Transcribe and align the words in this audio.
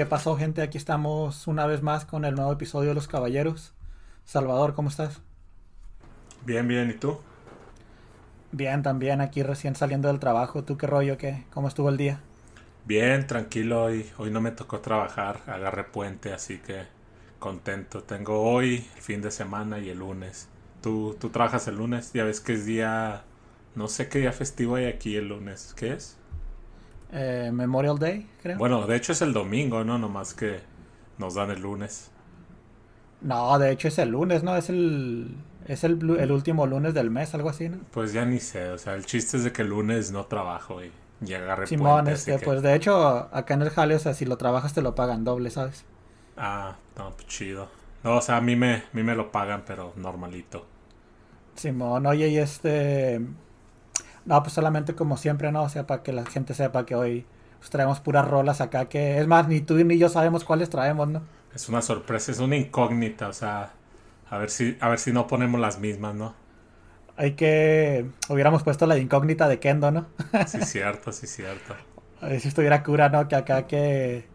¿qué 0.00 0.06
pasó, 0.06 0.34
gente? 0.34 0.62
Aquí 0.62 0.78
estamos 0.78 1.46
una 1.46 1.66
vez 1.66 1.82
más 1.82 2.06
con 2.06 2.24
el 2.24 2.34
nuevo 2.34 2.50
episodio 2.50 2.88
de 2.88 2.94
Los 2.94 3.06
Caballeros. 3.06 3.74
Salvador, 4.24 4.72
¿cómo 4.72 4.88
estás? 4.88 5.20
Bien, 6.46 6.66
bien, 6.66 6.88
¿y 6.88 6.94
tú? 6.94 7.18
Bien, 8.50 8.82
también 8.82 9.20
aquí 9.20 9.42
recién 9.42 9.74
saliendo 9.74 10.08
del 10.08 10.18
trabajo. 10.18 10.64
¿Tú 10.64 10.78
qué 10.78 10.86
rollo? 10.86 11.18
¿Qué? 11.18 11.44
¿Cómo 11.52 11.68
estuvo 11.68 11.90
el 11.90 11.98
día? 11.98 12.18
Bien, 12.86 13.26
tranquilo. 13.26 13.82
Hoy, 13.82 14.10
hoy 14.16 14.30
no 14.30 14.40
me 14.40 14.52
tocó 14.52 14.80
trabajar, 14.80 15.42
agarré 15.46 15.84
puente, 15.84 16.32
así 16.32 16.60
que 16.60 16.84
contento. 17.38 18.02
Tengo 18.02 18.40
hoy, 18.40 18.88
el 18.96 19.02
fin 19.02 19.20
de 19.20 19.30
semana 19.30 19.80
y 19.80 19.90
el 19.90 19.98
lunes. 19.98 20.48
¿Tú, 20.80 21.14
tú 21.20 21.28
trabajas 21.28 21.68
el 21.68 21.76
lunes? 21.76 22.14
Ya 22.14 22.24
ves 22.24 22.40
que 22.40 22.54
es 22.54 22.64
día... 22.64 23.24
No 23.74 23.86
sé 23.86 24.08
qué 24.08 24.20
día 24.20 24.32
festivo 24.32 24.76
hay 24.76 24.86
aquí 24.86 25.16
el 25.16 25.28
lunes. 25.28 25.74
¿Qué 25.76 25.92
es? 25.92 26.16
Eh, 27.12 27.50
Memorial 27.52 27.98
Day, 27.98 28.26
creo. 28.42 28.58
Bueno, 28.58 28.86
de 28.86 28.94
hecho 28.96 29.10
es 29.10 29.22
el 29.22 29.32
domingo, 29.32 29.82
¿no? 29.82 29.98
Nomás 29.98 30.34
que 30.34 30.60
nos 31.18 31.34
dan 31.34 31.50
el 31.50 31.60
lunes. 31.62 32.12
No, 33.20 33.58
de 33.58 33.70
hecho 33.72 33.88
es 33.88 33.98
el 33.98 34.10
lunes, 34.10 34.42
¿no? 34.42 34.56
Es 34.56 34.68
el 34.70 35.36
es 35.66 35.84
el, 35.84 35.98
el 36.18 36.32
último 36.32 36.66
lunes 36.66 36.94
del 36.94 37.10
mes, 37.10 37.34
algo 37.34 37.50
así, 37.50 37.68
¿no? 37.68 37.78
Pues 37.92 38.12
ya 38.12 38.24
ni 38.24 38.40
sé, 38.40 38.70
o 38.70 38.78
sea, 38.78 38.94
el 38.94 39.04
chiste 39.06 39.36
es 39.36 39.44
de 39.44 39.52
que 39.52 39.62
el 39.62 39.68
lunes 39.68 40.10
no 40.12 40.26
trabajo 40.26 40.82
y, 40.82 40.92
y 41.24 41.34
agarré 41.34 41.66
Simón, 41.66 42.08
este, 42.08 42.38
pues 42.38 42.60
de 42.62 42.74
hecho, 42.74 42.94
acá 43.34 43.54
en 43.54 43.62
el 43.62 43.70
jale, 43.70 43.94
o 43.94 43.98
sea, 43.98 44.12
si 44.14 44.24
lo 44.26 44.36
trabajas 44.36 44.74
te 44.74 44.82
lo 44.82 44.94
pagan 44.94 45.24
doble, 45.24 45.50
¿sabes? 45.50 45.86
Ah, 46.36 46.76
no, 46.96 47.12
pues 47.14 47.26
chido. 47.28 47.68
No, 48.02 48.16
o 48.16 48.20
sea, 48.22 48.36
a 48.38 48.40
mí 48.40 48.56
me, 48.56 48.74
a 48.76 48.84
mí 48.92 49.02
me 49.02 49.14
lo 49.14 49.30
pagan, 49.30 49.62
pero 49.66 49.92
normalito. 49.96 50.66
Simón, 51.54 52.06
oye, 52.06 52.28
y 52.28 52.38
este... 52.38 53.20
No, 54.24 54.42
pues 54.42 54.52
solamente 54.52 54.94
como 54.94 55.16
siempre, 55.16 55.50
¿no? 55.52 55.62
O 55.62 55.68
sea, 55.68 55.86
para 55.86 56.02
que 56.02 56.12
la 56.12 56.24
gente 56.26 56.54
sepa 56.54 56.86
que 56.86 56.94
hoy 56.94 57.26
pues, 57.58 57.70
traemos 57.70 58.00
puras 58.00 58.26
rolas 58.26 58.60
acá, 58.60 58.88
que 58.88 59.18
es 59.18 59.26
más, 59.26 59.48
ni 59.48 59.60
tú 59.60 59.74
ni 59.84 59.98
yo 59.98 60.08
sabemos 60.08 60.44
cuáles 60.44 60.70
traemos, 60.70 61.08
¿no? 61.08 61.22
Es 61.54 61.68
una 61.68 61.82
sorpresa, 61.82 62.32
es 62.32 62.38
una 62.38 62.56
incógnita, 62.56 63.28
o 63.28 63.32
sea, 63.32 63.72
a 64.28 64.38
ver 64.38 64.50
si, 64.50 64.76
a 64.80 64.88
ver 64.88 64.98
si 64.98 65.12
no 65.12 65.26
ponemos 65.26 65.60
las 65.60 65.78
mismas, 65.78 66.14
¿no? 66.14 66.34
Hay 67.16 67.32
que. 67.32 68.06
Hubiéramos 68.28 68.62
puesto 68.62 68.86
la 68.86 68.96
incógnita 68.96 69.46
de 69.48 69.58
Kendo, 69.58 69.90
¿no? 69.90 70.06
sí, 70.46 70.58
cierto, 70.64 71.12
sí, 71.12 71.26
cierto. 71.26 71.74
A 72.22 72.28
ver 72.28 72.40
si 72.40 72.48
estuviera 72.48 72.82
cura, 72.82 73.08
¿no? 73.08 73.28
Que 73.28 73.36
acá 73.36 73.66
que. 73.66 74.26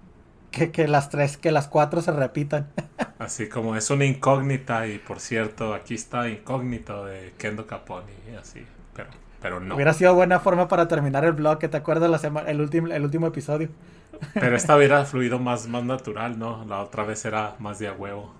Que, 0.51 0.87
las 0.87 1.09
tres, 1.09 1.35
que 1.35 1.51
las 1.51 1.67
cuatro 1.67 2.01
se 2.01 2.11
repitan. 2.11 2.71
Así 3.19 3.49
como 3.49 3.75
es 3.75 3.89
una 3.89 4.05
incógnita, 4.05 4.87
y 4.87 4.99
por 4.99 5.19
cierto, 5.19 5.73
aquí 5.73 5.95
está 5.95 6.29
incógnito 6.29 7.05
de 7.05 7.33
Kendo 7.37 7.67
Caponi, 7.67 8.13
así, 8.39 8.65
pero, 8.93 9.09
pero 9.41 9.59
no. 9.59 9.75
Hubiera 9.75 9.93
sido 9.93 10.13
buena 10.13 10.39
forma 10.39 10.67
para 10.67 10.87
terminar 10.87 11.25
el 11.25 11.33
blog, 11.33 11.59
que 11.59 11.67
te 11.67 11.77
acuerdas 11.77 12.09
la 12.09 12.17
semana, 12.17 12.49
el, 12.49 12.61
último 12.61 12.87
el 12.87 13.03
último 13.03 13.27
episodio. 13.27 13.69
Pero 14.33 14.55
esta 14.55 14.77
hubiera 14.77 15.03
fluido 15.03 15.39
más, 15.39 15.67
más 15.67 15.83
natural, 15.83 16.39
¿no? 16.39 16.63
La 16.65 16.79
otra 16.79 17.03
vez 17.03 17.25
era 17.25 17.55
más 17.59 17.79
de 17.79 17.89
a 17.89 17.93
huevo. 17.93 18.33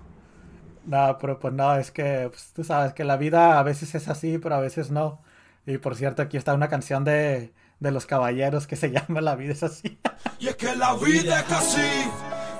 No, 0.86 1.18
pero 1.20 1.38
pues 1.38 1.52
no, 1.52 1.74
es 1.74 1.90
que 1.90 2.28
pues, 2.30 2.52
tú 2.54 2.64
sabes 2.64 2.94
que 2.94 3.04
la 3.04 3.16
vida 3.16 3.58
a 3.58 3.62
veces 3.62 3.94
es 3.94 4.08
así, 4.08 4.38
pero 4.38 4.54
a 4.54 4.60
veces 4.60 4.90
no. 4.90 5.20
Y 5.66 5.78
por 5.78 5.96
cierto, 5.96 6.22
aquí 6.22 6.36
está 6.36 6.54
una 6.54 6.68
canción 6.68 7.04
de, 7.04 7.52
de 7.80 7.90
los 7.90 8.06
caballeros 8.06 8.66
que 8.66 8.76
se 8.76 8.90
llama 8.92 9.20
La 9.20 9.34
vida 9.34 9.52
es 9.52 9.62
así. 9.62 9.98
Y 10.38 10.48
es 10.48 10.56
que 10.56 10.74
la 10.76 10.94
vida 10.94 11.40
es 11.40 11.52
así, 11.52 12.10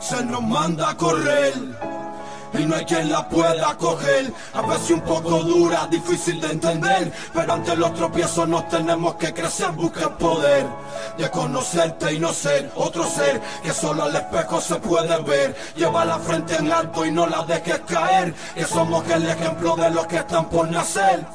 se 0.01 0.27
nos 0.27 0.43
manda 0.43 0.91
a 0.91 0.97
correr 0.97 1.55
y 2.55 2.65
no 2.65 2.77
hay 2.77 2.85
quien 2.85 3.11
la 3.11 3.29
pueda 3.29 3.77
coger. 3.77 4.33
A 4.55 4.63
veces 4.63 4.91
un 4.91 5.01
poco 5.01 5.43
dura, 5.43 5.87
difícil 5.89 6.41
de 6.41 6.49
entender, 6.49 7.13
pero 7.33 7.53
ante 7.53 7.77
los 7.77 7.95
tropiezos 7.95 8.49
nos 8.49 8.69
tenemos 8.69 9.17
que 9.17 9.33
crecer, 9.33 9.71
buscar 9.73 10.17
poder. 10.19 10.67
De 11.19 11.31
conocerte 11.31 12.13
y 12.15 12.19
no 12.19 12.33
ser 12.33 12.71
otro 12.77 13.05
ser 13.05 13.41
que 13.63 13.73
solo 13.73 14.05
al 14.05 14.17
espejo 14.17 14.61
se 14.61 14.77
puede 14.77 15.21
ver. 15.23 15.57
Lleva 15.77 16.05
la 16.05 16.19
frente 16.19 16.57
en 16.57 16.73
alto 16.73 17.05
y 17.05 17.11
no 17.11 17.27
la 17.27 17.43
dejes 17.45 17.81
caer, 17.81 18.35
que 18.55 18.65
somos 18.65 19.09
el 19.09 19.29
ejemplo 19.29 19.77
de 19.77 19.91
los 19.91 20.07
que 20.07 20.17
están 20.17 20.47
por 20.49 20.71
nacer. 20.71 21.27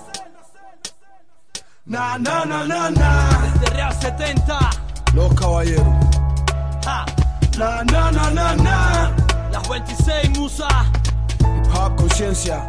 Na, 1.85 2.17
na, 2.17 2.45
na, 2.45 2.63
na, 2.63 2.89
na. 2.89 3.51
Desde 3.59 3.75
Real 3.75 3.93
70. 3.99 4.69
Los 5.13 5.33
caballeros. 5.33 5.85
Na, 7.57 7.83
na, 7.83 8.11
na, 8.11 8.29
na, 8.31 8.55
na. 8.55 9.20
Las 9.71 9.87
26 9.87 10.37
musa. 10.37 10.67
Hip 11.39 11.77
Hop 11.77 11.95
conciencia. 11.95 12.67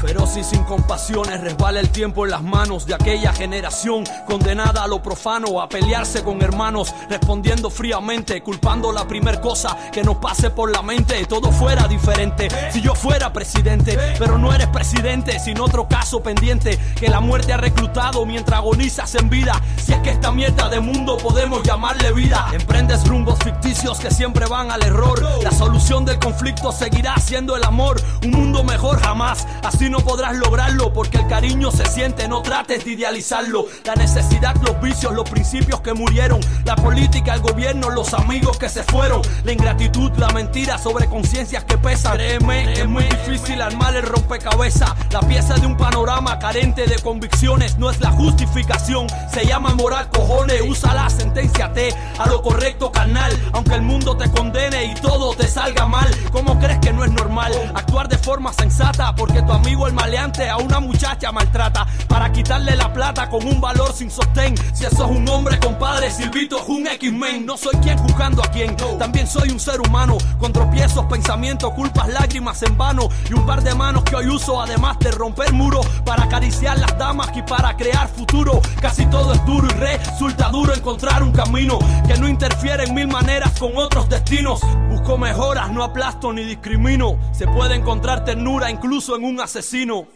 Feroz 0.00 0.36
y 0.36 0.44
sin 0.44 0.62
compasiones 0.62 1.40
resbala 1.40 1.80
el 1.80 1.90
tiempo 1.90 2.24
en 2.24 2.30
las 2.30 2.42
manos 2.42 2.86
de 2.86 2.94
aquella 2.94 3.32
generación 3.32 4.04
condenada 4.26 4.84
a 4.84 4.86
lo 4.86 5.02
profano, 5.02 5.60
a 5.60 5.68
pelearse 5.68 6.22
con 6.22 6.40
hermanos, 6.40 6.94
respondiendo 7.10 7.68
fríamente, 7.68 8.40
culpando 8.40 8.92
la 8.92 9.08
primer 9.08 9.40
cosa 9.40 9.76
que 9.90 10.04
nos 10.04 10.18
pase 10.18 10.50
por 10.50 10.70
la 10.70 10.82
mente. 10.82 11.26
Todo 11.26 11.50
fuera 11.50 11.88
diferente 11.88 12.48
si 12.70 12.80
yo 12.80 12.94
fuera 12.94 13.32
presidente, 13.32 13.98
pero 14.18 14.38
no 14.38 14.54
eres 14.54 14.68
presidente 14.68 15.40
sin 15.40 15.60
otro 15.60 15.88
caso 15.88 16.22
pendiente 16.22 16.78
que 16.94 17.08
la 17.08 17.18
muerte 17.18 17.52
ha 17.52 17.56
reclutado 17.56 18.24
mientras 18.24 18.60
agonizas 18.60 19.12
en 19.16 19.28
vida. 19.28 19.60
Si 19.82 19.92
es 19.92 19.98
que 20.00 20.10
esta 20.10 20.30
mierda 20.30 20.68
de 20.68 20.78
mundo 20.78 21.16
podemos 21.16 21.64
llamarle 21.64 22.12
vida, 22.12 22.46
emprendes 22.52 23.06
rumbos 23.08 23.38
ficticios 23.40 23.98
que 23.98 24.12
siempre 24.12 24.46
van 24.46 24.70
al 24.70 24.82
error. 24.84 25.20
La 25.42 25.50
solución 25.50 26.04
del 26.04 26.20
conflicto 26.20 26.70
seguirá 26.70 27.16
siendo 27.16 27.56
el 27.56 27.64
amor, 27.64 28.00
un 28.22 28.30
mundo 28.30 28.62
mejor 28.62 29.00
jamás. 29.00 29.47
Así 29.62 29.90
no 29.90 30.00
podrás 30.00 30.36
lograrlo 30.36 30.92
porque 30.92 31.18
el 31.18 31.26
cariño 31.26 31.70
se 31.70 31.84
siente, 31.86 32.28
no 32.28 32.42
trates 32.42 32.84
de 32.84 32.92
idealizarlo. 32.92 33.66
La 33.84 33.94
necesidad, 33.94 34.54
los 34.62 34.80
vicios, 34.80 35.12
los 35.12 35.28
principios 35.28 35.80
que 35.80 35.94
murieron, 35.94 36.40
la 36.64 36.76
política, 36.76 37.34
el 37.34 37.40
gobierno, 37.40 37.90
los 37.90 38.14
amigos 38.14 38.58
que 38.58 38.68
se 38.68 38.82
fueron, 38.84 39.22
la 39.44 39.52
ingratitud, 39.52 40.10
la 40.16 40.28
mentira 40.28 40.78
sobre 40.78 41.06
conciencias 41.06 41.64
que 41.64 41.78
pesan. 41.78 42.14
Créeme, 42.14 42.72
es 42.72 42.86
muy 42.86 43.04
difícil 43.04 43.60
armar 43.62 43.96
el 43.96 44.02
rompecabezas. 44.02 44.92
La 45.10 45.20
pieza 45.20 45.54
de 45.54 45.66
un 45.66 45.76
panorama 45.76 46.38
carente 46.38 46.86
de 46.86 46.98
convicciones 47.00 47.78
no 47.78 47.90
es 47.90 48.00
la 48.00 48.10
justificación. 48.10 49.06
Se 49.32 49.46
llama 49.46 49.74
moral, 49.74 50.08
cojones, 50.10 50.62
usa 50.62 50.94
la 50.94 51.10
sentencia 51.10 51.72
T 51.72 51.94
a 52.18 52.26
lo 52.28 52.42
correcto, 52.42 52.92
carnal. 52.92 53.32
Aunque 53.52 53.74
el 53.74 53.82
mundo 53.82 54.16
te 54.16 54.30
condene 54.30 54.84
y 54.86 54.94
todo 54.94 55.34
te 55.34 55.46
salga 55.48 55.86
mal, 55.86 56.08
¿cómo 56.32 56.58
crees 56.58 56.78
que 56.80 56.92
no 56.92 57.04
es 57.04 57.12
normal 57.12 57.52
actuar 57.74 58.08
de 58.08 58.18
forma 58.18 58.52
sensata? 58.52 59.14
Porque 59.14 59.37
tu 59.42 59.52
amigo 59.52 59.86
el 59.86 59.92
maleante 59.92 60.48
a 60.48 60.56
una 60.56 60.80
muchacha 60.80 61.32
maltrata 61.32 61.86
para 62.08 62.32
quitarle 62.32 62.76
la 62.76 62.92
plata 62.92 63.28
con 63.28 63.46
un 63.46 63.60
valor 63.60 63.92
sin 63.92 64.10
sostén. 64.10 64.56
Si 64.72 64.84
eso 64.84 65.04
es 65.04 65.10
un 65.10 65.28
hombre, 65.28 65.58
compadre, 65.58 66.10
Silvito 66.10 66.58
es 66.58 66.68
un 66.68 66.86
X-Men. 66.86 67.46
No 67.46 67.56
soy 67.56 67.74
quien 67.76 67.98
juzgando 67.98 68.42
a 68.42 68.46
quien, 68.48 68.76
también 68.98 69.26
soy 69.26 69.50
un 69.50 69.60
ser 69.60 69.80
humano 69.80 70.18
con 70.38 70.52
tropiezos, 70.52 71.06
pensamientos, 71.06 71.72
culpas, 71.74 72.08
lágrimas 72.08 72.62
en 72.62 72.76
vano 72.76 73.08
y 73.28 73.34
un 73.34 73.46
par 73.46 73.62
de 73.62 73.74
manos 73.74 74.04
que 74.04 74.16
hoy 74.16 74.28
uso 74.28 74.60
además 74.60 74.98
de 75.00 75.10
romper 75.10 75.52
muros 75.52 75.86
para 76.04 76.24
acariciar 76.24 76.78
las 76.78 76.96
damas 76.98 77.28
y 77.34 77.42
para 77.42 77.76
crear 77.76 78.08
futuro. 78.08 78.60
Casi 78.80 79.06
todo 79.06 79.32
es 79.32 79.44
duro 79.44 79.68
y 79.68 79.74
resulta 79.74 80.48
duro 80.50 80.74
encontrar 80.74 81.22
un 81.22 81.32
camino 81.32 81.78
que 82.06 82.16
no 82.16 82.28
interfiere 82.28 82.84
en 82.84 82.94
mil 82.94 83.08
maneras 83.08 83.58
con 83.58 83.76
otros 83.76 84.08
destinos. 84.08 84.60
Busco 84.88 85.18
mejoras, 85.18 85.70
no 85.70 85.82
aplasto 85.82 86.32
ni 86.32 86.44
discrimino. 86.44 87.16
Se 87.32 87.46
puede 87.46 87.74
encontrar 87.74 88.24
ternura 88.24 88.70
incluso 88.70 89.16
en 89.16 89.24
un 89.24 89.27
asesino. 89.40 90.06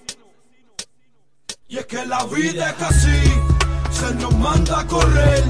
Y 1.68 1.78
es 1.78 1.86
que 1.86 2.04
la 2.06 2.24
vida 2.26 2.70
es 2.70 2.82
así, 2.82 3.22
se 3.90 4.14
nos 4.16 4.36
manda 4.36 4.80
a 4.80 4.86
correr. 4.86 5.44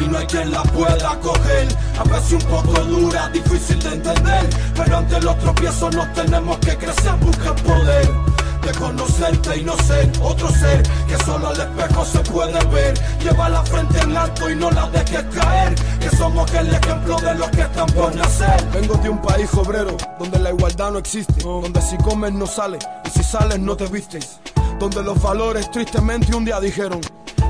Y 0.00 0.08
no 0.08 0.18
hay 0.18 0.26
quien 0.26 0.50
la 0.50 0.62
pueda 0.62 1.18
coger. 1.20 1.68
A 1.98 2.04
veces 2.04 2.32
un 2.32 2.50
poco 2.50 2.84
dura, 2.84 3.28
difícil 3.30 3.78
de 3.78 3.94
entender. 3.94 4.50
Pero 4.74 4.96
ante 4.96 5.20
los 5.20 5.38
tropiezos 5.38 5.94
nos 5.94 6.12
tenemos 6.14 6.58
que 6.58 6.76
crecer, 6.76 7.14
buscar 7.20 7.54
poder 7.62 8.34
de 8.64 8.72
conocerte 8.72 9.58
y 9.58 9.64
no 9.64 9.76
ser 9.78 10.10
otro 10.22 10.48
ser 10.50 10.82
que 11.06 11.16
solo 11.24 11.48
al 11.48 11.60
espejo 11.60 12.04
se 12.04 12.18
puede 12.20 12.64
ver. 12.66 12.94
Lleva 13.22 13.48
la 13.48 13.62
frente 13.62 14.00
en 14.00 14.16
alto 14.16 14.50
y 14.50 14.56
no 14.56 14.70
la 14.70 14.88
dejes 14.90 15.24
caer, 15.34 15.74
que 16.00 16.10
somos 16.16 16.52
el 16.54 16.72
ejemplo 16.72 17.16
de 17.16 17.34
los 17.34 17.50
que 17.50 17.62
están 17.62 17.86
por 17.86 18.14
nacer. 18.14 18.64
Vengo 18.72 18.94
de 18.96 19.08
un 19.10 19.20
país 19.20 19.52
obrero 19.54 19.96
donde 20.18 20.38
la 20.38 20.50
igualdad 20.50 20.92
no 20.92 20.98
existe, 20.98 21.42
donde 21.42 21.80
si 21.82 21.96
comes 21.98 22.32
no 22.32 22.46
sales 22.46 22.86
y 23.04 23.10
si 23.10 23.22
sales 23.22 23.58
no 23.58 23.76
te 23.76 23.86
vistes, 23.86 24.40
donde 24.78 25.02
los 25.02 25.20
valores 25.22 25.70
tristemente 25.70 26.34
un 26.34 26.44
día 26.44 26.60
dijeron 26.60 27.00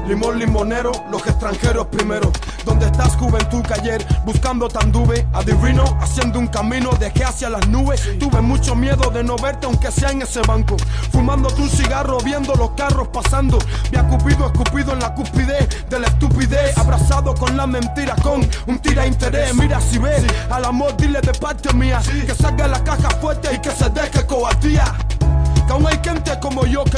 limón 0.07 0.39
limonero, 0.39 0.93
los 1.11 1.27
extranjeros 1.27 1.87
primero. 1.87 2.31
Donde 2.65 2.87
estás 2.87 3.17
juventud 3.17 3.63
que 3.63 3.99
buscando 4.25 4.69
tanduve, 4.69 5.27
adivino, 5.33 5.85
haciendo 6.01 6.39
un 6.39 6.47
camino 6.47 6.91
de 6.93 7.13
que 7.13 7.25
hacia 7.25 7.51
las 7.51 7.69
nubes. 7.69 8.19
Tuve 8.19 8.41
mucho 8.41 8.75
miedo 8.75 9.11
de 9.11 9.23
no 9.23 9.37
verte 9.37 9.67
aunque 9.67 9.91
sea 9.91 10.11
en 10.11 10.23
ese 10.23 10.41
banco. 10.43 10.77
Fumándote 11.13 11.61
un 11.61 11.69
cigarro, 11.69 12.19
viendo 12.19 12.55
los 12.55 12.71
carros 12.71 13.09
pasando. 13.09 13.59
Me 13.93 13.99
ha 13.99 14.09
cupido, 14.09 14.47
escupido 14.47 14.93
en 14.93 15.01
la 15.01 15.15
cúspide 15.15 15.69
de 15.89 15.99
la 15.99 16.07
estupidez. 16.07 16.77
Abrazado 16.79 17.35
con 17.35 17.57
la 17.57 17.67
mentira, 17.67 18.17
con 18.23 18.47
un 18.67 18.79
tira 18.79 19.07
interés. 19.07 19.55
Mira 19.55 19.81
si 19.81 19.99
ves 19.99 20.25
al 20.51 20.65
amor, 20.65 20.97
dile 20.97 21.21
de 21.21 21.33
parte 21.35 21.73
mía. 21.75 22.01
Que 22.27 22.35
salga 22.35 22.67
la 22.67 22.83
caja 22.83 23.09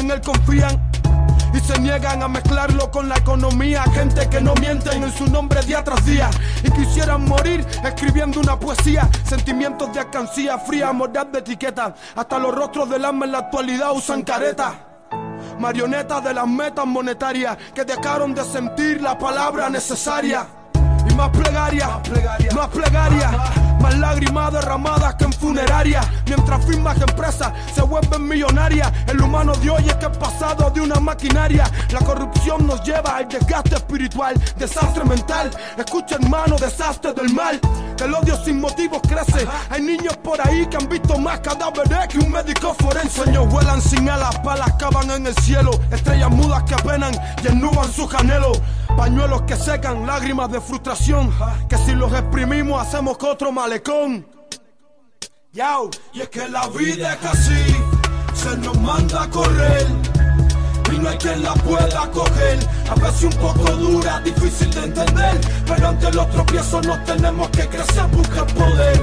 en 0.06 0.12
él 0.12 0.20
confían 0.20 0.80
y 1.52 1.58
se 1.58 1.78
niegan 1.80 2.22
a 2.22 2.28
mezclarlo 2.28 2.90
con 2.90 3.08
la 3.08 3.16
economía. 3.16 3.82
Gente 3.92 4.28
que 4.28 4.40
no 4.40 4.54
mienten 4.54 5.02
en 5.02 5.12
su 5.12 5.26
nombre 5.26 5.60
día 5.62 5.82
tras 5.82 6.04
día 6.06 6.30
y 6.62 6.70
quisieran 6.70 7.24
morir 7.24 7.66
escribiendo 7.84 8.40
una 8.40 8.58
poesía. 8.58 9.08
Sentimientos 9.24 9.92
de 9.92 10.00
alcancía 10.00 10.58
fría, 10.58 10.92
mordaz 10.92 11.26
de 11.32 11.40
etiqueta. 11.40 11.94
Hasta 12.14 12.38
los 12.38 12.54
rostros 12.54 12.88
del 12.88 13.04
alma 13.04 13.24
en 13.24 13.32
la 13.32 13.38
actualidad 13.38 13.92
usan 13.92 14.22
careta. 14.22 14.74
Marionetas 15.58 16.22
de 16.22 16.34
las 16.34 16.46
metas 16.46 16.86
monetarias 16.86 17.56
que 17.74 17.84
dejaron 17.84 18.34
de 18.34 18.44
sentir 18.44 19.02
la 19.02 19.18
palabra 19.18 19.68
necesaria. 19.70 20.46
Y 21.08 21.14
más 21.14 21.30
plegaria, 21.30 22.00
más 22.54 22.68
plegaria, 22.68 23.30
más 23.80 23.96
lágrimas 23.98 24.52
derramadas 24.52 25.14
que 25.14 25.24
en 25.24 25.32
funeraria. 25.32 26.00
Mientras 26.26 26.64
firmas 26.64 27.00
empresas 27.00 27.52
se 27.74 27.82
vuelven 27.82 28.26
millonarias, 28.26 28.92
el 29.06 29.20
humano 29.20 29.52
de 29.54 29.70
hoy 29.70 29.84
es 29.86 29.94
que 29.94 30.06
es 30.06 30.16
pasado 30.16 30.70
de 30.70 30.80
una 30.80 30.98
maquinaria. 31.00 31.70
La 31.90 32.00
corrupción 32.00 32.66
nos 32.66 32.82
lleva 32.82 33.16
al 33.16 33.28
desgaste 33.28 33.76
espiritual, 33.76 34.34
desastre 34.56 35.04
mental. 35.04 35.50
Escucha 35.76 36.16
hermano, 36.16 36.56
desastre 36.56 37.12
del 37.12 37.32
mal. 37.32 37.60
El 38.02 38.14
odio 38.14 38.36
sin 38.44 38.60
motivos 38.60 39.00
crece. 39.08 39.46
Hay 39.70 39.82
niños 39.82 40.16
por 40.18 40.38
ahí 40.46 40.66
que 40.66 40.76
han 40.76 40.88
visto 40.88 41.18
más 41.18 41.40
cadáveres 41.40 42.08
que 42.08 42.18
un 42.18 42.30
médico 42.30 42.74
forense. 42.78 43.22
Sueños 43.22 43.48
vuelan 43.48 43.80
sin 43.80 44.08
alas, 44.10 44.42
balas 44.42 44.72
cavan 44.78 45.10
en 45.10 45.26
el 45.26 45.34
cielo. 45.36 45.70
Estrellas 45.90 46.30
mudas 46.30 46.62
que 46.64 46.74
apenan 46.74 47.14
y 47.42 47.46
ennuban 47.46 47.90
sus 47.90 48.12
anhelos. 48.14 48.60
Pañuelos 48.96 49.42
que 49.42 49.56
secan, 49.56 50.06
lágrimas 50.06 50.50
de 50.50 50.60
frustración. 50.60 50.95
Que 51.68 51.76
si 51.76 51.92
los 51.92 52.10
exprimimos 52.12 52.80
hacemos 52.80 53.18
otro 53.22 53.52
malecón. 53.52 54.26
Y 55.52 56.20
es 56.20 56.28
que 56.30 56.48
la 56.48 56.66
vida 56.68 57.14
es 57.14 57.24
así, 57.24 57.76
se 58.34 58.56
nos 58.58 58.80
manda 58.80 59.24
a 59.24 59.30
correr. 59.30 59.86
Y 60.92 60.98
no 60.98 61.10
hay 61.10 61.18
quien 61.18 61.42
la 61.42 61.52
pueda 61.54 62.10
coger. 62.10 62.58
A 62.90 62.94
veces 62.94 63.24
un 63.24 63.32
poco 63.40 63.70
dura, 63.72 64.20
difícil 64.20 64.70
de 64.70 64.84
entender. 64.84 65.40
Pero 65.66 65.88
ante 65.88 66.12
los 66.12 66.30
tropiezos 66.30 66.86
nos 66.86 67.04
tenemos 67.04 67.48
que 67.50 67.68
crecer, 67.68 68.06
buscar 68.12 68.46
poder. 68.54 69.02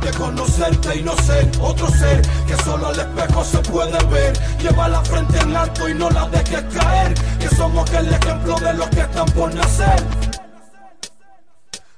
De 0.00 0.10
conocerte 0.12 0.96
y 0.98 1.02
no 1.02 1.14
ser 1.18 1.50
otro 1.60 1.88
ser 1.88 2.22
que 2.46 2.56
solo 2.64 2.88
al 2.88 2.98
espejo 2.98 3.44
se 3.44 3.58
puede 3.58 4.02
ver. 4.06 4.32
Lleva 4.58 4.88
la 4.88 5.02
frente 5.02 5.38
en 5.40 5.54
alto 5.54 5.88
y 5.88 5.94
no 5.94 6.08
la 6.10 6.26
dejes 6.28 6.64
caer. 6.74 7.14
Que 7.38 7.48
somos 7.54 7.90
el 7.92 8.12
ejemplo 8.12 8.56
de 8.56 8.74
los 8.74 8.88
que 8.88 9.00
están 9.00 9.26
por 9.26 9.54
nacer. 9.54 10.02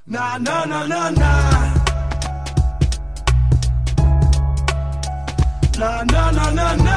Na, 0.08 0.38
na, 0.38 0.64
na, 0.64 0.86
na, 0.86 1.10
na. 1.10 1.30
Na, 5.78 6.04
na, 6.04 6.30
na, 6.30 6.50
na, 6.52 6.76
na. 6.76 6.96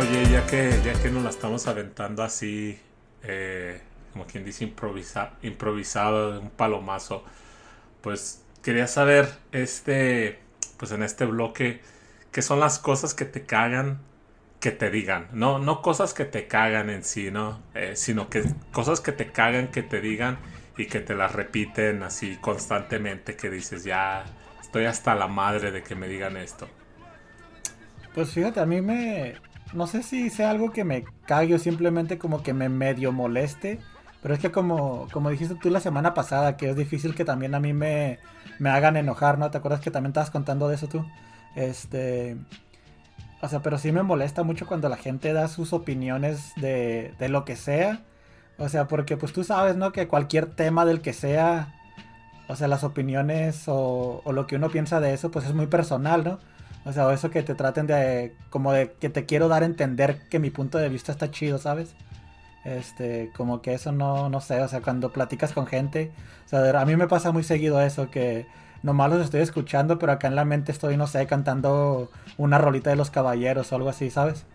Oye, 0.00 0.30
ya 0.32 0.44
que, 0.46 0.80
ya 0.84 0.92
que 1.00 1.10
nos 1.10 1.22
la 1.22 1.30
estamos 1.30 1.66
aventando 1.68 2.24
así, 2.24 2.76
eh, 3.22 3.80
como 4.16 4.26
quien 4.26 4.46
dice, 4.46 4.64
improvisa, 4.64 5.32
improvisado, 5.42 6.40
un 6.40 6.48
palomazo, 6.48 7.22
pues 8.00 8.42
quería 8.62 8.86
saber, 8.86 9.28
este, 9.52 10.38
pues 10.78 10.90
en 10.92 11.02
este 11.02 11.26
bloque, 11.26 11.82
qué 12.32 12.40
son 12.40 12.58
las 12.58 12.78
cosas 12.78 13.12
que 13.12 13.26
te 13.26 13.44
cagan 13.44 13.98
que 14.58 14.70
te 14.70 14.90
digan. 14.90 15.28
No, 15.32 15.58
no 15.58 15.82
cosas 15.82 16.14
que 16.14 16.24
te 16.24 16.46
cagan 16.46 16.88
en 16.88 17.04
sí, 17.04 17.30
¿no? 17.30 17.60
Eh, 17.74 17.92
sino 17.94 18.30
que 18.30 18.44
cosas 18.72 19.02
que 19.02 19.12
te 19.12 19.32
cagan 19.32 19.68
que 19.68 19.82
te 19.82 20.00
digan 20.00 20.38
y 20.78 20.86
que 20.86 21.00
te 21.00 21.14
las 21.14 21.32
repiten 21.32 22.02
así 22.02 22.38
constantemente, 22.40 23.36
que 23.36 23.50
dices, 23.50 23.84
ya 23.84 24.24
estoy 24.62 24.86
hasta 24.86 25.14
la 25.14 25.26
madre 25.26 25.72
de 25.72 25.82
que 25.82 25.94
me 25.94 26.08
digan 26.08 26.38
esto. 26.38 26.66
Pues 28.14 28.30
fíjate, 28.30 28.60
a 28.60 28.66
mí 28.66 28.80
me. 28.80 29.34
No 29.74 29.86
sé 29.86 30.02
si 30.02 30.30
sea 30.30 30.48
algo 30.48 30.72
que 30.72 30.84
me 30.84 31.04
cague 31.26 31.54
o 31.56 31.58
simplemente 31.58 32.16
como 32.16 32.42
que 32.42 32.54
me 32.54 32.70
medio 32.70 33.12
moleste. 33.12 33.78
Pero 34.22 34.34
es 34.34 34.40
que 34.40 34.50
como, 34.50 35.08
como 35.12 35.30
dijiste 35.30 35.54
tú 35.54 35.70
la 35.70 35.80
semana 35.80 36.14
pasada, 36.14 36.56
que 36.56 36.70
es 36.70 36.76
difícil 36.76 37.14
que 37.14 37.24
también 37.24 37.54
a 37.54 37.60
mí 37.60 37.72
me, 37.72 38.18
me 38.58 38.70
hagan 38.70 38.96
enojar, 38.96 39.38
¿no? 39.38 39.50
¿Te 39.50 39.58
acuerdas 39.58 39.80
que 39.80 39.90
también 39.90 40.10
estabas 40.10 40.30
contando 40.30 40.68
de 40.68 40.76
eso 40.76 40.88
tú? 40.88 41.04
Este. 41.54 42.36
O 43.42 43.48
sea, 43.48 43.60
pero 43.60 43.78
sí 43.78 43.92
me 43.92 44.02
molesta 44.02 44.42
mucho 44.42 44.66
cuando 44.66 44.88
la 44.88 44.96
gente 44.96 45.32
da 45.32 45.48
sus 45.48 45.72
opiniones 45.72 46.52
de, 46.56 47.14
de 47.18 47.28
lo 47.28 47.44
que 47.44 47.56
sea. 47.56 48.00
O 48.58 48.68
sea, 48.68 48.88
porque 48.88 49.16
pues 49.16 49.32
tú 49.32 49.44
sabes, 49.44 49.76
¿no? 49.76 49.92
Que 49.92 50.08
cualquier 50.08 50.46
tema 50.46 50.84
del 50.86 51.02
que 51.02 51.12
sea, 51.12 51.74
o 52.48 52.56
sea, 52.56 52.68
las 52.68 52.84
opiniones 52.84 53.64
o, 53.68 54.22
o 54.24 54.32
lo 54.32 54.46
que 54.46 54.56
uno 54.56 54.70
piensa 54.70 55.00
de 55.00 55.12
eso, 55.12 55.30
pues 55.30 55.44
es 55.46 55.54
muy 55.54 55.66
personal, 55.66 56.24
¿no? 56.24 56.38
O 56.86 56.92
sea, 56.92 57.06
o 57.06 57.10
eso 57.10 57.30
que 57.30 57.42
te 57.42 57.54
traten 57.56 57.86
de, 57.86 58.34
como 58.48 58.72
de 58.72 58.92
que 58.92 59.10
te 59.10 59.26
quiero 59.26 59.48
dar 59.48 59.62
a 59.64 59.66
entender 59.66 60.20
que 60.30 60.38
mi 60.38 60.50
punto 60.50 60.78
de 60.78 60.88
vista 60.88 61.12
está 61.12 61.30
chido, 61.30 61.58
¿sabes? 61.58 61.94
Este, 62.66 63.30
como 63.36 63.62
que 63.62 63.74
eso 63.74 63.92
no, 63.92 64.28
no 64.28 64.40
sé, 64.40 64.60
o 64.60 64.66
sea, 64.66 64.80
cuando 64.80 65.12
platicas 65.12 65.52
con 65.52 65.68
gente, 65.68 66.10
o 66.46 66.48
sea, 66.48 66.80
a 66.80 66.84
mí 66.84 66.96
me 66.96 67.06
pasa 67.06 67.30
muy 67.30 67.44
seguido 67.44 67.80
eso, 67.80 68.10
que 68.10 68.44
nomás 68.82 69.08
los 69.08 69.22
estoy 69.22 69.40
escuchando, 69.40 70.00
pero 70.00 70.10
acá 70.10 70.26
en 70.26 70.34
la 70.34 70.44
mente 70.44 70.72
estoy, 70.72 70.96
no 70.96 71.06
sé, 71.06 71.28
cantando 71.28 72.10
una 72.36 72.58
rolita 72.58 72.90
de 72.90 72.96
los 72.96 73.10
caballeros 73.10 73.70
o 73.70 73.76
algo 73.76 73.88
así, 73.88 74.10
¿sabes? 74.10 74.46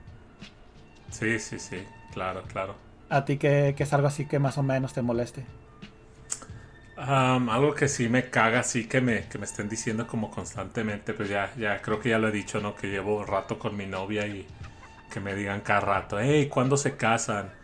Sí, 1.10 1.40
sí, 1.40 1.58
sí, 1.58 1.86
claro, 2.12 2.44
claro. 2.52 2.76
A 3.10 3.24
ti 3.24 3.38
que, 3.38 3.74
es 3.78 3.94
algo 3.94 4.08
así 4.08 4.26
que 4.26 4.40
más 4.40 4.58
o 4.58 4.64
menos 4.64 4.92
te 4.92 5.02
moleste. 5.02 5.46
Um, 6.98 7.50
algo 7.50 7.74
que 7.74 7.88
sí 7.88 8.10
me 8.10 8.30
caga, 8.30 8.64
sí 8.64 8.90
que 8.90 9.00
me, 9.00 9.22
que 9.30 9.38
me 9.38 9.46
estén 9.46 9.70
diciendo 9.70 10.06
como 10.06 10.32
constantemente, 10.32 11.14
pues 11.14 11.30
ya, 11.30 11.50
ya 11.58 11.82
creo 11.82 12.02
que 12.02 12.10
ya 12.10 12.20
lo 12.20 12.28
he 12.28 12.32
dicho, 12.34 12.60
¿no? 12.60 12.76
Que 12.76 12.88
llevo 12.88 13.24
rato 13.24 13.58
con 13.58 13.78
mi 13.78 13.86
novia 13.86 14.28
y 14.28 14.46
que 15.10 15.22
me 15.22 15.34
digan 15.34 15.62
cada 15.62 15.80
rato, 15.80 16.20
hey, 16.20 16.50
¿cuándo 16.50 16.76
se 16.76 16.98
casan? 16.98 17.61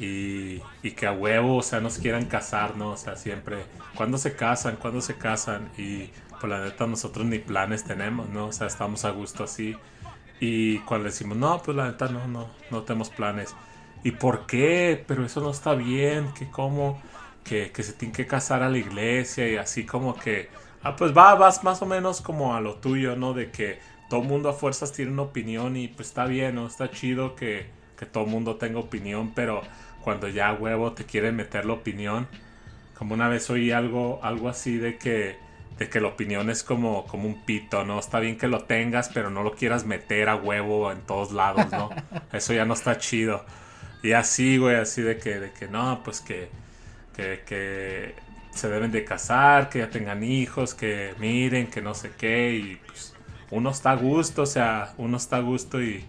Y, 0.00 0.62
y 0.82 0.92
que 0.92 1.06
a 1.06 1.12
huevo, 1.12 1.58
o 1.58 1.62
sea, 1.62 1.80
nos 1.80 1.98
quieran 1.98 2.24
casar, 2.24 2.76
¿no? 2.76 2.92
O 2.92 2.96
sea, 2.96 3.16
siempre, 3.16 3.58
¿cuándo 3.94 4.18
se 4.18 4.34
casan? 4.34 4.76
¿Cuándo 4.76 5.00
se 5.02 5.16
casan? 5.16 5.70
Y 5.76 6.10
pues 6.40 6.50
la 6.50 6.64
neta 6.64 6.86
nosotros 6.86 7.26
ni 7.26 7.38
planes 7.38 7.84
tenemos, 7.84 8.28
¿no? 8.30 8.46
O 8.46 8.52
sea, 8.52 8.66
estamos 8.66 9.04
a 9.04 9.10
gusto 9.10 9.44
así. 9.44 9.76
Y 10.40 10.78
cuando 10.80 11.06
decimos, 11.06 11.36
no, 11.36 11.60
pues 11.62 11.76
la 11.76 11.86
neta 11.86 12.08
no, 12.08 12.26
no, 12.26 12.48
no 12.70 12.82
tenemos 12.82 13.10
planes. 13.10 13.54
¿Y 14.02 14.12
por 14.12 14.46
qué? 14.46 15.04
Pero 15.06 15.24
eso 15.24 15.42
no 15.42 15.50
está 15.50 15.74
bien, 15.74 16.32
que 16.32 16.50
cómo 16.50 17.00
que, 17.44 17.70
que, 17.72 17.82
se 17.82 17.92
tiene 17.92 18.14
que 18.14 18.26
casar 18.26 18.62
a 18.62 18.70
la 18.70 18.78
iglesia 18.78 19.48
y 19.48 19.56
así 19.56 19.84
como 19.84 20.16
que, 20.16 20.48
ah, 20.82 20.96
pues 20.96 21.16
va, 21.16 21.34
vas 21.34 21.64
más 21.64 21.82
o 21.82 21.86
menos 21.86 22.20
como 22.20 22.54
a 22.54 22.60
lo 22.60 22.76
tuyo, 22.76 23.16
¿no? 23.16 23.34
De 23.34 23.50
que 23.50 23.78
todo 24.08 24.22
mundo 24.22 24.48
a 24.48 24.52
fuerzas 24.52 24.92
tiene 24.92 25.12
una 25.12 25.22
opinión 25.22 25.76
y 25.76 25.88
pues 25.88 26.08
está 26.08 26.24
bien, 26.26 26.56
¿no? 26.56 26.66
Está 26.66 26.90
chido 26.90 27.34
que, 27.34 27.66
que 27.98 28.06
todo 28.06 28.26
mundo 28.26 28.56
tenga 28.56 28.78
opinión, 28.78 29.32
pero 29.34 29.62
cuando 30.02 30.28
ya 30.28 30.52
huevo 30.52 30.92
te 30.92 31.04
quieren 31.04 31.36
meter 31.36 31.64
la 31.66 31.74
opinión, 31.74 32.28
como 32.96 33.14
una 33.14 33.28
vez 33.28 33.48
oí 33.50 33.70
algo, 33.70 34.20
algo 34.22 34.48
así 34.48 34.76
de 34.76 34.98
que, 34.98 35.36
de 35.78 35.88
que 35.88 36.00
la 36.00 36.08
opinión 36.08 36.50
es 36.50 36.62
como, 36.62 37.06
como 37.06 37.26
un 37.26 37.44
pito, 37.44 37.84
¿no? 37.84 37.98
Está 37.98 38.20
bien 38.20 38.36
que 38.38 38.48
lo 38.48 38.64
tengas, 38.64 39.08
pero 39.08 39.30
no 39.30 39.42
lo 39.42 39.52
quieras 39.52 39.84
meter 39.84 40.28
a 40.28 40.36
huevo 40.36 40.92
en 40.92 41.00
todos 41.02 41.32
lados, 41.32 41.70
¿no? 41.72 41.90
Eso 42.32 42.52
ya 42.52 42.64
no 42.64 42.74
está 42.74 42.98
chido. 42.98 43.44
Y 44.02 44.12
así, 44.12 44.58
güey, 44.58 44.76
así 44.76 45.02
de 45.02 45.18
que, 45.18 45.40
de 45.40 45.52
que 45.52 45.68
no, 45.68 46.02
pues 46.04 46.20
que 46.20 46.48
que, 47.14 47.42
que, 47.46 48.14
se 48.52 48.68
deben 48.68 48.90
de 48.90 49.04
casar, 49.04 49.68
que 49.68 49.78
ya 49.80 49.90
tengan 49.90 50.24
hijos, 50.24 50.74
que 50.74 51.14
miren, 51.18 51.68
que 51.68 51.80
no 51.80 51.94
sé 51.94 52.10
qué, 52.18 52.54
y 52.54 52.76
pues 52.86 53.14
uno 53.50 53.70
está 53.70 53.92
a 53.92 53.96
gusto, 53.96 54.42
o 54.42 54.46
sea, 54.46 54.92
uno 54.98 55.16
está 55.16 55.36
a 55.36 55.40
gusto 55.40 55.80
y, 55.80 56.04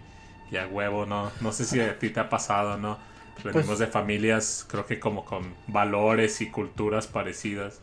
y 0.50 0.56
a 0.56 0.66
huevo, 0.66 1.06
¿no? 1.06 1.30
No 1.40 1.52
sé 1.52 1.64
si 1.64 1.80
a 1.80 1.98
ti 1.98 2.10
te 2.10 2.20
ha 2.20 2.28
pasado, 2.28 2.76
¿no? 2.78 2.98
Venimos 3.44 3.66
pues, 3.66 3.78
de 3.78 3.86
familias, 3.86 4.66
creo 4.68 4.86
que 4.86 5.00
como 5.00 5.24
con 5.24 5.54
valores 5.66 6.40
y 6.40 6.50
culturas 6.50 7.06
parecidas. 7.06 7.80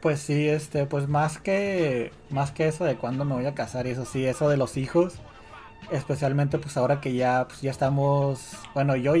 Pues 0.00 0.20
sí, 0.20 0.48
este, 0.48 0.86
pues 0.86 1.08
más 1.08 1.38
que, 1.38 2.12
más 2.30 2.52
que 2.52 2.68
eso 2.68 2.84
de 2.84 2.96
cuándo 2.96 3.24
me 3.24 3.34
voy 3.34 3.46
a 3.46 3.54
casar 3.54 3.86
y 3.86 3.90
eso 3.90 4.04
sí, 4.04 4.26
eso 4.26 4.48
de 4.48 4.56
los 4.56 4.76
hijos, 4.76 5.14
especialmente 5.90 6.58
pues 6.58 6.76
ahora 6.76 7.00
que 7.00 7.14
ya, 7.14 7.46
pues 7.48 7.62
ya 7.62 7.70
estamos, 7.70 8.52
bueno, 8.74 8.96
yo 8.96 9.14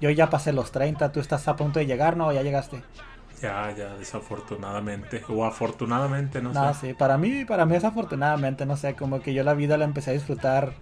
yo 0.00 0.10
ya 0.10 0.30
pasé 0.30 0.52
los 0.52 0.72
30, 0.72 1.12
tú 1.12 1.20
estás 1.20 1.46
a 1.48 1.56
punto 1.56 1.78
de 1.78 1.86
llegar, 1.86 2.16
¿no? 2.16 2.32
Ya 2.32 2.42
llegaste. 2.42 2.82
Ya, 3.42 3.74
ya, 3.76 3.96
desafortunadamente. 3.96 5.24
O 5.28 5.44
afortunadamente, 5.44 6.42
no, 6.42 6.52
no 6.52 6.74
sé. 6.74 6.88
sí, 6.88 6.94
para 6.94 7.18
mí, 7.18 7.44
para 7.44 7.66
mí 7.66 7.74
desafortunadamente, 7.74 8.66
no 8.66 8.76
sé, 8.76 8.96
como 8.96 9.22
que 9.22 9.34
yo 9.34 9.44
la 9.44 9.54
vida 9.54 9.76
la 9.78 9.84
empecé 9.84 10.10
a 10.10 10.14
disfrutar 10.14 10.74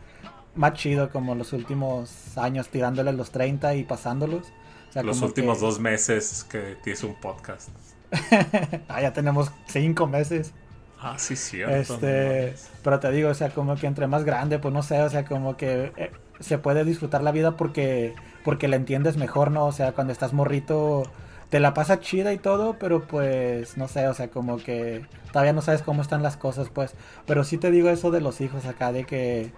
más 0.54 0.74
chido 0.74 1.10
como 1.10 1.34
los 1.34 1.52
últimos 1.52 2.36
años, 2.36 2.68
tirándole 2.68 3.12
los 3.12 3.30
30 3.30 3.74
y 3.74 3.84
pasándolos. 3.84 4.46
O 4.88 4.92
sea, 4.92 5.02
los 5.02 5.20
últimos 5.22 5.58
que... 5.58 5.64
dos 5.64 5.80
meses 5.80 6.46
que 6.48 6.76
tienes 6.82 7.02
un 7.04 7.14
podcast. 7.14 7.68
ah, 8.88 9.02
ya 9.02 9.12
tenemos 9.12 9.50
cinco 9.66 10.06
meses. 10.06 10.52
Ah, 11.00 11.14
sí, 11.18 11.36
cierto. 11.36 11.94
Este, 11.94 12.54
pero 12.82 12.98
te 12.98 13.10
digo, 13.12 13.28
o 13.28 13.34
sea, 13.34 13.50
como 13.50 13.76
que 13.76 13.86
entre 13.86 14.06
más 14.06 14.24
grande, 14.24 14.58
pues 14.58 14.74
no 14.74 14.82
sé, 14.82 15.00
o 15.02 15.10
sea, 15.10 15.24
como 15.24 15.56
que 15.56 15.92
eh, 15.96 16.10
se 16.40 16.58
puede 16.58 16.84
disfrutar 16.84 17.22
la 17.22 17.30
vida 17.30 17.56
porque, 17.56 18.14
porque 18.44 18.66
la 18.66 18.76
entiendes 18.76 19.16
mejor, 19.16 19.50
¿no? 19.50 19.66
O 19.66 19.72
sea, 19.72 19.92
cuando 19.92 20.12
estás 20.12 20.32
morrito, 20.32 21.04
te 21.50 21.60
la 21.60 21.72
pasa 21.72 22.00
chida 22.00 22.32
y 22.32 22.38
todo, 22.38 22.78
pero 22.78 23.06
pues, 23.06 23.76
no 23.76 23.86
sé, 23.86 24.08
o 24.08 24.14
sea, 24.14 24.28
como 24.28 24.56
que 24.58 25.04
todavía 25.32 25.52
no 25.52 25.62
sabes 25.62 25.82
cómo 25.82 26.02
están 26.02 26.22
las 26.22 26.36
cosas, 26.36 26.68
pues. 26.68 26.94
Pero 27.26 27.44
sí 27.44 27.58
te 27.58 27.70
digo 27.70 27.90
eso 27.90 28.10
de 28.10 28.20
los 28.20 28.40
hijos 28.40 28.66
acá, 28.66 28.90
de 28.92 29.04
que 29.04 29.52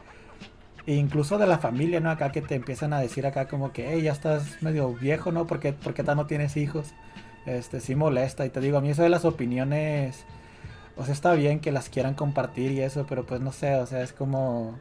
incluso 0.87 1.39
de 1.39 1.47
la 1.47 1.59
familia, 1.59 2.01
¿no? 2.01 2.11
Acá 2.11 2.33
que 2.33 2.43
te 2.43 2.55
empiezan 2.55 2.93
a 2.93 3.01
decir 3.01 3.27
acá 3.27 3.49
como 3.49 3.73
que, 3.73 3.91
hey, 3.93 4.03
ya 4.03 4.13
estás 4.13 4.63
medio 4.63 4.93
viejo, 4.95 5.33
¿no? 5.33 5.47
Porque, 5.47 5.73
porque 5.73 6.03
no 6.03 6.27
tienes 6.27 6.57
hijos. 6.57 6.95
Este, 7.47 7.81
sí 7.81 7.95
molesta. 7.95 8.47
Y 8.47 8.51
te 8.51 8.61
digo, 8.61 8.79
a 8.79 8.81
mí 8.81 8.91
eso 8.91 9.03
de 9.03 9.09
las 9.09 9.25
opiniones, 9.25 10.25
o 10.97 11.05
sea, 11.05 11.15
está 11.15 11.33
bien 11.35 11.61
que 11.61 11.73
las 11.73 11.89
quieran 11.89 12.15
compartir 12.15 12.73
y 12.73 12.81
eso, 12.81 13.07
pero 13.09 13.25
pues 13.27 13.41
no 13.41 13.53
sé, 13.53 13.75
o 13.77 13.87
sea, 13.87 14.03
es 14.03 14.13
como, 14.13 14.79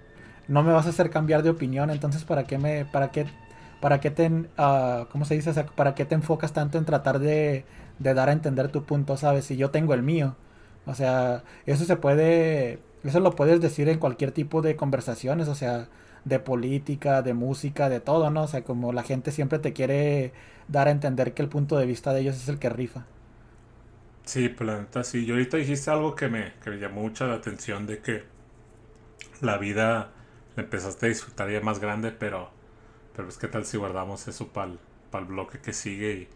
no 0.48 0.64
me 0.64 0.74
vas 0.74 0.86
a 0.86 0.90
hacer 0.90 1.10
cambiar 1.10 1.44
de 1.44 1.50
opinión, 1.52 1.90
entonces 1.90 2.24
¿para 2.26 2.44
qué 2.46 2.58
me, 2.58 2.86
para 2.86 3.12
qué, 3.12 3.26
para 3.80 4.00
qué 4.02 4.12
te, 4.12 4.28
uh, 4.30 5.06
¿cómo 5.12 5.26
se 5.26 5.36
dice? 5.36 5.52
O 5.52 5.54
sea, 5.54 5.66
¿para 5.66 5.96
qué 5.96 6.06
te 6.06 6.16
enfocas 6.16 6.54
tanto 6.54 6.78
en 6.78 6.86
tratar 6.86 7.20
de, 7.20 7.66
de 8.00 8.14
dar 8.14 8.30
a 8.30 8.34
entender 8.34 8.70
tu 8.70 8.84
punto, 8.84 9.18
sabes? 9.18 9.46
Si 9.46 9.58
yo 9.58 9.72
tengo 9.72 9.94
el 9.94 10.04
mío. 10.04 10.36
O 10.86 10.96
sea, 10.96 11.44
eso 11.66 11.86
se 11.86 11.96
puede 11.98 12.80
eso 13.04 13.20
lo 13.20 13.36
puedes 13.36 13.62
decir 13.62 13.90
en 13.90 14.00
cualquier 14.00 14.32
tipo 14.32 14.62
de 14.62 14.76
conversaciones, 14.76 15.48
o 15.48 15.56
sea, 15.56 15.88
de 16.26 16.40
política, 16.40 17.22
de 17.22 17.34
música, 17.34 17.90
de 17.90 18.00
todo, 18.02 18.30
¿no? 18.32 18.44
O 18.44 18.48
sea, 18.48 18.64
como 18.64 18.94
la 18.94 19.04
gente 19.04 19.32
siempre 19.32 19.60
te 19.60 19.74
quiere 19.74 20.34
dar 20.68 20.88
a 20.88 20.92
entender 20.92 21.34
que 21.34 21.42
el 21.42 21.50
punto 21.50 21.78
de 21.78 21.86
vista 21.86 22.14
de 22.14 22.22
ellos 22.22 22.36
es 22.38 22.50
el 22.50 22.60
que 22.60 22.70
rifa. 22.70 23.06
Sí, 24.24 24.48
pues, 24.50 25.08
sí. 25.08 25.26
Y 25.26 25.32
ahorita 25.32 25.58
dijiste 25.58 25.90
algo 25.92 26.16
que 26.16 26.28
me, 26.30 26.54
que 26.64 26.70
me 26.70 26.78
llamó 26.78 27.02
mucho 27.02 27.28
la 27.28 27.36
atención 27.36 27.86
de 27.88 28.00
que 28.02 28.24
la 29.42 29.58
vida 29.58 30.12
la 30.56 30.64
empezaste 30.64 31.06
a 31.06 31.10
disfrutar 31.10 31.50
ya 31.50 31.62
más 31.62 31.80
grande, 31.80 32.12
pero, 32.12 32.52
pero 33.14 33.28
pues 33.28 33.38
qué 33.38 33.48
tal 33.48 33.66
si 33.66 33.78
guardamos 33.78 34.28
eso 34.28 34.50
para 34.50 34.72
el 35.14 35.26
bloque 35.26 35.60
que 35.60 35.74
sigue 35.74 36.14
y 36.14 36.30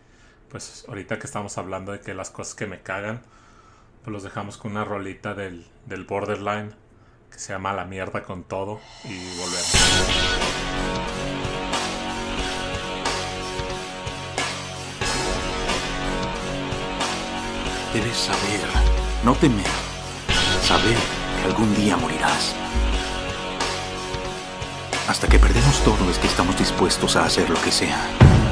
pues 0.49 0.85
ahorita 0.87 1.19
que 1.19 1.27
estamos 1.27 1.57
hablando 1.57 1.91
de 1.91 1.99
que 2.01 2.13
las 2.13 2.31
cosas 2.31 2.55
que 2.55 2.67
me 2.67 2.81
cagan, 2.81 3.21
pues 4.03 4.11
los 4.11 4.23
dejamos 4.23 4.57
con 4.57 4.71
una 4.71 4.83
rolita 4.83 5.33
del, 5.33 5.65
del 5.85 6.03
Borderline 6.03 6.71
que 7.31 7.39
se 7.39 7.53
llama 7.53 7.73
La 7.73 7.85
mierda 7.85 8.23
con 8.23 8.43
todo 8.43 8.81
y 9.05 9.17
volvemos. 9.37 9.73
Debes 17.93 18.17
saber, 18.17 18.61
no 19.23 19.35
temer, 19.35 19.65
saber 20.63 20.97
que 21.39 21.47
algún 21.47 21.73
día 21.75 21.95
morirás. 21.95 22.55
Hasta 25.07 25.27
que 25.27 25.39
perdemos 25.39 25.83
todo 25.83 26.09
es 26.09 26.17
que 26.17 26.27
estamos 26.27 26.57
dispuestos 26.57 27.15
a 27.15 27.25
hacer 27.25 27.49
lo 27.49 27.61
que 27.61 27.71
sea. 27.71 28.42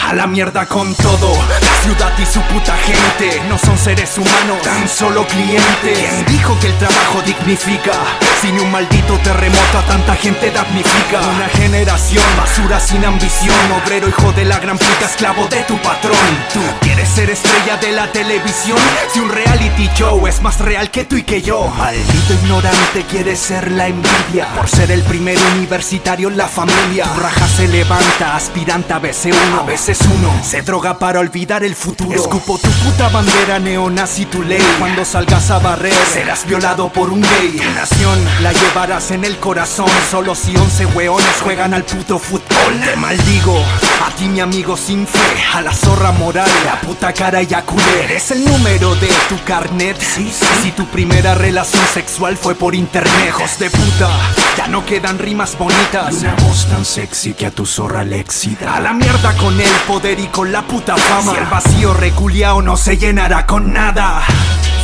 A 0.00 0.14
la 0.14 0.26
mierda 0.26 0.64
con 0.66 0.94
todo, 0.94 1.34
la 1.34 1.82
ciudad 1.82 2.12
y 2.18 2.24
su 2.24 2.40
puta 2.42 2.74
gente 2.78 3.42
no 3.48 3.58
son 3.58 3.76
seres 3.76 4.16
humanos, 4.16 4.62
tan 4.62 4.88
solo 4.88 5.26
clientes. 5.26 5.98
¿Quién 5.98 6.24
dijo 6.26 6.58
que 6.60 6.68
el 6.68 6.78
trabajo 6.78 7.20
dignifica? 7.26 7.92
Sin 8.40 8.58
un 8.58 8.70
maldito 8.70 9.18
terremoto 9.18 9.78
a 9.78 9.82
tanta 9.82 10.14
gente 10.14 10.50
damnifica. 10.50 11.20
Una 11.36 11.48
generación 11.48 12.24
basura 12.38 12.80
sin 12.80 13.04
ambición, 13.04 13.54
obrero 13.84 14.08
hijo 14.08 14.32
de 14.32 14.44
la 14.44 14.58
gran 14.60 14.78
puta, 14.78 15.04
esclavo 15.04 15.46
de 15.48 15.62
tu 15.64 15.76
patrón. 15.82 16.16
Tú 16.54 16.60
quieres 16.80 17.08
ser 17.08 17.28
estrella 17.28 17.76
de 17.76 17.92
la 17.92 18.10
televisión, 18.10 18.78
si 19.12 19.18
un 19.18 19.28
reality 19.28 19.90
show 19.94 20.26
es 20.26 20.40
más 20.40 20.58
real 20.60 20.90
que 20.90 21.04
tú 21.04 21.16
y 21.16 21.22
que 21.24 21.42
yo. 21.42 21.66
Maldito 21.76 22.32
ignorante 22.34 23.04
quiere 23.10 23.36
ser 23.36 23.72
la 23.72 23.88
envidia 23.88 24.46
por 24.56 24.68
ser 24.68 24.90
el 24.90 25.02
primer 25.02 25.36
universitario 25.56 26.28
en 26.28 26.38
la 26.38 26.48
familia. 26.48 27.04
Tu 27.12 27.20
raja 27.20 27.46
se 27.48 27.68
levanta, 27.68 28.36
aspirante 28.36 28.94
a 28.94 29.02
BC1, 29.02 29.34
a 29.58 29.66
veces 29.88 30.06
uno. 30.06 30.44
Se 30.44 30.62
droga 30.62 30.98
para 30.98 31.20
olvidar 31.20 31.64
el 31.64 31.74
futuro. 31.74 32.14
Escupo 32.14 32.58
tu 32.58 32.68
puta 32.68 33.08
bandera 33.08 33.58
neonazi 33.58 34.26
tu 34.26 34.42
ley. 34.42 34.62
Cuando 34.78 35.04
salgas 35.04 35.50
a 35.50 35.58
barrer 35.58 35.94
Serás 36.12 36.46
violado 36.46 36.90
por 36.90 37.10
un 37.10 37.22
gay. 37.22 37.56
Tu 37.56 37.70
nación 37.70 38.18
la 38.42 38.52
llevarás 38.52 39.10
en 39.10 39.24
el 39.24 39.38
corazón. 39.38 39.88
Solo 40.10 40.34
si 40.34 40.56
once 40.56 40.84
weones 40.86 41.40
juegan 41.42 41.72
al 41.74 41.84
puto 41.84 42.18
fútbol. 42.18 42.80
Te 42.84 42.96
maldigo. 42.96 43.58
A 44.06 44.10
ti 44.14 44.28
mi 44.28 44.40
amigo 44.40 44.76
sin 44.76 45.06
fe. 45.06 45.18
A 45.54 45.62
la 45.62 45.72
zorra 45.72 46.12
moral 46.12 46.50
La 46.64 46.80
puta 46.80 47.12
cara 47.12 47.42
y 47.42 47.46
culé. 47.46 48.04
Eres 48.04 48.30
el 48.30 48.44
número 48.44 48.94
de 48.96 49.08
tu 49.28 49.42
carnet. 49.44 49.96
Sí, 50.00 50.30
sí. 50.30 50.46
Si 50.62 50.72
tu 50.72 50.86
primera 50.86 51.34
relación 51.34 51.84
sexual 51.94 52.36
fue 52.36 52.54
por 52.54 52.74
internet 52.74 53.28
Hijos 53.28 53.58
de 53.58 53.70
puta 53.70 54.10
Ya 54.58 54.66
no 54.66 54.84
quedan 54.84 55.20
rimas 55.20 55.56
bonitas 55.56 56.16
Una 56.16 56.34
voz 56.34 56.66
tan 56.66 56.84
sexy 56.84 57.32
que 57.32 57.46
a 57.46 57.52
tu 57.52 57.64
zorra 57.64 58.02
le 58.02 58.18
excita 58.18 58.74
A 58.74 58.80
la 58.80 58.92
mierda 58.92 59.32
con 59.36 59.60
él 59.60 59.70
poder 59.86 60.18
y 60.18 60.26
con 60.26 60.50
la 60.50 60.62
puta 60.62 60.96
fama. 60.96 61.30
Si 61.30 61.38
el 61.38 61.44
vacío 61.44 61.94
reculiao 61.94 62.60
no 62.60 62.76
se 62.76 62.96
llenará 62.96 63.46
con 63.46 63.72
nada. 63.72 64.20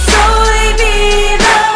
Soy 0.07 0.75
vida. 0.75 1.74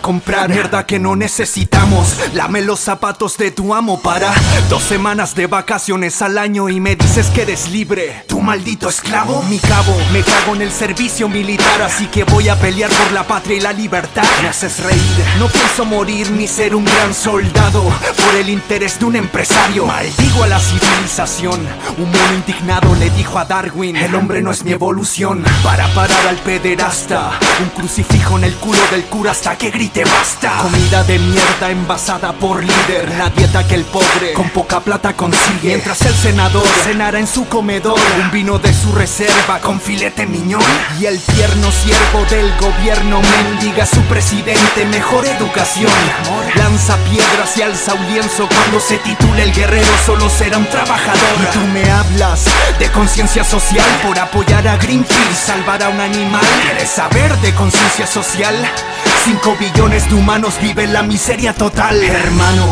Comprar 0.00 0.48
mierda 0.48 0.86
que 0.86 0.98
no 0.98 1.16
necesitamos. 1.16 2.16
Lame 2.34 2.62
los 2.62 2.80
zapatos 2.80 3.36
de 3.36 3.50
tu 3.50 3.74
amo 3.74 4.00
para 4.00 4.32
dos 4.68 4.82
semanas 4.82 5.34
de 5.34 5.46
vacaciones 5.46 6.22
al 6.22 6.38
año 6.38 6.68
y 6.68 6.80
me 6.80 6.96
dices 6.96 7.28
que 7.28 7.42
eres 7.42 7.68
libre. 7.70 8.24
Tu 8.26 8.40
maldito 8.40 8.88
esclavo, 8.88 9.42
mi 9.44 9.58
cabo, 9.58 9.96
me 10.12 10.22
cago 10.22 10.54
en 10.54 10.62
el 10.62 10.72
servicio 10.72 11.28
militar, 11.28 11.82
así 11.82 12.06
que 12.06 12.24
voy 12.24 12.48
a 12.48 12.56
pelear 12.56 12.90
por 12.90 13.12
la 13.12 13.26
patria 13.26 13.56
y 13.56 13.60
la 13.60 13.72
libertad. 13.72 14.24
Me 14.42 14.48
haces 14.48 14.82
reír, 14.82 15.24
no 15.38 15.48
pienso 15.48 15.84
morir 15.84 16.30
ni 16.30 16.46
ser 16.46 16.74
un 16.74 16.84
gran 16.84 17.14
soldado 17.14 17.82
por 17.82 18.36
el 18.36 18.48
interés 18.48 18.98
de 18.98 19.04
un 19.04 19.16
empresario. 19.16 19.86
Maldigo 19.86 20.44
a 20.44 20.46
la 20.46 20.60
civilización. 20.60 21.60
Un 21.98 22.10
mono 22.10 22.34
indignado 22.34 22.94
le 22.94 23.10
dijo 23.10 23.38
a 23.38 23.44
Darwin: 23.44 23.96
El 23.96 24.14
hombre 24.14 24.42
no 24.42 24.50
es 24.50 24.64
mi 24.64 24.72
evolución. 24.72 25.44
Para 25.62 25.86
parar 25.94 26.26
al 26.28 26.36
pederasta, 26.36 27.30
un 27.60 27.68
crucifijo 27.70 28.38
en 28.38 28.44
el 28.44 28.54
culo 28.56 28.80
del 28.90 29.04
cura 29.04 29.32
hasta 29.32 29.56
que 29.56 29.70
grite 29.88 30.04
basta. 30.04 30.58
Comida 30.62 31.04
de 31.04 31.18
mierda 31.18 31.70
envasada 31.70 32.32
por 32.32 32.62
líder. 32.62 33.14
La 33.16 33.30
dieta 33.30 33.66
que 33.66 33.74
el 33.74 33.84
pobre 33.84 34.32
con 34.34 34.48
poca 34.50 34.80
plata 34.80 35.14
consigue. 35.14 35.68
Mientras 35.68 36.02
el 36.02 36.14
senador 36.14 36.66
cenara 36.84 37.18
en 37.18 37.26
su 37.26 37.46
comedor 37.46 37.98
un 38.22 38.30
vino 38.30 38.58
de 38.58 38.72
su 38.72 38.92
reserva 38.92 39.60
con 39.60 39.80
filete 39.80 40.26
miñón. 40.26 40.62
Y 41.00 41.06
el 41.06 41.20
tierno 41.20 41.70
siervo 41.70 42.24
del 42.30 42.52
gobierno 42.58 43.20
mendiga 43.20 43.84
a 43.84 43.86
su 43.86 44.00
presidente 44.02 44.84
mejor 44.86 45.26
educación. 45.26 45.92
Lanza 46.54 46.96
piedras 47.10 47.56
y 47.56 47.62
alza 47.62 47.94
un 47.94 48.06
lienzo 48.12 48.48
cuando 48.48 48.80
se 48.80 48.98
titule 48.98 49.42
el 49.42 49.52
guerrero 49.52 49.88
solo 50.04 50.28
será 50.28 50.58
un 50.58 50.66
trabajador. 50.66 51.18
Y 51.42 51.52
tú 51.52 51.60
me 51.72 51.90
hablas 51.90 52.44
de 52.78 52.90
conciencia 52.90 53.44
social 53.44 53.86
por 54.04 54.18
apoyar 54.18 54.66
a 54.68 54.76
Greenpeace, 54.76 55.46
salvar 55.46 55.82
a 55.82 55.88
un 55.88 56.00
animal. 56.00 56.44
¿Quieres 56.62 56.90
saber 56.90 57.36
de 57.38 57.54
conciencia 57.54 58.06
social? 58.06 58.54
5 59.24 59.56
billones 59.58 59.77
de 59.86 60.14
humanos 60.14 60.58
viven 60.60 60.92
la 60.92 61.04
miseria 61.04 61.54
total. 61.54 62.02
Hermano, 62.02 62.66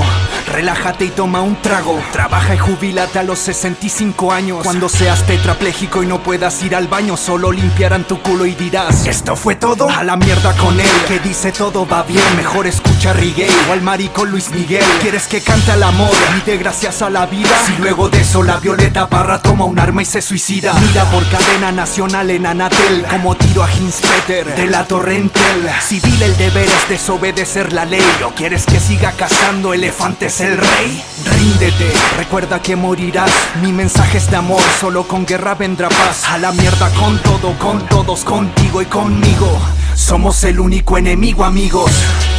relájate 0.53 1.05
y 1.05 1.11
toma 1.11 1.41
un 1.41 1.55
trago. 1.63 2.03
Trabaja 2.11 2.57
y 2.57 2.59
jubilate 2.59 3.21
a 3.21 3.23
los 3.23 3.39
65 3.39 4.33
años. 4.33 4.59
Cuando 4.65 4.89
seas 4.89 5.25
tetrapléjico 5.25 6.03
y 6.03 6.07
no 6.07 6.21
puedas 6.21 6.61
ir 6.65 6.75
al 6.75 6.89
baño, 6.89 7.17
solo 7.17 7.53
limpiarán 7.53 8.05
tu 8.05 8.21
culo 8.21 8.45
y 8.45 8.55
dirás: 8.57 9.07
¿Esto 9.07 9.37
fue 9.37 9.55
todo? 9.55 9.89
A 9.89 10.03
la 10.03 10.17
mierda 10.17 10.53
con 10.57 10.81
él, 10.81 10.91
que 11.07 11.21
dice 11.21 11.53
todo 11.53 11.87
va 11.87 12.03
bien. 12.03 12.25
Mejor 12.37 12.67
escucha 12.67 13.13
Riguey 13.13 13.51
o 13.69 13.73
al 13.73 13.83
marico 13.83 14.25
Luis 14.25 14.51
Miguel. 14.51 14.85
¿Quieres 15.01 15.29
que 15.29 15.41
cante 15.41 15.71
al 15.71 15.85
amor 15.85 16.11
y 16.37 16.51
de 16.51 16.59
gracias 16.59 17.03
a 17.03 17.11
la 17.11 17.27
vida? 17.27 17.57
Si 17.67 17.77
luego 17.77 18.09
de 18.09 18.21
eso 18.21 18.43
la 18.43 18.57
Violeta 18.57 19.09
Parra 19.09 19.41
toma 19.41 19.65
un 19.65 19.79
arma 19.79 20.03
y 20.03 20.07
se 20.07 20.21
suicida. 20.21 20.75
Mira 20.75 21.05
por 21.05 21.25
cadena 21.29 21.71
nacional 21.71 22.31
en 22.31 22.47
Anatel, 22.47 23.05
como 23.09 23.37
tiro 23.37 23.63
a 23.63 23.71
Hinspeter 23.71 24.57
de 24.57 24.67
la 24.67 24.85
Torrentel. 24.85 25.71
Civil 25.81 26.21
el 26.21 26.37
deber 26.37 26.67
es 26.67 26.89
desobedecer 26.97 27.75
la 27.75 27.85
ley. 27.85 28.03
¿O 28.27 28.31
quieres 28.31 28.65
que 28.65 28.81
siga 28.81 29.13
cazando 29.13 29.75
elefantes 29.75 30.41
el 30.41 30.57
rey? 30.57 31.05
Ríndete, 31.27 31.93
recuerda 32.17 32.63
que 32.63 32.75
morirás. 32.75 33.31
Mi 33.61 33.71
mensaje 33.71 34.17
es 34.17 34.31
de 34.31 34.37
amor, 34.37 34.63
solo 34.81 35.07
con 35.07 35.27
guerra 35.27 35.55
vendrá 35.55 35.91
paz. 35.91 36.25
A 36.27 36.39
la 36.39 36.53
mierda 36.53 36.89
con 36.95 37.19
todo, 37.19 37.53
con 37.59 37.87
todos, 37.87 38.25
contigo 38.25 38.81
y 38.81 38.87
conmigo. 38.87 39.61
Somos 39.95 40.43
el 40.45 40.59
único 40.59 40.97
enemigo, 40.97 41.45
amigos. 41.45 41.91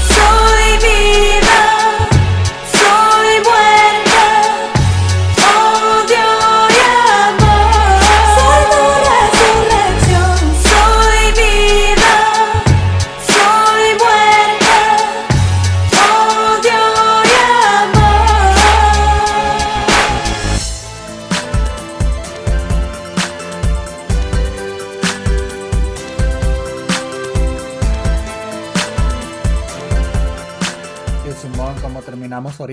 Soy 0.07 0.77
vida. 0.79 1.76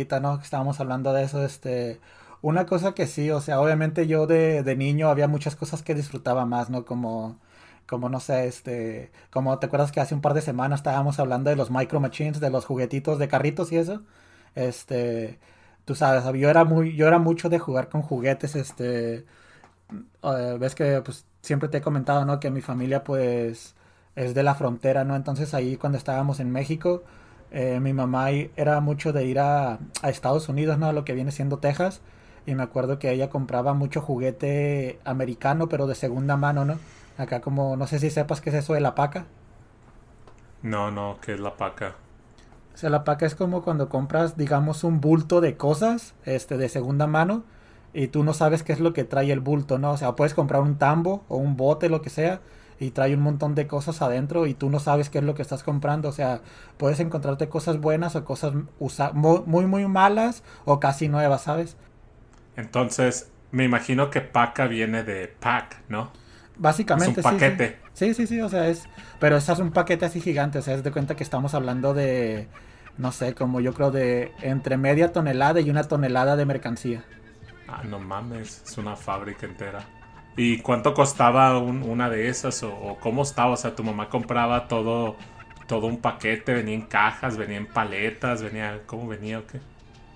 Que 0.08 0.44
estábamos 0.44 0.80
hablando 0.80 1.12
de 1.12 1.24
eso, 1.24 1.44
este... 1.44 2.00
Una 2.42 2.66
cosa 2.66 2.92
que 2.94 3.06
sí, 3.06 3.30
o 3.30 3.40
sea, 3.40 3.60
obviamente 3.60 4.06
yo 4.06 4.26
de, 4.26 4.62
de 4.62 4.76
niño 4.76 5.08
había 5.08 5.28
muchas 5.28 5.56
cosas 5.56 5.82
que 5.82 5.94
disfrutaba 5.94 6.44
más, 6.44 6.68
¿no? 6.68 6.84
Como, 6.84 7.38
como 7.86 8.08
no 8.10 8.20
sé, 8.20 8.46
este, 8.46 9.12
como 9.30 9.58
te 9.58 9.66
acuerdas 9.66 9.92
que 9.92 10.00
hace 10.00 10.14
un 10.14 10.20
par 10.20 10.34
de 10.34 10.42
semanas 10.42 10.80
estábamos 10.80 11.18
hablando 11.18 11.48
de 11.50 11.56
los 11.56 11.70
micro 11.70 12.00
machines, 12.00 12.40
de 12.40 12.50
los 12.50 12.66
juguetitos 12.66 13.18
de 13.18 13.28
carritos 13.28 13.72
y 13.72 13.76
eso. 13.78 14.02
Este, 14.54 15.38
tú 15.86 15.94
sabes, 15.94 16.24
yo 16.38 16.50
era 16.50 16.64
muy, 16.64 16.94
yo 16.96 17.06
era 17.06 17.18
mucho 17.18 17.48
de 17.48 17.58
jugar 17.58 17.88
con 17.88 18.02
juguetes, 18.02 18.56
este, 18.56 19.24
eh, 20.22 20.56
ves 20.58 20.74
que 20.74 21.02
pues 21.02 21.26
siempre 21.42 21.68
te 21.68 21.78
he 21.78 21.80
comentado, 21.82 22.24
¿no? 22.24 22.40
Que 22.40 22.50
mi 22.50 22.60
familia 22.60 23.04
pues 23.04 23.74
es 24.16 24.34
de 24.34 24.42
la 24.42 24.54
frontera, 24.54 25.04
¿no? 25.04 25.16
Entonces 25.16 25.54
ahí 25.54 25.76
cuando 25.76 25.98
estábamos 25.98 26.40
en 26.40 26.50
México, 26.52 27.04
eh, 27.54 27.78
mi 27.80 27.92
mamá 27.92 28.30
era 28.30 28.80
mucho 28.80 29.12
de 29.12 29.26
ir 29.26 29.38
a, 29.38 29.78
a 30.02 30.10
Estados 30.10 30.48
Unidos, 30.48 30.76
¿no? 30.76 30.86
A 30.88 30.92
lo 30.92 31.04
que 31.04 31.14
viene 31.14 31.30
siendo 31.30 31.58
Texas. 31.58 32.00
Y 32.46 32.54
me 32.56 32.64
acuerdo 32.64 32.98
que 32.98 33.12
ella 33.12 33.30
compraba 33.30 33.74
mucho 33.74 34.00
juguete 34.00 34.98
americano, 35.04 35.68
pero 35.68 35.86
de 35.86 35.94
segunda 35.94 36.36
mano, 36.36 36.64
¿no? 36.64 36.78
Acá 37.16 37.40
como, 37.40 37.76
no 37.76 37.86
sé 37.86 38.00
si 38.00 38.10
sepas 38.10 38.40
qué 38.40 38.50
es 38.50 38.56
eso 38.56 38.74
de 38.74 38.80
la 38.80 38.96
paca. 38.96 39.26
No, 40.62 40.90
no, 40.90 41.18
que 41.20 41.34
es 41.34 41.40
la 41.40 41.56
paca. 41.56 41.94
O 42.74 42.76
sea, 42.76 42.90
la 42.90 43.04
paca 43.04 43.24
es 43.24 43.36
como 43.36 43.62
cuando 43.62 43.88
compras, 43.88 44.36
digamos, 44.36 44.82
un 44.82 45.00
bulto 45.00 45.40
de 45.40 45.56
cosas, 45.56 46.14
este, 46.24 46.56
de 46.56 46.68
segunda 46.68 47.06
mano, 47.06 47.44
y 47.92 48.08
tú 48.08 48.24
no 48.24 48.34
sabes 48.34 48.64
qué 48.64 48.72
es 48.72 48.80
lo 48.80 48.92
que 48.92 49.04
trae 49.04 49.30
el 49.30 49.38
bulto, 49.38 49.78
¿no? 49.78 49.92
O 49.92 49.96
sea, 49.96 50.16
puedes 50.16 50.34
comprar 50.34 50.60
un 50.60 50.76
tambo 50.76 51.24
o 51.28 51.36
un 51.36 51.56
bote, 51.56 51.88
lo 51.88 52.02
que 52.02 52.10
sea, 52.10 52.40
y 52.80 52.90
trae 52.90 53.14
un 53.14 53.22
montón 53.22 53.54
de 53.54 53.66
cosas 53.66 54.02
adentro 54.02 54.46
y 54.46 54.54
tú 54.54 54.70
no 54.70 54.80
sabes 54.80 55.10
qué 55.10 55.18
es 55.18 55.24
lo 55.24 55.34
que 55.34 55.42
estás 55.42 55.62
comprando. 55.62 56.08
O 56.08 56.12
sea, 56.12 56.42
puedes 56.76 57.00
encontrarte 57.00 57.48
cosas 57.48 57.80
buenas 57.80 58.16
o 58.16 58.24
cosas 58.24 58.54
muy, 59.14 59.66
muy 59.66 59.86
malas 59.88 60.42
o 60.64 60.80
casi 60.80 61.08
nuevas, 61.08 61.42
¿sabes? 61.42 61.76
Entonces, 62.56 63.32
me 63.50 63.64
imagino 63.64 64.10
que 64.10 64.20
paca 64.20 64.66
viene 64.66 65.02
de 65.04 65.28
pack, 65.28 65.84
¿no? 65.88 66.12
Básicamente, 66.56 67.22
Es 67.22 67.22
un 67.22 67.22
sí, 67.22 67.40
sí. 67.40 67.48
paquete. 67.48 67.80
Sí, 67.92 68.14
sí, 68.14 68.26
sí, 68.26 68.40
o 68.40 68.48
sea, 68.48 68.68
es... 68.68 68.88
Pero 69.18 69.36
es 69.36 69.48
un 69.58 69.72
paquete 69.72 70.04
así 70.04 70.20
gigante, 70.20 70.58
o 70.58 70.62
sea, 70.62 70.74
es 70.74 70.82
de 70.84 70.92
cuenta 70.92 71.16
que 71.16 71.24
estamos 71.24 71.54
hablando 71.54 71.94
de, 71.94 72.48
no 72.96 73.12
sé, 73.12 73.34
como 73.34 73.60
yo 73.60 73.74
creo 73.74 73.90
de 73.90 74.36
entre 74.40 74.76
media 74.76 75.12
tonelada 75.12 75.60
y 75.60 75.70
una 75.70 75.84
tonelada 75.84 76.36
de 76.36 76.46
mercancía. 76.46 77.04
Ah, 77.66 77.82
no 77.84 77.98
mames, 78.00 78.62
es 78.64 78.78
una 78.78 78.96
fábrica 78.96 79.46
entera. 79.46 79.94
¿Y 80.36 80.60
cuánto 80.62 80.94
costaba 80.94 81.58
un- 81.58 81.82
una 81.82 82.10
de 82.10 82.28
esas? 82.28 82.62
O, 82.62 82.74
o 82.76 83.00
cómo 83.00 83.22
estaba? 83.22 83.52
O 83.52 83.56
sea, 83.56 83.74
tu 83.76 83.84
mamá 83.84 84.08
compraba 84.08 84.68
todo, 84.68 85.16
todo 85.66 85.86
un 85.86 86.00
paquete, 86.00 86.54
venía 86.54 86.74
en 86.74 86.86
cajas, 86.86 87.36
venía 87.36 87.56
en 87.58 87.72
paletas, 87.72 88.42
venía... 88.42 88.82
¿Cómo 88.86 89.06
venía 89.08 89.38
o 89.40 89.46
qué? 89.46 89.60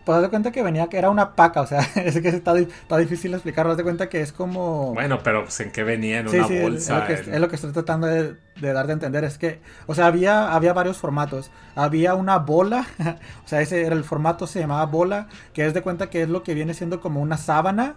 Pues 0.05 0.17
haz 0.17 0.23
de 0.23 0.31
cuenta 0.31 0.51
que 0.53 0.63
venía, 0.63 0.89
que 0.89 0.97
era 0.99 1.11
una 1.11 1.37
paca, 1.37 1.61
o 1.63 1.67
sea, 1.67 1.81
es 1.97 2.21
que 2.21 2.29
está, 2.29 2.59
está 2.59 2.97
difícil 2.97 3.35
explicarlo, 3.35 3.73
haz 3.73 3.77
de 3.79 3.85
cuenta 3.85 4.09
que 4.09 4.21
es 4.23 4.33
como... 4.33 5.01
Bueno, 5.01 5.23
pero 5.23 5.45
pues 5.45 5.61
en 5.61 5.71
qué 5.73 5.83
venía, 5.85 6.19
en 6.21 6.29
Sí, 6.29 6.37
una 6.37 6.47
sí, 6.47 6.55
bolsa. 6.57 6.81
es, 6.85 6.89
lo 6.95 7.05
que, 7.05 7.13
en- 7.15 7.35
es 7.35 7.41
lo 7.41 7.49
que 7.49 7.57
estoy 7.57 7.73
tratando 7.73 8.07
de, 8.07 8.37
de 8.61 8.73
dar 8.75 8.87
de 8.87 8.93
entender. 8.93 9.25
Es 9.25 9.39
que, 9.39 9.63
o 9.87 9.95
sea, 9.95 10.07
había, 10.07 10.53
había 10.55 10.75
varios 10.75 10.99
formatos. 10.99 11.51
Había 11.75 12.15
una 12.15 12.37
bola, 12.39 12.87
o 13.45 13.49
sea, 13.49 13.63
ese 13.63 13.87
era 13.87 13.95
el 13.95 14.05
formato, 14.05 14.47
se 14.47 14.61
llamaba 14.61 14.85
bola, 14.85 15.29
que 15.55 15.65
es 15.65 15.73
de 15.73 15.81
cuenta 15.83 16.11
que 16.11 16.23
es 16.23 16.29
lo 16.29 16.43
que 16.43 16.53
viene 16.53 16.75
siendo 16.75 17.01
como 17.01 17.21
una 17.23 17.39
sábana. 17.39 17.97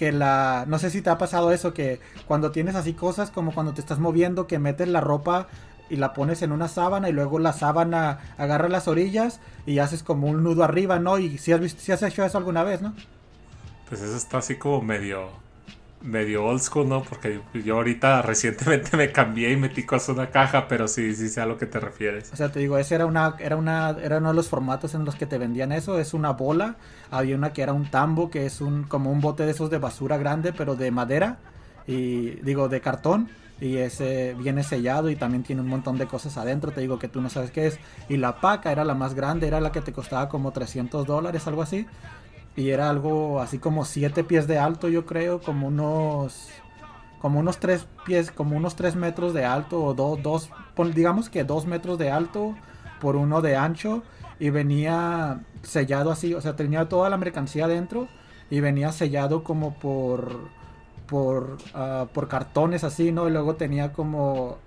Que 0.00 0.12
la. 0.12 0.64
No 0.66 0.78
sé 0.78 0.88
si 0.88 1.02
te 1.02 1.10
ha 1.10 1.18
pasado 1.18 1.52
eso, 1.52 1.74
que 1.74 2.00
cuando 2.26 2.52
tienes 2.52 2.74
así 2.74 2.94
cosas, 2.94 3.30
como 3.30 3.52
cuando 3.52 3.74
te 3.74 3.82
estás 3.82 3.98
moviendo, 3.98 4.46
que 4.46 4.58
metes 4.58 4.88
la 4.88 5.02
ropa 5.02 5.46
y 5.90 5.96
la 5.96 6.14
pones 6.14 6.40
en 6.40 6.52
una 6.52 6.68
sábana 6.68 7.10
y 7.10 7.12
luego 7.12 7.38
la 7.38 7.52
sábana 7.52 8.18
agarra 8.38 8.70
las 8.70 8.88
orillas 8.88 9.40
y 9.66 9.78
haces 9.78 10.02
como 10.02 10.26
un 10.26 10.42
nudo 10.42 10.64
arriba, 10.64 10.98
¿no? 10.98 11.18
Y 11.18 11.36
si 11.36 11.52
has, 11.52 11.60
visto, 11.60 11.82
si 11.82 11.92
has 11.92 12.02
hecho 12.02 12.24
eso 12.24 12.38
alguna 12.38 12.64
vez, 12.64 12.80
¿no? 12.80 12.94
Pues 13.90 14.00
eso 14.00 14.16
está 14.16 14.38
así 14.38 14.56
como 14.56 14.80
medio 14.80 15.28
medio 16.02 16.44
old 16.44 16.60
school, 16.60 16.88
¿no? 16.88 17.02
Porque 17.02 17.40
yo 17.64 17.76
ahorita 17.76 18.22
recientemente 18.22 18.96
me 18.96 19.12
cambié 19.12 19.52
y 19.52 19.56
metí 19.56 19.84
cosas 19.84 20.10
en 20.10 20.14
una 20.16 20.30
caja, 20.30 20.68
pero 20.68 20.88
sí, 20.88 21.14
sí 21.14 21.28
sé 21.28 21.40
a 21.40 21.46
lo 21.46 21.58
que 21.58 21.66
te 21.66 21.80
refieres. 21.80 22.32
O 22.32 22.36
sea, 22.36 22.50
te 22.50 22.60
digo, 22.60 22.78
ese 22.78 22.94
era 22.94 23.06
una, 23.06 23.36
era 23.38 23.56
una, 23.56 23.90
era 24.02 24.18
uno 24.18 24.28
de 24.28 24.34
los 24.34 24.48
formatos 24.48 24.94
en 24.94 25.04
los 25.04 25.14
que 25.14 25.26
te 25.26 25.38
vendían 25.38 25.72
eso, 25.72 25.98
es 25.98 26.14
una 26.14 26.30
bola, 26.32 26.76
había 27.10 27.36
una 27.36 27.52
que 27.52 27.62
era 27.62 27.72
un 27.72 27.90
tambo, 27.90 28.30
que 28.30 28.46
es 28.46 28.60
un, 28.60 28.84
como 28.84 29.10
un 29.10 29.20
bote 29.20 29.44
de 29.44 29.52
esos 29.52 29.70
de 29.70 29.78
basura 29.78 30.16
grande, 30.16 30.52
pero 30.52 30.76
de 30.76 30.90
madera, 30.90 31.38
y 31.86 32.30
digo, 32.42 32.68
de 32.68 32.80
cartón, 32.80 33.28
y 33.60 33.76
ese 33.76 34.34
viene 34.38 34.62
sellado 34.62 35.10
y 35.10 35.16
también 35.16 35.42
tiene 35.42 35.60
un 35.60 35.68
montón 35.68 35.98
de 35.98 36.06
cosas 36.06 36.38
adentro, 36.38 36.70
te 36.70 36.80
digo 36.80 36.98
que 36.98 37.08
tú 37.08 37.20
no 37.20 37.28
sabes 37.28 37.50
qué 37.50 37.66
es, 37.66 37.78
y 38.08 38.16
la 38.16 38.40
paca 38.40 38.72
era 38.72 38.84
la 38.84 38.94
más 38.94 39.14
grande, 39.14 39.46
era 39.46 39.60
la 39.60 39.70
que 39.70 39.82
te 39.82 39.92
costaba 39.92 40.28
como 40.30 40.52
300 40.52 41.06
dólares, 41.06 41.46
algo 41.46 41.62
así, 41.62 41.86
y 42.60 42.70
era 42.70 42.90
algo 42.90 43.40
así 43.40 43.58
como 43.58 43.84
7 43.84 44.24
pies 44.24 44.46
de 44.46 44.58
alto, 44.58 44.88
yo 44.88 45.06
creo, 45.06 45.40
como 45.40 45.68
unos 45.68 46.48
como 47.20 47.38
unos 47.38 47.58
tres 47.58 47.86
pies, 48.06 48.30
como 48.30 48.56
unos 48.56 48.76
tres 48.76 48.96
metros 48.96 49.34
de 49.34 49.44
alto 49.44 49.82
o 49.84 49.94
dos, 49.94 50.22
dos, 50.22 50.50
digamos 50.94 51.28
que 51.28 51.44
dos 51.44 51.66
metros 51.66 51.98
de 51.98 52.10
alto 52.10 52.56
por 53.00 53.14
uno 53.16 53.42
de 53.42 53.56
ancho 53.56 54.02
y 54.38 54.50
venía 54.50 55.40
sellado 55.62 56.10
así, 56.10 56.32
o 56.34 56.40
sea, 56.40 56.56
tenía 56.56 56.88
toda 56.88 57.10
la 57.10 57.18
mercancía 57.18 57.68
dentro 57.68 58.08
y 58.50 58.60
venía 58.60 58.90
sellado 58.92 59.44
como 59.44 59.74
por 59.74 60.48
por 61.06 61.58
ah, 61.74 62.06
por 62.14 62.28
cartones 62.28 62.84
así, 62.84 63.12
¿no? 63.12 63.28
Y 63.28 63.32
luego 63.32 63.56
tenía 63.56 63.92
como 63.92 64.58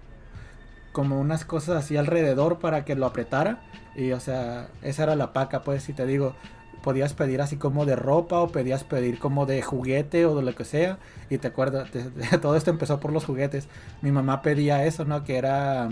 como 0.91 1.19
unas 1.19 1.45
cosas 1.45 1.77
así 1.77 1.97
alrededor 1.97 2.60
para 2.60 2.86
que 2.86 2.95
lo 2.95 3.08
apretara 3.08 3.62
y 3.95 4.12
o 4.12 4.19
sea, 4.19 4.69
esa 4.84 5.03
era 5.03 5.15
la 5.15 5.34
paca, 5.34 5.63
pues 5.63 5.84
si 5.84 5.93
te 5.93 6.06
digo, 6.06 6.36
podías 6.84 7.13
pedir 7.13 7.41
así 7.41 7.56
como 7.58 7.86
de 7.86 7.96
ropa 7.96 8.39
o 8.41 8.50
podías 8.50 8.84
pedir 8.84 9.17
como 9.17 9.48
de 9.48 9.63
juguete 9.63 10.26
o 10.28 10.36
de 10.36 10.43
lo 10.43 10.54
que 10.54 10.65
sea 10.65 11.00
y 11.30 11.39
te 11.39 11.48
acuerdas, 11.48 11.89
todo 12.41 12.56
esto 12.56 12.69
empezó 12.69 13.00
por 13.00 13.12
los 13.12 13.26
juguetes. 13.26 13.67
Mi 14.02 14.12
mamá 14.12 14.43
pedía 14.43 14.86
eso, 14.86 15.06
¿no? 15.06 15.24
Que 15.24 15.38
era 15.38 15.89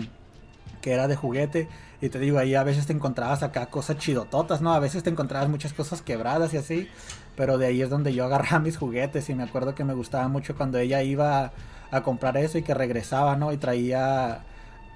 que 0.80 0.92
era 0.92 1.08
de 1.08 1.16
juguete 1.16 1.68
y 2.00 2.08
te 2.08 2.18
digo, 2.18 2.38
ahí 2.38 2.54
a 2.54 2.64
veces 2.64 2.86
te 2.86 2.92
encontrabas 2.92 3.42
acá 3.42 3.66
cosas 3.66 3.96
chidototas, 3.98 4.60
¿no? 4.60 4.74
A 4.74 4.80
veces 4.80 5.02
te 5.02 5.10
encontrabas 5.10 5.48
muchas 5.48 5.72
cosas 5.72 6.02
quebradas 6.02 6.52
y 6.52 6.56
así, 6.56 6.88
pero 7.36 7.56
de 7.56 7.66
ahí 7.66 7.82
es 7.82 7.88
donde 7.88 8.12
yo 8.12 8.24
agarraba 8.24 8.58
mis 8.58 8.76
juguetes 8.76 9.30
y 9.30 9.34
me 9.34 9.44
acuerdo 9.44 9.74
que 9.74 9.84
me 9.84 9.94
gustaba 9.94 10.28
mucho 10.28 10.56
cuando 10.56 10.78
ella 10.78 11.02
iba 11.02 11.52
a 11.90 12.02
comprar 12.02 12.36
eso 12.36 12.58
y 12.58 12.62
que 12.62 12.74
regresaba, 12.74 13.36
¿no? 13.36 13.52
Y 13.52 13.56
traía 13.56 14.44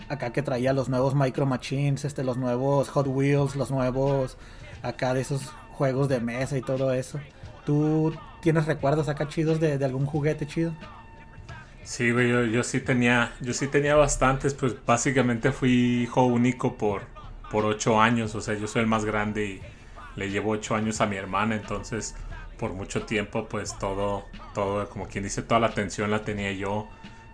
acá 0.08 0.32
que 0.32 0.42
traía 0.42 0.72
los 0.72 0.88
nuevos 0.88 1.14
Micro 1.14 1.46
Machines, 1.46 2.04
este, 2.04 2.24
los 2.24 2.36
nuevos 2.36 2.88
Hot 2.90 3.06
Wheels, 3.06 3.56
los 3.56 3.70
nuevos 3.70 4.36
acá 4.82 5.14
de 5.14 5.20
esos 5.20 5.52
juegos 5.76 6.08
de 6.08 6.20
mesa 6.20 6.56
y 6.56 6.62
todo 6.62 6.92
eso. 6.92 7.20
¿Tú 7.64 8.14
tienes 8.40 8.66
recuerdos 8.66 9.08
acá 9.08 9.28
chidos 9.28 9.60
de, 9.60 9.82
algún 9.84 10.06
juguete 10.06 10.46
chido? 10.46 10.74
Sí, 11.84 12.10
güey, 12.10 12.28
yo, 12.28 12.44
yo 12.44 12.62
sí 12.64 12.80
tenía, 12.80 13.32
yo 13.40 13.52
sí 13.52 13.68
tenía 13.68 13.94
bastantes, 13.94 14.54
pues 14.54 14.74
básicamente 14.84 15.52
fui 15.52 16.02
hijo 16.02 16.24
único 16.24 16.76
por, 16.76 17.02
por 17.50 17.64
ocho 17.64 18.00
años, 18.00 18.34
o 18.34 18.40
sea, 18.40 18.54
yo 18.54 18.66
soy 18.66 18.82
el 18.82 18.88
más 18.88 19.04
grande 19.04 19.44
y 19.46 19.60
le 20.16 20.30
llevo 20.30 20.50
ocho 20.50 20.74
años 20.74 21.00
a 21.00 21.06
mi 21.06 21.16
hermana, 21.16 21.54
entonces 21.54 22.16
por 22.58 22.72
mucho 22.72 23.04
tiempo, 23.04 23.46
pues 23.48 23.78
todo, 23.78 24.24
todo, 24.54 24.88
como 24.88 25.06
quien 25.06 25.24
dice, 25.24 25.42
toda 25.42 25.60
la 25.60 25.68
atención 25.68 26.10
la 26.10 26.24
tenía 26.24 26.52
yo, 26.52 26.88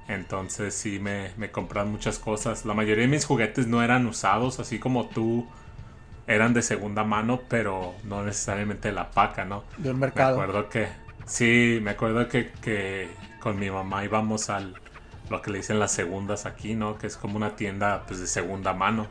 entonces 0.08 0.74
sí 0.74 0.98
me, 0.98 1.30
me 1.36 1.50
compraban 1.50 1.90
muchas 1.90 2.18
cosas. 2.18 2.64
La 2.64 2.74
mayoría 2.74 3.02
de 3.04 3.08
mis 3.08 3.24
juguetes 3.24 3.66
no 3.66 3.82
eran 3.82 4.06
usados, 4.06 4.58
así 4.60 4.78
como 4.78 5.08
tú, 5.08 5.46
eran 6.26 6.54
de 6.54 6.62
segunda 6.62 7.04
mano, 7.04 7.40
pero 7.48 7.94
no 8.04 8.22
necesariamente 8.24 8.88
de 8.88 8.94
la 8.94 9.10
paca, 9.10 9.44
¿no? 9.44 9.64
De 9.76 9.90
un 9.90 9.98
Me 9.98 10.06
mercado. 10.06 10.40
acuerdo 10.40 10.68
que, 10.68 10.88
sí, 11.26 11.80
me 11.82 11.92
acuerdo 11.92 12.28
que, 12.28 12.50
que 12.62 13.08
con 13.40 13.58
mi 13.58 13.70
mamá 13.70 14.04
íbamos 14.04 14.50
al, 14.50 14.74
lo 15.30 15.42
que 15.42 15.50
le 15.50 15.58
dicen 15.58 15.78
las 15.78 15.92
segundas 15.92 16.46
aquí, 16.46 16.74
¿no? 16.74 16.98
Que 16.98 17.06
es 17.08 17.16
como 17.16 17.36
una 17.36 17.56
tienda 17.56 18.04
pues 18.06 18.20
de 18.20 18.26
segunda 18.26 18.72
mano. 18.72 19.08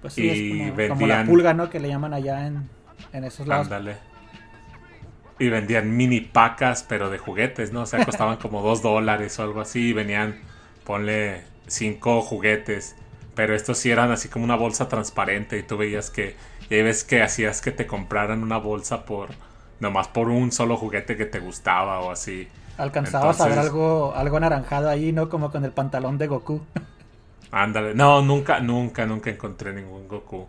Pues 0.00 0.14
sí, 0.14 0.22
y 0.24 0.30
es 0.30 0.70
como, 0.72 0.88
como 0.88 1.06
la 1.06 1.16
vendían- 1.18 1.26
pulga, 1.26 1.54
¿no? 1.54 1.70
Que 1.70 1.80
le 1.80 1.88
llaman 1.88 2.12
allá 2.14 2.46
en, 2.46 2.68
en 3.12 3.24
esos 3.24 3.46
lados. 3.46 3.66
Ándale. 3.66 3.96
Y 5.38 5.48
vendían 5.48 5.96
mini 5.96 6.20
pacas, 6.20 6.84
pero 6.88 7.10
de 7.10 7.18
juguetes, 7.18 7.72
¿no? 7.72 7.82
O 7.82 7.86
sea, 7.86 8.04
costaban 8.04 8.36
como 8.42 8.62
dos 8.62 8.82
dólares 8.82 9.38
o 9.38 9.42
algo 9.42 9.60
así. 9.60 9.88
Y 9.88 9.92
venían, 9.92 10.40
ponle, 10.84 11.44
cinco 11.66 12.20
juguetes. 12.22 12.96
Pero 13.34 13.54
estos 13.54 13.78
sí 13.78 13.90
eran 13.90 14.10
así 14.10 14.28
como 14.28 14.44
una 14.44 14.56
bolsa 14.56 14.88
transparente. 14.88 15.58
Y 15.58 15.62
tú 15.62 15.76
veías 15.76 16.10
que, 16.10 16.36
y 16.68 16.82
veces 16.82 17.04
que 17.04 17.22
hacías 17.22 17.60
que 17.60 17.70
te 17.72 17.86
compraran 17.86 18.42
una 18.42 18.58
bolsa 18.58 19.04
por, 19.04 19.28
nomás 19.80 20.08
por 20.08 20.28
un 20.28 20.52
solo 20.52 20.76
juguete 20.76 21.16
que 21.16 21.26
te 21.26 21.40
gustaba 21.40 22.00
o 22.00 22.10
así. 22.10 22.48
Alcanzabas 22.78 23.40
a 23.40 23.48
ver 23.48 23.58
algo, 23.58 24.14
algo 24.14 24.36
anaranjado 24.36 24.88
ahí, 24.88 25.12
¿no? 25.12 25.28
Como 25.28 25.50
con 25.50 25.64
el 25.64 25.72
pantalón 25.72 26.18
de 26.18 26.26
Goku. 26.26 26.62
Ándale. 27.50 27.94
No, 27.94 28.22
nunca, 28.22 28.60
nunca, 28.60 29.04
nunca 29.06 29.30
encontré 29.30 29.72
ningún 29.72 30.08
Goku. 30.08 30.48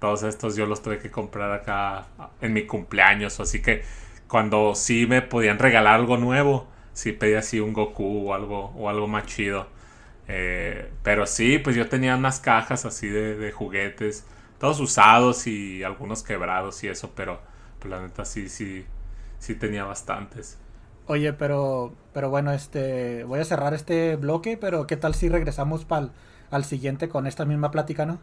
Todos 0.00 0.22
estos 0.24 0.56
yo 0.56 0.66
los 0.66 0.82
tuve 0.82 0.98
que 0.98 1.10
comprar 1.10 1.52
acá 1.52 2.06
en 2.40 2.52
mi 2.52 2.66
cumpleaños. 2.66 3.38
Así 3.38 3.62
que 3.62 3.84
cuando 4.26 4.74
sí 4.74 5.06
me 5.06 5.22
podían 5.22 5.58
regalar 5.58 5.94
algo 5.94 6.16
nuevo, 6.16 6.66
sí 6.92 7.12
pedía 7.12 7.40
así 7.40 7.60
un 7.60 7.72
Goku 7.72 8.28
o 8.30 8.34
algo, 8.34 8.72
o 8.76 8.88
algo 8.88 9.06
más 9.06 9.26
chido. 9.26 9.66
Eh, 10.32 10.90
pero 11.02 11.26
sí, 11.26 11.58
pues 11.58 11.74
yo 11.76 11.88
tenía 11.88 12.16
unas 12.16 12.40
cajas 12.40 12.84
así 12.84 13.08
de, 13.08 13.36
de 13.36 13.52
juguetes. 13.52 14.26
todos 14.58 14.78
usados 14.80 15.46
y 15.46 15.82
algunos 15.84 16.22
quebrados 16.22 16.84
y 16.84 16.88
eso, 16.88 17.12
pero, 17.16 17.40
pero 17.80 17.96
la 17.96 18.02
neta 18.02 18.24
sí, 18.24 18.48
sí, 18.48 18.84
sí 19.38 19.54
tenía 19.54 19.84
bastantes. 19.84 20.58
Oye, 21.06 21.32
pero, 21.32 21.92
pero 22.12 22.30
bueno, 22.30 22.52
este, 22.52 23.24
voy 23.24 23.40
a 23.40 23.44
cerrar 23.44 23.74
este 23.74 24.16
bloque, 24.16 24.56
pero 24.56 24.86
¿qué 24.86 24.96
tal 24.96 25.14
si 25.14 25.28
regresamos 25.28 25.84
pal, 25.84 26.12
al 26.50 26.64
siguiente 26.64 27.08
con 27.08 27.26
esta 27.26 27.44
misma 27.44 27.70
plática, 27.70 28.06
no? 28.06 28.20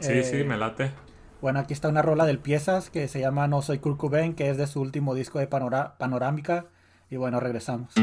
Sí, 0.00 0.12
Eh, 0.12 0.24
sí, 0.24 0.44
me 0.44 0.56
late. 0.56 0.92
Bueno, 1.40 1.60
aquí 1.60 1.72
está 1.72 1.88
una 1.88 2.02
rola 2.02 2.26
del 2.26 2.38
Piezas 2.38 2.90
que 2.90 3.06
se 3.08 3.20
llama 3.20 3.46
No 3.48 3.62
Soy 3.62 3.78
Kurt 3.78 3.96
Cobain, 3.98 4.34
que 4.34 4.50
es 4.50 4.56
de 4.56 4.66
su 4.66 4.80
último 4.80 5.14
disco 5.14 5.38
de 5.38 5.46
Panora- 5.48 5.96
Panorámica. 5.98 6.66
Y 7.10 7.16
bueno, 7.16 7.40
regresamos. 7.40 7.94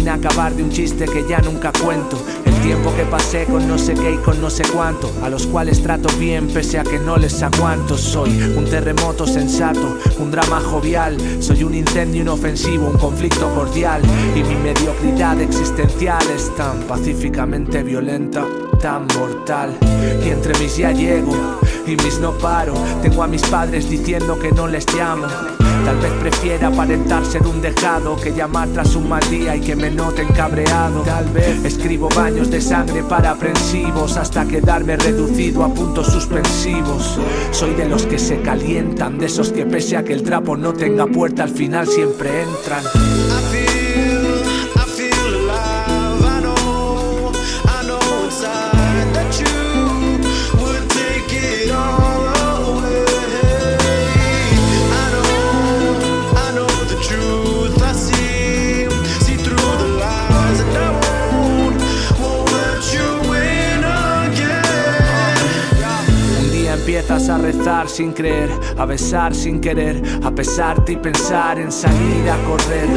Sin 0.00 0.08
acabar 0.08 0.54
de 0.54 0.62
un 0.62 0.70
chiste 0.70 1.04
que 1.04 1.26
ya 1.28 1.40
nunca 1.40 1.70
cuento. 1.72 2.16
El 2.46 2.54
tiempo 2.62 2.90
que 2.96 3.04
pasé 3.04 3.44
con 3.44 3.68
no 3.68 3.76
sé 3.76 3.92
qué 3.92 4.14
y 4.14 4.16
con 4.16 4.40
no 4.40 4.48
sé 4.48 4.62
cuánto. 4.72 5.12
A 5.22 5.28
los 5.28 5.46
cuales 5.46 5.82
trato 5.82 6.08
bien 6.18 6.48
pese 6.48 6.78
a 6.78 6.84
que 6.84 6.98
no 6.98 7.18
les 7.18 7.42
aguanto. 7.42 7.98
Soy 7.98 8.30
un 8.56 8.64
terremoto 8.64 9.26
sensato, 9.26 9.98
un 10.18 10.30
drama 10.30 10.58
jovial. 10.60 11.18
Soy 11.40 11.64
un 11.64 11.74
incendio 11.74 12.22
inofensivo, 12.22 12.88
un 12.88 12.96
conflicto 12.96 13.54
cordial. 13.54 14.00
Y 14.34 14.42
mi 14.42 14.54
mediocridad 14.54 15.38
existencial 15.38 16.22
es 16.34 16.54
tan 16.56 16.80
pacíficamente 16.84 17.82
violenta, 17.82 18.46
tan 18.80 19.06
mortal. 19.18 19.76
Y 20.24 20.30
entre 20.30 20.58
mis 20.58 20.78
ya 20.78 20.92
llego 20.92 21.36
y 21.86 21.90
mis 21.90 22.18
no 22.20 22.32
paro. 22.38 22.72
Tengo 23.02 23.22
a 23.22 23.26
mis 23.26 23.42
padres 23.42 23.90
diciendo 23.90 24.38
que 24.38 24.50
no 24.50 24.66
les 24.66 24.86
llamo. 24.94 25.26
Tal 25.84 25.96
vez 25.98 26.12
prefiera 26.20 26.68
aparentar 26.68 27.24
ser 27.24 27.46
un 27.46 27.60
dejado 27.60 28.16
que 28.16 28.32
llamar 28.32 28.68
tras 28.68 28.94
un 28.94 29.08
mal 29.08 29.22
día 29.30 29.56
y 29.56 29.60
que 29.60 29.74
me 29.74 29.90
noten 29.90 30.28
cabreado. 30.28 31.02
Tal 31.02 31.28
vez 31.30 31.64
escribo 31.64 32.08
baños 32.14 32.50
de 32.50 32.60
sangre 32.60 33.02
para 33.02 33.30
aprensivos 33.30 34.16
hasta 34.16 34.46
quedarme 34.46 34.96
reducido 34.96 35.64
a 35.64 35.72
puntos 35.72 36.08
suspensivos. 36.08 37.18
Soy 37.50 37.74
de 37.74 37.88
los 37.88 38.06
que 38.06 38.18
se 38.18 38.40
calientan, 38.42 39.18
de 39.18 39.26
esos 39.26 39.50
que 39.50 39.66
pese 39.66 39.96
a 39.96 40.04
que 40.04 40.12
el 40.12 40.22
trapo 40.22 40.56
no 40.56 40.72
tenga 40.72 41.06
puerta 41.06 41.42
al 41.44 41.50
final 41.50 41.86
siempre 41.86 42.42
entran. 42.42 43.79
A 67.30 67.38
rezar 67.38 67.88
sin 67.88 68.12
creer, 68.12 68.50
a 68.76 68.84
besar 68.84 69.34
sin 69.34 69.60
querer, 69.60 70.02
a 70.22 70.30
pesarte 70.30 70.92
y 70.92 70.96
pensar 70.96 71.58
en 71.58 71.70
salir 71.70 72.28
a 72.28 72.36
correr. 72.44 72.88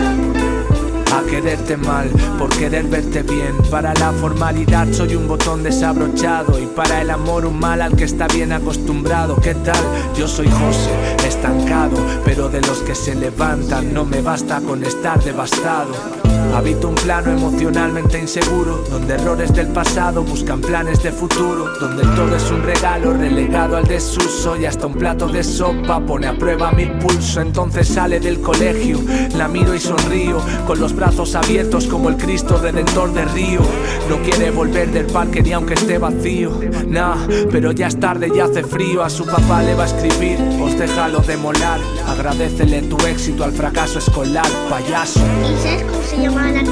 A 1.14 1.24
quererte 1.30 1.78
mal, 1.78 2.10
por 2.40 2.50
querer 2.50 2.86
verte 2.86 3.22
bien. 3.22 3.56
Para 3.70 3.94
la 3.94 4.12
formalidad 4.14 4.92
soy 4.92 5.16
un 5.16 5.28
botón 5.28 5.62
desabrochado. 5.62 6.60
Y 6.60 6.66
para 6.66 7.02
el 7.02 7.12
amor 7.12 7.46
un 7.46 7.60
mal 7.60 7.84
al 7.84 7.96
que 7.96 8.06
está 8.06 8.28
bien 8.28 8.52
acostumbrado. 8.52 9.36
¿Qué 9.36 9.54
tal? 9.54 9.84
Yo 10.18 10.28
soy 10.28 10.50
José, 10.50 11.28
estancado. 11.28 11.98
Pero 12.26 12.50
de 12.50 12.62
los 12.62 12.80
que 12.80 12.96
se 12.96 13.14
levantan, 13.14 13.94
no 13.94 14.06
me 14.06 14.22
basta 14.22 14.60
con 14.62 14.84
estar 14.84 15.24
devastado. 15.24 16.23
Habito 16.54 16.90
un 16.90 16.96
plano 16.96 17.32
emocionalmente 17.32 18.20
inseguro, 18.20 18.84
donde 18.90 19.16
errores 19.16 19.52
del 19.54 19.70
pasado 19.70 20.24
buscan 20.24 20.62
planes 20.62 21.02
de 21.02 21.12
futuro, 21.12 21.68
donde 21.80 22.04
todo 22.16 22.36
es 22.36 22.52
un 22.52 22.62
regalo 22.62 23.12
relegado 23.14 23.76
al 23.76 23.86
desuso 23.86 24.56
y 24.56 24.66
hasta 24.66 24.86
un 24.86 24.94
plato 24.94 25.28
de 25.28 25.44
sopa 25.44 26.00
pone 26.00 26.28
a 26.28 26.38
prueba 26.38 26.72
mi 26.72 26.86
pulso. 26.86 27.42
Entonces 27.42 27.88
sale 27.88 28.20
del 28.20 28.40
colegio, 28.40 29.00
la 29.36 29.48
miro 29.48 29.74
y 29.74 29.80
sonrío, 29.80 30.38
con 30.68 30.80
los 30.80 30.96
brazos 30.96 31.34
abiertos 31.34 31.88
como 31.88 32.10
el 32.10 32.18
Cristo 32.18 32.60
redentor 32.62 33.12
de 33.14 33.26
Río. 33.26 33.62
No 34.08 34.18
quiere 34.18 34.52
volver 34.52 34.92
del 34.92 35.08
parque 35.08 35.42
ni 35.42 35.54
aunque 35.54 35.74
esté 35.74 35.98
vacío, 35.98 36.52
nah, 36.88 37.16
pero 37.52 37.72
ya 37.72 37.88
es 37.88 38.00
tarde 38.00 38.30
y 38.34 38.40
hace 38.40 38.64
frío. 38.64 39.04
A 39.04 39.10
su 39.10 39.26
papá 39.26 39.64
le 39.64 39.74
va 39.74 39.84
a 39.84 39.88
escribir, 39.88 40.38
os 40.62 40.78
déjalo 40.78 41.20
de 41.20 41.36
molar, 41.36 41.80
agradecele 42.08 42.84
tu 42.84 42.98
éxito 43.08 43.44
al 43.44 43.54
fracaso 43.54 43.98
escolar, 43.98 44.48
payaso. 44.70 45.20
¿Y 45.20 45.58
sabes 45.62 45.84
cómo 45.84 46.04
se 46.04 46.18
la? 46.52 46.64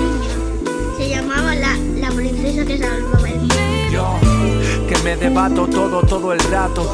Se 0.98 1.10
llamaba 1.10 1.56
la, 1.56 1.78
la 1.98 2.10
princesa 2.12 2.66
que 2.66 2.78
salvaba 2.78 3.30
el 3.30 3.40
mundo. 3.40 4.31
Me 5.04 5.16
debato 5.16 5.68
todo, 5.68 6.02
todo 6.04 6.32
el 6.32 6.40
rato. 6.40 6.86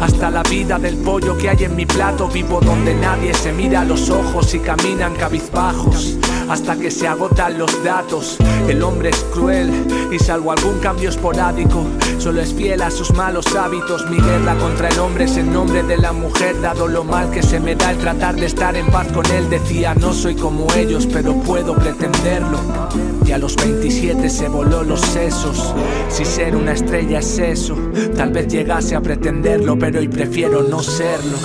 Hasta 0.00 0.30
la 0.30 0.42
vida 0.42 0.78
del 0.78 0.96
pollo 0.96 1.36
que 1.38 1.48
hay 1.48 1.64
en 1.64 1.76
mi 1.76 1.86
plato. 1.86 2.28
Vivo 2.28 2.60
donde 2.60 2.94
nadie 2.94 3.32
se 3.34 3.52
mira 3.52 3.84
los 3.84 4.10
ojos 4.10 4.52
y 4.54 4.58
caminan 4.58 5.14
cabizbajos. 5.14 6.16
Hasta 6.48 6.76
que 6.76 6.90
se 6.90 7.06
agotan 7.06 7.58
los 7.58 7.84
datos. 7.84 8.36
El 8.68 8.82
hombre 8.82 9.10
es 9.10 9.24
cruel 9.32 9.70
y 10.10 10.18
salvo 10.18 10.52
algún 10.52 10.78
cambio 10.80 11.08
esporádico, 11.08 11.84
solo 12.18 12.40
es 12.40 12.52
fiel 12.52 12.82
a 12.82 12.90
sus 12.90 13.12
malos 13.12 13.46
hábitos. 13.54 14.08
Mi 14.10 14.18
guerra 14.18 14.56
contra 14.56 14.88
el 14.88 14.98
hombre 14.98 15.24
es 15.24 15.36
en 15.36 15.52
nombre 15.52 15.82
de 15.82 15.96
la 15.96 16.12
mujer, 16.12 16.60
dado 16.60 16.86
lo 16.88 17.04
mal 17.04 17.30
que 17.30 17.42
se 17.42 17.58
me 17.60 17.74
da 17.74 17.92
el 17.92 17.98
tratar 17.98 18.36
de 18.36 18.46
estar 18.46 18.76
en 18.76 18.86
paz 18.86 19.08
con 19.12 19.24
él. 19.26 19.48
Decía, 19.48 19.94
no 19.94 20.12
soy 20.12 20.34
como 20.34 20.66
ellos, 20.74 21.08
pero 21.10 21.34
puedo 21.34 21.74
pretenderlo. 21.74 22.58
Y 23.24 23.32
a 23.32 23.38
los 23.38 23.56
27 23.56 24.28
se 24.28 24.48
voló 24.48 24.82
los 24.82 25.00
sesos. 25.00 25.74
Si 26.08 26.24
ser 26.24 26.54
una 26.56 26.72
estrella 26.72 27.20
es 27.20 27.26
tal 28.16 28.32
vez 28.32 28.48
llegase 28.48 28.94
a 28.94 29.00
pretenderlo, 29.00 29.78
pero 29.78 29.98
hoy 29.98 30.08
prefiero 30.08 30.62
no 30.62 30.82
serlo. 30.82 31.38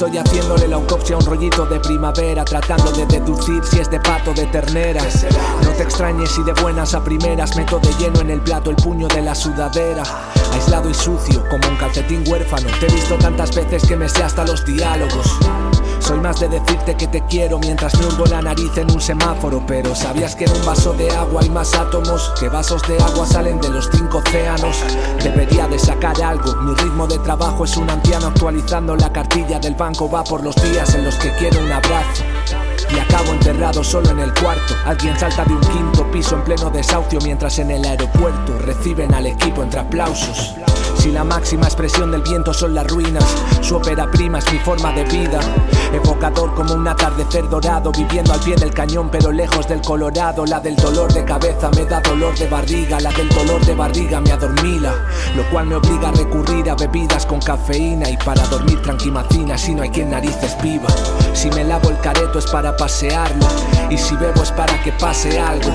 Estoy 0.00 0.16
haciéndole 0.16 0.66
la 0.66 0.76
autopsia 0.76 1.14
a 1.14 1.18
un 1.18 1.26
rollito 1.26 1.66
de 1.66 1.78
primavera, 1.78 2.42
tratando 2.42 2.90
de 2.90 3.04
deducir 3.04 3.62
si 3.62 3.80
es 3.80 3.90
de 3.90 4.00
pato 4.00 4.32
de 4.32 4.46
ternera. 4.46 5.02
No 5.62 5.72
te 5.72 5.82
extrañes 5.82 6.30
si 6.30 6.42
de 6.42 6.54
buenas 6.54 6.94
a 6.94 7.04
primeras 7.04 7.54
meto 7.54 7.78
de 7.80 7.92
lleno 7.98 8.22
en 8.22 8.30
el 8.30 8.40
plato 8.40 8.70
el 8.70 8.76
puño 8.76 9.08
de 9.08 9.20
la 9.20 9.34
sudadera. 9.34 10.02
Aislado 10.54 10.88
y 10.88 10.94
sucio, 10.94 11.46
como 11.50 11.68
un 11.68 11.76
calcetín 11.76 12.24
huérfano. 12.26 12.70
Te 12.80 12.86
he 12.86 12.94
visto 12.94 13.18
tantas 13.18 13.54
veces 13.54 13.86
que 13.86 13.94
me 13.94 14.08
sé 14.08 14.22
hasta 14.22 14.42
los 14.46 14.64
diálogos. 14.64 15.38
Soy 16.10 16.18
más 16.18 16.40
de 16.40 16.48
decirte 16.48 16.96
que 16.96 17.06
te 17.06 17.20
quiero 17.26 17.60
mientras 17.60 17.96
me 17.96 18.04
hurgo 18.04 18.24
la 18.26 18.42
nariz 18.42 18.76
en 18.76 18.90
un 18.90 19.00
semáforo. 19.00 19.62
Pero 19.64 19.94
¿sabías 19.94 20.34
que 20.34 20.44
en 20.44 20.50
un 20.50 20.66
vaso 20.66 20.92
de 20.92 21.08
agua 21.08 21.40
hay 21.40 21.48
más 21.50 21.72
átomos? 21.74 22.32
Que 22.40 22.48
vasos 22.48 22.82
de 22.88 22.98
agua 23.00 23.24
salen 23.24 23.60
de 23.60 23.68
los 23.68 23.88
cinco 23.92 24.18
océanos. 24.18 24.76
Debería 25.22 25.68
de 25.68 25.78
sacar 25.78 26.20
algo. 26.20 26.52
Mi 26.62 26.74
ritmo 26.74 27.06
de 27.06 27.16
trabajo 27.20 27.64
es 27.64 27.76
un 27.76 27.88
anciano 27.88 28.26
actualizando 28.26 28.96
la 28.96 29.12
cartilla 29.12 29.60
del 29.60 29.76
banco. 29.76 30.10
Va 30.10 30.24
por 30.24 30.42
los 30.42 30.56
días 30.56 30.92
en 30.96 31.04
los 31.04 31.14
que 31.14 31.30
quiero 31.34 31.62
un 31.62 31.70
abrazo. 31.70 32.24
Y 32.92 32.98
acabo 32.98 33.30
enterrado 33.30 33.84
solo 33.84 34.10
en 34.10 34.18
el 34.18 34.34
cuarto. 34.34 34.74
Alguien 34.86 35.16
salta 35.16 35.44
de 35.44 35.54
un 35.54 35.60
quinto 35.60 36.10
piso 36.10 36.34
en 36.34 36.42
pleno 36.42 36.70
desahucio 36.70 37.20
mientras 37.22 37.56
en 37.60 37.70
el 37.70 37.84
aeropuerto 37.84 38.58
reciben 38.58 39.14
al 39.14 39.26
equipo 39.26 39.62
entre 39.62 39.78
aplausos. 39.78 40.56
Si 41.00 41.10
la 41.10 41.24
máxima 41.24 41.64
expresión 41.64 42.10
del 42.10 42.20
viento 42.20 42.52
son 42.52 42.74
las 42.74 42.86
ruinas, 42.86 43.24
su 43.62 43.74
ópera 43.74 44.10
prima 44.10 44.38
es 44.38 44.52
mi 44.52 44.58
forma 44.58 44.92
de 44.92 45.04
vida. 45.04 45.40
Evocador 45.94 46.54
como 46.54 46.74
un 46.74 46.86
atardecer 46.86 47.48
dorado, 47.48 47.90
viviendo 47.90 48.34
al 48.34 48.40
pie 48.40 48.54
del 48.54 48.74
cañón 48.74 49.08
pero 49.10 49.32
lejos 49.32 49.66
del 49.66 49.80
Colorado. 49.80 50.44
La 50.44 50.60
del 50.60 50.76
dolor 50.76 51.10
de 51.10 51.24
cabeza 51.24 51.70
me 51.74 51.86
da 51.86 52.00
dolor 52.00 52.36
de 52.38 52.46
barriga, 52.48 53.00
la 53.00 53.10
del 53.12 53.30
dolor 53.30 53.64
de 53.64 53.74
barriga 53.74 54.20
me 54.20 54.30
adormila. 54.30 54.92
Lo 55.34 55.48
cual 55.48 55.68
me 55.68 55.76
obliga 55.76 56.10
a 56.10 56.12
recurrir 56.12 56.68
a 56.68 56.74
bebidas 56.74 57.24
con 57.24 57.40
cafeína 57.40 58.10
y 58.10 58.18
para 58.18 58.46
dormir 58.48 58.82
tranquimacina 58.82 59.56
si 59.56 59.74
no 59.74 59.82
hay 59.82 59.88
quien 59.88 60.10
narices 60.10 60.54
viva. 60.62 60.88
Si 61.32 61.48
me 61.50 61.64
lavo 61.64 61.88
el 61.88 61.98
careto 62.00 62.38
es 62.38 62.46
para 62.50 62.76
pasearlo 62.76 63.46
y 63.88 63.96
si 63.96 64.14
bebo 64.16 64.42
es 64.42 64.52
para 64.52 64.82
que 64.82 64.92
pase 64.92 65.40
algo. 65.40 65.70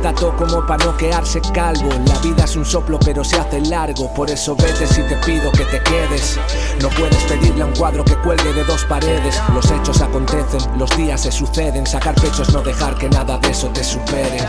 Todo 0.00 0.34
como 0.36 0.66
para 0.66 0.84
no 0.84 0.96
quedarse 0.96 1.40
calvo. 1.54 1.88
La 2.06 2.18
vida 2.18 2.44
es 2.44 2.56
un 2.56 2.64
soplo 2.64 2.98
pero 2.98 3.22
se 3.22 3.38
hace 3.38 3.60
largo, 3.60 4.12
por 4.12 4.28
eso 4.28 4.56
vete 4.56 4.86
si 4.86 5.02
te 5.02 5.16
pido 5.18 5.52
que 5.52 5.64
te 5.64 5.80
quedes. 5.82 6.38
No 6.82 6.88
puedes 6.90 7.22
pedirle 7.24 7.62
a 7.62 7.66
un 7.66 7.72
cuadro 7.74 8.04
que 8.04 8.16
cuelgue 8.16 8.52
de 8.52 8.64
dos 8.64 8.84
paredes. 8.86 9.40
Los 9.54 9.70
hechos 9.70 10.00
acontecen, 10.02 10.60
los 10.78 10.90
días 10.96 11.20
se 11.20 11.30
suceden. 11.30 11.86
Sacar 11.86 12.14
pechos, 12.16 12.52
no 12.52 12.62
dejar 12.62 12.96
que 12.96 13.08
nada 13.08 13.38
de 13.38 13.50
eso 13.50 13.68
te 13.68 13.84
supere. 13.84 14.40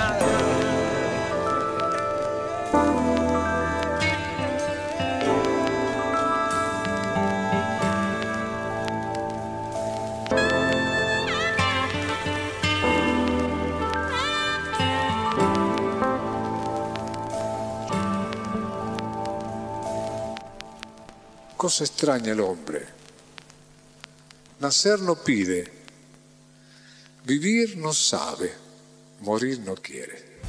Cosa 21.62 21.84
extraña 21.84 22.32
el 22.32 22.40
hombre. 22.40 22.88
Nacer 24.62 25.00
no 25.00 25.14
pide, 25.14 25.72
vivir 27.24 27.78
no 27.78 27.94
sabe, 27.94 28.52
morir 29.20 29.60
no 29.60 29.76
quiere. 29.76 30.42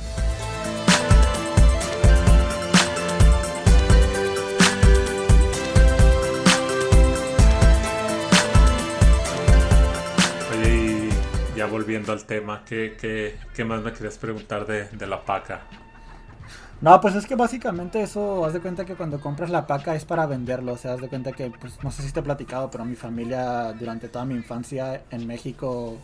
Oye, 10.50 11.10
ya 11.54 11.66
volviendo 11.66 12.12
al 12.12 12.24
tema, 12.24 12.64
¿qué, 12.64 12.96
qué, 12.98 13.38
qué 13.54 13.64
más 13.66 13.82
me 13.82 13.92
querías 13.92 14.16
preguntar 14.16 14.66
de, 14.66 14.88
de 14.88 15.06
la 15.06 15.22
paca? 15.22 15.81
No, 16.82 17.00
pues 17.00 17.14
es 17.14 17.26
que 17.26 17.36
básicamente 17.36 18.02
eso, 18.02 18.44
haz 18.44 18.54
de 18.54 18.60
cuenta 18.60 18.84
que 18.84 18.96
cuando 18.96 19.20
compras 19.20 19.50
la 19.50 19.68
paca 19.68 19.94
es 19.94 20.04
para 20.04 20.26
venderlo, 20.26 20.72
o 20.72 20.76
sea, 20.76 20.94
haz 20.94 21.00
de 21.00 21.08
cuenta 21.08 21.30
que, 21.30 21.48
pues 21.48 21.78
no 21.84 21.92
sé 21.92 22.02
si 22.02 22.10
te 22.10 22.18
he 22.18 22.22
platicado, 22.24 22.72
pero 22.72 22.84
mi 22.84 22.96
familia 22.96 23.72
durante 23.72 24.08
toda 24.08 24.24
mi 24.24 24.34
infancia 24.34 25.04
en 25.12 25.28
México 25.28 25.96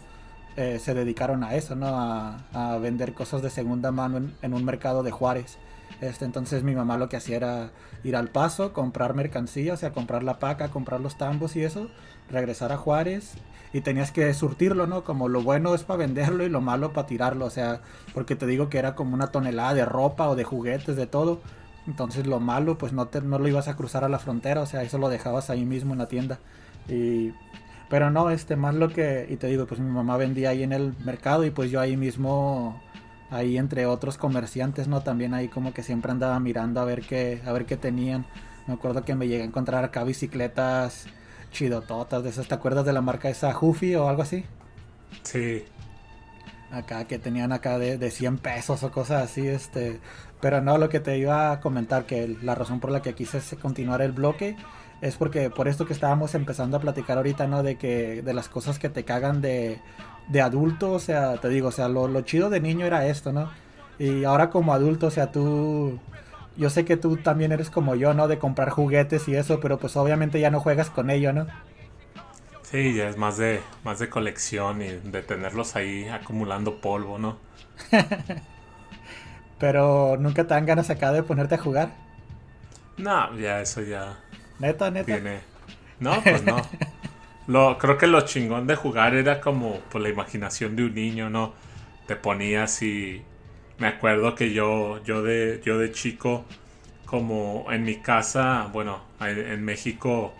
eh, 0.56 0.78
se 0.78 0.94
dedicaron 0.94 1.42
a 1.42 1.56
eso, 1.56 1.74
¿no? 1.74 1.88
A, 1.88 2.78
vender 2.80 3.12
cosas 3.12 3.42
de 3.42 3.50
segunda 3.50 3.90
mano 3.90 4.18
en, 4.18 4.34
en 4.40 4.54
un 4.54 4.64
mercado 4.64 5.02
de 5.02 5.10
Juárez. 5.10 5.58
Este, 6.00 6.24
entonces 6.24 6.62
mi 6.62 6.76
mamá 6.76 6.96
lo 6.96 7.08
que 7.08 7.16
hacía 7.16 7.36
era 7.38 7.70
ir 8.04 8.14
al 8.14 8.28
paso, 8.28 8.72
comprar 8.72 9.14
mercancía, 9.14 9.74
o 9.74 9.76
sea, 9.76 9.92
comprar 9.92 10.22
la 10.22 10.38
paca, 10.38 10.68
comprar 10.68 11.00
los 11.00 11.18
tambos 11.18 11.56
y 11.56 11.64
eso, 11.64 11.90
regresar 12.30 12.70
a 12.70 12.76
Juárez 12.76 13.34
y 13.72 13.80
tenías 13.82 14.12
que 14.12 14.32
surtirlo, 14.34 14.86
¿no? 14.86 15.04
Como 15.04 15.28
lo 15.28 15.42
bueno 15.42 15.74
es 15.74 15.82
para 15.82 15.98
venderlo 15.98 16.44
y 16.44 16.48
lo 16.48 16.60
malo 16.60 16.92
para 16.92 17.06
tirarlo, 17.06 17.46
o 17.46 17.50
sea, 17.50 17.80
porque 18.14 18.36
te 18.36 18.46
digo 18.46 18.68
que 18.68 18.78
era 18.78 18.94
como 18.94 19.14
una 19.14 19.28
tonelada 19.28 19.74
de 19.74 19.84
ropa 19.84 20.28
o 20.28 20.36
de 20.36 20.44
juguetes, 20.44 20.96
de 20.96 21.06
todo. 21.06 21.40
Entonces 21.86 22.26
lo 22.26 22.40
malo, 22.40 22.76
pues 22.78 22.92
no, 22.92 23.08
te, 23.08 23.20
no 23.22 23.38
lo 23.38 23.48
ibas 23.48 23.68
a 23.68 23.76
cruzar 23.76 24.04
a 24.04 24.08
la 24.08 24.18
frontera, 24.18 24.60
o 24.62 24.66
sea, 24.66 24.82
eso 24.82 24.98
lo 24.98 25.08
dejabas 25.08 25.50
ahí 25.50 25.64
mismo 25.64 25.92
en 25.92 25.98
la 25.98 26.08
tienda. 26.08 26.38
Y, 26.88 27.32
pero 27.88 28.10
no, 28.10 28.30
este, 28.30 28.56
más 28.56 28.74
lo 28.74 28.90
que, 28.90 29.26
y 29.30 29.36
te 29.36 29.46
digo, 29.46 29.66
pues 29.66 29.80
mi 29.80 29.90
mamá 29.90 30.16
vendía 30.16 30.50
ahí 30.50 30.62
en 30.62 30.72
el 30.72 30.94
mercado 31.04 31.44
y 31.44 31.50
pues 31.50 31.70
yo 31.70 31.80
ahí 31.80 31.96
mismo, 31.96 32.82
ahí 33.30 33.56
entre 33.56 33.86
otros 33.86 34.18
comerciantes, 34.18 34.88
¿no? 34.88 35.02
También 35.02 35.34
ahí 35.34 35.48
como 35.48 35.72
que 35.72 35.82
siempre 35.82 36.12
andaba 36.12 36.38
mirando 36.40 36.80
a 36.80 36.84
ver 36.84 37.02
qué, 37.02 37.40
a 37.46 37.52
ver 37.52 37.64
qué 37.66 37.76
tenían. 37.76 38.26
Me 38.66 38.74
acuerdo 38.74 39.04
que 39.04 39.14
me 39.14 39.26
llegué 39.28 39.42
a 39.42 39.46
encontrar 39.46 39.84
acá 39.84 40.04
bicicletas 40.04 41.06
chidototas 41.50 42.22
de 42.22 42.30
esas. 42.30 42.48
¿Te 42.48 42.54
acuerdas 42.54 42.84
de 42.84 42.92
la 42.92 43.00
marca 43.00 43.28
esa 43.28 43.56
Huffy 43.58 43.94
o 43.94 44.08
algo 44.08 44.22
así? 44.22 44.44
Sí. 45.22 45.64
Acá 46.70 47.06
que 47.06 47.18
tenían 47.18 47.52
acá 47.52 47.78
de, 47.78 47.96
de 47.96 48.10
100 48.10 48.38
pesos 48.38 48.82
o 48.82 48.92
cosas 48.92 49.22
así, 49.24 49.46
este. 49.46 50.00
Pero 50.40 50.60
no, 50.60 50.78
lo 50.78 50.88
que 50.88 51.00
te 51.00 51.18
iba 51.18 51.50
a 51.52 51.60
comentar, 51.60 52.04
que 52.04 52.36
la 52.42 52.54
razón 52.54 52.80
por 52.80 52.90
la 52.90 53.02
que 53.02 53.14
quise 53.14 53.40
continuar 53.56 54.02
el 54.02 54.12
bloque 54.12 54.56
es 55.00 55.16
porque 55.16 55.50
por 55.50 55.68
esto 55.68 55.86
que 55.86 55.92
estábamos 55.92 56.34
empezando 56.34 56.76
a 56.76 56.80
platicar 56.80 57.16
ahorita, 57.16 57.46
¿no? 57.46 57.62
De 57.62 57.76
que 57.76 58.22
de 58.22 58.34
las 58.34 58.48
cosas 58.48 58.78
que 58.78 58.88
te 58.88 59.04
cagan 59.04 59.40
de, 59.40 59.80
de 60.28 60.40
adulto, 60.40 60.92
o 60.92 60.98
sea, 60.98 61.36
te 61.38 61.48
digo, 61.48 61.68
o 61.68 61.72
sea, 61.72 61.88
lo, 61.88 62.08
lo 62.08 62.20
chido 62.22 62.50
de 62.50 62.60
niño 62.60 62.86
era 62.86 63.06
esto, 63.06 63.32
¿no? 63.32 63.50
Y 63.98 64.24
ahora 64.24 64.50
como 64.50 64.72
adulto, 64.74 65.06
o 65.08 65.10
sea, 65.10 65.32
tú 65.32 65.98
yo 66.58 66.70
sé 66.70 66.84
que 66.84 66.96
tú 66.96 67.16
también 67.16 67.52
eres 67.52 67.70
como 67.70 67.94
yo, 67.94 68.12
¿no? 68.14 68.28
De 68.28 68.38
comprar 68.38 68.70
juguetes 68.70 69.28
y 69.28 69.36
eso, 69.36 69.60
pero 69.60 69.78
pues 69.78 69.96
obviamente 69.96 70.40
ya 70.40 70.50
no 70.50 70.60
juegas 70.60 70.90
con 70.90 71.08
ello, 71.08 71.32
¿no? 71.32 71.46
Sí, 72.62 72.94
ya 72.94 73.08
es 73.08 73.16
más 73.16 73.38
de, 73.38 73.62
más 73.84 73.98
de 74.00 74.10
colección 74.10 74.82
y 74.82 74.88
de 74.88 75.22
tenerlos 75.22 75.76
ahí 75.76 76.06
acumulando 76.08 76.80
polvo, 76.80 77.16
¿no? 77.18 77.38
pero 79.58 80.16
nunca 80.18 80.44
te 80.44 80.54
dan 80.54 80.66
ganas 80.66 80.90
acá 80.90 81.12
de 81.12 81.22
ponerte 81.22 81.54
a 81.54 81.58
jugar. 81.58 81.90
No, 82.96 83.38
ya 83.38 83.60
eso 83.60 83.80
ya. 83.80 84.18
Neta, 84.58 84.90
neta. 84.90 85.06
Tiene... 85.06 85.40
No, 86.00 86.20
pues 86.22 86.44
no. 86.44 86.60
Lo, 87.46 87.78
creo 87.78 87.96
que 87.96 88.06
lo 88.06 88.20
chingón 88.22 88.66
de 88.66 88.76
jugar 88.76 89.14
era 89.14 89.40
como 89.40 89.80
pues, 89.90 90.02
la 90.02 90.10
imaginación 90.10 90.76
de 90.76 90.84
un 90.84 90.94
niño, 90.94 91.30
¿no? 91.30 91.54
Te 92.06 92.14
ponías 92.14 92.82
y 92.82 93.24
me 93.78 93.86
acuerdo 93.86 94.34
que 94.34 94.52
yo, 94.52 95.02
yo 95.04 95.22
de, 95.22 95.60
yo 95.64 95.78
de 95.78 95.92
chico, 95.92 96.44
como 97.04 97.66
en 97.70 97.84
mi 97.84 97.96
casa, 97.96 98.68
bueno, 98.72 99.00
en, 99.20 99.64
México, 99.64 100.34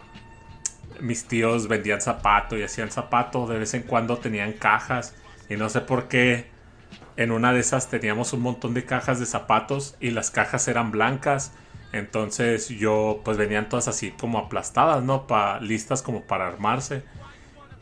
mis 1.01 1.27
tíos 1.27 1.68
vendían 1.68 2.01
zapatos 2.01 2.59
y 2.59 2.62
hacían 2.62 2.90
zapatos, 2.90 3.48
de 3.48 3.59
vez 3.59 3.74
en 3.74 3.83
cuando 3.83 4.18
tenían 4.18 4.53
cajas 4.53 5.14
y 5.48 5.57
no 5.57 5.68
sé 5.68 5.81
por 5.81 6.09
qué 6.09 6.46
en 7.16 7.31
una 7.31 7.53
de 7.53 7.61
esas 7.61 7.88
teníamos 7.88 8.33
un 8.33 8.42
montón 8.42 8.74
de 8.74 8.85
cajas 8.85 9.18
de 9.18 9.27
zapatos 9.27 9.96
y 9.98 10.11
las 10.11 10.31
cajas 10.31 10.68
eran 10.68 10.90
blancas. 10.90 11.53
Entonces 11.92 12.68
yo 12.68 13.22
pues 13.24 13.38
venían 13.38 13.68
todas 13.68 13.88
así 13.88 14.11
como 14.11 14.38
aplastadas, 14.38 15.03
¿no? 15.03 15.27
Pa, 15.27 15.59
listas 15.61 16.03
como 16.03 16.22
para 16.22 16.46
armarse. 16.46 17.03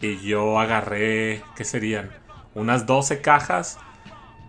Y 0.00 0.18
yo 0.20 0.60
agarré, 0.60 1.42
¿qué 1.56 1.64
serían? 1.64 2.10
Unas 2.54 2.86
12 2.86 3.20
cajas 3.20 3.78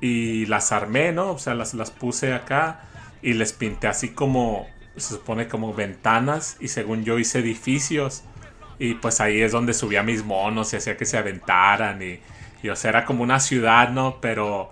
y 0.02 0.46
las 0.46 0.72
armé, 0.72 1.12
¿no? 1.12 1.32
O 1.32 1.40
sea, 1.40 1.56
las, 1.56 1.74
las 1.74 1.92
puse 1.92 2.34
acá 2.34 2.82
y 3.22 3.34
les 3.34 3.54
pinté 3.54 3.88
así 3.88 4.10
como, 4.10 4.68
se 4.96 5.16
supone 5.16 5.48
como 5.48 5.74
ventanas 5.74 6.58
y 6.60 6.68
según 6.68 7.04
yo 7.04 7.20
hice 7.20 7.40
edificios. 7.40 8.24
Y 8.80 8.96
pues 8.96 9.22
ahí 9.22 9.42
es 9.42 9.52
donde 9.52 9.74
subía 9.74 10.04
mis 10.04 10.24
monos 10.24 10.74
y 10.74 10.78
hacía 10.78 10.98
que 10.98 11.06
se 11.06 11.18
aventaran 11.18 12.02
y, 12.02 12.20
y 12.62 12.70
o 12.70 12.76
sea, 12.76 12.90
era 12.90 13.06
como 13.06 13.24
una 13.24 13.40
ciudad, 13.40 13.90
¿no? 13.90 14.20
Pero 14.22 14.72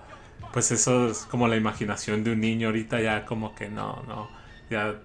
pues 0.53 0.71
eso 0.71 1.09
es 1.09 1.25
como 1.25 1.47
la 1.47 1.55
imaginación 1.55 2.23
de 2.23 2.31
un 2.31 2.39
niño 2.39 2.67
ahorita 2.67 3.01
ya 3.01 3.25
como 3.25 3.55
que 3.55 3.67
no, 3.67 4.03
no, 4.07 4.29
ya 4.69 4.95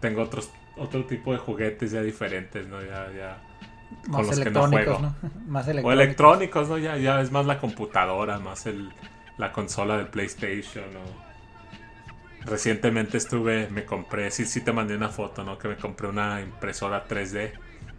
tengo 0.00 0.22
otros 0.22 0.50
otro 0.76 1.04
tipo 1.04 1.32
de 1.32 1.38
juguetes 1.38 1.92
ya 1.92 2.02
diferentes, 2.02 2.66
¿no? 2.66 2.80
Ya, 2.82 3.06
ya 3.16 3.42
con 4.04 4.26
más 4.26 4.26
los 4.26 4.40
que 4.40 4.50
no 4.50 4.66
juego. 4.66 4.98
¿no? 5.00 5.14
Más 5.46 5.68
electrónicos. 5.68 5.84
O 5.84 5.92
electrónicos, 5.92 6.68
¿no? 6.68 6.78
Ya, 6.78 6.96
ya 6.96 7.20
es 7.20 7.30
más 7.30 7.46
la 7.46 7.58
computadora, 7.58 8.38
más 8.38 8.66
el, 8.66 8.90
la 9.38 9.52
consola 9.52 9.96
del 9.96 10.08
PlayStation 10.08 10.84
o... 10.96 11.28
Recientemente 12.44 13.18
estuve, 13.18 13.68
me 13.68 13.84
compré, 13.84 14.30
sí, 14.30 14.46
sí 14.46 14.60
te 14.60 14.72
mandé 14.72 14.96
una 14.96 15.08
foto, 15.08 15.44
¿no? 15.44 15.58
Que 15.58 15.68
me 15.68 15.76
compré 15.76 16.08
una 16.08 16.40
impresora 16.40 17.06
3D 17.06 17.52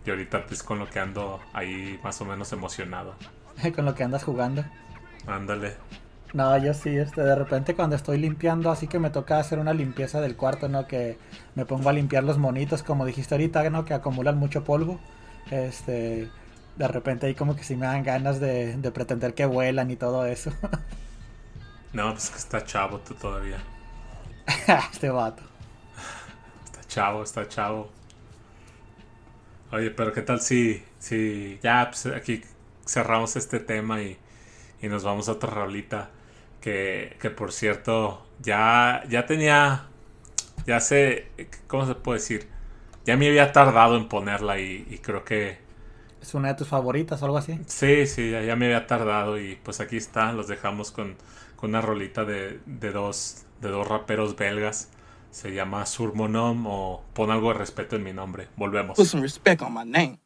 y 0.06 0.10
ahorita 0.10 0.46
pues 0.46 0.64
con 0.64 0.80
lo 0.80 0.90
que 0.90 1.00
ando 1.00 1.40
ahí 1.54 2.00
más 2.04 2.20
o 2.22 2.26
menos 2.26 2.52
emocionado. 2.54 3.16
con 3.76 3.86
lo 3.86 3.94
que 3.94 4.04
andas 4.04 4.24
jugando. 4.24 4.64
Ándale. 5.28 5.74
No, 6.34 6.56
yo 6.58 6.74
sí, 6.74 6.96
este, 6.96 7.22
de 7.22 7.36
repente 7.36 7.76
cuando 7.76 7.96
estoy 7.96 8.18
limpiando, 8.18 8.72
así 8.72 8.88
que 8.88 9.00
me 9.00 9.10
toca 9.10 9.40
hacer 9.40 9.60
una 9.60 9.74
limpieza 9.74 10.22
del 10.22 10.36
cuarto, 10.36 10.70
¿no? 10.70 10.88
Que 10.88 11.18
me 11.56 11.66
pongo 11.66 11.90
a 11.90 11.94
limpiar 11.94 12.24
los 12.24 12.38
monitos, 12.38 12.84
como 12.84 13.06
dijiste 13.06 13.36
ahorita, 13.36 13.70
¿no? 13.70 13.84
Que 13.84 13.94
acumulan 13.94 14.38
mucho 14.38 14.64
polvo. 14.64 15.00
Este, 15.52 16.30
de 16.78 16.88
repente 16.88 17.28
ahí 17.28 17.36
como 17.36 17.56
que 17.56 17.64
sí 17.64 17.76
me 17.76 17.88
dan 17.88 18.04
ganas 18.04 18.40
de, 18.40 18.78
de 18.78 18.92
pretender 18.92 19.34
que 19.34 19.46
vuelan 19.46 19.92
y 19.92 19.96
todo 19.96 20.26
eso. 20.26 20.52
No, 21.94 22.12
pues 22.14 22.30
que 22.30 22.38
está 22.38 22.64
chavo 22.64 23.00
tú 23.00 23.16
todavía. 23.16 23.64
este 24.92 25.10
vato. 25.10 25.44
Está 26.66 26.88
chavo, 26.88 27.24
está 27.24 27.48
chavo. 27.48 27.90
Oye, 29.72 29.92
pero 29.92 30.14
¿qué 30.14 30.22
tal 30.22 30.42
si, 30.42 30.84
si 31.00 31.60
ya 31.62 31.90
pues, 31.92 32.06
aquí 32.08 32.42
cerramos 32.86 33.36
este 33.36 33.60
tema 33.60 34.02
y, 34.02 34.18
y 34.82 34.88
nos 34.88 35.04
vamos 35.04 35.30
a 35.30 35.34
otra 35.34 35.52
rolita? 35.52 36.10
Que, 36.62 37.18
que 37.22 37.30
por 37.30 37.52
cierto, 37.54 38.26
ya, 38.40 39.04
ya 39.10 39.26
tenía, 39.26 39.88
ya 40.68 40.80
sé, 40.80 41.32
¿cómo 41.68 41.86
se 41.88 41.96
puede 41.96 42.20
decir? 42.20 42.50
Ya 43.06 43.18
me 43.18 43.28
había 43.30 43.52
tardado 43.54 43.98
en 43.98 44.10
ponerla 44.10 44.60
y, 44.60 44.88
y 44.90 45.00
creo 45.00 45.24
que 45.26 45.60
¿Es 46.22 46.34
una 46.34 46.50
de 46.50 46.56
tus 46.56 46.68
favoritas 46.68 47.22
o 47.22 47.26
algo 47.26 47.38
así? 47.38 47.60
Sí, 47.68 48.08
sí, 48.08 48.32
ya, 48.32 48.42
ya 48.42 48.56
me 48.56 48.66
había 48.66 48.88
tardado 48.88 49.40
y 49.40 49.56
pues 49.64 49.80
aquí 49.80 49.98
está, 49.98 50.32
los 50.34 50.48
dejamos 50.48 50.92
con, 50.92 51.16
con 51.60 51.72
una 51.72 51.82
rolita 51.82 52.24
de, 52.24 52.62
de, 52.66 52.92
dos, 52.92 53.46
de 53.60 53.70
dos 53.70 53.86
raperos 53.86 54.38
belgas. 54.38 54.90
Se 55.30 55.54
llama 55.54 55.86
Surmonom 55.86 56.66
o 56.66 57.04
Pon 57.14 57.32
algo 57.32 57.50
de 57.50 57.60
respeto 57.60 57.98
en 57.98 58.04
mi 58.04 58.14
nombre. 58.14 58.48
Volvemos. 58.56 58.96
Put 58.96 59.06
some 59.06 59.22
respect 59.22 59.62
on 59.62 59.74
my 59.74 59.84
name. 59.84 60.20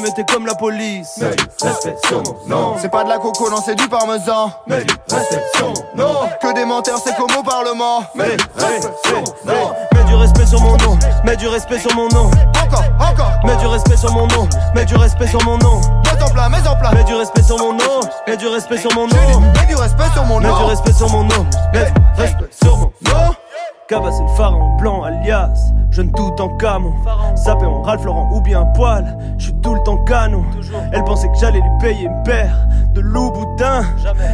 Mais 0.00 0.08
et 0.08 0.12
t'es 0.12 0.24
comme 0.24 0.44
la 0.44 0.54
police. 0.54 1.18
Mets 1.18 1.36
du 1.36 1.44
respect 1.66 1.96
sur 2.06 2.22
mon 2.22 2.36
nom. 2.48 2.74
C'est 2.80 2.90
pas 2.90 3.04
de 3.04 3.08
la 3.08 3.18
coco, 3.18 3.48
non, 3.48 3.58
c'est 3.64 3.76
du 3.76 3.88
parmesan. 3.88 4.50
Mets 4.66 4.82
du 4.84 4.94
respect 5.14 5.44
sur 5.54 5.68
mon 5.68 6.02
nom. 6.02 6.14
Que 6.42 6.52
des 6.52 6.64
menteurs, 6.64 6.98
c'est 7.04 7.14
comme 7.16 7.30
au 7.38 7.42
Parlement. 7.42 8.02
Mets 8.14 8.36
du 8.36 8.44
respect 8.64 8.86
sur 9.04 9.20
mon 9.20 9.52
nom. 9.52 9.72
Mets 9.94 10.04
du 10.04 10.16
respect 10.16 10.46
sur 10.46 10.60
mon 10.60 10.76
nom. 10.78 10.98
Mets 11.24 11.36
du 11.36 11.48
respect 11.48 11.78
sur 11.78 11.94
mon 11.94 12.08
nom. 12.08 12.30
Encore, 12.60 12.84
encore. 12.98 13.30
Mets 13.44 13.56
du 13.56 13.66
respect 13.66 13.96
sur 13.96 14.12
mon 14.12 14.26
nom. 14.26 14.48
Mets 14.74 14.84
du 14.84 14.96
respect 14.96 15.28
sur 15.28 15.42
mon 15.44 15.58
nom. 15.58 15.80
Mets 16.04 16.22
en 16.22 16.28
plat, 16.30 16.48
mets 16.48 16.68
en 16.68 16.76
plat. 16.76 16.92
Mets 16.92 17.04
du 17.04 17.14
respect 17.14 17.42
sur 17.42 17.58
mon 17.58 17.72
nom. 17.72 18.00
Mets 18.26 18.36
du 18.36 18.48
respect 18.48 18.78
sur 18.78 18.92
mon 18.94 19.06
nom. 19.06 19.16
Mets 19.16 19.66
du 19.68 19.74
respect 19.76 20.10
sur 20.12 20.24
mon 20.24 20.40
Mets 20.40 20.46
du 20.48 20.52
nom. 20.52 20.66
respect 20.66 20.92
sur 20.92 21.08
mon 21.10 21.22
nom. 21.24 21.46
Mets 21.72 21.90
du 22.16 22.20
respect 22.20 22.48
sur 22.62 22.76
mon 22.76 22.82
nom. 22.84 22.87
Cabas 23.88 24.12
c'est 24.12 24.22
le 24.22 24.28
pharaon 24.36 24.76
blanc 24.76 25.02
alias. 25.02 25.72
Jeune 25.90 26.12
tout 26.12 26.34
en 26.40 26.54
camon. 26.58 26.92
Sapé 27.34 27.64
en 27.64 27.80
Ralph 27.80 28.04
Laurent 28.04 28.28
ou 28.34 28.42
bien 28.42 28.66
poil. 28.74 29.16
Je 29.38 29.44
suis 29.44 29.54
tout 29.62 29.74
le 29.74 29.82
temps 29.82 29.96
canon. 30.04 30.44
Elle 30.92 31.04
pensait 31.04 31.28
que 31.28 31.38
j'allais 31.38 31.60
lui 31.60 31.70
payer 31.80 32.04
une 32.04 32.22
paire 32.22 32.68
De 32.98 33.02
loup 33.04 33.30
boudin 33.30 33.84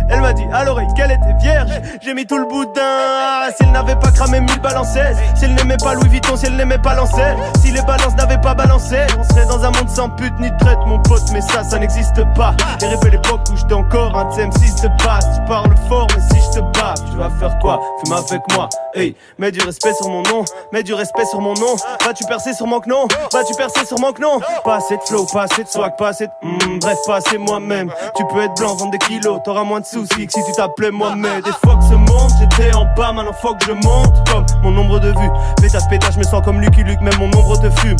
Elle 0.08 0.22
m'a 0.22 0.32
dit 0.32 0.46
à 0.50 0.64
l'oreille 0.64 0.88
qu'elle 0.96 1.10
était 1.10 1.34
vierge. 1.38 1.70
J'ai 2.02 2.14
mis 2.14 2.24
tout 2.24 2.38
le 2.38 2.46
boudin. 2.46 3.50
Si 3.54 3.62
elle 3.62 3.72
n'avait 3.72 3.96
pas 3.96 4.10
cramé 4.10 4.40
mille 4.40 4.60
balançaises 4.60 5.18
Si 5.34 5.44
elle 5.44 5.54
n'aimait 5.54 5.76
pas 5.76 5.92
Louis 5.92 6.08
Vuitton 6.08 6.34
Si 6.34 6.46
elle 6.46 6.56
n'aimait 6.56 6.78
pas 6.78 6.94
Lancel 6.94 7.36
Si 7.60 7.70
les 7.72 7.82
balances 7.82 8.14
n'avaient 8.16 8.40
pas 8.40 8.54
balancé 8.54 8.96
On 9.18 9.22
serait 9.24 9.44
dans 9.46 9.62
un 9.62 9.70
monde 9.72 9.90
sans 9.90 10.08
pute 10.08 10.32
ni 10.40 10.48
traite 10.60 10.78
mon 10.86 10.98
pote 11.00 11.24
Mais 11.32 11.42
ça 11.42 11.62
ça 11.62 11.78
n'existe 11.78 12.22
pas. 12.34 12.54
Et 12.80 12.86
rêver 12.86 13.10
l'époque 13.10 13.42
où 13.52 13.56
j'étais 13.56 13.74
encore 13.74 14.16
un 14.16 14.30
TM6 14.30 14.82
de 14.82 14.88
basse 15.04 15.26
Tu 15.34 15.44
parles 15.46 15.74
fort 15.88 16.06
mais 16.14 16.22
si 16.22 16.42
je 16.42 16.58
te 16.58 16.78
bats 16.78 16.94
Tu 17.10 17.16
vas 17.18 17.30
faire 17.38 17.58
quoi? 17.58 17.82
Fume 18.02 18.14
avec 18.14 18.40
moi. 18.54 18.70
Hey 18.94 19.14
Mets 19.38 19.50
du 19.50 19.60
respect 19.60 19.92
sur 19.94 20.08
mon 20.08 20.22
nom, 20.22 20.44
mets 20.72 20.84
du 20.84 20.94
respect 20.94 21.26
sur 21.26 21.40
mon 21.40 21.54
nom. 21.54 21.74
Vas-tu 22.04 22.24
percer 22.24 22.54
sur 22.54 22.66
mon 22.66 22.80
non 22.86 23.08
Vas-tu 23.32 23.54
percer 23.54 23.84
sur 23.84 23.98
mon 23.98 24.12
non 24.20 24.38
Pas 24.62 24.76
assez 24.76 24.96
de 24.96 25.02
flow, 25.02 25.26
pas 25.26 25.42
assez 25.42 25.64
de 25.64 25.68
swag, 25.68 25.96
pas 25.96 26.08
assez 26.08 26.28
de. 26.28 26.32
Hmm, 26.42 26.78
bref, 26.78 26.98
pas 27.06 27.16
assez 27.16 27.36
moi-même. 27.36 27.90
Tu 28.16 28.24
peux 28.26 28.40
être 28.40 28.53
blanc, 28.58 28.74
vendre 28.74 28.92
des 28.92 28.98
kilos, 28.98 29.40
t'auras 29.44 29.64
moins 29.64 29.80
de 29.80 29.86
soucis 29.86 30.26
que 30.26 30.32
si 30.32 30.44
tu 30.44 30.52
t'appelais. 30.52 30.90
Des 30.90 31.52
fois 31.64 31.76
que 31.76 31.84
ce 31.84 31.94
monde, 31.94 32.30
j'étais 32.38 32.74
en 32.74 32.86
bas, 32.96 33.12
maintenant 33.12 33.32
faut 33.32 33.54
que 33.54 33.64
je 33.66 33.72
monte. 33.72 34.28
Comme 34.30 34.44
mon 34.62 34.70
nombre 34.70 35.00
de 35.00 35.08
vues. 35.08 35.30
Pétasse, 35.60 35.86
pétasse, 35.88 36.14
je 36.14 36.18
me 36.18 36.24
sens 36.24 36.42
comme 36.44 36.60
Lucky 36.60 36.82
Luke, 36.84 37.00
même 37.00 37.16
mon 37.18 37.28
nombre 37.28 37.58
de 37.60 37.70
fume. 37.80 37.96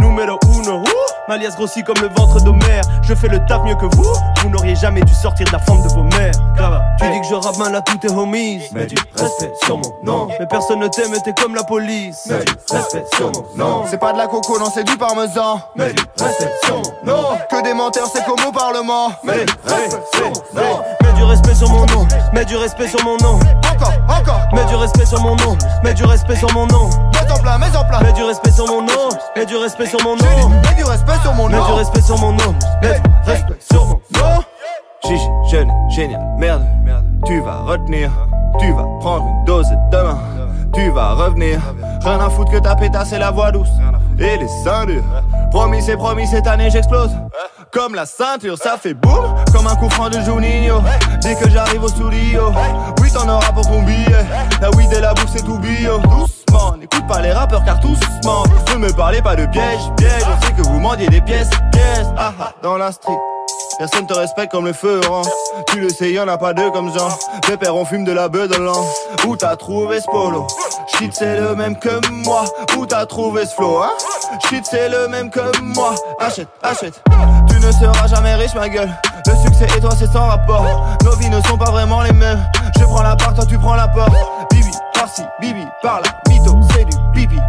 Numéro 0.00 0.38
uno, 0.54 0.80
ouh, 0.80 1.07
Malias 1.28 1.54
grossit 1.56 1.84
comme 1.84 1.98
le 2.00 2.08
ventre 2.08 2.40
d'Homère. 2.42 2.82
Je 3.02 3.14
fais 3.14 3.28
le 3.28 3.38
taf 3.44 3.62
mieux 3.62 3.74
que 3.74 3.84
vous. 3.84 4.14
Vous 4.42 4.48
n'auriez 4.48 4.74
jamais 4.74 5.02
dû 5.02 5.12
sortir 5.12 5.46
de 5.46 5.52
la 5.52 5.58
forme 5.58 5.82
de 5.82 5.88
vos 5.88 6.02
mères. 6.02 6.32
Tu 6.98 7.10
dis 7.10 7.20
que 7.20 7.26
je 7.26 7.34
rappe 7.34 7.58
mal 7.58 7.74
à 7.74 7.82
tous 7.82 7.98
tes 7.98 8.10
homies. 8.10 8.62
Mets 8.72 8.86
du 8.86 8.96
respect 9.14 9.52
sur 9.64 9.76
mon 9.76 9.92
nom. 10.02 10.28
Mais 10.40 10.46
personne 10.46 10.80
ne 10.80 10.88
t'aime 10.88 11.14
et 11.14 11.20
t'es 11.20 11.34
comme 11.34 11.54
la 11.54 11.64
police. 11.64 12.26
Mets 12.30 12.44
du 12.44 12.74
respect 12.74 13.04
sur 13.14 13.30
mon 13.30 13.44
nom. 13.56 13.84
C'est 13.90 13.98
pas 13.98 14.14
de 14.14 14.18
la 14.18 14.26
coco, 14.26 14.58
non, 14.58 14.70
c'est 14.72 14.84
du 14.84 14.96
parmesan. 14.96 15.60
Mets 15.76 15.92
du 15.92 16.02
respect 16.18 16.52
sur 16.64 16.76
mon 16.76 17.12
nom. 17.12 17.24
Que 17.50 17.62
des 17.62 17.74
menteurs, 17.74 18.08
c'est 18.10 18.24
comme 18.24 18.46
au 18.48 18.52
Parlement. 18.52 19.10
Mets 19.22 19.44
du 19.44 19.52
respect 19.64 20.00
sur 20.14 20.24
mon 20.24 20.62
nom. 20.62 20.82
Mets 21.02 21.12
du 21.14 21.24
respect 21.24 21.54
sur 21.54 21.68
mon 21.68 21.86
nom. 21.86 22.06
Mets 22.32 22.44
du 22.46 22.56
respect 22.56 22.88
sur 22.88 23.04
mon 23.04 23.16
nom. 23.18 23.38
Encore, 23.70 23.92
encore. 24.08 24.40
Mets 24.54 24.64
du 24.64 24.76
respect 24.76 25.06
sur 25.06 25.20
mon 25.20 25.36
nom. 25.36 25.58
Mets 25.84 25.94
du 25.94 26.04
respect 26.04 26.36
sur 26.36 26.52
mon 26.54 26.66
nom. 26.66 26.88
Mets 27.12 27.30
en 27.30 27.38
plat, 27.38 27.58
mets 27.58 27.76
en 27.76 27.84
plat. 27.84 28.00
Mets 28.00 28.12
du 28.12 28.22
respect 28.22 28.52
sur 28.52 28.66
mon 28.66 28.80
nom. 28.80 29.08
Mets 29.36 29.46
du 29.46 29.56
respect 29.56 29.86
sur 29.86 30.02
mon 30.02 30.16
nom. 30.16 30.48
Mets 30.48 30.74
du 30.76 30.84
respect 30.84 31.17
sur 31.22 31.34
mon 31.34 31.48
Mets 31.48 31.56
du 31.56 31.72
respect 31.72 32.02
sur 32.02 32.18
mon 32.18 32.32
nom. 32.32 32.54
Mets 32.82 33.00
du 33.00 33.30
respect 33.30 33.58
sur 33.70 33.84
mon 33.86 33.94
nom. 33.94 34.44
Gigi, 35.04 35.28
jeune, 35.50 35.70
génial, 35.90 36.20
merde. 36.38 36.64
Tu 37.24 37.40
vas 37.40 37.62
retenir, 37.62 38.10
tu 38.58 38.72
vas 38.72 38.84
prendre 39.00 39.26
une 39.26 39.44
dose 39.44 39.68
demain. 39.90 40.18
Tu 40.72 40.90
vas 40.90 41.14
revenir. 41.14 41.60
Rien 42.04 42.20
à 42.20 42.28
foutre 42.30 42.52
que 42.52 42.58
ta 42.58 42.76
pétasse 42.76 43.12
et 43.12 43.18
la 43.18 43.30
voix 43.30 43.50
douce. 43.50 43.68
Et 44.18 44.36
les 44.36 44.48
seins 44.48 44.86
durs. 44.86 45.02
Promis, 45.50 45.82
c'est 45.82 45.96
promis, 45.96 46.26
cette 46.26 46.46
année 46.46 46.70
j'explose. 46.70 47.10
Comme 47.72 47.94
la 47.94 48.06
ceinture, 48.06 48.56
ça 48.58 48.76
fait 48.76 48.94
boum. 48.94 49.34
Comme 49.52 49.66
un 49.66 49.76
coup 49.76 49.90
franc 49.90 50.08
de 50.10 50.20
Juninho. 50.20 50.80
Dès 51.22 51.34
que 51.34 51.48
j'arrive 51.50 51.82
au 51.82 51.88
studio. 51.88 52.52
Oui, 53.00 53.10
t'en 53.12 53.28
auras 53.28 53.52
pour 53.52 53.66
ton 53.66 53.82
billet. 53.82 54.26
La 54.60 54.70
weed 54.70 54.92
et 54.92 55.00
la 55.00 55.14
bouffe, 55.14 55.30
c'est 55.34 55.44
tout 55.44 55.58
bio. 55.58 56.00
N'écoute 56.78 57.06
pas 57.08 57.20
les 57.20 57.32
rappeurs 57.32 57.64
car 57.64 57.80
tous 57.80 57.98
mentent. 58.24 58.48
Ne 58.72 58.76
me 58.76 58.92
parlez 58.92 59.22
pas 59.22 59.36
de 59.36 59.46
piège, 59.46 59.80
piège. 59.96 60.22
On 60.26 60.46
sait 60.46 60.52
que 60.52 60.62
vous 60.62 60.78
mendiez 60.78 61.08
des 61.08 61.20
pièces, 61.20 61.50
pièces. 61.72 62.06
Ah 62.16 62.32
ah, 62.40 62.52
dans 62.62 62.76
la 62.76 62.92
street. 62.92 63.18
Personne 63.78 64.06
te 64.06 64.14
respecte 64.14 64.50
comme 64.50 64.66
le 64.66 64.72
feu. 64.72 65.00
Tu 65.68 65.80
le 65.80 65.88
sais, 65.88 66.10
y'en 66.10 66.26
a 66.26 66.36
pas 66.36 66.52
deux 66.52 66.70
comme 66.70 66.92
Jean. 66.92 67.08
Pépère, 67.46 67.76
on 67.76 67.84
fume 67.84 68.04
de 68.04 68.12
la 68.12 68.28
beuh 68.28 68.48
de 68.48 68.56
l'an. 68.56 68.84
Où 69.24 69.36
t'as 69.36 69.54
trouvé 69.54 70.00
ce 70.00 70.06
polo? 70.06 70.46
Shit, 70.96 71.14
c'est 71.14 71.38
le 71.38 71.54
même 71.54 71.78
que 71.78 72.00
moi. 72.24 72.44
Où 72.76 72.86
t'as 72.86 73.06
trouvé 73.06 73.46
ce 73.46 73.54
flow, 73.54 73.78
hein? 73.78 73.90
Shit, 74.48 74.66
c'est 74.68 74.88
le 74.88 75.06
même 75.06 75.30
que 75.30 75.60
moi. 75.62 75.94
Achète, 76.18 76.48
achète. 76.62 77.00
Tu 77.48 77.54
ne 77.60 77.70
seras 77.70 78.08
jamais 78.08 78.34
riche, 78.34 78.54
ma 78.54 78.68
gueule. 78.68 78.90
Le 79.26 79.36
succès 79.36 79.66
et 79.76 79.80
toi, 79.80 79.90
c'est 79.96 80.10
sans 80.10 80.26
rapport. 80.26 80.64
Nos 81.04 81.12
vies 81.12 81.30
ne 81.30 81.40
sont 81.42 81.56
pas 81.56 81.70
vraiment 81.70 82.02
les 82.02 82.12
mêmes. 82.12 82.44
Je 82.78 82.84
prends 82.84 83.02
la 83.02 83.14
part, 83.14 83.34
toi, 83.34 83.44
tu 83.46 83.58
prends 83.58 83.76
la 83.76 83.86
porte. 83.86 84.12
Bibi, 84.50 84.72
par-ci, 84.94 85.22
bibi, 85.40 85.64
par-là. 85.82 86.08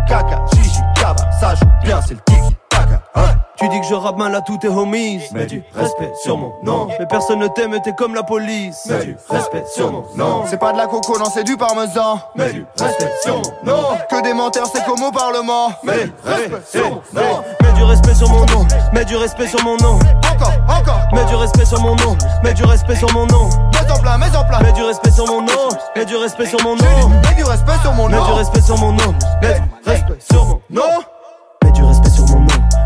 Kaka, 0.08 0.44
Gigi, 0.54 0.80
Kaba, 0.96 1.32
ça 1.40 1.56
joue 1.56 1.66
bien, 1.84 2.00
c'est 2.02 2.16
le 2.16 2.20
kick 2.26 2.49
tu 3.58 3.68
dis 3.68 3.82
que 3.82 3.86
je 3.88 3.94
rappe 3.94 4.18
mal 4.18 4.34
à 4.36 4.40
tous 4.40 4.58
tes 4.58 4.70
homies. 4.70 5.20
Mets 5.34 5.46
du 5.46 5.62
respect 5.76 6.14
sur 6.24 6.38
mon 6.38 6.54
nom. 6.64 6.88
Mais 6.98 7.06
personne 7.06 7.40
ne 7.40 7.48
t'aime 7.48 7.74
et 7.74 7.82
t'es 7.82 7.92
comme 7.92 8.16
la 8.16 8.24
police. 8.24 8.86
Mets 8.86 9.04
du 9.04 9.18
respect 9.30 9.66
sur 9.74 9.92
mon 9.92 10.06
nom. 10.16 10.44
C'est 10.46 10.58
pas 10.60 10.72
de 10.72 10.78
la 10.78 10.88
coco, 10.88 11.20
non, 11.20 11.26
c'est 11.26 11.44
du 11.44 11.58
parmesan. 11.58 12.22
Mets 12.36 12.54
du 12.54 12.66
respect 12.80 13.12
sur 13.22 13.36
mon 13.36 13.42
nom. 13.66 13.84
Que 14.10 14.24
des 14.24 14.34
menteurs, 14.34 14.68
c'est 14.74 14.86
comme 14.86 15.04
au 15.04 15.12
Parlement. 15.12 15.74
Mets 15.84 16.06
du 16.06 16.14
respect 16.24 16.62
sur 16.72 16.90
mon 16.90 17.02
nom. 17.14 17.44
Mets 17.62 17.74
du 17.74 17.84
respect 17.84 18.16
sur 18.16 18.30
mon 18.30 18.46
nom. 18.46 18.68
Mets 18.94 19.06
du 19.06 19.18
respect 19.18 19.48
sur 19.48 19.64
mon 19.64 19.76
nom. 19.78 20.00
Encore, 20.34 20.54
encore. 20.70 21.00
Mets 21.12 21.26
du 21.26 21.36
respect 21.36 21.66
sur 21.66 21.82
mon 21.82 21.96
nom. 21.96 22.18
Mets 22.42 22.54
du 22.54 22.64
respect 22.64 22.96
sur 22.96 23.12
mon 23.12 23.26
nom. 23.26 23.50
Mets 23.74 23.92
en 23.92 24.00
plat, 24.00 24.18
mets 24.18 24.38
en 24.38 24.46
plat. 24.46 24.60
Mets 24.62 24.72
du 24.72 24.84
respect 24.84 25.12
sur 25.12 25.28
mon 25.28 25.42
nom. 25.42 25.70
Mets 25.98 26.06
du 26.06 26.16
respect 26.16 26.46
sur 26.46 26.64
mon 26.64 26.78
nom. 26.78 27.10
Mets 27.24 27.36
du 27.36 27.44
respect 27.44 27.78
sur 27.82 27.94
mon 27.94 28.08
Mets 28.08 28.16
du 28.16 28.20
nom. 28.22 28.36
respect 28.36 28.62
sur 28.62 28.78
mon 28.78 28.94
nom. 28.94 29.14
Mets 29.42 29.60
du 29.60 29.92
respect 29.92 30.22
sur 30.22 30.46
mon 30.46 30.52
nom. 30.72 30.94
Mets 31.62 31.72
du 31.72 31.84
respect 31.84 32.09
sur 32.09 32.09
mon 32.09 32.09
nom. 32.09 32.09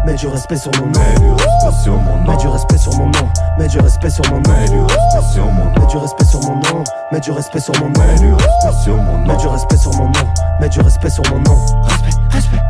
Mets 0.05 0.15
du 0.15 0.27
respect 0.27 0.57
sur 0.57 0.71
mon 0.79 0.87
nom. 0.87 0.99
Mets 0.99 1.17
du 1.17 1.29
respect 1.31 1.77
sur 1.79 1.97
mon 1.97 2.17
nom. 2.17 2.25
Mets 2.27 2.37
du 2.37 2.47
respect 2.47 2.77
sur 2.77 2.93
mon 2.97 3.05
nom. 3.05 3.29
Mets 3.57 3.67
du 3.67 3.79
respect 3.79 4.09
sur 4.09 4.25
mon 4.29 4.39
nom. 4.41 4.83
Mets 5.81 5.87
du 5.87 5.97
respect 5.97 6.25
sur 6.25 6.41
mon 6.41 6.55
nom. 6.55 6.83
Mets 7.11 7.19
du 7.21 7.31
respect 7.31 7.59
sur 7.59 7.73
mon 7.79 7.89
nom. 7.89 8.03
Mets 8.27 8.35
du 8.35 8.47
respect 8.57 8.77
sur 8.77 8.93
mon 8.95 9.17
nom. 9.17 9.27
Mets 9.27 9.37
du 9.37 9.47
respect 9.47 9.77
sur 9.77 9.93
mon 9.93 10.05
nom. 10.07 10.11
Mets 10.59 10.69
du 10.69 10.81
respect 10.81 11.09
sur 11.09 11.23
mon 11.29 11.39
nom. 11.39 11.55
Respect, 11.83 12.11
respect. 12.31 12.62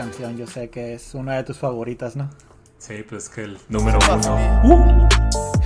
Canción. 0.00 0.36
Yo 0.36 0.46
sé 0.46 0.70
que 0.70 0.94
es 0.94 1.14
una 1.14 1.36
de 1.36 1.44
tus 1.44 1.58
favoritas, 1.58 2.16
¿no? 2.16 2.30
Sí, 2.78 3.04
pues 3.08 3.28
que 3.28 3.42
el 3.42 3.58
número 3.68 3.98
uno. 4.64 5.08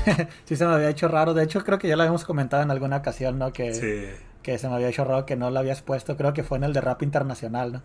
sí, 0.44 0.56
se 0.56 0.66
me 0.66 0.74
había 0.74 0.90
hecho 0.90 1.08
raro. 1.08 1.32
De 1.34 1.44
hecho, 1.44 1.62
creo 1.64 1.78
que 1.78 1.88
ya 1.88 1.96
lo 1.96 2.02
habíamos 2.02 2.24
comentado 2.24 2.62
en 2.62 2.70
alguna 2.70 2.96
ocasión, 2.96 3.38
¿no? 3.38 3.52
Que, 3.52 3.72
Sí. 3.74 4.10
que 4.42 4.58
se 4.58 4.68
me 4.68 4.74
había 4.74 4.88
hecho 4.88 5.04
raro 5.04 5.24
que 5.24 5.36
no 5.36 5.50
lo 5.50 5.58
habías 5.60 5.82
puesto. 5.82 6.16
Creo 6.16 6.32
que 6.32 6.42
fue 6.42 6.58
en 6.58 6.64
el 6.64 6.72
de 6.72 6.80
rap 6.80 7.02
internacional, 7.02 7.72
¿no? 7.72 7.82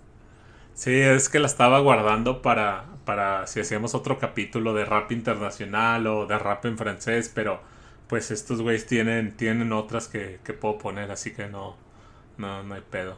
Sí, 0.74 0.93
es 1.00 1.30
que 1.30 1.39
la 1.39 1.47
estaba 1.47 1.80
guardando 1.80 2.41
para, 2.41 2.86
para 3.06 3.45
si 3.47 3.60
hacíamos 3.60 3.93
otro 3.95 4.18
capítulo 4.18 4.74
de 4.74 4.86
rap 4.86 5.12
internacional 5.12 6.08
o 6.08 6.26
de 6.26 6.39
rap 6.39 6.66
en 6.66 6.78
francés, 6.78 7.30
pero 7.34 7.60
pues 8.08 8.32
estos 8.32 8.62
güeyes 8.62 8.88
tienen, 8.88 9.36
tienen 9.36 9.72
otras 9.74 10.08
que, 10.08 10.39
que 10.43 10.54
puedo 10.54 10.78
poner, 10.78 11.12
así 11.12 11.32
que 11.34 11.47
no, 11.47 11.76
no, 12.38 12.64
no 12.64 12.74
hay 12.76 12.82
pedo. 12.89 13.18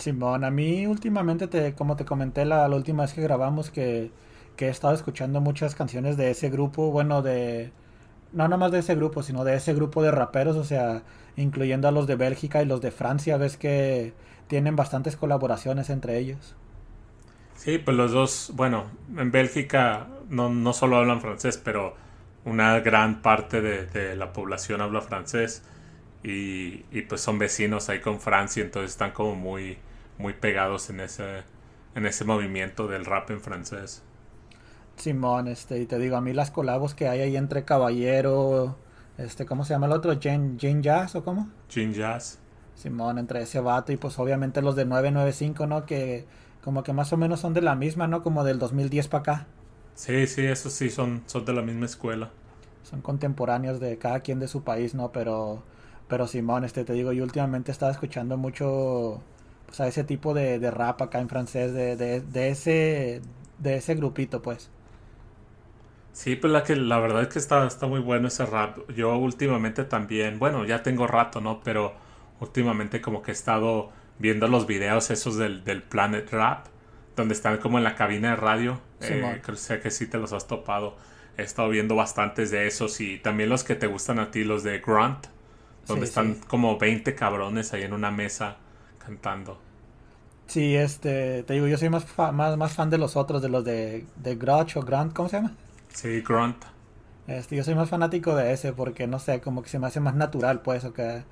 Simón, 0.00 0.44
a 0.44 0.50
mí 0.50 0.86
últimamente, 0.86 1.46
te, 1.48 1.74
como 1.74 1.96
te 1.96 2.04
comenté 2.04 2.44
la, 2.44 2.68
la 2.68 2.76
última 2.76 3.02
vez 3.04 3.12
que 3.14 3.22
grabamos, 3.22 3.70
que, 3.70 4.10
he 4.58 4.68
estado 4.68 4.92
escuchando 4.94 5.40
muchas 5.40 5.74
canciones 5.74 6.18
de 6.18 6.30
ese 6.30 6.50
grupo, 6.50 6.90
bueno, 6.90 7.22
de... 7.22 7.72
No 8.32 8.46
nomás 8.46 8.70
de 8.72 8.80
ese 8.80 8.94
grupo, 8.94 9.22
sino 9.22 9.42
de 9.44 9.54
ese 9.56 9.74
grupo 9.74 10.02
de 10.02 10.10
raperos, 10.10 10.56
o 10.56 10.64
sea, 10.64 11.02
incluyendo 11.36 11.88
a 11.88 11.92
los 11.92 12.06
de 12.06 12.16
Bélgica 12.16 12.62
y 12.62 12.66
los 12.66 12.80
de 12.80 12.90
Francia, 12.90 13.38
ves 13.38 13.56
que 13.56 14.12
tienen 14.48 14.76
bastantes 14.76 15.16
colaboraciones 15.16 15.88
entre 15.90 16.18
ellos. 16.18 16.54
Sí, 17.54 17.78
pues 17.78 17.96
los 17.96 18.12
dos, 18.12 18.52
bueno, 18.54 18.84
en 19.16 19.30
Bélgica 19.30 20.08
no, 20.28 20.48
no 20.50 20.72
solo 20.72 20.96
hablan 20.96 21.20
francés, 21.20 21.60
pero 21.62 21.94
una 22.44 22.80
gran 22.80 23.22
parte 23.22 23.60
de, 23.60 23.86
de 23.86 24.16
la 24.16 24.32
población 24.32 24.80
habla 24.80 25.00
francés 25.00 25.62
y, 26.22 26.84
y, 26.90 27.02
pues 27.08 27.20
son 27.20 27.38
vecinos 27.38 27.88
ahí 27.88 28.00
con 28.00 28.20
Francia, 28.20 28.62
entonces 28.62 28.92
están 28.92 29.12
como 29.12 29.34
muy, 29.34 29.78
muy 30.20 30.34
pegados 30.34 30.90
en 30.90 31.00
ese, 31.00 31.42
en 31.94 32.06
ese 32.06 32.24
movimiento 32.24 32.86
del 32.86 33.04
rap 33.04 33.30
en 33.30 33.40
francés. 33.40 34.02
Simón, 34.96 35.48
este, 35.48 35.80
y 35.80 35.86
te 35.86 35.98
digo, 35.98 36.16
a 36.16 36.20
mí 36.20 36.32
las 36.32 36.50
colabos 36.50 36.94
que 36.94 37.08
hay 37.08 37.20
ahí 37.20 37.36
entre 37.36 37.64
Caballero, 37.64 38.76
este, 39.18 39.46
¿cómo 39.46 39.64
se 39.64 39.74
llama 39.74 39.86
el 39.86 39.92
otro? 39.92 40.12
Jane, 40.20 40.56
Jane 40.60 40.82
Jazz 40.82 41.14
o 41.14 41.24
cómo? 41.24 41.48
Gin 41.68 41.92
Jazz. 41.92 42.38
Simón, 42.74 43.18
entre 43.18 43.42
ese 43.42 43.60
vato 43.60 43.92
y 43.92 43.96
pues 43.96 44.18
obviamente 44.18 44.62
los 44.62 44.76
de 44.76 44.86
995, 44.86 45.66
¿no? 45.66 45.84
Que 45.84 46.26
como 46.62 46.82
que 46.82 46.92
más 46.92 47.12
o 47.12 47.16
menos 47.16 47.40
son 47.40 47.54
de 47.54 47.62
la 47.62 47.74
misma, 47.74 48.06
¿no? 48.06 48.22
Como 48.22 48.44
del 48.44 48.58
2010 48.58 49.08
para 49.08 49.20
acá. 49.20 49.46
Sí, 49.94 50.26
sí, 50.26 50.46
esos 50.46 50.72
sí 50.72 50.88
son, 50.90 51.22
son 51.26 51.44
de 51.44 51.52
la 51.52 51.62
misma 51.62 51.86
escuela. 51.86 52.30
Son 52.82 53.02
contemporáneos 53.02 53.80
de 53.80 53.98
cada 53.98 54.20
quien 54.20 54.38
de 54.38 54.48
su 54.48 54.64
país, 54.64 54.94
¿no? 54.94 55.12
Pero, 55.12 55.62
pero 56.08 56.26
Simón, 56.26 56.64
este, 56.64 56.84
te 56.84 56.94
digo, 56.94 57.12
yo 57.12 57.22
últimamente 57.24 57.70
estaba 57.70 57.92
escuchando 57.92 58.36
mucho, 58.38 59.22
pues 59.70 59.80
a 59.80 59.88
ese 59.88 60.04
tipo 60.04 60.34
de, 60.34 60.58
de 60.58 60.70
rap 60.70 61.02
acá 61.02 61.20
en 61.20 61.28
francés, 61.28 61.72
de, 61.74 61.96
de, 61.96 62.20
de 62.22 62.50
ese, 62.50 63.22
de 63.58 63.76
ese 63.76 63.94
grupito, 63.96 64.42
pues. 64.42 64.72
Sí, 66.12 66.36
pues 66.36 66.52
la 66.52 66.64
que 66.64 66.74
la 66.76 66.98
verdad 66.98 67.22
es 67.22 67.28
que 67.28 67.38
está, 67.38 67.66
está 67.66 67.86
muy 67.86 68.00
bueno 68.00 68.28
ese 68.28 68.44
rap. 68.46 68.78
Yo 68.90 69.16
últimamente 69.16 69.84
también, 69.84 70.38
bueno, 70.38 70.64
ya 70.64 70.82
tengo 70.82 71.06
rato, 71.06 71.40
¿no? 71.40 71.60
Pero 71.62 71.94
últimamente 72.40 73.00
como 73.00 73.22
que 73.22 73.30
he 73.30 73.34
estado 73.34 73.90
viendo 74.18 74.48
los 74.48 74.66
videos 74.66 75.10
esos 75.10 75.36
del, 75.36 75.64
del 75.64 75.82
Planet 75.82 76.28
Rap, 76.32 76.66
donde 77.16 77.34
están 77.34 77.58
como 77.58 77.78
en 77.78 77.84
la 77.84 77.94
cabina 77.94 78.30
de 78.30 78.36
radio. 78.36 78.80
Sí, 79.00 79.14
eh, 79.14 79.40
sé 79.54 79.80
que 79.80 79.90
sí 79.90 80.06
te 80.08 80.18
los 80.18 80.32
has 80.32 80.46
topado. 80.48 80.96
He 81.36 81.42
estado 81.42 81.68
viendo 81.68 81.94
bastantes 81.96 82.50
de 82.50 82.66
esos 82.66 83.00
y 83.00 83.18
también 83.18 83.48
los 83.48 83.64
que 83.64 83.76
te 83.76 83.86
gustan 83.86 84.18
a 84.18 84.30
ti, 84.30 84.44
los 84.44 84.62
de 84.64 84.80
Grunt, 84.80 85.26
donde 85.86 86.04
Sí, 86.04 86.06
están 86.06 86.34
sí. 86.34 86.40
como 86.48 86.78
20 86.78 87.14
cabrones 87.14 87.72
ahí 87.72 87.82
en 87.82 87.92
una 87.92 88.10
mesa 88.10 88.58
cantando. 89.04 89.60
Sí, 90.46 90.74
este, 90.76 91.44
te 91.44 91.54
digo, 91.54 91.66
yo 91.68 91.78
soy 91.78 91.88
más, 91.90 92.04
fa- 92.04 92.32
más, 92.32 92.56
más 92.56 92.72
fan 92.74 92.90
de 92.90 92.98
los 92.98 93.16
otros, 93.16 93.40
de 93.40 93.48
los 93.48 93.64
de, 93.64 94.10
de 94.16 94.34
Grudge 94.36 94.76
o 94.78 94.82
Grant, 94.82 95.12
¿cómo 95.14 95.28
se 95.28 95.36
llama? 95.36 95.56
Sí, 95.94 96.20
Grunt. 96.22 96.64
Este, 97.26 97.56
yo 97.56 97.64
soy 97.64 97.74
más 97.74 97.88
fanático 97.88 98.34
de 98.34 98.52
ese 98.52 98.72
porque 98.72 99.06
no 99.06 99.18
sé, 99.18 99.40
como 99.40 99.62
que 99.62 99.68
se 99.68 99.78
me 99.78 99.86
hace 99.86 100.00
más 100.00 100.14
natural, 100.16 100.62
pues, 100.62 100.84
o 100.84 100.92
que 100.92 101.24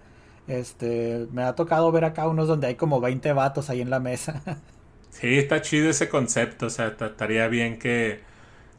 este, 0.46 1.26
me 1.32 1.42
ha 1.42 1.54
tocado 1.56 1.90
ver 1.92 2.04
acá 2.04 2.28
unos 2.28 2.46
donde 2.48 2.68
hay 2.68 2.76
como 2.76 3.00
20 3.00 3.32
vatos 3.32 3.68
ahí 3.70 3.80
en 3.80 3.90
la 3.90 4.00
mesa. 4.00 4.42
Sí, 5.10 5.38
está 5.38 5.62
chido 5.62 5.90
ese 5.90 6.08
concepto, 6.08 6.66
o 6.66 6.70
sea, 6.70 6.96
ta- 6.96 7.06
estaría 7.06 7.48
bien 7.48 7.78
que 7.78 8.20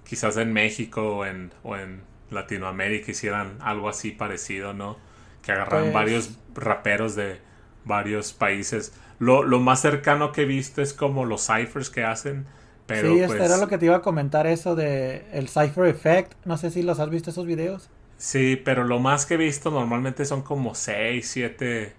quizás 0.05 0.37
en 0.37 0.53
México 0.53 1.17
o 1.17 1.25
en, 1.25 1.53
o 1.63 1.77
en 1.77 2.03
Latinoamérica 2.31 3.11
hicieran 3.11 3.57
algo 3.61 3.89
así 3.89 4.11
parecido, 4.11 4.73
¿no? 4.73 4.99
Que 5.43 5.51
agarran 5.53 5.91
Pues- 5.91 5.93
varios 5.93 6.39
raperos 6.55 7.15
de 7.15 7.41
varios 7.86 8.34
países. 8.34 8.93
Lo, 9.19 9.43
lo 9.43 9.59
más 9.59 9.82
cercano 9.82 10.32
que 10.32 10.43
he 10.43 10.45
visto 10.45 10.82
es 10.82 10.93
como 10.93 11.25
los 11.25 11.45
ciphers 11.47 11.89
que 11.89 12.03
hacen, 12.03 12.47
pero 12.86 13.15
sí, 13.15 13.23
pues... 13.25 13.32
este 13.32 13.45
era 13.45 13.57
lo 13.57 13.67
que 13.67 13.77
te 13.77 13.86
iba 13.86 13.97
a 13.97 14.01
comentar 14.01 14.47
eso 14.47 14.75
de 14.75 15.25
el 15.32 15.49
Cypher 15.49 15.86
Effect, 15.86 16.34
no 16.45 16.57
sé 16.57 16.71
si 16.71 16.84
los 16.84 16.99
has 16.99 17.09
visto 17.09 17.30
esos 17.32 17.45
videos. 17.45 17.89
Sí, 18.17 18.55
pero 18.63 18.84
lo 18.84 18.99
más 18.99 19.25
que 19.25 19.36
he 19.36 19.38
visto 19.38 19.71
normalmente 19.71 20.25
son 20.25 20.41
como 20.43 20.75
6, 20.75 21.27
7 21.30 21.95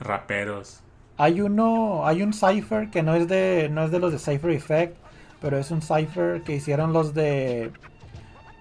raperos. 0.00 0.82
Hay 1.16 1.40
uno, 1.40 2.06
hay 2.06 2.22
un 2.22 2.32
cipher 2.32 2.90
que 2.90 3.02
no 3.02 3.14
es 3.14 3.28
de, 3.28 3.68
no 3.70 3.84
es 3.84 3.90
de 3.90 3.98
los 3.98 4.12
de 4.12 4.18
Cypher 4.18 4.50
Effect, 4.50 4.96
pero 5.40 5.58
es 5.58 5.70
un 5.70 5.82
cipher 5.82 6.42
que 6.42 6.54
hicieron 6.56 6.92
los 6.92 7.14
de, 7.14 7.72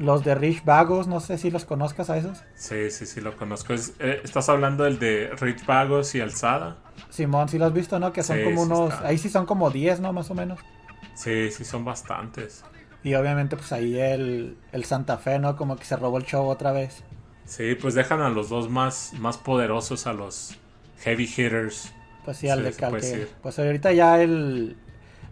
los 0.01 0.23
de 0.23 0.35
Rich 0.35 0.63
Vagos, 0.65 1.07
no 1.07 1.19
sé 1.19 1.37
si 1.37 1.51
los 1.51 1.65
conozcas 1.65 2.09
a 2.09 2.17
esos. 2.17 2.43
Sí, 2.55 2.91
sí, 2.91 3.05
sí, 3.05 3.19
lo 3.21 3.35
conozco. 3.35 3.73
Es- 3.73 3.95
eh, 3.99 4.21
¿Estás 4.23 4.47
hablando 4.49 4.83
del 4.83 4.99
de 4.99 5.31
Rich 5.39 5.65
Vagos 5.65 6.15
y 6.15 6.21
Alzada? 6.21 6.77
Simón, 7.09 7.47
si 7.47 7.59
lo 7.59 7.65
has 7.65 7.73
visto, 7.73 7.99
¿no? 7.99 8.11
Que 8.11 8.23
son 8.23 8.39
Sí, 8.39 8.41
como 8.41 8.61
sí 8.63 8.63
unos, 8.63 9.01
está. 9.01 9.01
ahí 9.01 9.17
sí 9.19 9.29
son 9.29 9.45
como 9.45 9.69
10, 9.69 9.99
¿no? 9.99 10.13
Más 10.13 10.31
o 10.31 10.35
menos. 10.35 10.65
Sí, 11.13 11.51
sí, 11.51 11.63
son 11.65 11.85
bastantes. 11.85 12.65
Y 13.03 13.13
obviamente 13.15 13.57
pues 13.57 13.71
ahí 13.71 13.97
el, 13.99 14.57
el 14.71 14.85
Santa 14.85 15.17
Fe, 15.17 15.39
¿no? 15.39 15.55
Como 15.55 15.77
que 15.77 15.85
se 15.85 15.95
robó 15.97 16.17
el 16.17 16.25
show 16.25 16.47
otra 16.47 16.71
vez. 16.71 17.03
Sí, 17.45 17.75
pues 17.75 17.93
dejan 17.95 18.21
a 18.21 18.29
los 18.29 18.49
dos 18.49 18.69
más, 18.69 19.13
más 19.13 19.37
poderosos, 19.37 20.07
a 20.07 20.13
los 20.13 20.57
heavy 21.03 21.25
hitters. 21.25 21.91
Pues 22.23 22.37
sí, 22.37 22.49
al 22.49 22.63
Sí, 22.63 22.63
de 22.63 22.75
cal 22.75 22.97
que-. 22.97 23.27
Pues 23.41 23.57
ahorita 23.59 23.91
ya 23.93 24.21
el, 24.21 24.77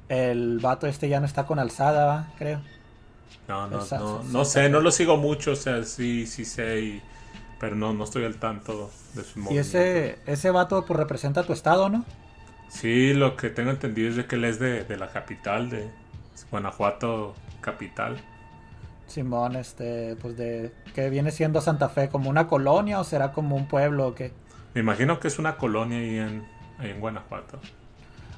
el 0.10 0.60
vato 0.60 0.88
este 0.88 1.10
ya 1.10 1.20
no 1.20 1.26
está 1.26 1.46
con 1.46 1.60
alzada, 1.60 2.06
¿va? 2.06 2.34
creo. 2.38 2.62
No, 3.48 3.68
no, 3.68 3.88
no, 3.88 4.24
no 4.24 4.46
sé, 4.46 4.70
no 4.70 4.80
lo 4.82 4.92
sigo 4.92 5.18
mucho, 5.18 5.52
o 5.54 5.56
sea, 5.56 5.84
sí, 5.84 6.28
sí 6.28 6.46
sé, 6.46 6.82
y- 6.82 7.10
pero 7.58 7.76
no, 7.76 7.94
no 7.94 8.04
estoy 8.06 8.24
al 8.26 8.40
tanto 8.40 9.02
de 9.14 9.24
su 9.24 9.40
Y 9.50 9.58
movimiento. 9.58 9.98
ese, 9.98 10.22
ese 10.28 10.50
vato 10.52 10.86
pues 10.86 10.98
representa 10.98 11.46
tu 11.46 11.52
estado, 11.54 11.90
¿no? 11.90 12.06
Sí, 12.68 13.14
lo 13.14 13.36
que 13.36 13.50
tengo 13.50 13.72
entendido 13.72 14.10
es 14.10 14.16
de 14.16 14.26
que 14.28 14.36
él 14.36 14.46
es 14.46 14.60
de, 14.60 14.84
de 14.86 14.98
la 14.98 15.12
capital, 15.12 15.70
de 15.70 15.94
Guanajuato 16.52 17.36
capital. 17.62 18.24
Simón, 19.08 19.56
este, 19.56 20.16
pues 20.18 20.38
de, 20.38 20.72
que 20.94 21.10
viene 21.10 21.32
siendo 21.32 21.62
Santa 21.62 21.90
Fe, 21.90 22.10
como 22.10 22.30
una 22.30 22.48
colonia 22.48 23.00
o 23.00 23.04
será 23.04 23.32
como 23.34 23.56
un 23.56 23.68
pueblo 23.68 24.08
o 24.08 24.16
qué? 24.16 24.34
Me 24.74 24.82
imagino 24.82 25.20
que 25.20 25.28
es 25.28 25.38
una 25.38 25.58
colonia 25.58 26.00
ahí 26.00 26.18
en, 26.18 26.48
ahí 26.80 26.90
en 26.92 27.00
Guanajuato. 27.00 27.62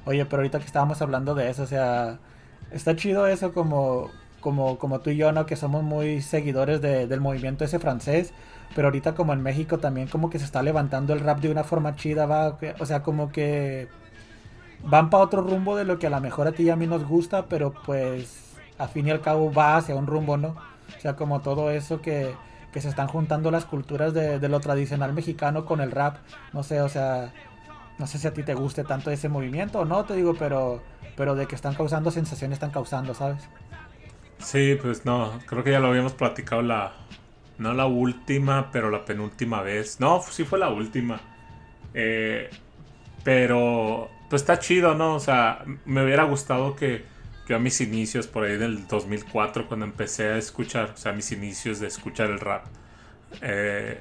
Oye, 0.05 0.25
pero 0.25 0.37
ahorita 0.41 0.59
que 0.59 0.65
estábamos 0.65 1.01
hablando 1.01 1.35
de 1.35 1.49
eso, 1.49 1.63
o 1.63 1.67
sea, 1.67 2.19
está 2.71 2.95
chido 2.95 3.27
eso 3.27 3.53
como, 3.53 4.11
como, 4.41 4.77
como 4.79 5.01
tú 5.01 5.11
y 5.11 5.17
yo, 5.17 5.31
¿no? 5.31 5.45
Que 5.45 5.55
somos 5.55 5.83
muy 5.83 6.21
seguidores 6.21 6.81
de- 6.81 7.07
del 7.07 7.21
movimiento 7.21 7.63
ese 7.65 7.79
francés, 7.79 8.33
pero 8.75 8.87
ahorita 8.89 9.15
como 9.15 9.33
en 9.33 9.41
México 9.43 9.79
también 9.79 10.07
como 10.09 10.29
que 10.29 10.39
se 10.39 10.45
está 10.45 10.63
levantando 10.63 11.13
el 11.13 11.19
rap 11.21 11.39
de 11.41 11.51
una 11.51 11.63
forma 11.63 11.95
chida, 11.95 12.25
va, 12.25 12.57
o 12.79 12.85
sea, 12.85 13.03
como 13.03 13.31
que 13.31 13.89
van 14.83 15.09
para 15.09 15.23
otro 15.23 15.41
rumbo 15.41 15.75
de 15.75 15.85
lo 15.85 15.99
que 15.99 16.07
a 16.07 16.09
lo 16.09 16.19
mejor 16.21 16.47
a 16.47 16.51
ti 16.53 16.63
y 16.63 16.69
a 16.69 16.75
mí 16.75 16.87
nos 16.87 17.05
gusta, 17.05 17.45
pero 17.47 17.73
pues 17.85 18.57
a 18.77 18.87
fin 18.87 19.07
y 19.07 19.11
al 19.11 19.21
cabo 19.21 19.51
va 19.53 19.77
hacia 19.77 19.95
un 19.95 20.07
rumbo, 20.07 20.37
¿no? 20.37 20.49
O 20.97 20.99
sea, 21.01 21.15
como 21.15 21.41
todo 21.41 21.71
eso 21.71 22.01
que, 22.01 22.35
que 22.71 22.81
se 22.81 22.89
están 22.89 23.07
juntando 23.07 23.51
las 23.51 23.65
culturas 23.65 24.13
de, 24.13 24.39
de 24.39 24.49
lo 24.49 24.59
tradicional 24.59 25.13
mexicano 25.13 25.65
con 25.65 25.81
el 25.81 25.91
rap, 25.91 26.17
no 26.53 26.63
sé, 26.63 26.81
o 26.81 26.89
sea, 26.89 27.33
no 27.99 28.07
sé 28.07 28.19
si 28.19 28.27
a 28.27 28.33
ti 28.33 28.43
te 28.43 28.55
guste 28.55 28.83
tanto 28.83 29.11
ese 29.11 29.29
movimiento 29.29 29.79
o 29.81 29.85
no, 29.85 30.05
te 30.05 30.15
digo, 30.15 30.35
pero, 30.37 30.83
pero 31.15 31.35
de 31.35 31.47
que 31.47 31.55
están 31.55 31.75
causando 31.75 32.11
sensaciones, 32.11 32.55
están 32.57 32.71
causando, 32.71 33.13
¿sabes? 33.13 33.49
Sí, 34.43 34.77
pues 34.81 35.05
no, 35.05 35.39
creo 35.45 35.63
que 35.63 35.71
ya 35.71 35.79
lo 35.79 35.87
habíamos 35.87 36.13
platicado 36.13 36.61
la, 36.61 36.93
no 37.57 37.73
la 37.73 37.85
última, 37.85 38.71
pero 38.71 38.89
la 38.89 39.05
penúltima 39.05 39.61
vez. 39.61 39.99
No, 39.99 40.21
sí 40.29 40.43
fue 40.43 40.59
la 40.59 40.69
última. 40.69 41.21
Eh, 41.93 42.49
pero, 43.23 44.09
pues 44.29 44.41
está 44.41 44.59
chido, 44.59 44.95
¿no? 44.95 45.15
O 45.15 45.19
sea, 45.19 45.63
me 45.85 46.03
hubiera 46.03 46.23
gustado 46.23 46.75
que 46.75 47.05
yo 47.47 47.55
a 47.57 47.59
mis 47.59 47.81
inicios, 47.81 48.27
por 48.27 48.45
ahí 48.45 48.57
del 48.57 48.87
2004, 48.87 49.67
cuando 49.67 49.85
empecé 49.85 50.29
a 50.29 50.37
escuchar, 50.37 50.91
o 50.95 50.97
sea, 50.97 51.11
mis 51.13 51.31
inicios 51.31 51.79
de 51.79 51.87
escuchar 51.87 52.29
el 52.29 52.39
rap, 52.39 52.65
eh, 53.41 53.99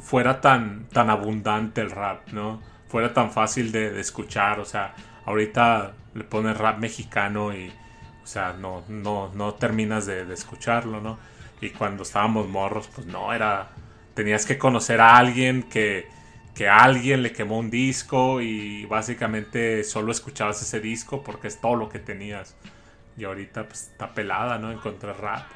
fuera 0.00 0.40
tan, 0.40 0.88
tan 0.88 1.10
abundante 1.10 1.80
el 1.80 1.90
rap, 1.90 2.28
¿no? 2.32 2.62
Fuera 2.88 3.12
tan 3.12 3.30
fácil 3.30 3.72
de, 3.72 3.90
de 3.90 4.00
escuchar, 4.00 4.60
o 4.60 4.64
sea, 4.64 4.94
ahorita 5.26 5.92
le 6.14 6.24
pones 6.24 6.56
rap 6.56 6.78
mexicano 6.78 7.54
y, 7.54 7.72
sea, 8.32 8.52
no, 8.52 8.82
no, 8.88 9.30
no 9.34 9.54
terminas 9.54 10.06
de, 10.06 10.24
de 10.24 10.34
escucharlo, 10.34 11.00
¿no? 11.00 11.18
Y 11.60 11.70
cuando 11.70 12.04
estábamos 12.04 12.48
morros, 12.48 12.88
pues 12.94 13.06
no, 13.06 13.32
era, 13.32 13.68
tenías 14.14 14.46
que 14.46 14.58
conocer 14.58 15.00
a 15.00 15.16
alguien 15.16 15.64
que, 15.64 16.08
que 16.54 16.68
alguien 16.68 17.22
le 17.22 17.32
quemó 17.32 17.58
un 17.58 17.70
disco 17.70 18.40
y 18.40 18.86
básicamente 18.86 19.84
solo 19.84 20.12
escuchabas 20.12 20.62
ese 20.62 20.80
disco 20.80 21.22
porque 21.22 21.48
es 21.48 21.60
todo 21.60 21.76
lo 21.76 21.88
que 21.88 21.98
tenías. 21.98 22.56
Y 23.16 23.24
ahorita 23.24 23.64
pues 23.64 23.88
está 23.92 24.14
pelada, 24.14 24.58
¿no? 24.58 24.70
Encontrar 24.70 25.20
rap. 25.20 25.46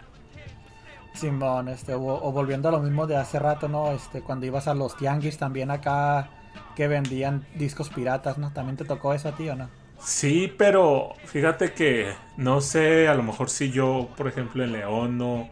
Simón, 1.14 1.68
este, 1.68 1.94
o, 1.94 2.02
o 2.02 2.32
volviendo 2.32 2.68
a 2.68 2.72
lo 2.72 2.80
mismo 2.80 3.06
de 3.06 3.16
hace 3.16 3.38
rato, 3.38 3.68
¿no? 3.68 3.92
Este, 3.92 4.20
cuando 4.22 4.46
ibas 4.46 4.66
a 4.66 4.74
los 4.74 4.96
tianguis 4.96 5.38
también 5.38 5.70
acá 5.70 6.28
que 6.74 6.88
vendían 6.88 7.46
discos 7.54 7.88
piratas, 7.90 8.38
¿no? 8.38 8.52
¿También 8.52 8.76
te 8.76 8.84
tocó 8.84 9.14
eso 9.14 9.28
a 9.28 9.36
ti 9.36 9.48
o 9.48 9.56
no? 9.56 9.83
Sí, 9.98 10.52
pero 10.56 11.14
fíjate 11.24 11.72
que 11.72 12.14
no 12.36 12.60
sé, 12.60 13.08
a 13.08 13.14
lo 13.14 13.22
mejor 13.22 13.48
si 13.48 13.70
yo, 13.70 14.10
por 14.16 14.26
ejemplo, 14.26 14.64
en 14.64 14.72
León 14.72 15.18
no, 15.18 15.48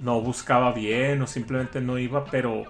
no 0.00 0.20
buscaba 0.20 0.72
bien 0.72 1.22
o 1.22 1.26
simplemente 1.26 1.80
no 1.80 1.98
iba, 1.98 2.24
pero 2.26 2.64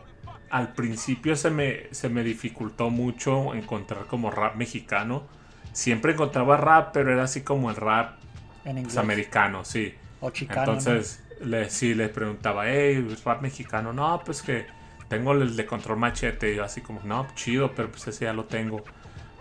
al 0.51 0.73
principio 0.73 1.37
se 1.37 1.51
me, 1.51 1.93
se 1.93 2.09
me 2.09 2.23
dificultó 2.23 2.91
mucho 2.91 3.55
encontrar 3.55 4.07
como 4.07 4.31
rap 4.31 4.55
mexicano. 4.57 5.25
Siempre 5.73 6.13
encontraba 6.13 6.57
rap, 6.57 6.91
pero 6.93 7.13
era 7.13 7.25
así 7.25 7.43
como 7.43 7.71
el 7.71 7.77
rap 7.77 8.19
En 8.65 8.83
pues, 8.83 8.97
americano, 8.97 9.65
sí. 9.65 9.95
O 10.21 10.31
chicano, 10.31 10.61
Entonces, 10.63 11.23
le, 11.41 11.71
sí, 11.71 11.95
le 11.95 12.09
preguntaba, 12.09 12.69
hey, 12.69 13.17
rap 13.25 13.43
mexicano. 13.43 13.93
No, 13.93 14.23
pues 14.25 14.43
que 14.43 14.67
tengo 15.09 15.33
el 15.33 15.57
de 15.57 15.67
control 15.67 15.99
machete. 15.99 16.53
Y 16.53 16.57
yo 16.57 16.65
así 16.65 16.81
como, 16.81 17.01
no, 17.05 17.27
chido, 17.35 17.73
pero 17.75 17.91
pues 17.91 18.07
ese 18.09 18.25
ya 18.25 18.33
lo 18.33 18.45
tengo. 18.45 18.83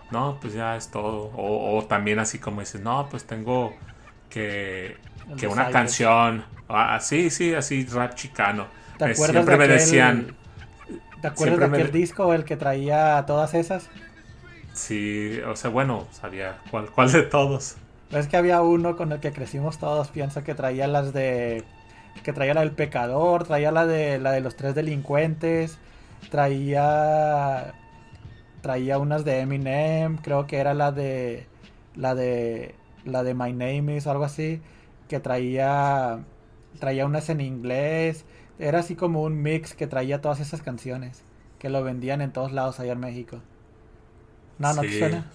No, 0.09 0.39
pues 0.39 0.53
ya 0.53 0.75
es 0.77 0.89
todo. 0.91 1.31
O, 1.35 1.77
o 1.77 1.85
también 1.87 2.19
así 2.19 2.39
como 2.39 2.61
dices, 2.61 2.81
no, 2.81 3.09
pues 3.09 3.25
tengo 3.27 3.79
que, 4.29 5.01
que 5.35 5.47
una 5.47 5.69
canción. 5.69 6.45
Ah, 6.69 6.99
sí, 7.01 7.29
sí, 7.29 7.53
así 7.53 7.85
rap 7.85 8.15
chicano. 8.15 8.69
¿Te 8.97 9.05
Me- 9.05 9.13
acuerdas 9.13 9.15
siempre 9.15 9.47
de 9.47 9.55
me 9.57 9.67
aquel- 9.67 9.67
decían, 9.67 10.35
¿Te 11.21 11.27
acuerdas 11.27 11.59
de 11.59 11.65
aquel 11.67 11.91
disco, 11.91 12.33
el 12.33 12.45
que 12.45 12.57
traía 12.57 13.23
todas 13.27 13.53
esas? 13.53 13.91
sí, 14.73 15.39
o 15.45 15.55
sea, 15.55 15.69
bueno, 15.69 16.07
sabía 16.11 16.63
cuál, 16.69 16.91
cuál 16.91 17.11
de 17.11 17.23
todos. 17.23 17.77
Es 18.09 18.27
que 18.27 18.37
había 18.37 18.61
uno 18.61 18.95
con 18.95 19.11
el 19.11 19.19
que 19.19 19.33
crecimos 19.33 19.79
todos, 19.79 20.11
pienso 20.11 20.43
que 20.43 20.55
traía 20.55 20.87
las 20.87 21.11
de 21.13 21.69
que 22.23 22.33
traía 22.33 22.53
la 22.53 22.61
del 22.61 22.73
pecador, 22.75 23.45
traía 23.45 23.71
la 23.71 23.85
de 23.85 24.17
la 24.19 24.31
de 24.31 24.41
los 24.41 24.55
tres 24.55 24.75
delincuentes, 24.75 25.81
traía 26.29 27.75
traía 28.67 28.97
unas 28.99 29.25
de 29.25 29.39
Eminem, 29.41 30.17
creo 30.17 30.47
que 30.47 30.57
era 30.57 30.73
la 30.73 30.91
de 30.91 31.47
la 31.95 32.15
de 32.15 32.75
la 33.05 33.23
de 33.23 33.33
My 33.33 33.51
Name 33.53 33.97
is 33.97 34.07
o 34.07 34.11
algo 34.11 34.25
así, 34.25 34.61
que 35.09 35.19
traía 35.19 36.25
traía 36.79 37.05
unas 37.05 37.29
en 37.29 37.41
inglés, 37.41 38.25
era 38.59 38.79
así 38.79 38.95
como 38.95 39.23
un 39.23 39.41
mix 39.41 39.73
que 39.75 39.87
traía 39.87 40.21
todas 40.21 40.39
esas 40.39 40.61
canciones 40.61 41.23
que 41.59 41.69
lo 41.69 41.83
vendían 41.83 42.21
en 42.21 42.31
todos 42.33 42.51
lados 42.53 42.79
allá 42.79 42.93
en 42.93 42.99
México. 43.01 43.41
No, 44.59 44.73
no 44.73 44.85
te 44.85 44.93
suena. 44.93 45.25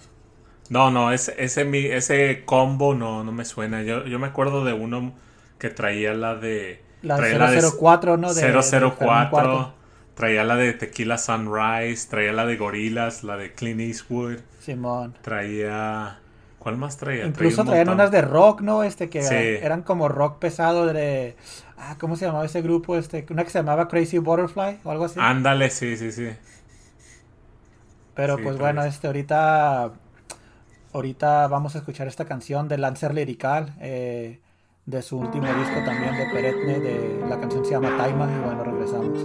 No, 0.69 0.91
no, 0.91 1.11
ese, 1.11 1.35
ese, 1.43 1.65
mi- 1.65 1.85
ese 1.85 2.43
combo 2.45 2.95
no, 2.95 3.23
no 3.23 3.31
me 3.31 3.45
suena. 3.45 3.83
Yo, 3.83 4.05
yo 4.05 4.19
me 4.19 4.27
acuerdo 4.27 4.63
de 4.65 4.73
uno 4.73 5.13
que 5.59 5.69
traía 5.69 6.13
la 6.13 6.35
de... 6.35 6.81
La 7.03 7.17
de 7.17 7.23
traía 7.25 7.47
004, 7.47 8.17
¿no? 8.17 8.33
De- 8.33 8.71
de 8.71 8.91
Fermín 8.91 9.27
004. 9.27 9.27
Cuarto. 9.27 9.73
Traía 10.15 10.43
la 10.43 10.55
de 10.55 10.73
Tequila 10.73 11.17
Sunrise. 11.17 12.07
Traía 12.09 12.33
la 12.33 12.45
de 12.45 12.57
Gorilas. 12.57 13.23
La 13.23 13.37
de 13.37 13.53
Clint 13.53 13.81
Eastwood. 13.81 14.39
Simón. 14.59 15.15
Traía... 15.21 16.19
¿Cuál 16.59 16.77
más 16.77 16.97
traía? 16.97 17.25
Incluso 17.25 17.63
Traía 17.63 17.63
un 17.63 17.67
traían 17.67 17.87
montón. 17.87 17.95
unas 17.95 18.11
de 18.11 18.21
rock, 18.21 18.61
¿no? 18.61 18.83
Este 18.83 19.09
que 19.09 19.21
Sí. 19.21 19.35
eran 19.35 19.81
como 19.83 20.07
rock 20.07 20.39
pesado 20.39 20.85
de 20.85 21.35
ah, 21.77 21.97
¿cómo 21.99 22.15
se 22.15 22.25
llamaba 22.25 22.45
ese 22.45 22.61
grupo? 22.61 22.95
Este, 22.97 23.25
una 23.29 23.43
que 23.43 23.49
se 23.49 23.59
llamaba 23.59 23.87
Crazy 23.89 24.17
Butterfly 24.19 24.79
o 24.85 24.91
algo 24.91 25.05
así. 25.05 25.19
Ándale, 25.19 25.69
sí, 25.69 25.97
sí, 25.97 26.11
sí. 26.13 26.29
Pero 28.15 28.37
sí, 28.37 28.43
pues 28.43 28.57
bueno, 28.57 28.83
este 28.83 29.07
ahorita 29.07 29.91
ahorita 30.93 31.47
vamos 31.47 31.75
a 31.75 31.79
escuchar 31.79 32.07
esta 32.07 32.25
canción 32.25 32.67
de 32.67 32.77
Lancer 32.77 33.13
Lirical 33.13 33.73
eh, 33.81 34.39
de 34.85 35.01
su 35.01 35.17
último 35.17 35.47
disco 35.47 35.81
también 35.85 36.17
de 36.17 36.25
Peretne, 36.25 36.79
de 36.79 37.25
la 37.29 37.39
canción 37.39 37.63
se 37.63 37.71
llama 37.71 37.95
Taima 37.97 38.29
y 38.29 38.43
bueno, 38.43 38.63
regresamos. 38.65 39.19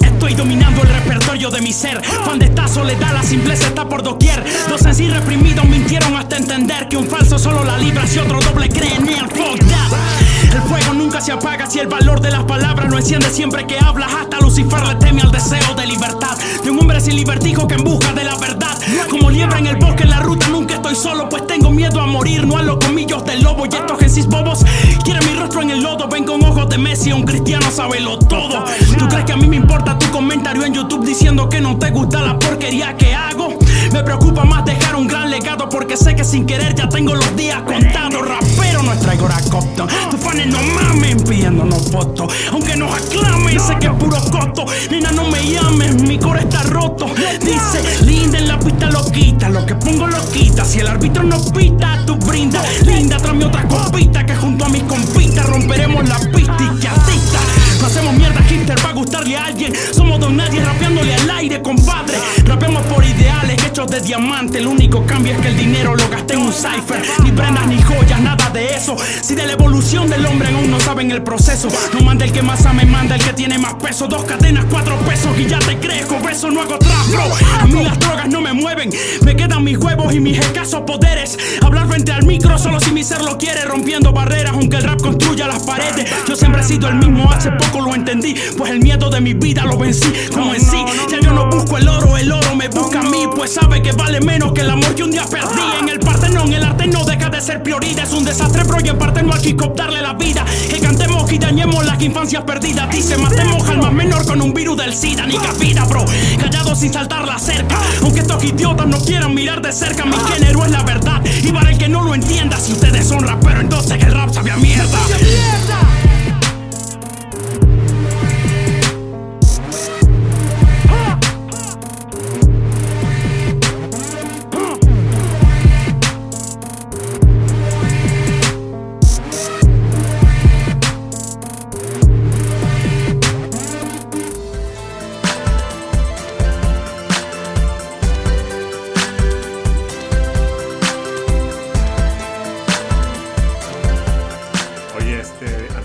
Estoy 0.00 0.34
dominando 0.34 0.82
el 0.82 0.88
repertorio 0.88 1.50
de 1.50 1.60
mi 1.60 1.72
ser. 1.72 2.00
Fan 2.04 2.38
de 2.38 2.44
esta 2.46 2.68
soledad, 2.68 3.12
la 3.14 3.22
simpleza 3.24 3.66
está 3.66 3.88
por 3.88 4.04
doquier. 4.04 4.44
Los 4.68 4.84
en 4.86 4.94
sí 4.94 5.08
reprimidos 5.08 5.64
mintieron 5.64 6.14
hasta 6.16 6.36
entender 6.36 6.86
que 6.88 6.96
un 6.96 7.08
falso 7.08 7.36
solo 7.36 7.64
la 7.64 7.78
libra 7.78 8.06
si 8.06 8.20
otro 8.20 8.38
doble 8.40 8.68
cree 8.68 8.94
en 8.94 9.08
él. 9.08 9.28
Fuck 9.28 9.58
that. 9.68 10.11
El 10.52 10.60
fuego 10.62 10.92
nunca 10.92 11.20
se 11.20 11.32
apaga 11.32 11.66
si 11.66 11.78
el 11.78 11.86
valor 11.86 12.20
de 12.20 12.30
las 12.30 12.44
palabras 12.44 12.88
no 12.88 12.98
enciende 12.98 13.30
siempre 13.30 13.66
que 13.66 13.78
hablas. 13.78 14.12
Hasta 14.12 14.38
Lucifer 14.40 14.86
le 14.86 14.94
teme 14.96 15.22
al 15.22 15.30
deseo 15.30 15.74
de 15.74 15.86
libertad. 15.86 16.36
De 16.62 16.70
un 16.70 16.78
hombre 16.78 17.00
sin 17.00 17.16
libertijo 17.16 17.66
que 17.66 17.74
en 17.74 17.84
busca 17.84 18.12
de 18.12 18.24
la 18.24 18.36
verdad. 18.36 18.76
Como 19.10 19.30
liebre 19.30 19.58
en 19.58 19.66
el 19.68 19.76
bosque, 19.76 20.02
en 20.02 20.10
la 20.10 20.20
ruta 20.20 20.48
nunca 20.48 20.74
estoy 20.74 20.94
solo, 20.94 21.28
pues 21.28 21.46
tengo 21.46 21.70
miedo 21.70 22.00
a 22.00 22.06
morir. 22.06 22.46
No 22.46 22.58
a 22.58 22.62
los 22.62 22.76
comillos 22.78 23.24
del 23.24 23.42
lobo 23.42 23.64
y 23.64 23.70
estos 23.70 23.98
gensis 23.98 24.26
bobos. 24.26 24.64
Quieren 25.04 25.24
mi 25.30 25.38
rostro 25.38 25.62
en 25.62 25.70
el 25.70 25.82
lodo, 25.82 26.06
ven 26.08 26.24
con 26.24 26.44
ojos 26.44 26.68
de 26.68 26.76
Messi. 26.76 27.12
Un 27.12 27.22
cristiano 27.22 27.70
sabelo 27.70 28.18
todo. 28.18 28.64
¿Tú 28.98 29.08
crees 29.08 29.24
que 29.24 29.32
a 29.32 29.36
mí 29.36 29.46
me 29.46 29.56
importa 29.56 29.98
tu 29.98 30.10
comentario 30.10 30.64
en 30.64 30.74
YouTube 30.74 31.06
diciendo 31.06 31.48
que 31.48 31.60
no 31.60 31.78
te 31.78 31.90
gusta 31.90 32.20
la 32.20 32.38
porquería 32.38 32.94
que 32.96 33.14
hago? 33.14 33.56
Me 33.92 34.02
preocupa 34.02 34.44
más 34.44 34.64
dejar 34.64 34.96
un 34.96 35.06
gran 35.06 35.30
legado 35.30 35.68
porque 35.68 35.98
sé 35.98 36.14
que 36.16 36.24
sin 36.24 36.46
querer 36.46 36.74
ya 36.74 36.88
tengo 36.88 37.14
los 37.14 37.36
días 37.36 37.60
contados. 37.62 38.26
Rapero 38.26 38.82
no 38.82 38.92
traigo 38.98 39.28
racopto. 39.28 39.86
Tus 40.10 40.20
fans 40.20 40.46
no 40.46 40.62
mamen 40.62 41.22
pidiéndonos 41.22 41.90
fotos. 41.90 42.32
Aunque 42.50 42.74
nos 42.76 42.90
aclamen, 42.94 43.60
sé 43.60 43.76
que 43.78 43.88
es 43.88 43.92
puro 43.92 44.16
costo. 44.30 44.64
Nena, 44.90 45.12
no 45.12 45.28
me 45.28 45.46
llames, 45.46 45.94
mi 46.02 46.18
core 46.18 46.40
está 46.40 46.62
roto. 46.62 47.10
Dice, 47.40 48.04
linda 48.04 48.38
en 48.38 48.48
la 48.48 48.58
pista 48.58 48.90
lo 48.90 49.04
quita. 49.04 49.50
Lo 49.50 49.66
que 49.66 49.74
pongo 49.74 50.06
lo 50.06 50.30
quita. 50.30 50.64
Si 50.64 50.80
el 50.80 50.88
árbitro 50.88 51.22
no 51.22 51.38
pita, 51.52 52.02
tú 52.06 52.16
brinda. 52.16 52.62
Linda, 52.86 53.18
tráeme 53.18 53.44
otra 53.44 53.68
copita 53.68 54.24
que 54.24 54.34
junto 54.34 54.64
a 54.64 54.68
mis 54.70 54.84
compitas 54.84 55.46
romperemos 55.46 56.08
la 56.08 56.18
pista 56.18 56.56
y 56.74 56.80
que 56.80 56.88
artista. 56.88 57.40
Hacemos 57.84 58.14
mierda 58.14 58.42
hipster 58.42 58.76
para 58.76 58.94
gustarle 58.94 59.36
a 59.36 59.46
alguien. 59.46 59.72
Somos 59.92 60.20
don 60.20 60.36
nadie 60.36 60.64
rapeándole 60.64 61.14
al 61.14 61.30
aire, 61.30 61.60
compadre. 61.60 62.16
Rapeamos 62.44 62.86
por 62.86 63.04
ideales 63.04 63.62
hechos 63.64 63.90
de 63.90 64.00
diamante. 64.00 64.58
El 64.58 64.66
único 64.66 65.04
cambio 65.04 65.32
es 65.32 65.40
que 65.40 65.48
el 65.48 65.56
dinero 65.56 65.94
lo 65.96 66.08
gasté 66.08 66.34
en 66.34 66.40
un 66.40 66.52
cipher. 66.52 67.02
Ni 67.24 67.32
prendas 67.32 67.66
ni 67.66 67.80
joyas, 67.82 68.20
nada 68.20 68.50
de 68.50 68.74
eso. 68.74 68.96
Si 69.20 69.34
de 69.34 69.46
la 69.46 69.52
evolución 69.52 70.08
del 70.08 70.24
hombre 70.26 70.48
aún 70.48 70.70
no 70.70 70.80
saben 70.80 71.10
el 71.10 71.22
proceso. 71.22 71.68
No 71.92 72.00
manda 72.00 72.24
el 72.24 72.32
que 72.32 72.42
más 72.42 72.64
ame, 72.66 72.84
manda 72.84 73.16
el 73.16 73.22
que 73.22 73.32
tiene 73.32 73.58
más 73.58 73.74
peso. 73.74 74.06
Dos 74.06 74.24
cadenas, 74.24 74.64
cuatro 74.70 74.96
pesos 75.00 75.36
y 75.38 75.46
ya 75.46 75.58
te 75.58 75.78
crees. 75.78 76.06
Con 76.06 76.26
eso 76.28 76.50
no 76.50 76.62
hago 76.62 76.78
trap, 76.78 77.08
bro. 77.08 77.24
A 77.60 77.66
mí 77.66 77.82
las 77.82 77.98
drogas 77.98 78.28
no 78.28 78.40
me 78.40 78.52
mueven. 78.52 78.90
Me 79.24 79.36
quedan 79.36 79.64
mis 79.64 79.76
huevos 79.78 80.14
y 80.14 80.20
mis 80.20 80.38
escasos 80.38 80.82
poderes. 80.82 81.38
Hablar 81.62 81.88
frente 81.88 82.12
al 82.12 82.24
micro 82.24 82.58
solo 82.58 82.80
si 82.80 82.92
mi 82.92 83.02
ser 83.02 83.22
lo 83.22 83.38
quiere. 83.38 83.64
Rompiendo 83.64 84.12
barreras, 84.12 84.52
aunque 84.52 84.76
el 84.76 84.84
rap 84.84 85.00
construya 85.00 85.46
las 85.46 85.62
paredes. 85.64 86.10
Yo 86.28 86.36
siempre 86.36 86.60
he 86.60 86.64
sido 86.64 86.88
el 86.88 86.96
mismo, 86.96 87.30
hace 87.30 87.50
poco 87.52 87.71
lo 87.80 87.94
entendí. 87.94 88.34
Pues 88.56 88.70
el 88.70 88.80
miedo 88.80 89.10
de 89.10 89.20
mi 89.20 89.34
vida 89.34 89.64
lo 89.64 89.76
vencí. 89.76 90.12
Como 90.32 90.54
en 90.54 90.60
sí, 90.60 90.84
ya 91.10 91.20
yo 91.20 91.32
no 91.32 91.48
busco 91.48 91.78
el 91.78 91.88
oro, 91.88 92.16
el 92.16 92.30
oro 92.30 92.54
me 92.54 92.68
busca 92.68 93.00
a 93.00 93.02
mí. 93.02 93.26
Pues 93.34 93.54
sabe 93.54 93.82
que 93.82 93.92
vale 93.92 94.20
menos 94.20 94.52
que 94.52 94.62
el 94.62 94.70
amor 94.70 94.94
que 94.94 95.02
un 95.02 95.10
día 95.10 95.24
perdí. 95.24 95.62
En 95.80 95.88
el 95.88 95.98
Partenón, 96.00 96.52
el 96.52 96.62
arte 96.62 96.86
no 96.86 97.04
deja 97.04 97.28
de 97.28 97.40
ser 97.40 97.62
prioridad. 97.62 98.04
Es 98.04 98.12
un 98.12 98.24
desastre, 98.24 98.64
bro, 98.64 98.78
y 98.84 98.88
en 98.88 98.98
parte 98.98 99.22
no 99.22 99.32
aquí 99.32 99.54
cooptarle 99.54 100.02
la 100.02 100.14
vida. 100.14 100.44
Que 100.68 100.80
cantemos 100.80 101.30
y 101.32 101.38
dañemos 101.38 101.84
las 101.84 102.00
infancias 102.02 102.44
perdidas. 102.44 102.90
Dice, 102.90 103.16
matemos 103.16 103.68
al 103.68 103.78
más 103.78 103.92
menor 103.92 104.26
con 104.26 104.40
un 104.40 104.52
virus 104.52 104.76
del 104.76 104.94
SIDA. 104.94 105.26
Ni 105.26 105.38
vida, 105.58 105.84
bro. 105.84 106.04
Callado 106.38 106.74
sin 106.74 106.92
saltar 106.92 107.26
la 107.26 107.38
cerca. 107.38 107.76
Aunque 108.02 108.20
estos 108.20 108.42
idiotas 108.44 108.86
no 108.86 108.98
quieran 108.98 109.34
mirar 109.34 109.62
de 109.62 109.72
cerca, 109.72 110.04
mi 110.04 110.16
género 110.32 110.64
es 110.64 110.70
la 110.70 110.82
verdad. 110.82 111.22
Y 111.42 111.52
para 111.52 111.70
el 111.70 111.78
que 111.78 111.88
no 111.88 112.02
lo 112.02 112.14
entienda, 112.14 112.58
si 112.58 112.72
ustedes 112.72 113.06
son 113.06 113.26
raperos, 113.26 113.62
entonces 113.62 113.98
que 113.98 114.04
el 114.04 114.12
rap 114.12 114.32
sabe 114.32 114.50
a 114.50 114.56
mierda. 114.56 114.98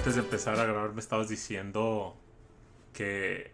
Antes 0.07 0.15
de 0.15 0.21
empezar 0.21 0.57
a 0.57 0.63
grabar 0.63 0.93
me 0.93 1.01
estabas 1.01 1.27
diciendo 1.27 2.15
que 2.93 3.51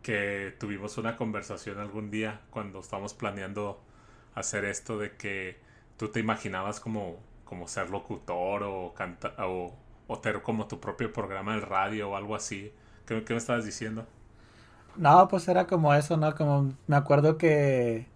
que 0.00 0.56
tuvimos 0.58 0.96
una 0.96 1.18
conversación 1.18 1.78
algún 1.78 2.10
día 2.10 2.40
cuando 2.48 2.80
estábamos 2.80 3.12
planeando 3.12 3.78
hacer 4.34 4.64
esto 4.64 4.96
de 4.98 5.16
que 5.18 5.58
tú 5.98 6.08
te 6.08 6.20
imaginabas 6.20 6.80
como, 6.80 7.18
como 7.44 7.68
ser 7.68 7.90
locutor 7.90 8.62
o 8.62 8.94
canta 8.94 9.34
o, 9.46 9.74
o 10.06 10.18
tener 10.20 10.40
como 10.40 10.66
tu 10.66 10.80
propio 10.80 11.12
programa 11.12 11.56
de 11.56 11.60
radio 11.60 12.10
o 12.10 12.16
algo 12.16 12.34
así. 12.34 12.72
¿Qué, 13.04 13.22
qué 13.22 13.34
me 13.34 13.38
estabas 13.38 13.66
diciendo? 13.66 14.06
No, 14.96 15.28
pues 15.28 15.46
era 15.48 15.66
como 15.66 15.92
eso, 15.94 16.16
¿no? 16.16 16.34
Como 16.34 16.74
me 16.86 16.96
acuerdo 16.96 17.36
que, 17.36 18.06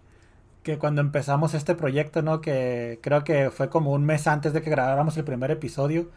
que 0.63 0.79
cuando 0.79 1.01
empezamos 1.01 1.53
este 1.53 1.75
proyecto, 1.75 2.21
¿no? 2.21 2.41
Que 2.41 2.99
creo 3.03 3.23
que 3.23 3.51
fue 3.51 3.69
como 3.69 3.93
un 3.93 4.05
mes 4.05 4.27
antes 4.27 4.53
de 4.53 4.61
que 4.61 4.69
grabáramos 4.71 5.17
el 5.17 5.25
primer 5.25 5.51
episodio, 5.51 6.09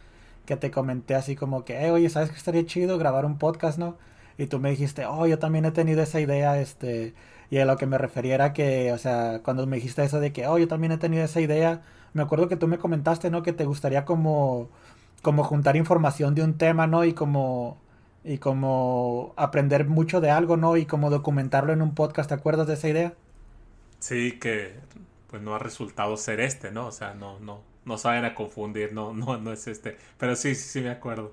que 0.47 0.57
te 0.57 0.71
comenté 0.71 1.15
así 1.15 1.37
como 1.37 1.65
que, 1.65 1.85
eh, 1.87 1.91
oye, 1.91 2.09
¿sabes 2.11 2.31
que 2.31 2.37
estaría 2.37 2.67
chido 2.67 2.99
grabar 2.99 3.25
un 3.25 3.39
podcast, 3.39 3.79
no? 3.79 3.97
Y 4.39 4.47
tú 4.47 4.59
me 4.61 4.71
dijiste, 4.71 5.07
oh, 5.07 5.27
yo 5.27 5.39
también 5.39 5.65
he 5.65 5.73
tenido 5.73 6.03
esa 6.03 6.21
idea, 6.21 6.59
este, 6.61 7.15
y 7.51 7.59
a 7.59 7.65
lo 7.67 7.77
que 7.77 7.87
me 7.87 7.99
refería 7.99 8.35
era 8.35 8.53
que, 8.53 8.93
o 8.93 8.99
sea, 8.99 9.41
cuando 9.45 9.67
me 9.67 9.77
dijiste 9.77 10.03
eso 10.05 10.21
de 10.21 10.33
que, 10.33 10.47
oh, 10.47 10.59
yo 10.59 10.69
también 10.69 10.93
he 10.93 10.99
tenido 10.99 11.25
esa 11.25 11.41
idea, 11.41 11.83
me 12.15 12.23
acuerdo 12.23 12.49
que 12.49 12.57
tú 12.57 12.69
me 12.69 12.79
comentaste, 12.79 13.31
¿no? 13.31 13.43
Que 13.43 13.53
te 13.53 13.65
gustaría 13.65 14.05
como, 14.05 14.71
como 15.23 15.45
juntar 15.45 15.77
información 15.77 16.35
de 16.35 16.43
un 16.43 16.59
tema, 16.59 16.87
¿no? 16.87 17.05
Y 17.05 17.15
como, 17.15 17.79
y 18.25 18.39
como 18.39 19.35
aprender 19.37 19.87
mucho 19.87 20.21
de 20.21 20.31
algo, 20.31 20.57
¿no? 20.57 20.77
Y 20.77 20.87
como 20.87 21.11
documentarlo 21.11 21.73
en 21.73 21.83
un 21.83 21.95
podcast, 21.95 22.29
¿te 22.29 22.35
acuerdas 22.35 22.67
de 22.67 22.75
esa 22.75 22.89
idea? 22.89 23.15
Sí, 24.01 24.39
que 24.39 24.81
pues 25.29 25.43
no 25.43 25.55
ha 25.55 25.59
resultado 25.59 26.17
ser 26.17 26.41
este, 26.41 26.71
¿no? 26.73 26.87
O 26.89 26.93
sea, 26.93 27.15
no, 27.15 27.39
no, 27.41 27.63
no 27.85 27.99
saben 27.99 28.25
a 28.25 28.35
confundir, 28.35 28.93
no, 28.93 29.13
no, 29.15 29.39
no 29.39 29.53
es 29.53 29.67
este. 29.69 29.97
Pero 30.19 30.37
sí, 30.37 30.55
sí, 30.55 30.63
sí 30.69 30.81
me 30.81 30.91
acuerdo. 30.91 31.33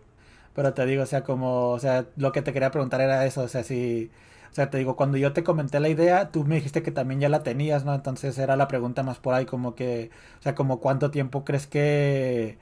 Pero 0.54 0.74
te 0.74 0.86
digo, 0.86 1.04
o 1.04 1.06
sea, 1.06 1.24
como, 1.24 1.70
o 1.72 1.80
sea, 1.80 2.08
lo 2.18 2.32
que 2.32 2.42
te 2.42 2.54
quería 2.54 2.72
preguntar 2.72 3.02
era 3.02 3.26
eso, 3.26 3.44
o 3.44 3.48
sea, 3.48 3.64
si, 3.64 4.12
o 4.52 4.54
sea, 4.54 4.70
te 4.70 4.78
digo, 4.78 4.96
cuando 4.96 5.18
yo 5.18 5.32
te 5.34 5.44
comenté 5.44 5.80
la 5.80 5.90
idea, 5.90 6.32
tú 6.32 6.44
me 6.44 6.56
dijiste 6.56 6.84
que 6.84 6.92
también 6.92 7.20
ya 7.22 7.30
la 7.30 7.44
tenías, 7.44 7.86
¿no? 7.86 7.94
Entonces 7.96 8.38
era 8.38 8.56
la 8.56 8.68
pregunta 8.68 9.04
más 9.04 9.20
por 9.20 9.34
ahí, 9.36 9.46
como 9.46 9.76
que, 9.76 10.10
o 10.40 10.42
sea, 10.42 10.56
como 10.56 10.80
cuánto 10.80 11.12
tiempo 11.12 11.46
crees 11.46 11.68
que, 11.68 12.58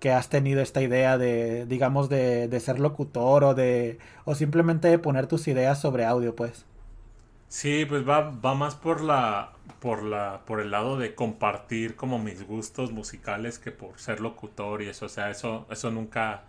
que 0.00 0.12
has 0.12 0.28
tenido 0.30 0.62
esta 0.62 0.82
idea 0.82 1.18
de, 1.18 1.66
digamos, 1.66 2.08
de, 2.10 2.48
de 2.48 2.60
ser 2.60 2.80
locutor 2.80 3.44
o 3.44 3.54
de, 3.54 3.98
o 4.24 4.34
simplemente 4.36 4.88
de 4.88 4.98
poner 5.00 5.26
tus 5.28 5.48
ideas 5.48 5.80
sobre 5.80 6.06
audio, 6.06 6.36
pues. 6.36 6.66
Sí, 7.48 7.84
pues 7.88 8.08
va, 8.08 8.20
va 8.30 8.54
más 8.54 8.74
por 8.76 9.00
la, 9.02 9.52
por 9.78 10.02
la, 10.02 10.42
por 10.46 10.60
el 10.60 10.70
lado 10.70 10.98
de 10.98 11.14
compartir 11.14 11.96
como 11.96 12.18
mis 12.18 12.46
gustos 12.46 12.92
musicales 12.92 13.58
que 13.58 13.70
por 13.70 13.98
ser 13.98 14.20
locutor 14.20 14.82
y 14.82 14.88
eso, 14.88 15.06
o 15.06 15.08
sea, 15.08 15.30
eso, 15.30 15.66
eso 15.70 15.90
nunca 15.90 16.42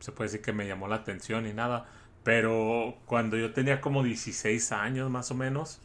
se 0.00 0.12
puede 0.12 0.28
decir 0.28 0.42
que 0.42 0.52
me 0.52 0.66
llamó 0.66 0.88
la 0.88 0.96
atención 0.96 1.46
y 1.46 1.52
nada. 1.52 1.86
Pero 2.24 2.96
cuando 3.06 3.36
yo 3.36 3.52
tenía 3.52 3.80
como 3.80 4.02
16 4.02 4.72
años 4.72 5.10
más 5.10 5.30
o 5.30 5.34
menos, 5.34 5.80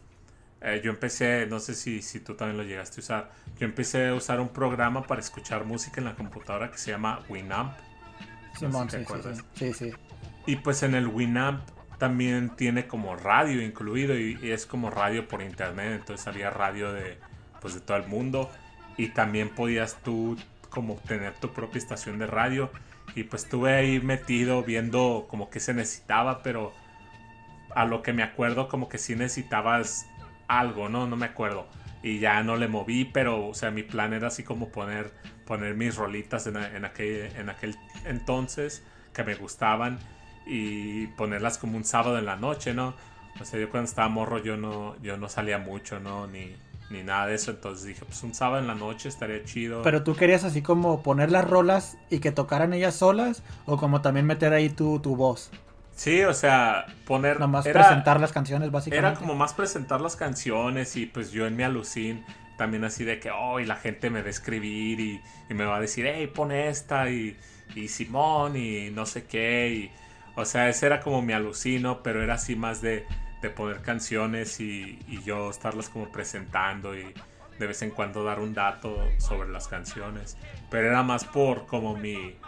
eh, 0.61 0.82
yo 0.84 0.91
empecé, 0.91 1.45
no 1.47 1.59
sé 1.59 1.76
si, 1.76 2.01
si 2.01 2.20
tú 2.20 2.36
también 2.36 2.57
lo 2.57 2.63
llegaste 2.63 2.99
a 2.99 3.03
usar, 3.03 3.32
yo 3.57 3.66
empecé 3.66 4.07
a 4.07 4.13
usar 4.16 4.39
un 4.39 4.49
programa 4.49 5.03
para 5.03 5.22
escuchar 5.22 5.66
música 5.66 6.01
en 6.01 6.05
la 6.05 6.16
computadora 6.16 6.72
que 6.72 6.78
se 6.78 6.91
llama 6.91 7.20
Winamp. 7.30 7.74
No 8.53 8.59
sé 8.59 8.66
Simón, 8.68 8.89
si 8.89 8.97
te 8.97 9.05
sí, 9.05 9.13
sí, 9.53 9.74
sí, 9.74 9.74
sí. 9.74 9.91
Y 10.47 10.57
pues 10.57 10.84
en 10.84 10.95
el 10.95 11.07
Winamp 11.07 11.61
también 11.98 12.50
tiene 12.50 12.88
como 12.88 13.16
radio 13.16 13.62
incluido 13.62 14.18
y, 14.18 14.38
es 14.52 14.66
como 14.66 14.89
radio 14.89 15.28
por 15.28 15.41
internet, 15.41 15.93
entonces 16.00 16.28
había 16.28 16.50
radio 16.50 16.91
de 16.93 17.18
pues 17.62 17.74
de 17.74 17.82
todo 17.82 17.98
el 17.98 18.08
mundo 18.08 18.52
y 18.98 19.10
también 19.10 19.50
podías 19.50 19.98
tú 20.04 20.38
como 20.70 20.96
tener 21.08 21.34
tu 21.34 21.52
propia 21.52 21.80
estación 21.80 22.20
de 22.20 22.28
radio 22.28 22.70
y 23.16 23.24
pues 23.24 23.43
estuve 23.43 23.74
ahí 23.74 24.00
metido 24.00 24.64
viendo 24.64 25.26
como 25.30 25.50
que 25.50 25.60
se 25.60 25.74
necesitaba, 25.74 26.43
pero 26.43 26.74
a 27.74 27.86
lo 27.86 28.02
que 28.02 28.14
me 28.14 28.24
acuerdo 28.24 28.68
como 28.68 28.89
que 28.89 28.98
sí 28.98 29.16
necesitabas 29.16 30.08
algo, 30.48 30.89
¿no? 30.89 31.08
No 31.08 31.16
me 31.16 31.26
acuerdo. 31.26 31.68
Y 32.04 32.20
ya 32.20 32.43
no 32.43 32.56
le 32.56 32.68
moví, 32.68 33.06
pero 33.06 33.48
o 33.48 33.54
sea, 33.54 33.72
mi 33.72 33.84
plan 33.84 34.14
era 34.14 34.28
así 34.28 34.43
como 34.43 34.70
poner, 34.70 35.12
poner 35.46 35.76
mis 35.76 35.96
rolitas 35.96 36.46
en 36.46 36.58
aquel, 36.58 37.32
en 37.36 37.50
aquel 37.50 37.76
entonces 38.06 38.84
que 39.14 39.24
me 39.24 39.34
gustaban 39.34 39.98
y 40.46 41.08
ponerlas 41.08 41.58
como 41.58 41.78
un 41.78 41.86
sábado 41.86 42.18
en 42.18 42.26
la 42.26 42.36
noche, 42.36 42.74
¿no? 42.74 42.93
O 43.41 43.46
sea, 43.46 43.60
yo 43.60 43.70
cuando 43.70 43.89
estaba 43.89 44.08
morro 44.10 44.39
yo 44.39 44.58
no, 44.58 44.96
yo 45.02 45.18
no 45.18 45.28
salía 45.30 45.58
mucho, 45.58 46.00
¿no? 46.00 46.28
Ni, 46.28 46.56
ni 46.89 47.04
nada 47.04 47.28
de 47.28 47.36
eso. 47.36 47.52
Entonces 47.52 47.86
dije, 47.86 48.06
pues 48.06 48.24
un 48.24 48.34
sábado 48.34 48.60
en 48.62 48.68
la 48.68 48.76
noche 48.76 49.10
estaría 49.10 49.43
chido. 49.43 49.82
Pero 49.82 50.04
tú 50.04 50.16
querías 50.16 50.43
así 50.43 50.62
como 50.62 51.04
poner 51.04 51.32
las 51.32 51.50
rolas 51.50 51.98
y 52.10 52.20
que 52.20 52.32
tocaran 52.32 52.74
ellas 52.74 52.96
solas 52.96 53.43
o 53.66 53.78
como 53.78 54.02
también 54.02 54.26
meter 54.26 54.54
ahí 54.54 54.70
tu, 54.70 55.00
tu 55.00 55.16
voz. 55.16 55.52
Sí, 55.96 56.24
o 56.24 56.34
sea, 56.34 56.86
poner... 57.06 57.39
Nomás 57.39 57.66
era- 57.66 57.82
presentar 57.82 58.20
las 58.20 58.32
canciones 58.34 58.70
básicamente. 58.72 59.10
Era 59.10 59.18
como 59.18 59.34
más 59.36 59.54
presentar 59.54 60.02
las 60.02 60.16
canciones 60.16 60.96
y 60.98 61.06
pues 61.06 61.32
yo 61.32 61.48
en 61.48 61.56
mi 61.56 61.64
alucín 61.64 62.24
también 62.58 62.84
así 62.86 63.04
de 63.04 63.20
que, 63.20 63.32
oh, 63.32 63.60
y 63.60 63.66
la 63.66 63.76
gente 63.76 64.10
me 64.10 64.22
va 64.22 64.28
a 64.28 64.30
escribir 64.30 65.00
y, 65.00 65.22
y 65.50 65.54
me 65.54 65.66
va 65.66 65.78
a 65.78 65.80
decir, 65.82 66.06
hey, 66.08 66.28
pon 66.34 66.52
esta 66.54 67.10
y, 67.10 67.38
y 67.76 67.88
Simón 67.89 68.56
y 68.56 68.89
no 68.91 69.06
sé 69.06 69.26
qué. 69.26 69.70
Y, 69.74 70.05
o 70.36 70.46
sea, 70.46 70.70
ese 70.70 70.86
era 70.88 71.02
como 71.02 71.22
mi 71.22 71.34
alucino, 71.34 72.04
pero 72.04 72.22
era 72.24 72.36
así 72.36 72.56
más 72.56 72.82
de, 72.82 73.08
de 73.42 73.50
poner 73.50 73.82
canciones 73.82 74.60
y, 74.60 75.00
y 75.08 75.24
yo 75.24 75.50
estarlas 75.50 75.90
como 75.90 76.12
presentando 76.12 76.98
y 76.98 77.14
de 77.60 77.68
vez 77.68 77.82
en 77.82 77.92
cuando 77.92 78.24
dar 78.24 78.40
un 78.40 78.54
dato 78.54 79.16
sobre 79.20 79.50
las 79.50 79.68
canciones. 79.68 80.38
Pero 80.70 80.88
era 80.88 81.04
más 81.04 81.26
por 81.26 81.66
como 81.68 81.96
mi, 81.98 82.42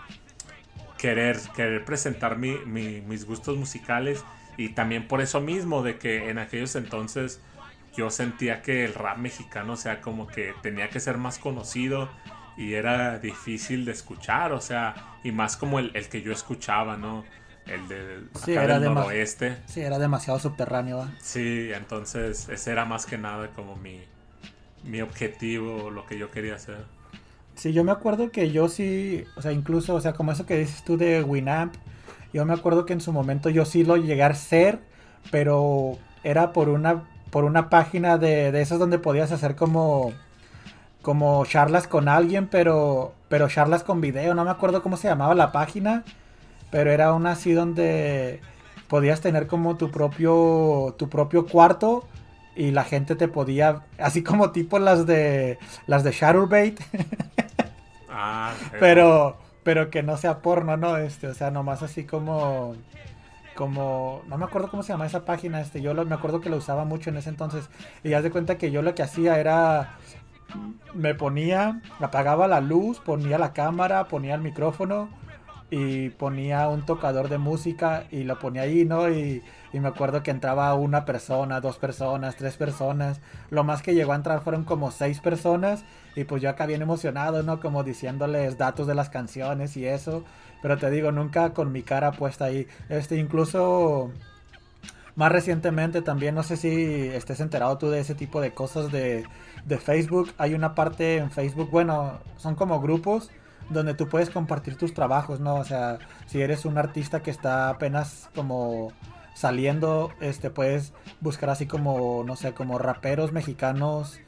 querer, 0.98 1.38
querer 1.56 1.86
presentar 1.86 2.38
mi- 2.38 2.66
mi- 2.66 3.02
mis 3.02 3.26
gustos 3.26 3.58
musicales 3.58 4.26
y 4.58 4.70
también 4.70 5.08
por 5.08 5.22
eso 5.22 5.42
mismo 5.42 5.84
de 5.84 5.98
que 6.00 6.30
en 6.30 6.40
aquellos 6.40 6.76
entonces 6.76 7.42
yo 7.96 8.10
sentía 8.10 8.62
que 8.62 8.86
el 8.86 8.94
rap 8.94 9.18
mexicano, 9.18 9.74
o 9.74 9.78
sea, 9.78 10.02
como 10.02 10.30
que 10.32 10.54
tenía 10.62 10.90
que 10.90 11.00
ser 11.00 11.18
más 11.18 11.40
conocido 11.40 12.16
y 12.56 12.74
era 12.74 13.20
difícil 13.20 13.86
de 13.86 13.92
escuchar, 13.92 14.52
o 14.52 14.62
sea, 14.62 14.96
y 15.24 15.32
más 15.32 15.58
como 15.58 15.80
el, 15.80 15.92
el 15.96 16.10
que 16.10 16.22
yo 16.22 16.32
escuchaba, 16.32 16.98
¿no? 16.98 17.28
El 17.68 17.88
del 17.88 18.30
Sí, 18.34 18.53
acá 18.53 18.63
era 18.63 18.80
del 18.80 18.93
noroeste. 18.93 19.57
Sí, 19.65 19.82
era 19.82 19.99
demasiado 19.99 20.39
subterráneo. 20.39 21.07
Sí, 21.20 21.72
entonces 21.74 22.49
ese 22.49 22.72
era 22.72 22.86
más 22.86 23.05
que 23.05 23.18
nada 23.18 23.49
como 23.51 23.76
mi, 23.76 24.01
mi 24.84 25.01
objetivo, 25.01 25.89
lo 25.91 26.05
que 26.05 26.18
yo 26.18 26.32
quería 26.32 26.55
hacer. 26.55 26.86
Sí, 27.55 27.74
yo 27.74 27.84
me 27.84 27.91
acuerdo 27.91 28.32
que 28.32 28.51
yo 28.51 28.70
sí, 28.70 29.26
o 29.36 29.41
sea, 29.41 29.51
incluso, 29.51 29.95
o 29.95 30.01
sea, 30.01 30.13
como 30.13 30.32
eso 30.32 30.45
que 30.45 30.57
dices 30.57 30.84
tú 30.84 30.97
de 30.97 31.24
Winamp, 31.24 31.76
yo 32.34 32.45
me 32.45 32.53
acuerdo 32.53 32.86
que 32.86 32.93
en 32.93 33.01
su 33.01 33.11
momento 33.11 33.49
yo 33.49 33.65
sí 33.65 33.84
lo 33.84 33.97
llegué 33.97 34.24
a 34.24 34.34
ser, 34.36 34.80
pero 35.32 35.97
era 36.24 36.53
por 36.53 36.70
una, 36.70 37.03
por 37.32 37.45
una 37.45 37.70
página 37.70 38.18
de, 38.18 38.51
de 38.51 38.61
esas 38.61 38.78
donde 38.80 38.99
podías 38.99 39.32
hacer 39.32 39.55
como, 39.55 40.13
como 41.01 41.45
charlas 41.45 41.88
con 41.88 42.09
alguien, 42.09 42.47
pero, 42.47 43.13
pero 43.30 43.47
charlas 43.49 43.84
con 43.84 44.01
video, 44.01 44.36
no 44.36 44.45
me 44.45 44.51
acuerdo 44.51 44.84
cómo 44.84 44.97
se 44.97 45.07
llamaba 45.07 45.36
la 45.36 45.51
página, 45.51 46.03
pero 46.72 46.91
era 46.91 47.13
una 47.13 47.32
así 47.32 47.53
donde 47.53 48.41
podías 48.88 49.22
tener 49.22 49.47
como 49.47 49.78
tu 49.78 49.91
propio, 49.91 50.95
tu 50.97 51.09
propio 51.09 51.45
cuarto 51.47 52.07
y 52.55 52.72
la 52.72 52.84
gente 52.84 53.15
te 53.15 53.28
podía, 53.28 53.84
así 53.99 54.24
como 54.24 54.51
tipo 54.51 54.80
las 54.80 55.05
de, 55.05 55.59
las 55.88 56.03
de 56.03 56.11
Shadowbait. 56.11 56.80
Ah, 58.09 58.53
pero 58.80 59.38
pero 59.63 59.89
que 59.89 60.01
no 60.01 60.15
sea 60.18 60.41
porno, 60.41 60.78
¿no? 60.78 60.95
Este, 60.97 61.28
o 61.28 61.34
sea, 61.34 61.51
nomás 61.51 61.84
así 61.84 62.05
como 62.05 62.76
como 63.55 64.24
no 64.28 64.38
me 64.38 64.45
acuerdo 64.45 64.70
cómo 64.70 64.84
se 64.84 64.93
llama 64.93 65.07
esa 65.07 65.26
página, 65.26 65.61
este, 65.61 65.82
yo 65.82 65.93
lo- 65.93 66.05
me 66.05 66.15
acuerdo 66.15 66.41
que 66.41 66.49
lo 66.49 66.57
usaba 66.57 66.86
mucho 66.86 67.09
en 67.09 67.18
ese 67.18 67.30
entonces 67.30 67.70
y 68.03 68.13
haz 68.13 68.24
de 68.24 68.32
cuenta 68.32 68.57
que 68.57 68.72
yo 68.72 68.82
lo 68.84 68.95
que 68.95 69.03
hacía 69.03 69.39
era 69.39 69.95
me 70.93 71.15
ponía, 71.15 71.82
apagaba 71.99 72.47
la 72.47 72.61
luz, 72.61 72.99
ponía 72.99 73.38
la 73.38 73.53
cámara, 73.53 74.07
ponía 74.07 74.36
el 74.36 74.41
micrófono 74.41 75.09
y 75.70 76.09
ponía 76.11 76.70
un 76.70 76.86
tocador 76.86 77.28
de 77.28 77.38
música 77.38 78.05
y 78.09 78.24
lo 78.24 78.39
ponía 78.39 78.61
ahí, 78.63 78.86
¿no? 78.86 79.09
Y, 79.09 79.43
y 79.74 79.80
me 79.80 79.89
acuerdo 79.89 80.24
que 80.24 80.32
entraba 80.32 80.74
una 80.76 81.03
persona, 81.03 81.59
dos 81.59 81.78
personas, 81.78 82.36
tres 82.38 82.55
personas. 82.55 83.20
Lo 83.49 83.63
más 83.63 83.82
que 83.82 83.93
llegó 83.93 84.13
a 84.13 84.15
entrar 84.15 84.41
fueron 84.41 84.63
como 84.63 84.91
seis 84.91 85.20
personas 85.20 85.84
y 86.15 86.24
pues 86.24 86.41
yo 86.41 86.49
acá 86.49 86.65
bien 86.65 86.82
emocionado, 86.82 87.43
¿no? 87.43 87.59
Como 87.59 87.84
diciéndoles 87.84 88.57
datos 88.57 88.88
de 88.88 88.95
las 88.95 89.09
canciones 89.09 89.76
y 89.76 89.86
eso. 89.86 90.24
Pero 90.61 90.78
te 90.78 90.89
digo, 90.89 91.11
nunca 91.11 91.53
con 91.53 91.72
mi 91.72 91.84
cara 91.84 92.11
puesta 92.13 92.45
ahí. 92.45 92.68
Este, 92.89 93.18
incluso 93.18 94.11
más 95.15 95.32
recientemente 95.32 96.01
también, 96.01 96.36
no 96.36 96.43
sé 96.43 96.57
si 96.57 97.07
estés 97.07 97.39
enterado 97.39 97.78
tú 97.78 97.89
de 97.89 97.99
ese 97.99 98.15
tipo 98.15 98.39
de 98.39 98.53
cosas 98.53 98.91
de, 98.91 99.26
de 99.65 99.78
Facebook. 99.78 100.32
Hay 100.38 100.53
una 100.53 100.76
parte 100.76 101.18
en 101.18 101.30
Facebook, 101.30 101.70
bueno, 101.72 102.20
son 102.38 102.55
como 102.55 102.80
grupos 102.80 103.32
donde 103.70 103.93
tú 103.93 104.07
puedes 104.07 104.30
compartir 104.30 104.78
tus 104.78 104.93
trabajos, 104.93 105.39
¿no? 105.39 105.55
O 105.55 105.63
sea, 105.63 105.99
si 106.26 106.41
eres 106.41 106.65
un 106.65 106.78
artista 106.78 107.22
que 107.22 107.32
está 107.32 107.70
apenas 107.70 108.30
como 108.36 108.91
saliendo, 109.34 110.11
este, 110.20 110.49
puedes 110.49 110.93
buscar 111.22 111.49
así 111.49 111.68
como, 111.68 112.24
no 112.26 112.36
sé, 112.36 112.53
como 112.53 112.80
raperos 112.80 113.32
mexicanos 113.32 114.20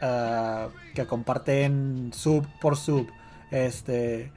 ah, 0.00 0.68
que 0.94 1.06
comparten 1.06 2.10
sub 2.12 2.46
por 2.60 2.76
sub, 2.76 3.08
este, 3.50 4.32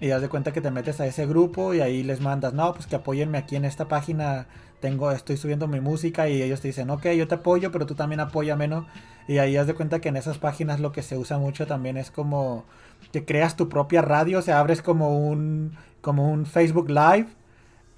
Y 0.00 0.12
haz 0.12 0.22
de 0.22 0.28
cuenta 0.28 0.52
que 0.52 0.60
te 0.60 0.70
metes 0.70 1.00
a 1.00 1.06
ese 1.06 1.26
grupo 1.26 1.74
y 1.74 1.80
ahí 1.80 2.02
les 2.02 2.20
mandas, 2.20 2.54
no, 2.54 2.72
pues 2.72 2.86
que 2.86 2.96
apóyenme 2.96 3.38
aquí 3.38 3.56
en 3.56 3.64
esta 3.64 3.86
página. 3.86 4.46
Tengo, 4.80 5.10
estoy 5.10 5.36
subiendo 5.36 5.68
mi 5.68 5.80
música 5.80 6.28
y 6.28 6.42
ellos 6.42 6.62
te 6.62 6.68
dicen, 6.68 6.88
ok, 6.88 7.08
yo 7.08 7.28
te 7.28 7.34
apoyo, 7.34 7.70
pero 7.70 7.84
tú 7.84 7.94
también 7.94 8.20
apóyame, 8.20 8.66
¿no? 8.66 8.86
Y 9.28 9.38
ahí 9.38 9.56
haz 9.58 9.66
de 9.66 9.74
cuenta 9.74 10.00
que 10.00 10.08
en 10.08 10.16
esas 10.16 10.38
páginas 10.38 10.80
lo 10.80 10.90
que 10.92 11.02
se 11.02 11.18
usa 11.18 11.36
mucho 11.38 11.66
también 11.66 11.98
es 11.98 12.10
como 12.10 12.64
que 13.12 13.24
creas 13.26 13.56
tu 13.56 13.68
propia 13.68 14.00
radio, 14.02 14.38
o 14.38 14.42
sea, 14.42 14.58
abres 14.58 14.80
como 14.82 15.18
un, 15.18 15.76
como 16.00 16.30
un 16.30 16.46
Facebook 16.46 16.88
Live 16.88 17.26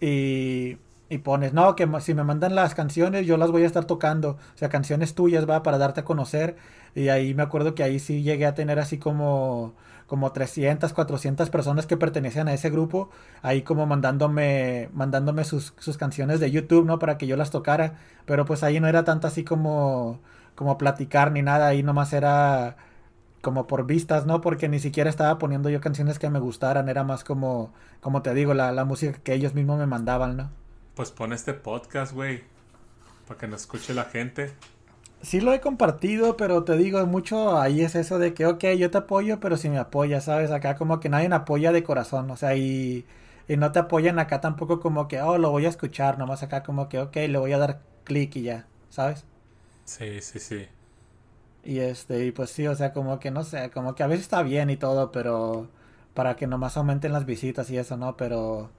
y, 0.01 0.79
y 1.09 1.19
pones, 1.19 1.53
no, 1.53 1.77
que 1.77 1.89
si 2.01 2.15
me 2.15 2.25
mandan 2.25 2.55
las 2.55 2.75
canciones 2.75 3.27
yo 3.27 3.37
las 3.37 3.51
voy 3.51 3.63
a 3.63 3.67
estar 3.67 3.85
tocando, 3.85 4.31
o 4.31 4.59
sea, 4.59 4.69
canciones 4.69 5.15
tuyas, 5.15 5.49
va, 5.49 5.63
para 5.63 5.79
darte 5.79 6.01
a 6.01 6.05
conocer. 6.05 6.57
Y 6.95 7.09
ahí 7.09 7.35
me 7.35 7.43
acuerdo 7.43 7.75
que 7.75 7.83
ahí 7.83 7.99
sí 7.99 8.23
llegué 8.23 8.47
a 8.47 8.55
tener 8.55 8.79
así 8.79 8.99
como, 8.99 9.75
como 10.07 10.33
300, 10.33 10.93
400 10.93 11.51
personas 11.51 11.87
que 11.87 11.97
pertenecían 11.97 12.49
a 12.49 12.55
ese 12.55 12.71
grupo, 12.71 13.11
ahí 13.43 13.63
como 13.63 13.87
mandándome, 13.87 14.89
mandándome 14.93 15.45
sus, 15.45 15.75
sus 15.79 15.97
canciones 15.97 16.41
de 16.41 16.51
YouTube, 16.51 16.85
¿no? 16.85 16.99
Para 16.99 17.19
que 17.19 17.27
yo 17.27 17.37
las 17.37 17.51
tocara. 17.51 17.99
Pero 18.27 18.45
pues 18.45 18.63
ahí 18.63 18.81
no 18.81 18.89
era 18.89 19.05
tanto 19.05 19.27
así 19.27 19.45
como, 19.45 20.21
como 20.55 20.79
platicar 20.79 21.33
ni 21.33 21.43
nada, 21.43 21.69
ahí 21.69 21.83
nomás 21.83 22.13
era 22.13 22.77
como 23.43 23.67
por 23.67 23.87
vistas, 23.87 24.25
¿no? 24.27 24.41
Porque 24.41 24.69
ni 24.69 24.79
siquiera 24.79 25.11
estaba 25.11 25.39
poniendo 25.39 25.69
yo 25.69 25.81
canciones 25.81 26.19
que 26.19 26.31
me 26.31 26.39
gustaran, 26.39 26.89
era 26.89 27.05
más 27.05 27.25
como, 27.25 27.73
como 28.01 28.23
te 28.23 28.33
digo, 28.35 28.55
la, 28.55 28.73
la 28.73 28.85
música 28.85 29.19
que 29.23 29.35
ellos 29.35 29.55
mismos 29.55 29.79
me 29.79 29.87
mandaban, 29.87 30.37
¿no? 30.37 30.51
Pues 30.95 31.11
pon 31.11 31.33
este 31.33 31.55
podcast, 31.55 32.13
güey. 32.13 32.45
Para 33.27 33.39
que 33.39 33.49
nos 33.49 33.63
escuche 33.63 33.95
la 33.95 34.05
gente. 34.05 34.53
Sí 35.23 35.41
lo 35.41 35.53
he 35.53 35.61
compartido, 35.61 36.37
pero 36.37 36.65
te 36.65 36.77
digo, 36.77 37.05
mucho 37.07 37.59
ahí 37.61 37.83
es 37.83 37.95
eso 37.95 38.19
de 38.19 38.35
que, 38.35 38.45
ok, 38.47 38.65
yo 38.79 38.91
te 38.91 38.99
apoyo, 38.99 39.39
pero 39.41 39.57
si 39.57 39.69
me 39.71 39.79
apoyas, 39.79 40.25
¿sabes? 40.25 40.51
Acá 40.51 40.75
como 40.77 40.99
que 41.01 41.09
nadie 41.09 41.29
me 41.29 41.37
apoya 41.37 41.71
de 41.73 41.85
corazón, 41.85 42.29
o 42.31 42.37
sea, 42.37 42.57
y, 42.57 43.07
y 43.49 43.57
no 43.57 43.71
te 43.73 43.79
apoyan 43.79 44.19
acá 44.19 44.41
tampoco 44.41 44.81
como 44.81 45.07
que, 45.09 45.21
oh, 45.23 45.39
lo 45.39 45.51
voy 45.51 45.67
a 45.67 45.69
escuchar, 45.69 46.19
nomás 46.19 46.43
acá 46.43 46.63
como 46.65 46.89
que, 46.89 46.99
ok, 46.99 47.15
le 47.29 47.39
voy 47.39 47.53
a 47.53 47.59
dar 47.59 47.83
clic 48.05 48.35
y 48.37 48.43
ya, 48.43 48.67
¿sabes? 48.91 49.25
Sí, 49.85 50.21
sí, 50.21 50.39
sí. 50.41 50.69
Y 51.65 51.79
este, 51.81 52.25
y 52.27 52.33
pues 52.33 52.51
sí, 52.51 52.67
o 52.67 52.75
sea, 52.75 52.93
como 52.93 53.19
que 53.21 53.31
no 53.31 53.45
sé, 53.45 53.71
como 53.71 53.95
que 53.95 54.03
a 54.03 54.07
veces 54.09 54.23
está 54.25 54.43
bien 54.43 54.69
y 54.71 54.77
todo, 54.77 55.13
pero 55.13 55.69
para 56.15 56.35
que 56.37 56.47
nomás 56.47 56.77
aumenten 56.77 57.13
las 57.13 57.25
visitas 57.27 57.71
y 57.71 57.79
eso, 57.79 57.97
¿no? 57.97 58.17
Pero, 58.17 58.71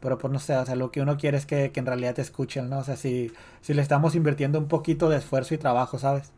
pero 0.00 0.18
pues 0.18 0.32
no 0.32 0.38
sé, 0.38 0.56
o 0.56 0.64
sea, 0.64 0.76
lo 0.76 0.90
que 0.90 1.00
uno 1.00 1.16
quiere 1.16 1.36
es 1.36 1.46
que, 1.46 1.72
que 1.72 1.80
en 1.80 1.86
realidad 1.86 2.14
te 2.14 2.22
escuchen, 2.22 2.68
¿no? 2.68 2.78
O 2.78 2.84
sea, 2.84 2.96
si, 2.96 3.32
si 3.60 3.74
le 3.74 3.82
estamos 3.82 4.14
invirtiendo 4.14 4.58
un 4.58 4.68
poquito 4.68 5.08
de 5.08 5.18
esfuerzo 5.18 5.54
y 5.54 5.58
trabajo, 5.58 5.98
¿sabes? 5.98 6.32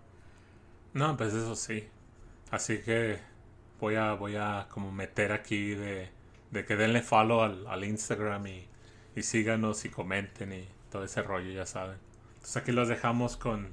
No, 0.94 1.16
pues 1.16 1.32
eso 1.32 1.54
sí. 1.54 1.88
Así 2.50 2.78
que 2.78 3.18
voy 3.80 3.94
a, 3.94 4.14
voy 4.14 4.36
a 4.36 4.66
como 4.70 4.92
meter 4.92 5.32
aquí 5.32 5.70
de, 5.74 6.10
de 6.50 6.64
que 6.66 6.76
denle 6.76 7.02
follow 7.02 7.42
al, 7.42 7.66
al 7.66 7.84
Instagram 7.84 8.46
y, 8.46 8.66
y 9.16 9.22
síganos 9.22 9.84
y 9.84 9.88
comenten 9.88 10.52
y 10.52 10.68
todo 10.90 11.04
ese 11.04 11.22
rollo, 11.22 11.50
ya 11.50 11.66
saben. 11.66 11.96
Entonces 12.34 12.56
aquí 12.56 12.72
los 12.72 12.88
dejamos 12.88 13.36
con, 13.36 13.68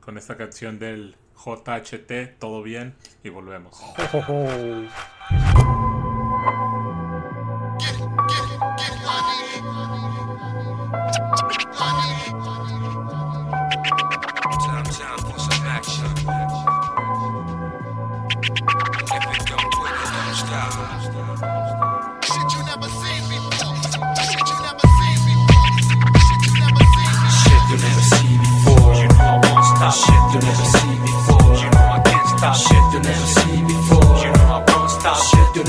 con 0.00 0.18
esta 0.18 0.36
canción 0.36 0.78
del 0.78 1.16
JHT, 1.36 2.38
todo 2.38 2.62
bien, 2.62 2.94
y 3.22 3.28
volvemos. 3.28 3.80
Time, 3.96 4.88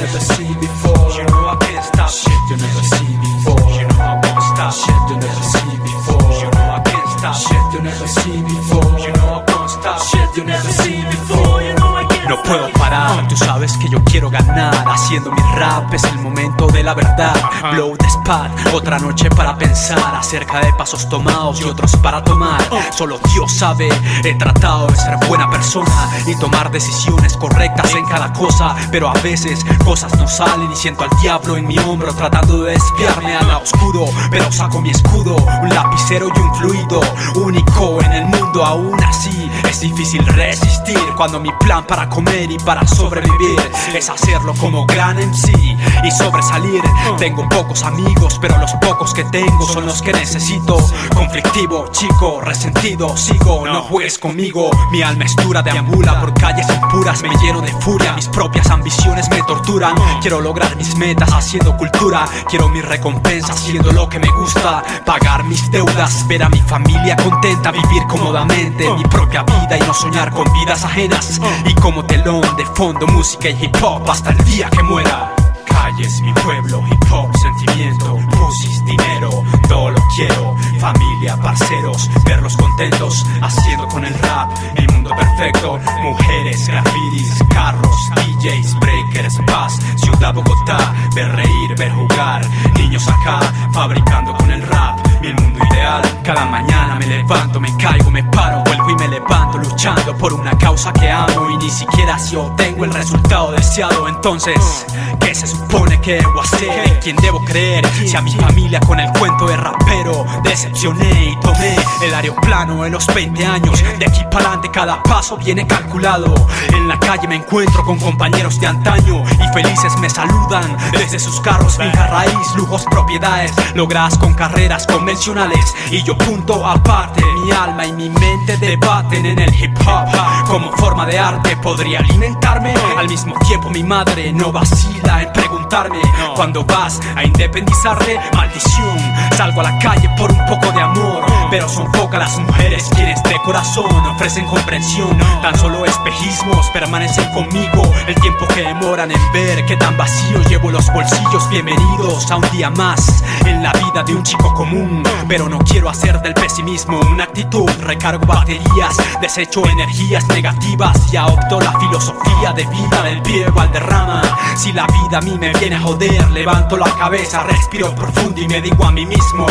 never 0.09 0.25
see 0.33 0.53
before. 0.55 1.11
You 1.17 1.25
know 1.29 1.45
I 1.49 1.57
can't 1.61 1.85
stop. 1.85 2.09
Shit 2.09 2.41
you 2.49 2.57
never 2.57 2.83
see 2.83 3.13
before. 3.21 3.71
You 3.77 3.87
know 3.87 4.01
I 4.01 4.15
won't 4.23 4.43
stop. 4.49 4.73
Shit 4.73 5.03
you 5.09 5.17
never 5.21 5.43
see 5.53 5.75
before. 5.85 6.33
You 6.41 6.49
know 6.55 6.67
I 6.77 6.81
can't 6.85 7.09
stop. 7.17 7.35
Shit 7.35 7.65
you 7.73 7.81
never 7.81 8.07
see 8.07 8.41
before. 8.41 8.99
You 8.99 9.11
know 9.13 9.29
I 9.37 9.45
won't 9.47 9.69
stop. 9.69 9.99
Shit 10.09 10.29
you 10.37 10.43
never 10.45 10.71
see 10.81 11.01
before. 11.13 11.61
You 11.61 11.73
know 11.75 11.95
I 11.95 12.05
can't 12.09 12.29
No 12.29 12.41
puedo 12.43 12.69
parar, 12.73 13.27
tú 13.27 13.37
sabes 13.37 13.77
que 13.77 13.89
yo 13.89 14.03
quiero 14.03 14.29
ganar 14.29 14.73
Haciendo 14.87 15.31
mi 15.31 15.41
rap 15.55 15.93
es 15.93 16.03
el 16.03 16.19
momento 16.19 16.67
de 16.67 16.83
la 16.83 16.93
verdad 16.93 17.33
Blow 17.61 17.97
the 17.97 18.07
spot, 18.07 18.49
otra 18.73 18.99
noche 18.99 19.29
para 19.29 19.57
pensar 19.57 20.15
Acerca 20.15 20.59
de 20.59 20.71
pasos 20.73 21.09
tomados 21.09 21.59
y 21.59 21.65
otros 21.65 21.95
para 21.97 22.23
tomar. 22.23 22.61
Solo 22.95 23.19
Dios 23.33 23.51
sabe, 23.53 23.89
he 24.23 24.33
tratado 24.35 24.87
de 24.87 24.95
ser 24.95 25.17
buena 25.27 25.49
persona 25.49 26.09
Y 26.25 26.37
tomar 26.39 26.71
decisiones 26.71 27.35
correctas 27.35 27.93
en 27.95 28.05
cada 28.05 28.31
cosa 28.31 28.75
Pero 28.91 29.09
a 29.09 29.13
veces 29.21 29.59
cosas 29.83 30.17
no 30.17 30.27
salen 30.27 30.71
y 30.71 30.75
siento 30.75 31.03
al 31.03 31.09
diablo 31.21 31.57
en 31.57 31.67
mi 31.67 31.77
hombro 31.79 32.13
Tratando 32.13 32.63
de 32.63 32.73
desviarme 32.73 33.35
al 33.35 33.47
lado 33.47 33.63
oscuro 33.63 34.05
Pero 34.31 34.49
saco 34.51 34.79
mi 34.79 34.91
escudo, 34.91 35.35
un 35.61 35.69
lapicero 35.69 36.29
y 36.33 36.39
un 36.39 36.55
fluido 36.55 37.01
Único 37.35 38.01
en 38.03 38.13
el 38.13 38.25
mundo. 38.25 38.65
Aún 38.65 39.03
así 39.03 39.51
Es 39.67 39.81
difícil 39.81 40.25
resistir 40.25 40.99
cuando 41.17 41.39
mi 41.39 41.51
plan 41.59 41.85
para 41.85 42.07
comer 42.07 42.49
y 42.49 42.57
para 42.59 42.87
sobrevivir 42.87 43.59
Es 43.93 44.09
hacerlo 44.09 44.53
como 44.55 44.85
gran 44.85 45.17
MC 45.17 45.77
y 46.03 46.11
sobresalir. 46.11 46.81
Tengo 47.17 47.48
pocos 47.49 47.83
amigos 47.83 48.39
pero 48.41 48.57
los 48.57 48.71
pocos 48.73 49.13
que 49.13 49.23
tengo 49.25 49.65
son 49.67 49.85
los 49.85 50.01
que 50.01 50.13
necesito. 50.13 50.77
Conflictivo, 51.13 51.87
chico, 51.91 52.41
resentido, 52.41 53.15
sigo, 53.17 53.65
no 53.65 53.81
juegues 53.81 54.17
conmigo. 54.17 54.69
Mi 54.91 55.01
alma 55.01 55.25
es 55.25 55.35
dura, 55.35 55.61
deambula 55.61 56.19
por 56.19 56.33
calles 56.33 56.67
impuras 56.69 57.21
Me 57.21 57.35
lleno 57.37 57.61
de 57.61 57.71
furia, 57.81 58.13
mis 58.13 58.27
propias 58.27 58.69
ambiciones 58.69 59.29
me 59.29 59.41
torturan. 59.43 59.95
Quiero 60.21 60.41
lograr 60.41 60.75
mis 60.75 60.95
metas 60.95 61.31
haciendo 61.31 61.75
cultura 61.77 62.25
Quiero 62.49 62.69
mi 62.69 62.81
recompensa 62.81 63.53
haciendo 63.53 63.91
lo 63.91 64.07
que 64.07 64.19
me 64.19 64.29
gusta. 64.29 64.83
Pagar 65.05 65.43
mis 65.43 65.69
deudas, 65.71 66.27
ver 66.27 66.43
a 66.43 66.49
mi 66.49 66.61
familia 66.61 67.15
contenta 67.15 67.71
Vivir 67.71 68.03
cómodamente 68.07 68.89
mi 68.93 69.03
propia 69.03 69.43
vida 69.43 69.77
y 69.77 69.81
no 69.81 69.93
soñar 69.93 70.31
con 70.31 70.51
vidas 70.53 70.83
ajenas. 70.83 71.39
Y 71.65 71.73
como 71.75 72.05
telón 72.05 72.41
de 72.57 72.65
fondo, 72.65 73.07
música 73.07 73.49
y 73.49 73.63
hip 73.63 73.75
hop 73.81 74.09
hasta 74.09 74.31
el 74.31 74.37
día 74.45 74.69
que 74.69 74.83
muera 74.83 75.38
Calles, 75.69 76.21
mi 76.21 76.33
pueblo, 76.33 76.83
hip 76.87 77.11
hop, 77.11 77.29
sentimiento, 77.37 78.17
pusis, 78.31 78.83
dinero, 78.85 79.43
todo 79.67 79.91
lo 79.91 79.99
quiero, 80.15 80.55
familia, 80.79 81.37
parceros, 81.37 82.09
verlos 82.25 82.55
contentos, 82.57 83.25
haciendo 83.41 83.87
con 83.87 84.05
el 84.05 84.13
rap 84.19 84.51
el 84.75 84.87
mundo 84.91 85.09
perfecto, 85.15 85.79
mujeres, 86.03 86.67
grafitis, 86.67 87.43
carros, 87.49 88.09
DJs, 88.15 88.79
breakers, 88.79 89.37
paz, 89.45 89.79
ciudad 89.97 90.33
Bogotá, 90.33 90.93
ver 91.15 91.31
reír, 91.35 91.75
ver 91.77 91.91
jugar, 91.91 92.41
niños 92.77 93.07
acá, 93.07 93.39
fabricando 93.71 94.33
con 94.33 94.51
el 94.51 94.61
rap, 94.63 94.99
mi 95.21 95.33
mundo 95.33 95.59
ideal, 95.71 96.01
cada 96.23 96.45
mañana 96.45 96.95
me 96.95 97.05
levanto, 97.05 97.59
me 97.59 97.75
caigo, 97.77 98.09
me 98.09 98.23
paro, 98.23 98.63
vuelvo 98.65 98.89
y 98.89 98.95
me 98.95 99.07
levanto, 99.07 99.57
luchando 99.57 100.15
por 100.17 100.33
una 100.33 100.57
causa 100.57 100.93
que 100.93 101.09
amo 101.09 101.49
y 101.51 101.57
ni 101.57 101.69
siquiera 101.69 102.17
si 102.17 102.35
obtengo 102.35 102.85
el 102.85 102.93
resultado 102.93 103.51
deseado, 103.51 104.07
entonces, 104.07 104.85
¿qué 105.19 105.35
se 105.35 105.47
supone 105.47 105.99
que 106.01 106.15
debo 106.15 106.41
hacer? 106.41 106.87
¿En 106.87 106.99
quién 107.01 107.15
debo 107.17 107.43
creer? 107.43 107.85
Si 107.93 108.15
a 108.15 108.21
mi 108.21 108.31
familia 108.33 108.79
con 108.79 108.99
el 108.99 109.11
cuento 109.11 109.47
de 109.47 109.57
rapero 109.57 110.25
decepcioné 110.43 111.25
y 111.25 111.39
tomé 111.39 111.75
el 112.03 112.13
aeroplano 112.13 112.85
en 112.85 112.93
los 112.93 113.05
20 113.07 113.45
años, 113.45 113.83
de 113.99 114.05
aquí 114.05 114.23
para 114.31 114.45
adelante 114.45 114.69
cada 114.71 115.03
paso 115.03 115.37
viene 115.37 115.67
calculado, 115.67 116.33
en 116.73 116.87
la 116.87 116.99
calle 116.99 117.27
me 117.27 117.35
encuentro 117.35 117.83
con 117.83 117.99
compañeros 117.99 118.59
de 118.59 118.67
antaño 118.67 119.23
y 119.23 119.53
felices 119.53 119.97
me 119.99 120.09
saludan. 120.09 120.77
Desde 120.91 121.19
sus 121.19 121.39
carros, 121.41 121.77
finca 121.77 122.07
raíz, 122.07 122.55
lujos, 122.55 122.85
propiedades, 122.85 123.51
logradas 123.75 124.17
con 124.17 124.33
carreras 124.33 124.87
convencionales. 125.09 125.75
Y 125.89 126.03
yo 126.03 126.15
punto 126.15 126.65
aparte, 126.65 127.23
mi 127.43 127.51
alma 127.51 127.85
y 127.85 127.93
mi 127.93 128.09
mente 128.09 128.57
debaten 128.57 129.25
en 129.25 129.39
el 129.39 129.53
hip 129.55 129.75
hop. 129.87 130.07
Como 130.47 130.71
forma 130.73 131.05
de 131.07 131.17
arte 131.17 131.57
podría 131.57 131.99
alimentarme, 131.99 132.73
al 132.97 133.07
mismo 133.07 133.33
tiempo 133.47 133.69
mi 133.71 133.83
madre 133.83 134.31
no 134.31 134.51
vacila 134.51 135.23
en 135.23 135.33
preguntarme 135.33 135.99
cuando 136.35 136.63
vas 136.63 136.99
a 137.15 137.23
independizarte, 137.23 138.19
maldición, 138.33 138.99
salgo 139.35 139.61
a 139.61 139.63
la 139.63 139.79
calle 139.79 140.09
por 140.17 140.31
un 140.31 140.45
poco 140.45 140.71
de 140.71 140.81
amor, 140.81 141.25
pero 141.49 141.67
son 141.67 141.91
pocas 141.91 142.19
las 142.19 142.39
mujeres 142.39 142.87
quienes 142.95 143.21
de 143.23 143.35
corazón 143.43 143.91
ofrecen 144.07 144.45
comprensión, 144.45 145.17
tan 145.41 145.57
solo 145.57 145.85
espejismos 145.85 146.69
permanecen 146.71 147.31
conmigo, 147.33 147.81
el 148.07 148.15
tiempo 148.15 148.47
que 148.47 148.61
demoran 148.61 149.11
en 149.11 149.31
ver 149.33 149.65
que 149.65 149.75
tan 149.75 149.97
vacío 149.97 150.41
llevo 150.49 150.71
los 150.71 150.91
bolsillos, 150.93 151.49
bienvenidos 151.49 152.29
a 152.31 152.37
un 152.37 152.49
día 152.51 152.69
más 152.69 153.23
en 153.45 153.63
la 153.63 153.71
vida 153.73 154.03
de 154.03 154.15
un 154.15 154.23
chico 154.23 154.53
común, 154.53 154.98
pero 155.27 155.47
no 155.47 155.59
quiero 155.59 155.89
hacer 155.89 156.09
pierde 156.09 156.29
el 156.29 156.33
pesimismo, 156.33 156.99
una 157.11 157.25
actitud, 157.25 157.69
recargo 157.81 158.25
baterías, 158.25 158.97
desecho 159.21 159.63
energías 159.67 160.27
negativas, 160.29 161.11
ya 161.11 161.27
opto 161.27 161.61
la 161.61 161.71
filosofía 161.79 162.51
de 162.55 162.65
vida 162.65 163.03
del 163.03 163.21
pie 163.21 163.47
Valderrama. 163.51 164.23
Si 164.57 164.73
la 164.73 164.87
vida 164.87 165.19
a 165.19 165.21
mí 165.21 165.37
me 165.37 165.53
viene 165.53 165.75
a 165.75 165.81
joder, 165.81 166.31
levanto 166.31 166.77
la 166.77 166.89
cabeza, 166.97 167.43
respiro 167.43 167.93
profundo 167.93 168.41
y 168.41 168.47
me 168.47 168.59
digo 168.59 168.83
a 168.83 168.91
mí 168.91 169.05
mismo 169.05 169.45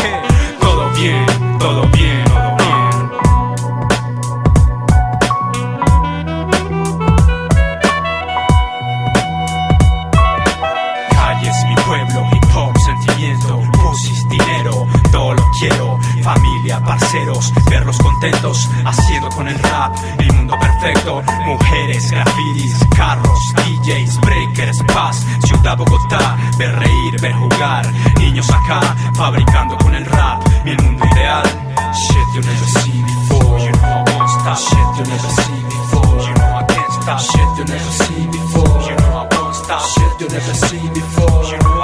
todo 0.60 0.90
bien, 0.90 1.26
todo 1.60 1.86
bien, 1.90 2.24
contentos, 18.28 18.68
haciendo 18.84 19.28
con 19.30 19.48
el 19.48 19.58
rap, 19.58 19.96
mi 20.18 20.26
mundo 20.36 20.54
perfecto, 20.58 21.22
mujeres, 21.46 22.10
grafitis, 22.10 22.76
carros, 22.94 23.38
DJs, 23.56 24.20
breakers, 24.20 24.82
paz, 24.92 25.24
ciudad 25.46 25.76
Bogotá, 25.76 26.36
ver 26.58 26.78
reír, 26.78 27.20
ver 27.20 27.32
jugar, 27.32 27.86
niños 28.18 28.48
acá, 28.50 28.80
fabricando 29.14 29.76
con 29.78 29.94
el 29.94 30.04
rap, 30.06 30.42
mi 30.64 30.74
mundo 30.76 31.04
ideal, 31.12 31.42
shit 31.94 32.34
you 32.34 32.40
never 32.42 32.66
see 32.66 33.02
before, 33.02 33.58
you 33.60 33.72
know 33.72 34.04
I 34.06 34.16
won't 34.16 34.30
stop, 34.30 34.58
shit 34.58 34.98
you 34.98 35.04
never 35.10 35.30
see 35.30 35.62
before, 35.64 36.22
you 36.22 36.34
know 36.34 36.58
I 36.58 36.64
can't 36.68 36.92
stop, 37.02 37.20
shit 37.20 37.58
you 37.58 37.64
never 37.64 37.92
see 38.04 38.26
before, 38.26 38.82
you 38.82 38.96
know 38.96 39.16
I 39.16 39.28
won't 39.36 39.54
stop, 39.54 39.82
shit 39.82 40.20
you 40.20 40.28
never 40.28 40.54
see 40.54 40.88
before, 40.92 41.44
you 41.44 41.58
know 41.58 41.77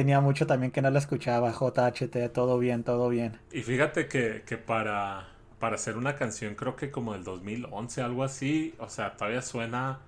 tenía 0.00 0.20
mucho 0.22 0.46
también 0.46 0.72
que 0.72 0.80
no 0.80 0.90
la 0.90 0.98
escuchaba. 0.98 1.52
JHT, 1.52 2.32
todo 2.32 2.58
bien, 2.58 2.84
todo 2.84 3.10
bien. 3.10 3.38
Y 3.52 3.62
fíjate 3.62 4.08
que, 4.08 4.42
que 4.46 4.56
para, 4.56 5.28
para 5.58 5.74
hacer 5.74 5.96
una 5.98 6.14
canción, 6.16 6.54
creo 6.54 6.74
que 6.74 6.90
como 6.90 7.12
del 7.12 7.22
2011, 7.24 8.00
algo 8.02 8.24
así, 8.24 8.74
o 8.78 8.88
sea, 8.88 9.16
todavía 9.16 9.42
suena. 9.42 10.00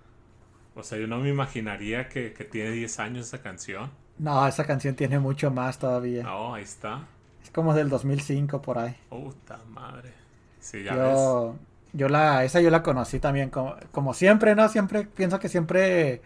O 0.74 0.82
sea, 0.82 0.98
yo 0.98 1.06
no 1.06 1.18
me 1.18 1.28
imaginaría 1.30 2.08
que, 2.08 2.32
que 2.32 2.44
tiene 2.44 2.70
10 2.72 2.98
años 3.00 3.26
esa 3.28 3.42
canción. 3.42 3.90
No, 4.18 4.46
esa 4.46 4.64
canción 4.64 4.94
tiene 4.96 5.18
mucho 5.18 5.50
más 5.50 5.78
todavía. 5.78 6.22
No, 6.22 6.54
ahí 6.54 6.62
está. 6.62 7.06
Es 7.42 7.50
como 7.50 7.74
del 7.74 7.88
2005 7.90 8.62
por 8.62 8.78
ahí. 8.78 8.96
Puta 9.08 9.58
madre. 9.68 10.12
Sí, 10.60 10.82
ya 10.82 10.96
ves. 10.96 11.38
Yo, 11.44 11.56
yo 11.92 12.08
la, 12.08 12.44
esa 12.44 12.60
yo 12.60 12.70
la 12.70 12.82
conocí 12.82 13.20
también, 13.20 13.50
como, 13.50 13.76
como 13.92 14.14
siempre, 14.14 14.54
¿no? 14.54 14.68
Siempre, 14.68 15.04
pienso 15.04 15.38
que 15.38 15.48
siempre, 15.48 16.22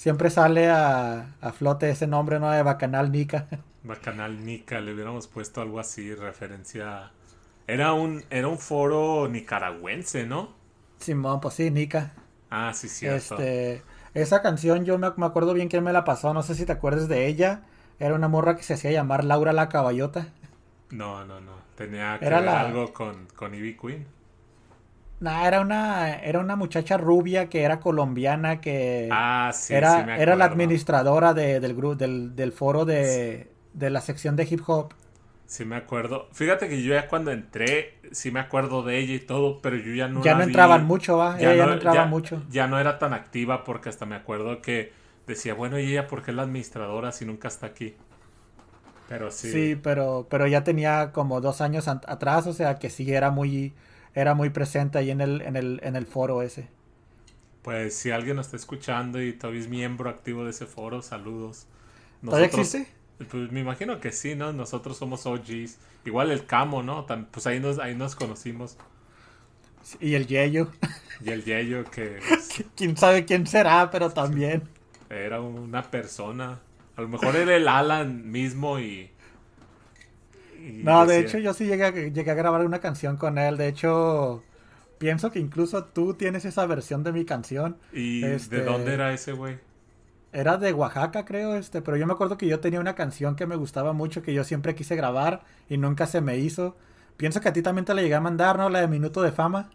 siempre 0.00 0.30
sale 0.30 0.68
a, 0.70 1.36
a 1.40 1.52
flote 1.52 1.90
ese 1.90 2.06
nombre, 2.06 2.40
¿no? 2.40 2.50
De 2.50 2.62
Bacanal 2.62 3.12
Nica. 3.12 3.48
Bacanal 3.82 4.42
Nica, 4.42 4.80
le 4.80 4.94
hubiéramos 4.94 5.26
puesto 5.28 5.60
algo 5.60 5.80
así, 5.80 6.14
referencia. 6.14 7.12
Era 7.66 7.92
un, 7.92 8.24
era 8.30 8.48
un 8.48 8.58
foro 8.58 9.28
nicaragüense, 9.28 10.26
¿no? 10.26 10.54
Simón, 10.98 11.40
pues 11.40 11.54
sí, 11.54 11.70
Nica. 11.70 12.14
Ah, 12.50 12.72
sí, 12.74 12.88
cierto. 12.88 13.36
Este, 13.38 13.84
esa 14.14 14.42
canción 14.42 14.84
yo 14.84 14.98
me, 14.98 15.10
me 15.16 15.26
acuerdo 15.26 15.54
bien 15.54 15.68
quién 15.68 15.84
me 15.84 15.92
la 15.92 16.04
pasó, 16.04 16.34
no 16.34 16.42
sé 16.42 16.54
si 16.54 16.66
te 16.66 16.72
acuerdas 16.72 17.08
de 17.08 17.26
ella. 17.26 17.64
Era 17.98 18.14
una 18.14 18.28
morra 18.28 18.56
que 18.56 18.62
se 18.62 18.74
hacía 18.74 18.92
llamar 18.92 19.24
Laura 19.24 19.52
la 19.52 19.68
Caballota. 19.68 20.28
No, 20.90 21.24
no, 21.24 21.40
no. 21.40 21.52
Tenía 21.74 22.20
que 22.22 22.30
Era 22.30 22.36
ver 22.36 22.54
la- 22.54 22.60
algo 22.60 22.92
con, 22.92 23.26
con 23.28 23.54
Ivy 23.54 23.76
Queen. 23.76 24.06
Nah, 25.20 25.46
era 25.46 25.60
una, 25.60 26.14
era 26.16 26.40
una 26.40 26.56
muchacha 26.56 26.96
rubia 26.96 27.48
que 27.50 27.62
era 27.62 27.78
colombiana 27.80 28.60
que 28.60 29.22
Ah, 29.22 29.52
sí, 29.52 29.74
era, 29.76 29.92
sí 29.94 30.02
me 30.04 30.14
era 30.14 30.34
la 30.36 30.46
administradora 30.46 31.34
de- 31.34 31.60
del, 31.60 31.76
gru- 31.76 31.96
del, 31.96 32.34
del 32.36 32.52
foro 32.52 32.84
de, 32.86 33.52
de 33.74 33.90
la 33.90 34.00
sección 34.00 34.34
de 34.36 34.44
hip 34.50 34.62
hop. 34.66 34.94
Sí 35.46 35.64
me 35.64 35.76
acuerdo. 35.76 36.28
Fíjate 36.32 36.68
que 36.68 36.82
yo 36.82 36.94
ya 36.94 37.08
cuando 37.08 37.32
entré, 37.32 37.98
sí 38.12 38.30
me 38.30 38.40
acuerdo 38.40 38.82
de 38.82 38.98
ella 38.98 39.14
y 39.14 39.20
todo, 39.20 39.60
pero 39.60 39.76
yo 39.76 39.92
ya 39.94 40.06
no 40.08 40.24
Ya 40.24 40.30
la 40.30 40.38
no 40.38 40.44
vi. 40.44 40.52
entraban 40.52 40.86
mucho, 40.86 41.16
¿va? 41.16 41.40
Ella 41.40 41.54
ya 41.56 41.66
no 41.66 41.72
entraba 41.72 42.04
ya- 42.04 42.06
mucho. 42.06 42.42
Ya 42.48 42.66
no 42.68 42.78
era 42.80 42.98
tan 42.98 43.12
activa 43.14 43.64
porque 43.64 43.88
hasta 43.88 44.06
me 44.06 44.16
acuerdo 44.16 44.62
que 44.62 44.92
decía, 45.26 45.54
bueno, 45.54 45.78
¿y 45.78 45.90
ella 45.92 46.06
por 46.08 46.22
qué 46.22 46.30
es 46.32 46.36
la 46.36 46.42
administradora 46.44 47.12
si 47.12 47.24
nunca 47.26 47.48
está 47.48 47.66
aquí? 47.66 47.96
Pero 49.06 49.30
sí. 49.30 49.48
Sí, 49.48 49.76
pero, 49.76 50.26
pero 50.30 50.46
ya 50.46 50.64
tenía 50.64 51.12
como 51.12 51.40
dos 51.40 51.60
años 51.60 51.88
atrás, 51.88 52.46
o 52.46 52.52
sea 52.52 52.78
que 52.78 52.90
sí 52.90 53.12
era 53.12 53.30
muy, 53.30 53.74
era 54.14 54.34
muy 54.34 54.50
presente 54.50 54.98
ahí 54.98 55.10
en 55.10 55.20
el, 55.20 55.42
en 55.42 55.56
el, 55.56 55.80
en 55.82 55.96
el 55.96 56.06
foro 56.06 56.42
ese. 56.42 56.68
Pues 57.62 57.94
si 57.96 58.10
alguien 58.10 58.36
nos 58.36 58.46
está 58.46 58.56
escuchando 58.56 59.22
y 59.22 59.32
todavía 59.32 59.60
es 59.60 59.68
miembro 59.68 60.08
activo 60.10 60.44
de 60.44 60.50
ese 60.50 60.66
foro, 60.66 61.02
saludos. 61.02 61.66
¿Todavía 62.28 62.46
existe? 62.46 62.88
Pues 63.30 63.52
me 63.52 63.60
imagino 63.60 64.00
que 64.00 64.12
sí, 64.12 64.34
¿no? 64.34 64.52
Nosotros 64.52 64.96
somos 64.96 65.26
OGs. 65.26 65.78
Igual 66.04 66.30
el 66.30 66.46
Camo, 66.46 66.82
¿no? 66.82 67.06
Pues 67.30 67.46
ahí 67.46 67.60
nos, 67.60 67.78
ahí 67.78 67.94
nos 67.94 68.16
conocimos. 68.16 68.78
Y 70.00 70.14
el 70.14 70.26
Yeyo. 70.26 70.70
Y 71.20 71.30
el 71.30 71.44
Yeyo 71.44 71.90
que 71.90 72.22
pues, 72.28 72.64
Quién 72.76 72.96
sabe 72.96 73.24
quién 73.24 73.46
será, 73.46 73.90
pero 73.90 74.10
también. 74.12 74.68
era 75.08 75.40
una 75.40 75.90
persona. 75.90 76.60
A 76.96 77.02
lo 77.02 77.08
mejor 77.08 77.36
era 77.36 77.56
el 77.56 77.68
Alan 77.68 78.30
mismo 78.30 78.78
y... 78.80 79.10
No, 80.82 81.06
de 81.06 81.18
hecho 81.18 81.38
yo 81.38 81.52
sí 81.54 81.66
llegué 81.66 81.84
a, 81.84 81.90
llegué 81.92 82.30
a 82.30 82.34
grabar 82.34 82.64
una 82.64 82.80
canción 82.80 83.16
con 83.16 83.38
él. 83.38 83.56
De 83.56 83.68
hecho, 83.68 84.46
pienso 84.98 85.30
que 85.30 85.38
incluso 85.40 85.84
tú 85.86 86.14
tienes 86.14 86.44
esa 86.44 86.66
versión 86.66 87.02
de 87.04 87.12
mi 87.12 87.24
canción. 87.24 87.78
¿Y 87.92 88.34
Este, 88.34 88.56
de 88.56 88.62
dónde 88.64 88.94
era 88.94 89.12
ese 89.12 89.32
güey? 89.32 89.60
Era 90.32 90.56
de 90.58 90.72
Oaxaca, 90.72 91.24
creo, 91.24 91.54
este, 91.56 91.82
pero 91.82 91.96
yo 91.96 92.06
me 92.06 92.12
acuerdo 92.12 92.36
que 92.38 92.46
yo 92.46 92.60
tenía 92.60 92.80
una 92.80 92.94
canción 92.96 93.34
que 93.36 93.46
me 93.46 93.56
gustaba 93.56 93.92
mucho, 93.92 94.22
que 94.22 94.32
yo 94.34 94.44
siempre 94.44 94.74
quise 94.74 94.94
grabar 94.96 95.42
y 95.68 95.76
nunca 95.78 96.06
se 96.06 96.20
me 96.20 96.36
hizo. 96.38 96.76
Pienso 97.16 97.40
que 97.40 97.48
a 97.48 97.52
ti 97.52 97.62
también 97.62 97.84
te 97.84 97.94
la 97.94 98.02
llegué 98.02 98.14
a 98.14 98.20
mandar, 98.20 98.56
¿no? 98.58 98.68
La 98.70 98.80
de 98.80 98.88
Minuto 98.88 99.22
de 99.22 99.32
Fama, 99.32 99.70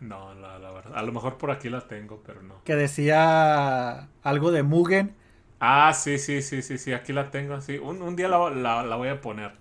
No, 0.00 0.34
la, 0.34 0.58
la 0.60 0.70
verdad. 0.70 0.96
A 0.96 1.02
lo 1.02 1.10
mejor 1.12 1.36
por 1.38 1.50
aquí 1.50 1.68
la 1.68 1.86
tengo, 1.88 2.22
pero 2.22 2.42
no. 2.42 2.62
que 2.64 2.74
decía 2.76 4.08
algo 4.22 4.50
de 4.50 4.62
Mugen. 4.62 5.14
Ah, 5.60 5.92
sí, 5.94 6.18
sí, 6.18 6.42
sí, 6.42 6.62
sí, 6.62 6.78
sí, 6.78 6.92
aquí 6.92 7.12
la 7.12 7.30
tengo, 7.30 7.60
sí. 7.60 7.78
Un, 7.78 8.02
un 8.02 8.14
día 8.16 8.28
la, 8.28 8.50
la- 8.50 8.82
la 8.84 8.96
voy 8.96 9.08
a 9.08 9.20
poner. 9.20 9.52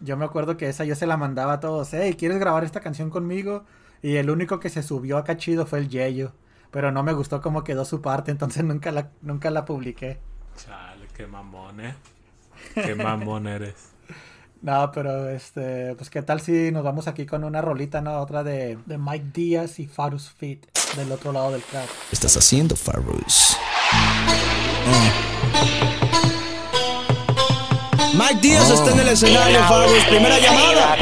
Yo 0.00 0.16
me 0.16 0.24
acuerdo 0.24 0.56
que 0.56 0.68
esa 0.68 0.84
yo 0.84 0.94
se 0.94 1.06
la 1.06 1.16
mandaba 1.16 1.54
a 1.54 1.60
todos. 1.60 1.92
Hey, 1.92 2.14
¿quieres 2.18 2.38
grabar 2.38 2.64
esta 2.64 2.80
canción 2.80 3.10
conmigo? 3.10 3.64
Y 4.02 4.16
el 4.16 4.30
único 4.30 4.58
que 4.58 4.70
se 4.70 4.82
subió 4.82 5.18
acá 5.18 5.36
chido 5.36 5.66
fue 5.66 5.78
el 5.78 5.88
Yeyo. 5.88 6.32
Pero 6.70 6.90
no 6.90 7.02
me 7.02 7.12
gustó 7.12 7.40
cómo 7.42 7.64
quedó 7.64 7.84
su 7.84 8.00
parte, 8.00 8.30
entonces 8.30 8.64
nunca 8.64 8.92
la, 8.92 9.10
nunca 9.20 9.50
la 9.50 9.64
publiqué. 9.64 10.18
Chale, 10.56 11.06
qué 11.14 11.26
mamón, 11.26 11.80
eh. 11.80 11.94
Qué 12.74 12.94
mamón 12.94 13.46
eres. 13.46 13.90
No, 14.62 14.92
pero 14.92 15.28
este, 15.30 15.94
pues 15.96 16.10
qué 16.10 16.20
tal 16.22 16.40
si 16.40 16.70
nos 16.70 16.84
vamos 16.84 17.08
aquí 17.08 17.24
con 17.24 17.44
una 17.44 17.62
rolita, 17.62 18.02
¿no? 18.02 18.18
Otra 18.20 18.44
de, 18.44 18.78
de 18.84 18.98
Mike 18.98 19.30
Díaz 19.32 19.78
y 19.78 19.86
Farus 19.86 20.30
Fit 20.30 20.66
del 20.96 21.10
otro 21.12 21.32
lado 21.32 21.52
del 21.52 21.62
track. 21.62 21.88
estás 22.12 22.36
haciendo, 22.36 22.76
Farus? 22.76 23.56
Mike 28.30 28.48
Díaz 28.48 28.70
está 28.70 28.92
en 28.92 29.00
el 29.00 29.08
escenario, 29.08 29.58
Farus. 29.64 30.04
Primera 30.04 30.38
llamada. 30.38 30.96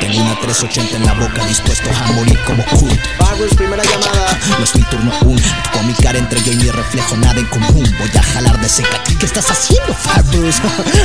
Tengo 0.00 0.22
una 0.22 0.38
380 0.40 0.96
en 0.96 1.06
la 1.06 1.12
boca, 1.14 1.46
dispuesto 1.46 1.90
a 1.90 2.12
morir 2.12 2.38
como 2.46 2.64
Kurt. 2.66 3.00
Farus, 3.18 3.54
primera 3.54 3.82
llamada. 3.82 4.38
No 4.58 4.64
es 4.64 4.74
mi 4.74 4.82
turno 4.82 5.12
aún. 5.20 5.40
Con 5.72 5.86
mi 5.86 5.94
cara 5.94 6.18
entre 6.18 6.42
yo 6.42 6.52
y 6.52 6.56
mi 6.56 6.70
reflejo, 6.70 7.16
nada 7.16 7.38
en 7.38 7.46
común. 7.46 7.84
Voy 7.98 8.10
a 8.16 8.22
jalar 8.22 8.60
de 8.60 8.66
ese 8.66 8.82
caqui. 8.82 9.14
¿Qué 9.16 9.26
estás 9.26 9.50
haciendo, 9.50 9.94
Farus? 9.94 10.56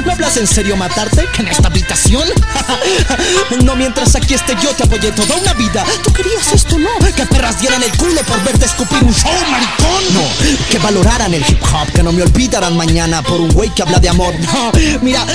¿No 0.05 0.11
hablas 0.11 0.37
en 0.37 0.47
serio 0.47 0.75
matarte 0.75 1.27
en 1.37 1.47
esta 1.47 1.67
habitación? 1.67 2.27
no 3.63 3.75
mientras 3.75 4.15
aquí 4.15 4.33
esté 4.33 4.55
yo 4.61 4.69
te 4.71 4.83
apoyé 4.83 5.11
toda 5.11 5.35
una 5.35 5.53
vida. 5.53 5.85
Tú 6.03 6.11
querías 6.13 6.51
esto, 6.53 6.77
¿no? 6.77 6.89
Que 7.15 7.25
perras 7.25 7.59
dieran 7.59 7.83
el 7.83 7.91
culo 7.97 8.21
por 8.23 8.43
verte 8.43 8.65
escupir 8.65 9.03
un 9.03 9.13
show, 9.13 9.31
maricón. 9.49 10.13
No, 10.13 10.23
que 10.69 10.77
valoraran 10.79 11.33
el 11.33 11.41
hip 11.41 11.61
hop, 11.63 11.91
que 11.93 12.03
no 12.03 12.11
me 12.11 12.23
olvidaran 12.23 12.75
mañana 12.77 13.21
por 13.21 13.41
un 13.41 13.49
güey 13.49 13.69
que 13.69 13.81
habla 13.81 13.99
de 13.99 14.09
amor. 14.09 14.33
No, 14.49 14.71
mira, 15.01 15.25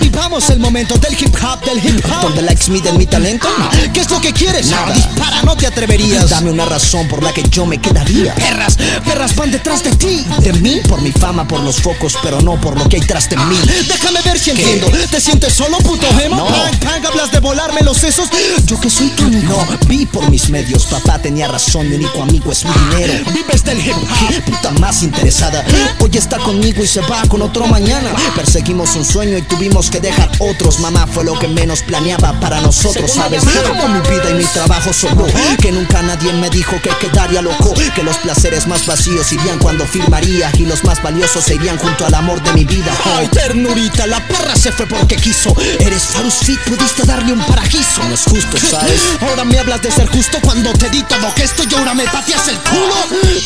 vivamos 0.00 0.48
el 0.50 0.60
momento 0.60 0.96
del 0.98 1.14
hip 1.20 1.34
hop, 1.42 1.64
del 1.64 1.84
hip 1.84 2.04
hop. 2.06 2.22
Donde 2.22 2.42
likes 2.42 2.70
mi 2.96 3.06
talento. 3.06 3.48
¿Qué 3.92 4.00
es 4.00 4.10
lo 4.10 4.20
que 4.20 4.32
quieres? 4.32 4.66
No, 4.66 4.92
dispara, 4.92 5.42
no 5.42 5.56
te 5.56 5.66
atreverías. 5.66 6.30
Dame 6.30 6.50
una 6.50 6.64
razón 6.64 7.08
por 7.08 7.22
la 7.22 7.32
que 7.32 7.42
yo 7.50 7.66
me 7.66 7.78
quedaría. 7.78 8.34
Perras 8.34 8.76
perras 9.04 9.34
van 9.36 9.50
detrás 9.50 9.82
de 9.82 9.90
ti, 9.92 10.24
de 10.40 10.52
mí, 10.54 10.80
por 10.88 11.00
mi 11.00 11.12
fama, 11.12 11.46
por 11.46 11.60
los 11.60 11.80
focos, 11.80 12.16
pero 12.22 12.40
no 12.40 12.60
por 12.60 12.76
lo 12.78 12.88
que 12.88 12.96
hay 12.96 13.02
tras 13.02 13.28
de 13.28 13.36
mí. 13.36 13.56
Déjame 13.86 14.20
ver 14.22 14.38
si 14.38 14.50
entiendo. 14.50 14.88
¿Te 15.10 15.20
sientes 15.20 15.52
solo, 15.52 15.78
puto 15.78 16.06
emo? 16.20 16.36
No. 16.36 16.46
Pang, 16.46 16.78
pang, 16.80 17.06
hablas 17.06 17.30
de 17.30 17.40
volarme 17.40 17.82
los 17.82 17.96
sesos. 17.96 18.28
Yo 18.66 18.80
que 18.80 18.90
soy 18.90 19.08
tu. 19.10 19.28
No, 19.28 19.66
vi 19.86 20.06
por 20.06 20.30
mis 20.30 20.48
medios. 20.50 20.86
Papá 20.86 21.18
tenía 21.18 21.48
razón, 21.48 21.88
mi 21.88 21.96
único 21.96 22.22
amigo 22.22 22.52
es 22.52 22.64
mi 22.64 22.72
dinero. 22.90 23.30
Vives 23.32 23.64
del 23.64 23.80
hip 23.80 23.94
hop, 23.94 24.44
puta 24.44 24.70
más 24.72 25.02
interesada. 25.02 25.64
Hoy 26.00 26.10
está 26.14 26.38
conmigo 26.38 26.82
y 26.82 26.86
se 26.86 27.00
va 27.00 27.22
con 27.28 27.42
otro 27.42 27.66
mañana. 27.66 28.10
Perseguimos 28.34 28.94
un 28.96 29.04
sueño 29.04 29.38
y 29.38 29.42
tuvimos 29.42 29.90
que 29.90 30.00
dejar 30.00 30.30
otros. 30.38 30.80
Mamá 30.80 31.06
fue 31.06 31.24
lo 31.24 31.38
que 31.38 31.48
menos 31.48 31.82
planeaba 31.82 32.38
para 32.40 32.60
nosotros, 32.60 32.73
¿sabes? 32.74 33.42
Amo 33.70 33.88
mi 33.88 34.00
vida 34.08 34.30
y 34.30 34.34
mi 34.34 34.44
trabajo 34.44 34.92
solo. 34.92 35.26
Que 35.60 35.72
nunca 35.72 36.02
nadie 36.02 36.32
me 36.32 36.50
dijo 36.50 36.80
que 36.82 36.90
quedaría 37.00 37.42
loco. 37.42 37.72
Que 37.94 38.02
los 38.02 38.16
placeres 38.18 38.66
más 38.66 38.86
vacíos 38.86 39.32
irían 39.32 39.58
cuando 39.58 39.86
firmaría. 39.86 40.50
Y 40.54 40.66
los 40.66 40.84
más 40.84 41.02
valiosos 41.02 41.44
se 41.44 41.54
irían 41.54 41.78
junto 41.78 42.06
al 42.06 42.14
amor 42.14 42.42
de 42.42 42.52
mi 42.52 42.64
vida. 42.64 42.92
Ay, 43.16 43.28
ternurita, 43.28 44.06
la 44.06 44.26
perra 44.26 44.56
se 44.56 44.72
fue 44.72 44.86
porque 44.86 45.16
quiso. 45.16 45.54
Eres 45.80 46.02
Farus 46.04 46.34
Fit, 46.34 46.60
pudiste 46.60 47.04
darle 47.04 47.32
un 47.32 47.44
parajizo. 47.44 48.02
No 48.08 48.14
es 48.14 48.22
justo, 48.22 48.56
¿sabes? 48.58 49.00
Ahora 49.20 49.44
me 49.44 49.58
hablas 49.58 49.82
de 49.82 49.90
ser 49.90 50.08
justo 50.08 50.38
cuando 50.42 50.72
te 50.72 50.90
di 50.90 51.02
todo 51.04 51.30
gesto 51.36 51.62
y 51.68 51.74
ahora 51.74 51.94
me 51.94 52.04
pateas 52.04 52.48
el 52.48 52.58
culo. 52.58 52.94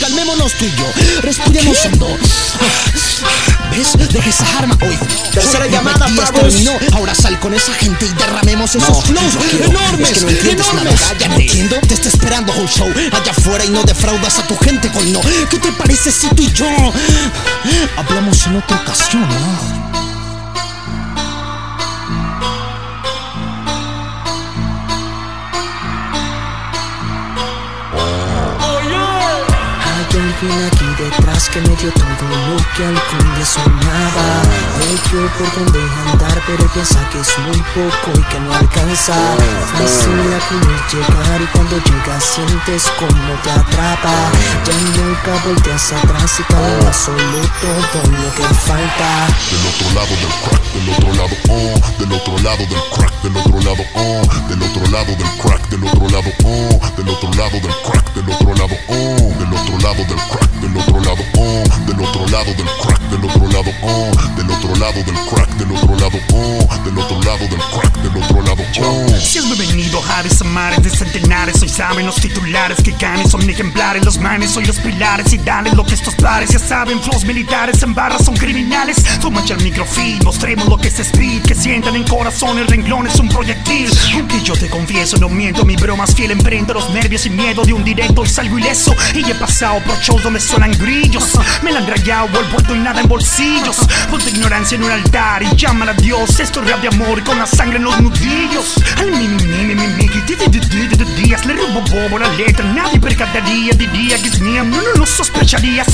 Calmémonos 0.00 0.52
tú 0.54 0.64
y 0.64 0.70
yo, 0.70 1.20
respiremos 1.22 1.84
hondo. 1.84 2.08
¿Ves? 3.70 3.92
Deja 4.12 4.30
esa 4.30 4.58
arma 4.58 4.78
hoy. 4.80 4.98
Tercera 5.32 5.66
llamada, 5.66 6.06
terminó. 6.32 6.72
Ahora 6.92 7.14
sal 7.14 7.38
con 7.40 7.54
esa 7.54 7.72
gente 7.74 8.06
y 8.06 8.08
derramemos 8.10 8.74
esos 8.74 9.10
No, 9.10 9.17
flows 9.18 9.34
no 9.34 9.40
quiero. 9.50 9.64
enormes. 9.66 10.10
Es 10.10 10.24
que 10.24 10.54
no 10.54 10.62
enormes. 10.62 10.84
nada. 10.84 10.96
Cállate. 10.96 11.28
No 11.28 11.34
entiendo, 11.36 11.76
te 11.86 11.94
está 11.94 12.08
esperando 12.08 12.52
un 12.54 12.68
show 12.68 12.88
allá 13.12 13.30
afuera 13.30 13.64
y 13.64 13.70
no 13.70 13.82
defraudas 13.84 14.38
a 14.38 14.46
tu 14.46 14.56
gente, 14.56 14.90
coño. 14.90 15.20
¿Qué 15.50 15.58
te 15.58 15.72
parece 15.72 16.10
si 16.10 16.28
tú 16.28 16.42
y 16.42 16.52
yo 16.52 16.66
hablamos 17.96 18.46
en 18.46 18.56
otra 18.56 18.76
ocasión, 18.78 19.28
no? 19.28 19.77
Detrás 30.98 31.48
que 31.48 31.60
me 31.60 31.74
dio 31.76 31.92
todo 31.92 32.28
lo 32.48 32.56
que 32.76 32.84
algún 32.84 33.34
día 33.34 33.46
soñaba. 33.46 34.26
Me 34.78 34.86
dio 35.08 35.28
por 35.38 35.48
donde 35.54 35.80
andar 36.06 36.42
pero 36.46 36.66
piensa 36.72 36.98
que 37.10 37.20
es 37.20 37.38
muy 37.46 37.60
poco 37.74 38.18
y 38.18 38.22
que 38.30 38.40
no 38.40 38.52
alcanza. 38.54 39.14
Fácil 39.72 40.18
a 40.34 40.40
querer 40.48 40.80
llegar 40.90 41.40
y 41.40 41.46
cuando 41.46 41.76
llegas 41.76 42.24
sientes 42.24 42.90
como 42.98 43.32
te 43.42 43.50
atrapa. 43.50 44.14
Ya 44.64 44.74
nunca 44.96 45.44
volteas 45.44 45.92
atrás 45.92 46.40
y 46.40 46.42
caminas 46.44 46.96
solo 46.96 47.40
todo 47.60 48.02
lo 48.10 48.34
que 48.34 48.42
falta. 48.54 49.28
Del 49.50 49.66
otro 49.68 49.88
lado 49.94 50.14
del 50.16 50.34
crack, 50.44 50.62
del 50.72 50.88
otro 50.94 51.10
lado, 51.14 51.36
oh, 51.48 51.80
del 51.98 52.12
otro 52.12 52.38
lado 52.38 52.58
del 52.58 52.82
crack, 52.94 53.17
del 53.22 53.36
otro 53.36 53.58
lado, 53.60 53.84
oh, 53.94 54.22
del 54.48 54.62
otro 54.62 54.86
lado 54.90 55.16
del 55.16 55.28
crack, 55.42 55.68
del 55.70 55.84
otro 55.84 56.08
lado, 56.08 56.30
oh, 56.44 56.80
del 56.96 57.08
otro 57.08 57.30
lado 57.32 57.60
del 57.60 57.74
crack, 57.82 58.14
del 58.14 58.28
otro 58.30 58.54
lado, 58.54 58.76
oh, 58.88 59.34
del 59.38 59.52
otro 59.52 59.78
lado 59.78 60.04
del 60.04 60.18
crack, 60.30 60.50
del 60.60 60.76
otro 60.76 61.00
lado, 61.00 61.22
oh, 61.36 61.62
del 61.86 62.00
otro 62.00 62.26
lado 62.28 62.54
del 62.54 62.66
crack, 62.82 63.00
del 63.10 63.24
otro 63.24 63.48
lado, 63.48 63.70
oh, 63.82 64.10
del 64.36 64.50
otro 64.50 64.76
lado 64.76 65.02
del 65.02 65.18
crack, 65.30 65.50
del 65.56 65.72
otro 65.72 65.96
lado, 65.96 66.18
oh, 66.32 66.84
del 66.84 66.98
otro 66.98 67.22
lado 67.22 67.48
del 67.48 67.60
crack, 67.60 67.96
del 68.02 68.22
otro 68.22 68.42
lado, 68.42 68.62
oh. 68.82 69.18
Si 69.20 69.38
has 69.38 69.58
venido 69.58 69.98
a 69.98 70.44
mares 70.44 70.82
de 70.82 70.90
centenares 70.90 71.60
Hoy 71.62 71.68
saben 71.68 72.06
los 72.06 72.16
titulares 72.16 72.78
que 72.82 72.92
ganen 72.92 73.28
Son 73.28 73.48
ejemplares 73.48 74.04
los 74.04 74.18
manes, 74.18 74.50
soy 74.50 74.64
los 74.64 74.78
pilares 74.78 75.32
Y 75.32 75.38
dale 75.38 75.72
lo 75.72 75.84
que 75.84 75.94
estos 75.94 76.14
pares 76.14 76.50
ya 76.50 76.58
saben 76.58 77.00
Flows 77.00 77.24
militares 77.24 77.82
en 77.82 77.94
barras 77.94 78.24
son 78.24 78.36
criminales 78.36 78.96
Toma 79.20 79.44
ya 79.44 79.54
el 79.54 79.62
microfilm, 79.62 80.24
mostremos 80.24 80.66
lo 80.68 80.76
que 80.76 80.88
es 80.88 80.98
speed 81.00 81.42
Que 81.42 81.54
sientan 81.54 81.96
en 81.96 82.04
corazón 82.04 82.58
el 82.58 82.66
renglón 82.66 83.06
es 83.08 83.18
un 83.18 83.28
proyectil. 83.28 83.90
Aunque 84.14 84.40
yo 84.42 84.54
te 84.54 84.68
confieso, 84.68 85.16
no 85.18 85.28
miento 85.28 85.64
Mi 85.64 85.76
broma 85.76 86.04
es 86.04 86.14
fiel, 86.14 86.30
emprendo 86.30 86.74
los 86.74 86.90
nervios 86.90 87.26
y 87.26 87.30
miedo 87.30 87.64
De 87.64 87.72
un 87.72 87.84
directo 87.84 88.24
y 88.24 88.28
salgo 88.28 88.58
ileso. 88.58 88.94
Y 89.14 89.30
he 89.30 89.34
pasado 89.34 89.80
por 89.84 89.98
shows 90.00 90.22
donde 90.22 90.40
suenan 90.40 90.72
grillos. 90.72 91.38
Me 91.62 91.72
la 91.72 91.80
han 91.80 91.86
rayado, 91.86 92.40
el 92.40 92.46
vuelto 92.46 92.74
y 92.74 92.78
nada 92.78 93.00
en 93.00 93.08
bolsillos. 93.08 93.76
Ponte 94.10 94.30
ignorancia 94.30 94.76
en 94.76 94.84
un 94.84 94.90
altar 94.90 95.42
y 95.42 95.56
llámala 95.56 95.92
a 95.92 95.94
Dios. 95.94 96.40
Esto 96.40 96.62
es 96.62 96.70
rap 96.70 96.80
de 96.80 96.88
amor 96.88 97.22
con 97.24 97.38
la 97.38 97.46
sangre 97.46 97.78
en 97.78 97.84
los 97.84 98.00
nudillos. 98.00 98.74
Al 98.96 99.10
mi 99.10 99.28
mi 99.28 99.44
mi 99.44 99.74
mi 99.74 99.86
mi 99.86 100.08
días. 101.22 101.44
Le 101.46 101.54
robo 101.54 101.80
bobo 101.80 102.18
la 102.18 102.28
letra, 102.34 102.64
nadie 102.64 103.00
percataría 103.00 103.72
Diría 103.74 104.20
que 104.20 104.28
es 104.28 104.40
mía, 104.40 104.62
no 104.62 104.76
no 104.76 104.92
lo 104.94 105.06
sospecharía. 105.06 105.84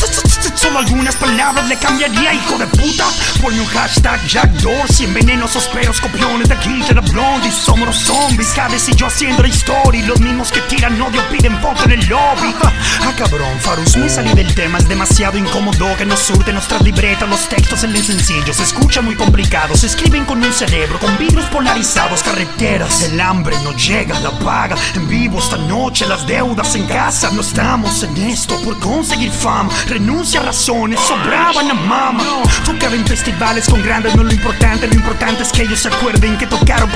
Solo 0.55 0.79
algunas 0.79 1.17
palabras 1.17 1.69
le 1.69 1.77
cambiaría 1.77 2.35
Hijo 2.35 2.59
de 2.59 2.67
puta, 2.67 3.07
ponme 3.41 3.61
un 3.61 3.67
hashtag 3.67 4.25
Jack 4.27 4.51
Dorsey 4.61 5.07
En 5.07 5.15
venenosos 5.15 5.69
peros 5.69 6.01
copiones 6.01 6.49
de 6.49 6.55
aquí 6.55 6.83
de 7.05 7.13
la 7.13 7.13
blondie 7.13 7.51
Somos 7.51 7.87
los 7.87 7.97
zombies, 7.97 8.57
Hades 8.59 8.89
y 8.89 8.95
yo 8.95 9.07
haciendo 9.07 9.43
la 9.43 9.49
historia 9.49 10.05
los 10.07 10.21
mismos 10.21 10.53
que 10.53 10.61
tiran 10.63 11.01
odio 11.01 11.23
piden 11.31 11.61
foto 11.61 11.85
en 11.85 11.93
el 11.93 12.07
lobby. 12.09 12.55
Ah 13.03 13.13
cabrón, 13.17 13.59
Farus, 13.61 13.97
me 13.97 14.09
salí 14.09 14.33
del 14.35 14.55
tema 14.55 14.79
Es 14.79 14.89
demasiado 14.89 15.39
incómodo 15.39 15.97
que 15.97 16.05
nos 16.05 16.21
surte 16.21 16.53
nuestras 16.53 16.83
libretas 16.83 17.29
Los 17.29 17.49
textos 17.49 17.81
se 17.81 17.89
leen 17.89 18.05
sencillos, 18.05 18.57
se 18.57 18.63
escuchan 18.63 19.05
muy 19.05 19.15
complicados 19.15 19.81
Se 19.81 19.87
escriben 19.87 20.25
con 20.25 20.43
un 20.43 20.53
cerebro, 20.53 20.99
con 20.99 21.17
vidrios 21.19 21.47
polarizados 21.47 22.23
Carreteras, 22.23 23.03
el 23.03 23.21
hambre 23.21 23.57
no 23.63 23.73
llega, 23.77 24.19
la 24.21 24.31
paga 24.39 24.77
En 24.95 25.09
vivo 25.09 25.39
esta 25.39 25.57
noche, 25.57 26.07
las 26.07 26.27
deudas 26.27 26.75
en 26.77 26.87
casa 26.87 27.31
No 27.33 27.41
estamos 27.41 28.03
en 28.03 28.17
esto 28.17 28.61
por 28.63 28.79
conseguir 28.79 29.31
fama 29.31 29.71
Renuncia 29.87 30.41
a 30.41 30.45
razones, 30.45 31.01
sobraban 31.01 31.71
a 31.71 31.75
mama. 31.75 32.25
Tocaba 32.65 32.95
en 32.95 33.07
festivales 33.07 33.69
con 33.69 33.83
grandes, 33.83 34.15
no 34.15 34.23
lo 34.23 34.33
importante 34.33 34.87
Lo 34.87 34.95
importante 34.95 35.43
es 35.43 35.53
que 35.53 35.63
ellos 35.63 35.81
se 35.81 35.89
acuerden 35.89 36.39
que 36.39 36.47
tocaron 36.47 36.91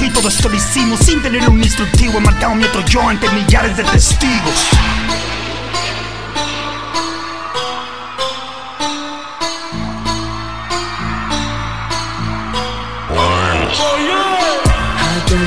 Y 0.00 0.10
todo 0.10 0.28
esto 0.28 0.50
lo 0.50 0.56
hicimos 0.56 1.00
sin 1.00 1.22
tener 1.22 1.48
un 1.48 1.62
instructivo 1.62 2.18
He 2.18 2.20
matado 2.20 2.52
a 2.52 2.54
mi 2.54 2.64
otro 2.64 2.84
yo 2.84 3.08
ante 3.08 3.30
millares 3.30 3.76
de 3.76 3.84
testigos 3.84 4.68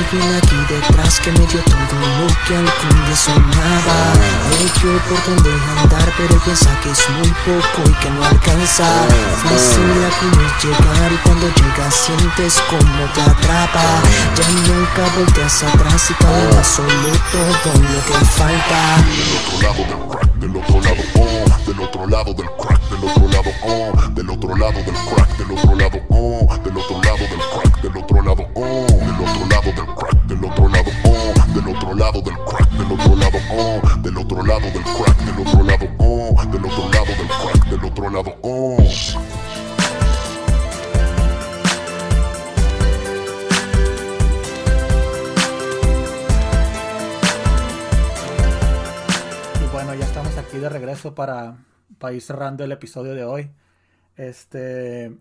alguien 0.06 0.34
aquí 0.36 0.56
detrás 0.68 1.20
que 1.20 1.32
me 1.32 1.46
dio 1.46 1.60
todo 1.62 2.00
lo 2.00 2.26
que 2.46 2.56
algún 2.56 3.06
día 3.06 3.16
soñaba 3.16 4.12
Me 4.50 4.56
dio 4.80 4.98
por 5.08 5.24
donde 5.26 5.50
andar 5.50 6.12
pero 6.16 6.38
piensa 6.40 6.70
que 6.80 6.90
es 6.90 7.08
muy 7.18 7.30
poco 7.44 7.88
y 7.88 7.92
que 7.94 8.10
no 8.10 8.24
alcanza. 8.24 8.84
Fácil 9.42 9.84
a 10.04 10.10
querer 10.18 10.52
llegar 10.62 11.12
y 11.12 11.16
cuando 11.16 11.46
llegas 11.48 11.94
sientes 11.94 12.62
como 12.70 13.04
te 13.14 13.20
atrapa. 13.20 14.02
Ya 14.36 14.48
nunca 14.48 15.16
volteas 15.16 15.62
atrás 15.62 16.10
y 16.10 16.14
caminas 16.14 16.66
solo 16.66 16.88
todo 17.32 17.74
lo 17.74 18.04
que 18.06 18.24
falta. 18.24 19.04
Del 20.36 20.56
otro 20.56 20.80
lado, 20.80 21.02
oh, 21.16 21.66
del 21.66 21.80
otro 21.80 22.06
lado 22.06 22.34
del 22.34 22.46
crack, 22.58 22.82
del 22.90 23.04
otro 23.10 23.28
lado, 23.28 23.50
oh, 23.64 23.92
del 24.10 24.30
otro 24.30 24.56
lado 24.56 24.82
del 24.82 24.94
crack, 24.94 25.36
del 25.36 25.58
otro 25.58 25.74
lado, 25.74 26.00
oh, 26.10 26.58
del 26.62 26.76
otro 26.76 27.02
lado 27.02 27.18
del 27.18 27.38
crack, 27.38 27.65
del 27.82 27.96
otro 27.96 28.22
lado, 28.22 28.48
oh, 28.54 28.86
del 28.86 29.28
otro 29.28 29.46
lado 29.46 29.72
del 29.72 29.94
crack, 29.94 30.22
del 30.26 30.44
otro 30.44 30.68
lado, 30.68 30.90
oh, 31.04 31.34
del 31.54 31.68
otro 31.68 31.94
lado 31.94 32.22
del 32.22 32.34
crack, 32.44 32.70
del 32.70 32.92
otro 32.92 33.16
lado, 33.16 33.38
oh, 33.50 33.98
del 34.00 34.16
otro 34.16 34.42
lado 34.42 34.70
del 34.70 34.82
crack, 34.82 35.18
del 35.18 35.46
otro 35.46 35.62
lado, 35.62 35.88
oh, 35.98 36.44
del 36.46 36.64
otro 36.64 36.88
lado 36.88 37.06
del 37.06 37.28
crack, 37.28 37.68
del 37.68 37.84
otro 37.84 38.10
lado, 38.10 38.38
oh. 38.42 38.76
Y 49.60 49.72
bueno, 49.72 49.94
ya 49.94 50.04
estamos 50.04 50.36
aquí 50.38 50.58
de 50.58 50.68
regreso 50.68 51.14
para, 51.14 51.56
para 51.98 52.14
ir 52.14 52.22
cerrando 52.22 52.64
el 52.64 52.72
episodio 52.72 53.14
de 53.14 53.24
hoy. 53.24 53.50
Este. 54.16 55.12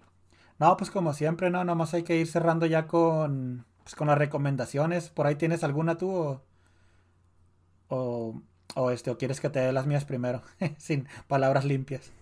No, 0.60 0.78
pues 0.78 0.89
como 0.91 1.14
siempre, 1.14 1.49
no, 1.49 1.64
nomás 1.66 1.93
hay 1.93 2.03
que 2.03 2.16
ir 2.18 2.28
cerrando 2.28 2.66
ya 2.66 2.88
con, 2.88 3.66
pues 3.84 3.95
con 3.95 4.08
las 4.08 4.18
recomendaciones. 4.18 5.10
¿Por 5.10 5.28
ahí 5.28 5.36
tienes 5.36 5.64
alguna 5.64 5.97
tú 5.97 6.10
o, 6.12 6.41
o, 7.89 8.41
o 8.76 8.91
este, 8.91 9.10
o 9.12 9.18
quieres 9.18 9.41
que 9.41 9.49
te 9.49 9.60
dé 9.60 9.72
las 9.74 9.88
mías 9.88 10.06
primero? 10.06 10.41
Sin 10.78 11.08
palabras 11.28 11.66
limpias. 11.66 12.14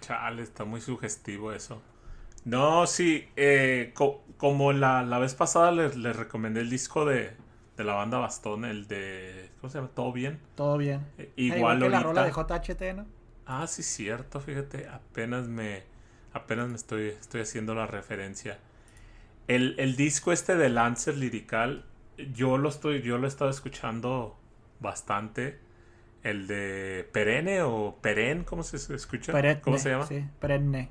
Chale, 0.00 0.42
está 0.42 0.64
muy 0.64 0.80
sugestivo 0.80 1.52
eso. 1.52 1.80
No, 2.44 2.86
sí, 2.86 3.28
eh, 3.36 3.92
co- 3.94 4.24
como 4.38 4.72
la, 4.72 5.02
la 5.04 5.18
vez 5.18 5.34
pasada 5.34 5.72
les, 5.72 5.96
les 5.96 6.16
recomendé 6.16 6.60
el 6.60 6.70
disco 6.70 7.04
de, 7.06 7.36
de 7.76 7.84
la 7.84 7.94
banda 7.94 8.18
Bastón, 8.18 8.64
el 8.64 8.86
de... 8.88 9.50
¿Cómo 9.60 9.70
se 9.70 9.78
llama? 9.78 9.90
¿Todo 9.94 10.12
bien? 10.12 10.40
Todo 10.56 10.78
bien. 10.78 11.12
Eh, 11.18 11.32
Ah, 11.46 11.58
igual 11.58 11.78
que 11.78 11.88
la 11.88 12.00
rola 12.00 12.24
de 12.24 12.32
JHT, 12.32 12.92
¿no? 12.94 13.12
Ah, 13.46 13.66
sí, 13.66 13.82
cierto, 13.82 14.40
fíjate, 14.40 14.88
apenas 14.88 15.48
me, 15.48 15.84
apenas 16.34 16.68
me 16.68 16.76
estoy, 16.76 17.08
estoy 17.08 17.42
haciendo 17.42 17.74
la 17.74 17.86
referencia. 17.86 18.60
El, 19.48 19.74
el 19.78 19.96
disco 19.96 20.32
este 20.32 20.56
de 20.56 20.68
Lancer 20.70 21.16
Lirical, 21.16 21.84
yo 22.34 22.58
lo 22.58 22.68
estoy, 22.68 23.02
yo 23.02 23.18
lo 23.18 23.26
he 23.26 23.28
estado 23.28 23.50
escuchando 23.50 24.38
bastante. 24.80 25.60
el 26.22 26.46
de 26.46 27.08
Perenne 27.12 27.62
o 27.62 27.98
Peren, 28.02 28.44
¿cómo 28.44 28.62
se 28.64 28.76
escucha? 28.94 29.32
Perenne, 29.32 29.60
¿Cómo 29.60 29.78
se 29.78 29.90
llama? 29.90 30.06
Sí, 30.06 30.24
perenne. 30.40 30.90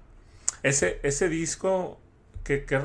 Ese, 0.64 1.00
ese 1.04 1.30
disco, 1.30 2.00
que, 2.44 2.66
que 2.66 2.82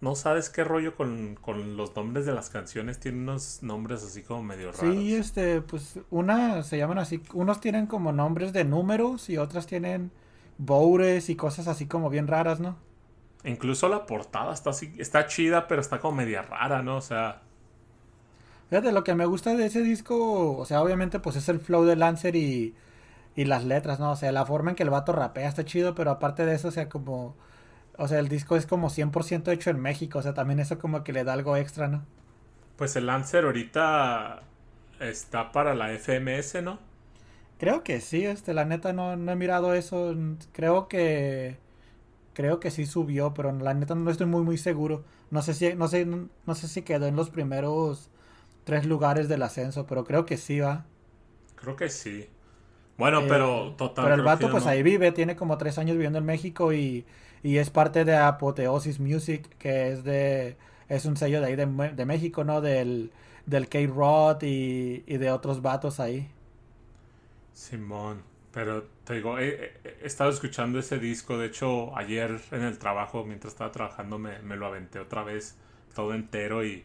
no 0.00 0.14
sabes 0.16 0.50
qué 0.50 0.64
rollo 0.64 0.94
con, 0.96 1.36
con 1.36 1.76
los 1.76 1.94
nombres 1.96 2.26
de 2.26 2.32
las 2.32 2.50
canciones, 2.50 3.00
tiene 3.00 3.18
unos 3.18 3.62
nombres 3.62 4.02
así 4.04 4.22
como 4.22 4.42
medio 4.42 4.72
raros. 4.72 5.04
Sí, 5.04 5.14
este, 5.14 5.60
pues 5.60 5.98
una 6.10 6.62
se 6.62 6.78
llaman 6.78 6.98
así, 6.98 7.22
unos 7.34 7.60
tienen 7.60 7.86
como 7.86 8.12
nombres 8.12 8.52
de 8.52 8.64
números 8.64 9.28
y 9.28 9.36
otras 9.36 9.66
tienen 9.66 10.10
boures 10.60 11.30
y 11.30 11.36
cosas 11.36 11.68
así 11.68 11.86
como 11.86 12.10
bien 12.10 12.28
raras, 12.28 12.60
¿no? 12.60 12.76
Incluso 13.44 13.88
la 13.88 14.06
portada 14.06 14.52
está 14.52 14.70
así, 14.70 14.92
está 14.98 15.26
chida, 15.26 15.66
pero 15.68 15.80
está 15.80 15.98
como 16.00 16.16
media 16.16 16.42
rara, 16.42 16.82
¿no? 16.82 16.96
O 16.96 17.00
sea, 17.00 17.42
Fíjate, 18.68 18.92
lo 18.92 19.02
que 19.04 19.14
me 19.14 19.26
gusta 19.26 19.54
de 19.54 19.66
ese 19.66 19.82
disco, 19.82 20.56
o 20.56 20.64
sea, 20.64 20.82
obviamente 20.82 21.18
pues 21.20 21.36
es 21.36 21.48
el 21.48 21.60
flow 21.60 21.84
de 21.84 21.96
Lancer 21.96 22.36
y, 22.36 22.74
y 23.36 23.44
las 23.44 23.64
letras, 23.64 23.98
¿no? 24.00 24.12
O 24.12 24.16
sea, 24.16 24.32
la 24.32 24.46
forma 24.46 24.70
en 24.70 24.76
que 24.76 24.84
el 24.84 24.90
vato 24.90 25.12
rapea 25.12 25.48
está 25.48 25.64
chido, 25.64 25.94
pero 25.94 26.10
aparte 26.12 26.46
de 26.46 26.54
eso, 26.54 26.68
o 26.68 26.70
sea, 26.70 26.88
como... 26.88 27.36
O 27.98 28.08
sea, 28.08 28.18
el 28.20 28.28
disco 28.28 28.56
es 28.56 28.66
como 28.66 28.88
100% 28.90 29.52
hecho 29.52 29.70
en 29.70 29.80
México, 29.80 30.20
o 30.20 30.22
sea, 30.22 30.34
también 30.34 30.60
eso 30.60 30.78
como 30.78 31.04
que 31.04 31.12
le 31.12 31.24
da 31.24 31.34
algo 31.34 31.56
extra, 31.56 31.88
¿no? 31.88 32.04
pues 32.76 32.96
el 32.96 33.06
Lancer 33.06 33.44
ahorita 33.44 34.42
está 35.00 35.52
para 35.52 35.74
la 35.74 35.90
FMS, 35.98 36.62
¿no? 36.62 36.78
Creo 37.60 37.84
que 37.84 38.00
sí, 38.02 38.24
este, 38.26 38.54
la 38.54 38.64
neta 38.66 38.92
no, 38.94 39.16
no 39.16 39.32
he 39.32 39.36
mirado 39.36 39.74
eso, 39.74 40.14
creo 40.52 40.88
que... 40.88 41.58
Creo 42.34 42.60
que 42.60 42.70
sí 42.70 42.86
subió, 42.86 43.34
pero 43.34 43.52
la 43.52 43.74
neta 43.74 43.94
no 43.96 44.10
estoy 44.10 44.26
muy 44.26 44.42
muy 44.44 44.58
seguro. 44.58 45.04
No 45.30 45.42
sé 45.42 45.54
si 45.54 45.74
no 45.74 45.88
sé 45.88 46.06
no 46.06 46.54
sé 46.56 46.68
si 46.68 46.82
quedó 46.82 47.06
en 47.06 47.16
los 47.16 47.30
primeros 47.30 48.10
tres 48.64 48.86
lugares 48.86 49.28
del 49.28 49.42
ascenso, 49.42 49.86
pero 49.86 50.04
creo 50.04 50.26
que 50.26 50.36
sí 50.38 50.60
va. 50.60 50.86
Creo 51.54 51.76
que 51.76 51.88
sí. 51.88 52.28
Bueno, 52.98 53.26
Eh, 53.26 53.28
pero 53.28 53.74
total. 53.76 54.12
Pero 54.12 54.14
el 54.14 54.22
vato 54.22 54.50
pues 54.50 54.66
no. 54.66 54.68
ahí 54.68 54.82
vive, 54.82 55.12
tiene 55.12 55.36
como 55.36 55.58
tres 55.58 55.78
años 55.78 55.96
viviendo 55.96 56.18
en 56.18 56.24
México 56.26 56.72
y, 56.72 57.06
y 57.42 57.58
es 57.58 57.70
parte 57.70 58.04
de 58.04 58.16
Apoteosis 58.16 59.00
Music, 59.00 59.48
que 59.58 59.92
es 59.92 60.04
de 60.04 60.56
es 60.88 61.04
un 61.06 61.16
sello 61.16 61.40
de 61.40 61.46
ahí 61.48 61.56
de, 61.56 61.66
de 61.66 62.06
México, 62.06 62.44
¿no? 62.44 62.60
Del, 62.60 63.12
del 63.46 63.68
K-Rod 63.68 64.42
y, 64.42 65.04
y 65.06 65.18
de 65.18 65.30
otros 65.32 65.62
vatos 65.62 66.00
ahí. 66.00 66.30
Simón, 67.52 68.22
pero 68.52 68.84
te 69.04 69.14
digo, 69.14 69.38
he, 69.38 69.72
he- 69.84 70.06
estado 70.06 70.30
escuchando 70.30 70.78
ese 70.78 70.98
disco, 70.98 71.38
de 71.38 71.46
hecho 71.46 71.96
ayer 71.96 72.40
en 72.52 72.62
el 72.62 72.78
trabajo, 72.78 73.24
mientras 73.24 73.52
estaba 73.54 73.72
trabajando, 73.72 74.18
me, 74.18 74.38
me 74.40 74.56
lo 74.56 74.66
aventé 74.66 74.98
otra 75.00 75.22
vez 75.24 75.56
todo 75.94 76.14
entero 76.14 76.64
y, 76.64 76.84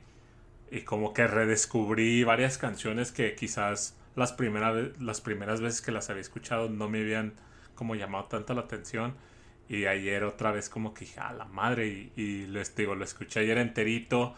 y 0.72 0.82
como 0.82 1.14
que 1.14 1.28
redescubrí 1.28 2.24
varias 2.24 2.58
canciones 2.58 3.12
que 3.12 3.36
quizás 3.36 3.98
las, 4.16 4.34
primera 4.34 4.74
las 5.00 5.22
primeras 5.22 5.62
veces 5.62 5.82
que 5.82 5.92
las 5.92 6.10
había 6.10 6.22
escuchado 6.22 6.70
no 6.70 6.90
me 6.90 7.02
habían 7.02 7.34
como 7.76 7.96
llamado 7.96 8.26
tanto 8.26 8.54
la 8.54 8.62
atención 8.62 9.16
y 9.70 9.86
ayer 9.86 10.24
otra 10.24 10.52
vez 10.52 10.70
como 10.70 10.94
que 10.94 11.06
dije, 11.06 11.20
a 11.20 11.34
la 11.34 11.46
madre 11.46 11.88
y, 11.88 12.14
y 12.16 12.48
les 12.48 12.76
digo, 12.76 12.96
lo 12.96 13.04
escuché 13.06 13.42
ayer 13.42 13.58
enterito 13.58 14.36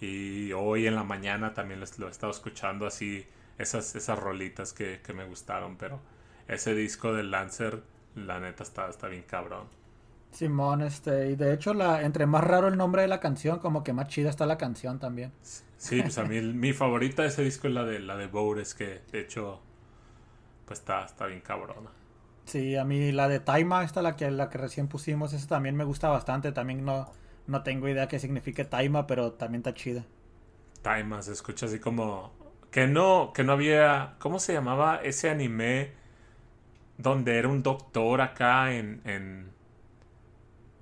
y 0.00 0.52
hoy 0.52 0.86
en 0.86 0.94
la 0.94 1.04
mañana 1.04 1.52
también 1.54 1.80
les- 1.80 1.98
lo 1.98 2.08
he 2.08 2.10
estado 2.10 2.32
escuchando 2.32 2.86
así, 2.86 3.26
esas, 3.60 3.94
esas 3.94 4.18
rolitas 4.18 4.72
que, 4.72 5.00
que 5.02 5.12
me 5.12 5.24
gustaron, 5.26 5.76
pero 5.76 6.00
ese 6.48 6.74
disco 6.74 7.12
del 7.14 7.30
Lancer, 7.30 7.82
la 8.14 8.40
neta 8.40 8.62
está, 8.62 8.88
está 8.88 9.08
bien 9.08 9.24
cabrón. 9.24 9.68
Simón, 10.32 10.82
este, 10.82 11.30
y 11.30 11.36
de 11.36 11.52
hecho 11.54 11.72
la, 11.74 12.02
entre 12.02 12.26
más 12.26 12.42
raro 12.42 12.66
el 12.68 12.76
nombre 12.76 13.02
de 13.02 13.08
la 13.08 13.20
canción, 13.20 13.58
como 13.60 13.84
que 13.84 13.92
más 13.92 14.08
chida 14.08 14.28
está 14.30 14.44
la 14.46 14.58
canción 14.58 14.98
también. 14.98 15.32
Sí, 15.78 16.02
pues 16.02 16.16
a 16.18 16.24
mí 16.24 16.40
mi 16.40 16.72
favorita 16.72 17.22
de 17.22 17.28
ese 17.28 17.42
disco 17.42 17.66
es 17.68 17.74
la 17.74 17.84
de 17.84 17.98
la 18.00 18.16
de 18.16 18.26
Boures, 18.28 18.74
que 18.74 19.02
de 19.10 19.20
hecho 19.20 19.60
pues 20.64 20.80
está, 20.80 21.04
está 21.04 21.26
bien 21.26 21.40
cabrona. 21.40 21.90
Sí, 22.44 22.76
a 22.76 22.84
mí 22.84 23.12
la 23.12 23.28
de 23.28 23.40
Taima, 23.40 23.82
esta 23.84 24.02
la 24.02 24.14
que 24.16 24.30
la 24.30 24.50
que 24.50 24.58
recién 24.58 24.88
pusimos, 24.88 25.32
esa 25.32 25.46
también 25.48 25.76
me 25.76 25.84
gusta 25.84 26.08
bastante, 26.08 26.52
también 26.52 26.84
no 26.84 27.10
no 27.46 27.62
tengo 27.62 27.88
idea 27.88 28.08
qué 28.08 28.18
signifique 28.18 28.64
Taima, 28.64 29.06
pero 29.06 29.32
también 29.32 29.60
está 29.60 29.72
chida. 29.74 30.04
Taima 30.82 31.22
se 31.22 31.32
escucha 31.32 31.66
así 31.66 31.78
como 31.78 32.32
que 32.70 32.86
no 32.86 33.32
que 33.34 33.44
no 33.44 33.52
había 33.52 34.14
¿cómo 34.18 34.38
se 34.38 34.52
llamaba 34.52 34.96
ese 35.02 35.30
anime 35.30 35.92
donde 36.98 37.38
era 37.38 37.48
un 37.48 37.62
doctor 37.62 38.20
acá 38.20 38.72
en 38.72 39.00
en 39.04 39.50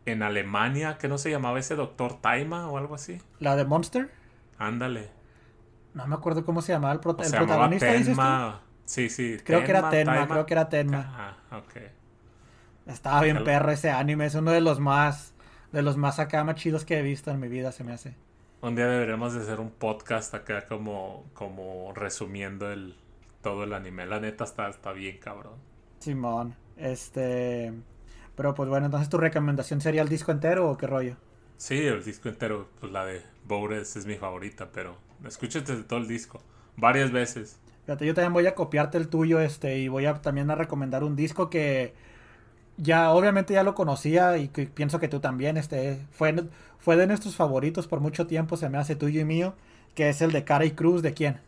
en 0.06 0.22
Alemania 0.22 0.98
que 0.98 1.06
no 1.08 1.18
se 1.18 1.30
llamaba 1.30 1.58
ese 1.58 1.74
doctor 1.76 2.20
Taima 2.20 2.68
o 2.70 2.78
algo 2.78 2.94
así? 2.94 3.20
La 3.40 3.56
de 3.56 3.64
Monster, 3.64 4.10
Ándale. 4.58 5.10
no 5.94 6.06
me 6.06 6.14
acuerdo 6.14 6.44
cómo 6.44 6.62
se 6.62 6.72
llamaba 6.72 6.94
el, 6.94 7.00
prota- 7.00 7.22
O 7.24 7.26
el 7.26 7.32
protagonista, 7.34 7.92
dices 7.92 8.16
tú? 8.16 8.22
Tenma. 8.22 8.62
Sí, 8.84 9.08
sí. 9.10 9.36
Creo 9.44 9.64
que 9.64 9.70
era 9.72 9.90
Tenma, 9.90 10.14
Taima. 10.14 10.34
creo 10.34 10.46
que 10.46 10.54
era 10.54 10.68
Tenma. 10.68 11.14
Ah, 11.50 11.58
ok. 11.58 11.74
Estaba 12.86 13.22
bien 13.22 13.44
perro 13.44 13.70
ese 13.70 13.90
anime, 13.90 14.26
es 14.26 14.34
uno 14.34 14.50
de 14.50 14.60
los 14.60 14.80
más 14.80 15.34
de 15.72 15.82
los 15.82 15.96
más 15.98 16.18
acá 16.18 16.42
más 16.44 16.54
chidos 16.56 16.84
que 16.86 16.98
he 16.98 17.02
visto 17.02 17.30
en 17.30 17.38
mi 17.40 17.48
vida, 17.48 17.72
se 17.72 17.84
me 17.84 17.92
hace. 17.92 18.16
Un 18.60 18.74
día 18.74 18.88
deberemos 18.88 19.34
de 19.34 19.42
hacer 19.42 19.60
un 19.60 19.70
podcast 19.70 20.34
acá 20.34 20.66
como, 20.66 21.24
como 21.32 21.92
resumiendo 21.94 22.70
el 22.72 22.96
todo 23.40 23.62
el 23.62 23.72
anime. 23.72 24.04
La 24.06 24.18
neta 24.18 24.42
está, 24.44 24.68
está 24.68 24.92
bien 24.92 25.18
cabrón. 25.18 25.54
Simón, 26.00 26.56
este, 26.76 27.72
pero 28.34 28.54
pues 28.54 28.68
bueno, 28.68 28.86
entonces 28.86 29.08
tu 29.08 29.18
recomendación 29.18 29.80
sería 29.80 30.02
el 30.02 30.08
disco 30.08 30.32
entero 30.32 30.68
o 30.68 30.76
qué 30.76 30.88
rollo? 30.88 31.16
Sí, 31.56 31.78
el 31.78 32.04
disco 32.04 32.28
entero, 32.28 32.68
pues 32.80 32.90
la 32.90 33.04
de 33.04 33.22
Boures 33.44 33.96
es 33.96 34.06
mi 34.06 34.16
favorita, 34.16 34.70
pero 34.72 34.96
escúchate 35.24 35.74
todo 35.84 36.00
el 36.00 36.08
disco. 36.08 36.40
Varias 36.76 37.12
veces. 37.12 37.58
Fíjate, 37.86 38.06
yo 38.06 38.14
también 38.14 38.32
voy 38.32 38.46
a 38.46 38.54
copiarte 38.54 38.98
el 38.98 39.08
tuyo, 39.08 39.40
este, 39.40 39.78
y 39.78 39.88
voy 39.88 40.06
a 40.06 40.14
también 40.14 40.50
a 40.50 40.56
recomendar 40.56 41.04
un 41.04 41.16
disco 41.16 41.48
que 41.48 41.94
ya, 42.78 43.10
obviamente 43.10 43.54
ya 43.54 43.62
lo 43.62 43.74
conocía 43.74 44.38
y 44.38 44.48
que 44.48 44.66
pienso 44.66 44.98
que 44.98 45.08
tú 45.08 45.20
también, 45.20 45.56
este, 45.56 45.98
fue, 46.12 46.34
fue 46.78 46.96
de 46.96 47.06
nuestros 47.06 47.36
favoritos 47.36 47.86
por 47.86 48.00
mucho 48.00 48.26
tiempo, 48.26 48.56
se 48.56 48.68
me 48.68 48.78
hace 48.78 48.96
tuyo 48.96 49.20
y 49.20 49.24
mío, 49.24 49.54
que 49.94 50.08
es 50.08 50.22
el 50.22 50.32
de 50.32 50.44
Cara 50.44 50.64
y 50.64 50.70
Cruz, 50.70 51.02
¿de 51.02 51.12
quién? 51.12 51.40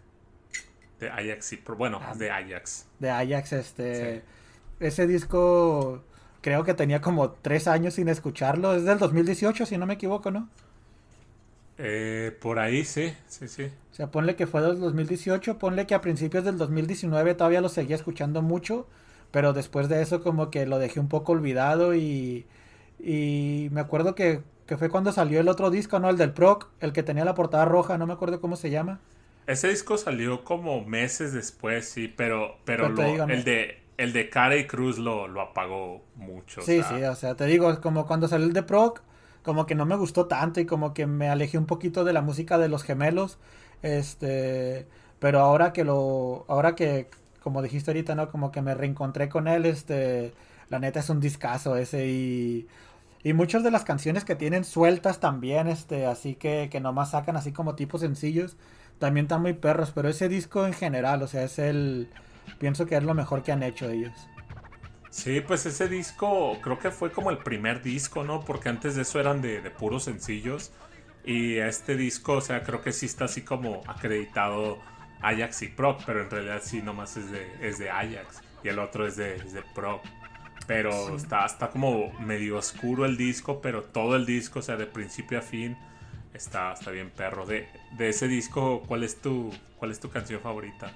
De 0.98 1.08
Ajax, 1.08 1.46
sí, 1.46 1.56
pero 1.64 1.78
bueno, 1.78 2.00
de 2.16 2.30
Ajax. 2.30 2.86
De 2.98 3.10
Ajax, 3.10 3.52
este, 3.54 4.22
ese 4.80 5.06
disco 5.06 6.02
creo 6.42 6.64
que 6.64 6.74
tenía 6.74 7.00
como 7.00 7.30
tres 7.30 7.68
años 7.68 7.94
sin 7.94 8.08
escucharlo, 8.08 8.74
es 8.74 8.84
del 8.84 8.98
2018, 8.98 9.66
si 9.66 9.78
no 9.78 9.86
me 9.86 9.94
equivoco, 9.94 10.30
¿no? 10.30 10.48
Eh, 11.78 12.36
por 12.42 12.58
ahí 12.58 12.84
sí, 12.84 13.14
sí, 13.26 13.48
sí. 13.48 13.70
O 13.90 13.94
sea, 13.94 14.10
ponle 14.10 14.36
que 14.36 14.46
fue 14.46 14.60
del 14.60 14.78
2018, 14.80 15.58
ponle 15.58 15.86
que 15.86 15.94
a 15.94 16.02
principios 16.02 16.44
del 16.44 16.58
2019 16.58 17.34
todavía 17.34 17.62
lo 17.62 17.70
seguía 17.70 17.96
escuchando 17.96 18.42
mucho, 18.42 18.86
pero 19.30 19.52
después 19.52 19.88
de 19.88 20.02
eso 20.02 20.22
como 20.22 20.50
que 20.50 20.66
lo 20.66 20.78
dejé 20.78 21.00
un 21.00 21.08
poco 21.08 21.32
olvidado 21.32 21.94
y, 21.94 22.46
y 22.98 23.68
me 23.72 23.80
acuerdo 23.80 24.14
que, 24.14 24.42
que 24.66 24.76
fue 24.76 24.90
cuando 24.90 25.12
salió 25.12 25.40
el 25.40 25.48
otro 25.48 25.70
disco, 25.70 25.98
¿no? 26.00 26.10
El 26.10 26.16
del 26.18 26.32
Proc, 26.32 26.68
el 26.80 26.92
que 26.92 27.02
tenía 27.02 27.24
la 27.24 27.34
portada 27.34 27.64
roja, 27.64 27.98
no 27.98 28.06
me 28.06 28.12
acuerdo 28.14 28.40
cómo 28.40 28.56
se 28.56 28.70
llama. 28.70 29.00
Ese 29.46 29.68
disco 29.68 29.98
salió 29.98 30.44
como 30.44 30.84
meses 30.84 31.32
después, 31.32 31.88
sí, 31.88 32.08
pero, 32.08 32.58
pero, 32.64 32.88
lo- 32.88 33.22
el 33.26 33.44
de 33.44 33.82
el 33.98 34.12
de 34.14 34.30
Cara 34.30 34.56
y 34.56 34.66
Cruz 34.66 34.96
lo, 34.98 35.28
lo 35.28 35.42
apagó 35.42 36.06
mucho. 36.14 36.64
o 36.64 36.68
Sí, 36.68 36.82
sea, 36.82 36.84
sí, 36.84 37.02
o 37.04 37.14
sea, 37.14 37.36
te 37.36 37.46
digo, 37.46 37.70
es 37.70 37.78
como 37.78 38.06
cuando 38.06 38.28
salió 38.28 38.46
el 38.46 38.52
de 38.52 38.62
Proc, 38.62 39.02
como 39.42 39.64
que 39.66 39.74
no 39.74 39.86
me 39.86 39.96
gustó 39.96 40.26
tanto 40.26 40.60
y 40.60 40.66
como 40.66 40.92
que 40.92 41.06
me 41.06 41.28
alejé 41.30 41.56
un 41.56 41.64
poquito 41.66 42.04
de 42.04 42.12
la 42.12 42.20
música 42.20 42.58
de 42.58 42.68
los 42.68 42.82
gemelos, 42.84 43.38
este, 43.82 44.86
pero 45.18 45.40
ahora 45.40 45.72
que 45.72 45.84
lo, 45.84 46.44
ahora 46.48 46.74
que, 46.74 47.08
como 47.42 47.62
dijiste 47.62 47.90
ahorita, 47.90 48.14
¿no? 48.14 48.30
Como 48.30 48.52
que 48.52 48.62
me 48.62 48.74
reencontré 48.74 49.28
con 49.28 49.48
él, 49.48 49.66
este, 49.66 50.34
la 50.68 50.78
neta 50.78 51.00
es 51.00 51.10
un 51.10 51.20
discazo 51.20 51.76
ese 51.76 52.06
y, 52.06 52.68
y 53.22 53.32
muchas 53.32 53.62
de 53.62 53.70
las 53.70 53.84
canciones 53.84 54.24
que 54.24 54.36
tienen 54.36 54.64
sueltas 54.64 55.20
también, 55.20 55.68
este, 55.68 56.06
así 56.06 56.34
que, 56.34 56.68
que 56.70 56.80
nomás 56.80 57.12
sacan 57.12 57.36
así 57.36 57.52
como 57.52 57.74
tipos 57.74 58.02
sencillos, 58.02 58.56
también 58.98 59.26
están 59.26 59.42
muy 59.42 59.54
perros, 59.54 59.92
pero 59.94 60.08
ese 60.08 60.28
disco 60.28 60.66
en 60.66 60.72
general, 60.74 61.22
o 61.22 61.26
sea, 61.26 61.44
es 61.44 61.58
el, 61.58 62.08
pienso 62.58 62.86
que 62.86 62.96
es 62.96 63.02
lo 63.02 63.14
mejor 63.14 63.42
que 63.42 63.52
han 63.52 63.62
hecho 63.62 63.88
ellos. 63.90 64.12
Sí, 65.10 65.40
pues 65.40 65.66
ese 65.66 65.88
disco 65.88 66.58
creo 66.62 66.78
que 66.78 66.90
fue 66.92 67.10
como 67.10 67.30
el 67.30 67.38
primer 67.38 67.82
disco, 67.82 68.22
¿no? 68.22 68.44
Porque 68.44 68.68
antes 68.68 68.94
de 68.94 69.02
eso 69.02 69.18
eran 69.18 69.42
de, 69.42 69.60
de 69.60 69.70
puros 69.70 70.04
sencillos. 70.04 70.72
Y 71.24 71.56
este 71.56 71.96
disco, 71.96 72.34
o 72.34 72.40
sea, 72.40 72.62
creo 72.62 72.80
que 72.80 72.92
sí 72.92 73.06
está 73.06 73.24
así 73.24 73.42
como 73.42 73.82
acreditado 73.88 74.78
Ajax 75.22 75.62
y 75.62 75.68
Proc, 75.68 76.02
pero 76.06 76.22
en 76.22 76.30
realidad 76.30 76.60
sí 76.62 76.82
nomás 76.82 77.16
es 77.16 77.30
de, 77.30 77.52
es 77.60 77.78
de 77.78 77.90
Ajax. 77.90 78.42
Y 78.64 78.68
el 78.68 78.78
otro 78.78 79.06
es 79.06 79.16
de, 79.16 79.36
es 79.36 79.52
de 79.52 79.62
Proc. 79.74 80.02
Pero 80.66 80.92
Sí. 81.08 81.14
está, 81.16 81.44
está 81.46 81.68
como 81.70 82.12
medio 82.20 82.56
oscuro 82.58 83.04
el 83.04 83.16
disco, 83.16 83.60
pero 83.60 83.82
todo 83.82 84.14
el 84.16 84.24
disco, 84.26 84.60
o 84.60 84.62
sea, 84.62 84.76
de 84.76 84.86
principio 84.86 85.38
a 85.38 85.42
fin, 85.42 85.76
está, 86.32 86.72
está 86.72 86.90
bien 86.90 87.10
perro. 87.10 87.44
De, 87.46 87.68
de 87.96 88.08
ese 88.08 88.28
disco, 88.28 88.82
¿cuál 88.86 89.02
es 89.02 89.20
tu, 89.20 89.50
cuál 89.78 89.90
es 89.90 89.98
tu 89.98 90.10
canción 90.10 90.40
favorita? 90.40 90.92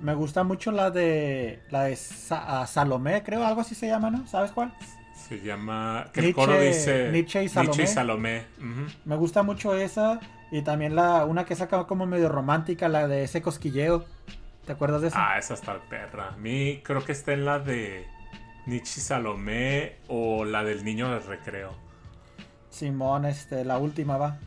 Me 0.00 0.12
gusta 0.14 0.42
mucho 0.42 0.72
la 0.72 0.90
de 0.90 1.60
la 1.70 1.84
de 1.84 1.96
Sa- 1.96 2.66
Salomé, 2.66 3.22
creo, 3.22 3.46
algo 3.46 3.60
así 3.62 3.74
se 3.74 3.86
llama, 3.86 4.10
¿no? 4.10 4.26
¿Sabes 4.26 4.50
cuál? 4.50 4.74
Se 5.14 5.40
llama... 5.40 6.08
Que 6.12 6.20
el 6.20 6.26
Nietzsche- 6.26 6.34
coro 6.34 6.60
dice... 6.60 7.08
Nietzsche 7.12 7.44
y 7.44 7.48
Salomé. 7.48 7.66
Nietzsche 7.68 7.82
y 7.84 7.94
Salomé. 7.94 8.42
Me 9.06 9.16
gusta 9.16 9.42
mucho 9.42 9.74
esa 9.74 10.20
y 10.50 10.62
también 10.62 10.96
la 10.96 11.24
una 11.24 11.44
que 11.44 11.56
saca 11.56 11.86
como 11.86 12.06
medio 12.06 12.28
romántica, 12.28 12.88
la 12.88 13.08
de 13.08 13.24
ese 13.24 13.42
cosquilleo. 13.42 14.04
¿Te 14.66 14.72
acuerdas 14.72 15.02
de 15.02 15.08
esa? 15.08 15.26
Ah, 15.32 15.38
esa 15.38 15.54
está 15.54 15.88
perra. 15.88 16.28
A 16.30 16.36
mí 16.36 16.82
creo 16.84 17.04
que 17.04 17.12
está 17.12 17.32
en 17.32 17.44
la 17.44 17.58
de 17.58 18.06
Nietzsche 18.66 19.00
Salomé 19.00 20.00
o 20.08 20.44
la 20.44 20.64
del 20.64 20.84
niño 20.84 21.10
del 21.10 21.24
recreo. 21.24 21.74
Simón, 22.68 23.24
este, 23.24 23.64
la 23.64 23.78
última 23.78 24.18
va. 24.18 24.38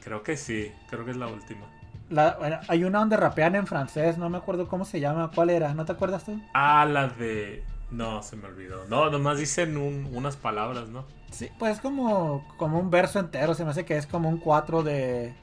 Creo 0.00 0.22
que 0.22 0.36
sí, 0.38 0.72
creo 0.88 1.04
que 1.04 1.10
es 1.10 1.16
la 1.18 1.28
última. 1.28 1.66
La, 2.08 2.36
bueno, 2.38 2.58
hay 2.68 2.82
una 2.84 2.98
donde 3.00 3.16
rapean 3.16 3.54
en 3.56 3.66
francés, 3.66 4.18
no 4.18 4.28
me 4.30 4.38
acuerdo 4.38 4.66
cómo 4.68 4.84
se 4.84 4.98
llama, 5.00 5.30
cuál 5.34 5.50
era, 5.50 5.74
¿no 5.74 5.84
te 5.84 5.92
acuerdas 5.92 6.24
tú? 6.24 6.40
Ah, 6.52 6.84
la 6.86 7.08
de... 7.08 7.64
No, 7.90 8.22
se 8.22 8.36
me 8.36 8.46
olvidó. 8.48 8.84
No, 8.86 9.10
nomás 9.10 9.38
dicen 9.38 9.76
un- 9.76 10.08
unas 10.12 10.36
palabras, 10.36 10.88
¿no? 10.88 11.06
Sí, 11.30 11.50
pues 11.58 11.74
es 11.74 11.80
como, 11.80 12.46
como 12.56 12.78
un 12.78 12.90
verso 12.90 13.18
entero, 13.18 13.54
se 13.54 13.64
me 13.64 13.70
hace 13.70 13.84
que 13.84 13.96
es 13.96 14.06
como 14.06 14.28
un 14.28 14.38
cuatro 14.38 14.82
de... 14.82 15.34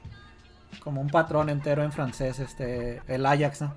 Como 0.80 1.00
un 1.00 1.08
patrón 1.08 1.50
entero 1.50 1.84
en 1.84 1.92
francés, 1.92 2.40
este, 2.40 3.00
el 3.06 3.24
Ajax, 3.24 3.62
¿no? 3.62 3.74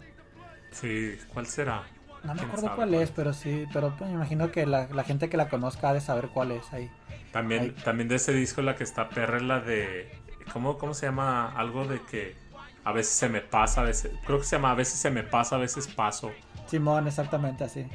Sí, 0.72 1.18
¿cuál 1.34 1.46
será? 1.46 1.84
No 2.24 2.34
me 2.34 2.40
¿Quién 2.40 2.50
acuerdo 2.50 2.76
cuál 2.76 2.94
es, 2.96 3.12
pero 3.12 3.34
sí, 3.34 3.66
pero 3.72 3.96
pues, 3.96 4.10
me 4.10 4.16
imagino 4.16 4.52
que 4.52 4.66
la, 4.66 4.88
la 4.88 5.04
gente 5.04 5.30
que 5.30 5.38
la 5.38 5.48
conozca 5.48 5.90
ha 5.90 5.94
de 5.94 6.02
saber 6.02 6.30
cuál 6.30 6.52
es 6.52 6.74
ahí. 6.74 6.90
También, 7.32 7.76
también 7.76 8.10
de 8.10 8.16
ese 8.16 8.34
disco 8.34 8.62
la 8.64 8.76
que 8.76 8.84
está 8.84 9.10
perra 9.10 9.38
es 9.38 9.44
la 9.44 9.60
de... 9.60 10.12
¿cómo, 10.52 10.78
¿Cómo 10.78 10.94
se 10.94 11.06
llama? 11.06 11.52
Algo 11.56 11.86
de 11.86 12.02
que 12.02 12.36
a 12.84 12.92
veces 12.92 13.14
se 13.14 13.30
me 13.30 13.42
pasa, 13.42 13.82
a 13.82 13.84
veces... 13.84 14.12
Creo 14.26 14.40
que 14.40 14.46
se 14.46 14.56
llama 14.56 14.72
a 14.72 14.76
veces 14.76 15.00
se 15.00 15.12
me 15.12 15.24
pasa, 15.24 15.56
a 15.56 15.60
veces 15.60 15.88
paso. 15.88 16.32
Simón, 16.68 17.08
exactamente 17.08 17.64
así. 17.64 17.88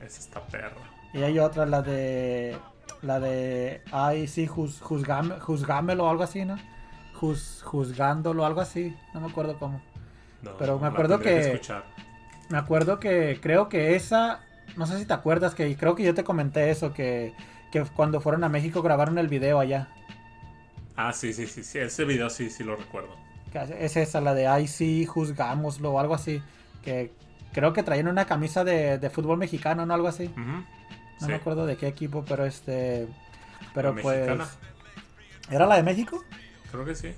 Esa 0.00 0.20
está 0.20 0.46
perra. 0.46 0.76
Y 1.12 1.22
hay 1.22 1.38
otra, 1.38 1.66
la 1.66 1.82
de. 1.82 2.56
La 3.02 3.18
de. 3.20 3.82
Ay, 3.92 4.26
sí, 4.28 4.46
juz, 4.46 4.80
juzgame- 4.82 5.38
juzgámelo 5.40 6.04
o 6.04 6.10
algo 6.10 6.22
así, 6.22 6.44
¿no? 6.44 6.56
Juz, 7.14 7.62
juzgándolo, 7.64 8.44
algo 8.44 8.60
así. 8.60 8.94
No 9.14 9.20
me 9.20 9.28
acuerdo 9.28 9.58
cómo. 9.58 9.80
No, 10.42 10.56
Pero 10.58 10.76
me 10.76 10.82
la 10.82 10.88
acuerdo 10.88 11.18
tendría 11.18 11.60
que. 11.60 11.60
me 12.48 12.58
acuerdo 12.58 12.98
que 13.00 13.38
creo 13.40 13.68
que 13.68 13.96
esa. 13.96 14.40
No 14.76 14.86
sé 14.86 14.98
si 14.98 15.06
te 15.06 15.14
acuerdas, 15.14 15.54
que 15.54 15.76
creo 15.76 15.94
que 15.94 16.04
yo 16.04 16.14
te 16.14 16.24
comenté 16.24 16.70
eso, 16.70 16.92
que, 16.92 17.34
que 17.72 17.82
cuando 17.84 18.20
fueron 18.20 18.44
a 18.44 18.48
México 18.48 18.82
grabaron 18.82 19.18
el 19.18 19.28
video 19.28 19.58
allá. 19.58 19.88
Ah, 20.96 21.12
sí, 21.12 21.32
sí, 21.32 21.46
sí, 21.46 21.62
sí. 21.64 21.78
Ese 21.78 22.04
video 22.04 22.28
sí, 22.30 22.50
sí 22.50 22.62
lo 22.64 22.76
recuerdo. 22.76 23.16
Es 23.78 23.96
esa, 23.96 24.20
la 24.20 24.34
de 24.34 24.46
ay, 24.46 24.68
sí, 24.68 25.06
juzgámoslo 25.06 25.92
o 25.92 25.98
algo 25.98 26.14
así. 26.14 26.42
Que 26.82 27.12
creo 27.52 27.72
que 27.72 27.82
traían 27.82 28.08
una 28.08 28.26
camisa 28.26 28.62
de, 28.62 28.98
de 28.98 29.10
fútbol 29.10 29.38
mexicano, 29.38 29.84
¿no? 29.86 29.94
Algo 29.94 30.08
así. 30.08 30.30
No 31.20 31.26
Sí. 31.26 31.32
me 31.32 31.34
acuerdo 31.34 31.66
de 31.66 31.76
qué 31.76 31.86
equipo, 31.86 32.24
pero 32.26 32.44
este. 32.46 33.06
Pero 33.74 33.94
¿La 33.94 34.02
pues. 34.02 34.16
mexicana? 34.16 34.48
¿Era 35.50 35.66
la 35.66 35.76
de 35.76 35.82
México? 35.82 36.22
Creo 36.70 36.84
que 36.84 36.94
sí. 36.94 37.14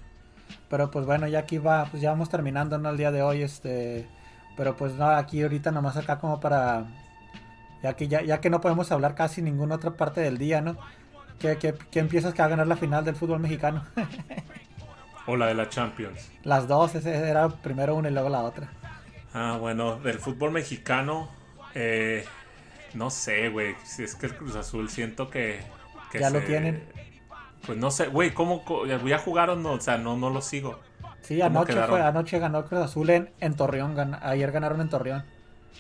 Pero 0.69 0.91
pues 0.91 1.07
bueno, 1.07 1.27
ya 1.29 1.41
aquí 1.41 1.59
va, 1.59 1.85
pues 1.87 2.03
ya 2.03 2.11
vamos 2.11 2.29
terminando, 2.31 2.79
¿no? 2.79 2.91
El 2.91 2.97
día 2.97 3.11
de 3.11 3.23
hoy, 3.23 3.43
este. 3.43 4.07
Pero 4.57 4.77
pues 4.77 4.95
no, 4.95 5.07
aquí 5.09 5.43
ahorita 5.43 5.71
nomás 5.71 5.97
acá 5.97 6.19
como 6.19 6.41
para. 6.41 6.85
Ya 7.83 7.95
que, 7.95 8.07
ya, 8.09 8.23
ya 8.23 8.41
que 8.41 8.49
no 8.51 8.61
podemos 8.61 8.91
hablar 8.93 9.15
casi 9.15 9.43
ninguna 9.43 9.75
otra 9.77 9.93
parte 9.93 10.21
del 10.21 10.39
día, 10.39 10.61
¿no? 10.61 10.77
¿Qué, 11.39 11.57
qué, 11.59 11.75
qué 11.91 11.99
empiezas 11.99 12.33
que 12.33 12.41
va 12.43 12.47
a 12.47 12.51
ganar 12.51 12.67
la 12.69 12.77
final 12.77 13.05
del 13.05 13.17
fútbol 13.17 13.41
mexicano? 13.41 13.85
O 15.27 15.37
la 15.37 15.47
de 15.47 15.55
la 15.55 15.69
Champions. 15.69 16.33
Las 16.43 16.67
dos, 16.67 16.97
ese 16.97 17.15
era 17.17 17.49
primero 17.49 17.95
una 17.95 18.09
y 18.09 18.13
luego 18.13 18.29
la 18.29 18.41
otra. 18.43 18.69
Ah, 19.33 19.57
bueno, 19.61 20.01
del 20.01 20.19
fútbol 20.19 20.51
mexicano, 20.51 21.31
eh, 21.77 22.25
no 22.95 23.11
sé, 23.11 23.49
güey. 23.49 23.77
Si 23.85 24.03
es 24.05 24.15
que 24.15 24.27
el 24.27 24.37
Cruz 24.37 24.55
Azul 24.57 24.89
siento 24.91 25.31
que. 25.31 25.61
que 26.11 26.21
Ya 26.21 26.31
lo 26.31 26.41
tienen. 26.43 26.83
Pues 27.67 27.79
no 27.79 27.91
sé, 27.91 28.09
güey, 28.09 28.35
¿cómo? 28.35 28.65
¿Ya 29.07 29.19
jugaron? 29.19 29.63
No, 29.63 29.73
o 29.73 29.81
sea, 29.81 29.99
no, 29.99 30.17
no 30.17 30.31
lo 30.31 30.41
sigo. 30.43 30.81
Sí, 31.23 31.41
¿Cómo 31.41 31.47
anoche 31.47 31.73
quedaron? 31.75 31.91
fue, 31.91 32.03
anoche 32.03 32.39
ganó 32.39 32.65
Cruz 32.67 32.81
Azul 32.83 33.11
en, 33.11 33.31
en 33.41 33.55
Torreón, 33.57 33.97
gan- 33.97 34.19
ayer 34.23 34.51
ganaron 34.53 34.81
en 34.81 34.89
Torreón. 34.89 35.25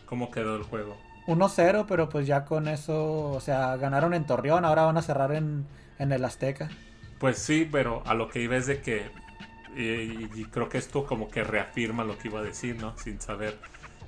¿Cómo 0.05 0.31
quedó 0.31 0.57
el 0.57 0.63
juego? 0.63 0.97
1-0, 1.27 1.87
pero 1.87 2.09
pues 2.09 2.27
ya 2.27 2.45
con 2.45 2.69
eso, 2.69 3.31
o 3.31 3.41
sea, 3.41 3.77
ganaron 3.77 4.15
en 4.15 4.27
Torreón, 4.27 4.65
ahora 4.65 4.83
van 4.85 4.97
a 4.99 5.03
cerrar 5.03 5.33
en, 5.33 5.67
en 5.99 6.13
el 6.13 6.25
Azteca. 6.25 6.71
Pues 7.19 7.39
sí, 7.39 7.69
pero 7.71 8.03
a 8.07 8.15
lo 8.15 8.29
que 8.29 8.41
iba 8.41 8.57
es 8.57 8.67
de 8.67 8.81
que. 8.81 9.11
Y, 9.77 10.29
y 10.41 10.47
creo 10.51 10.69
que 10.69 10.79
esto 10.79 11.07
como 11.07 11.31
que 11.31 11.45
reafirma 11.45 12.05
lo 12.05 12.19
que 12.19 12.29
iba 12.29 12.41
a 12.41 12.43
decir, 12.43 12.77
¿no? 12.81 12.97
Sin 12.99 13.21
saber. 13.21 13.59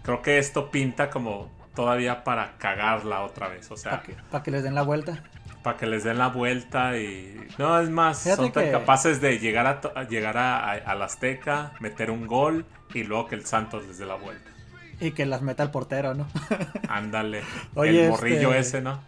Creo 0.03 0.21
que 0.23 0.39
esto 0.39 0.71
pinta 0.71 1.09
como 1.11 1.51
todavía 1.75 2.25
para 2.25 2.57
cagarla 2.59 3.23
otra 3.23 3.49
vez. 3.49 3.71
O 3.71 3.77
sea, 3.77 3.93
Para 3.93 4.03
que, 4.05 4.15
pa' 4.31 4.43
que 4.43 4.51
les 4.51 4.63
den 4.63 4.75
la 4.75 4.83
vuelta. 4.83 5.23
para 5.63 5.77
que 5.79 5.87
les 5.87 6.05
den 6.05 6.19
la 6.19 6.29
vuelta 6.29 6.97
y 6.99 7.37
no 7.59 7.81
es 7.81 7.89
más 7.91 8.21
Fíjate 8.23 8.43
son 8.43 8.53
tan 8.53 8.65
que- 8.65 8.71
capaces 8.73 9.21
de 9.21 9.39
llegar 9.39 9.67
a, 9.67 10.03
llegar 10.05 10.37
a, 10.37 10.59
a- 10.59 10.73
al 10.75 11.03
Azteca 11.03 11.73
meter 11.81 12.11
un 12.11 12.27
gol 12.27 12.65
y 12.93 13.03
luego 13.05 13.27
que 13.27 13.35
el 13.35 13.45
Santos 13.47 13.87
les 13.87 13.99
dé 13.99 14.05
la 14.07 14.15
vuelta 14.17 14.51
Y 15.01 15.13
que 15.13 15.25
las 15.27 15.41
meta 15.43 15.63
el 15.63 15.71
portero, 15.71 16.15
¿no? 16.15 16.27
ándale 16.89 17.43
el 17.77 18.09
morrillo 18.11 18.49
este, 18.55 18.59
ese 18.79 18.81
no 18.83 19.01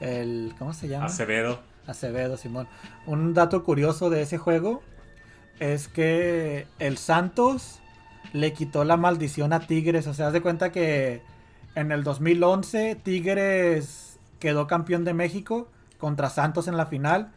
El, 0.00 0.54
¿cómo 0.58 0.72
se 0.72 0.88
llama? 0.88 1.06
Acevedo 1.06 1.60
Acevedo, 1.86 2.36
Simón. 2.36 2.68
Un 3.06 3.34
dato 3.34 3.64
curioso 3.64 4.08
de 4.10 4.22
ese 4.22 4.38
juego 4.38 4.82
es 5.58 5.88
que 5.88 6.66
el 6.78 6.96
Santos 6.96 7.80
le 8.32 8.52
quitó 8.52 8.84
la 8.84 8.96
maldición 8.96 9.52
a 9.52 9.60
Tigres. 9.66 10.06
O 10.06 10.14
sea, 10.14 10.28
haz 10.28 10.32
de 10.32 10.40
cuenta 10.40 10.70
que 10.70 11.22
en 11.74 11.92
el 11.92 12.04
2011 12.04 12.96
Tigres 13.02 14.18
quedó 14.38 14.66
campeón 14.66 15.04
de 15.04 15.14
México 15.14 15.68
contra 15.98 16.30
Santos 16.30 16.68
en 16.68 16.76
la 16.76 16.86
final. 16.86 17.32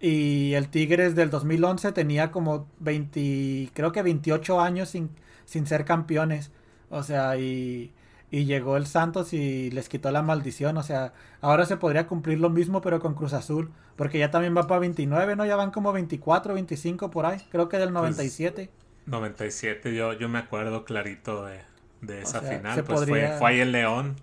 Y 0.00 0.52
el 0.54 0.68
Tigres 0.68 1.14
del 1.14 1.30
2011 1.30 1.92
tenía 1.92 2.30
como 2.30 2.66
20, 2.80 3.70
creo 3.72 3.92
que 3.92 4.02
28 4.02 4.60
años 4.60 4.90
sin, 4.90 5.10
sin 5.46 5.66
ser 5.66 5.84
campeones. 5.84 6.50
O 6.90 7.02
sea, 7.02 7.36
y, 7.38 7.92
y 8.30 8.44
llegó 8.44 8.76
el 8.76 8.86
Santos 8.86 9.32
y 9.32 9.70
les 9.70 9.88
quitó 9.88 10.10
la 10.10 10.22
maldición. 10.22 10.76
O 10.76 10.82
sea, 10.82 11.14
ahora 11.40 11.64
se 11.64 11.76
podría 11.76 12.06
cumplir 12.06 12.38
lo 12.38 12.50
mismo, 12.50 12.80
pero 12.80 13.00
con 13.00 13.14
Cruz 13.14 13.32
Azul. 13.32 13.70
Porque 13.96 14.18
ya 14.18 14.30
también 14.30 14.56
va 14.56 14.66
para 14.66 14.80
29, 14.80 15.36
¿no? 15.36 15.46
Ya 15.46 15.56
van 15.56 15.70
como 15.70 15.92
24, 15.92 16.54
25 16.54 17.10
por 17.10 17.26
ahí. 17.26 17.38
Creo 17.50 17.68
que 17.68 17.78
del 17.78 17.92
97. 17.92 18.70
97 19.06 19.94
yo 19.94 20.14
yo 20.14 20.28
me 20.28 20.38
acuerdo 20.38 20.84
clarito 20.84 21.44
de, 21.44 21.60
de 22.06 22.22
esa 22.22 22.40
sea, 22.40 22.50
final 22.58 22.84
pues 22.84 23.00
podría- 23.00 23.28
fue 23.30 23.38
fue 23.38 23.50
ahí 23.50 23.60
el 23.60 23.72
León 23.72 24.16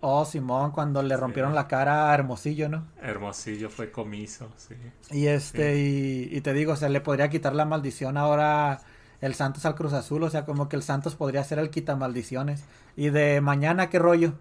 Oh, 0.00 0.26
Simón, 0.26 0.72
cuando 0.72 1.02
le 1.02 1.16
rompieron 1.16 1.54
la 1.54 1.66
cara 1.66 2.10
a 2.10 2.14
Hermosillo, 2.14 2.68
¿no? 2.68 2.86
Hermosillo 3.02 3.68
fue 3.68 3.90
comiso 3.90 4.52
sí 4.56 4.76
Y 5.10 5.26
este, 5.26 5.78
y, 5.78 6.28
y 6.30 6.40
te 6.40 6.52
digo, 6.52 6.72
o 6.72 6.76
sea, 6.76 6.88
le 6.88 7.00
podría 7.00 7.28
quitar 7.30 7.54
la 7.54 7.64
maldición 7.64 8.16
ahora 8.16 8.80
el 9.20 9.34
Santos 9.34 9.66
al 9.66 9.74
Cruz 9.74 9.92
Azul, 9.92 10.22
o 10.22 10.30
sea, 10.30 10.44
como 10.46 10.68
que 10.68 10.76
el 10.76 10.82
Santos 10.82 11.16
podría 11.16 11.44
ser 11.44 11.58
el 11.58 11.70
quita 11.70 11.96
maldiciones. 11.96 12.64
Y 12.96 13.10
de 13.10 13.40
mañana, 13.40 13.90
¿qué 13.90 13.98
rollo? 13.98 14.34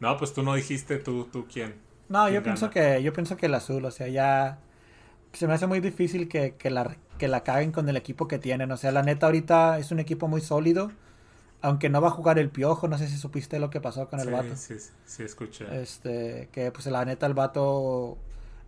no 0.00 0.16
pues 0.16 0.32
tú 0.34 0.42
no 0.42 0.54
dijiste 0.54 0.98
tú 0.98 1.28
tú 1.30 1.46
quién 1.46 1.74
No, 2.08 2.28
¿Quién 2.28 2.34
yo 2.34 2.42
pienso 2.42 2.70
que, 2.70 3.02
yo 3.02 3.12
pienso 3.12 3.36
que 3.36 3.46
el 3.46 3.54
azul, 3.54 3.84
o 3.84 3.90
sea, 3.90 4.08
ya 4.08 4.58
se 5.32 5.46
me 5.48 5.54
hace 5.54 5.66
muy 5.66 5.80
difícil 5.80 6.28
que, 6.28 6.56
que 6.56 6.70
la, 6.70 6.96
que 7.18 7.28
la 7.28 7.42
caguen 7.44 7.72
con 7.72 7.88
el 7.88 7.96
equipo 7.96 8.28
que 8.28 8.38
tienen. 8.38 8.72
O 8.72 8.76
sea, 8.78 8.92
la 8.92 9.02
neta 9.02 9.26
ahorita 9.26 9.78
es 9.78 9.92
un 9.92 10.00
equipo 10.00 10.28
muy 10.28 10.40
sólido. 10.42 10.92
Aunque 11.62 11.88
no 11.90 12.00
va 12.00 12.08
a 12.08 12.10
jugar 12.12 12.38
el 12.38 12.50
piojo, 12.50 12.88
no 12.88 12.96
sé 12.98 13.08
si 13.08 13.18
supiste 13.18 13.58
lo 13.60 13.70
que 13.70 13.80
pasó 13.80 14.08
con 14.08 14.20
el 14.20 14.26
sí, 14.26 14.30
vato. 14.30 14.54
sí 14.56 14.74
sí 15.04 15.22
escuché 15.24 15.66
Este, 15.68 16.48
que 16.52 16.72
pues 16.72 16.86
la 16.86 17.04
neta 17.04 17.26
el 17.26 17.34
vato 17.34 18.18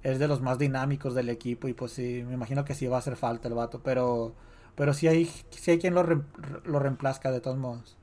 es 0.03 0.19
de 0.19 0.29
los 0.29 0.41
más 0.43 0.59
dinámicos 0.59 1.15
del 1.15 1.29
equipo 1.31 1.69
y 1.69 1.75
pues 1.75 1.93
sí, 1.93 2.25
me 2.27 2.35
imagino 2.35 2.65
que 2.65 2.75
sí 2.75 2.87
va 2.87 2.97
a 2.97 2.99
hacer 3.01 3.17
falta 3.17 3.49
el 3.49 3.55
vato, 3.55 3.83
pero 3.83 4.35
pero 4.77 4.95
sí 4.95 5.07
hay, 5.09 5.27
sí 5.51 5.71
hay 5.73 5.79
quien 5.79 5.95
lo, 5.95 6.03
rem- 6.05 6.25
lo 6.65 6.79
reemplazca 6.81 7.31
de 7.31 7.41
todos 7.41 7.59
modos. 7.59 7.97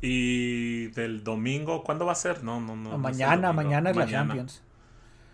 y 0.00 0.88
del 0.88 1.24
domingo 1.24 1.82
cuándo 1.82 2.06
va 2.06 2.12
a 2.12 2.14
ser 2.14 2.44
no 2.44 2.60
no 2.60 2.76
no 2.76 2.98
mañana, 2.98 3.52
mañana 3.52 3.90
es 3.90 3.96
la 3.96 4.04
Mañana. 4.04 4.06
Champions. 4.06 4.62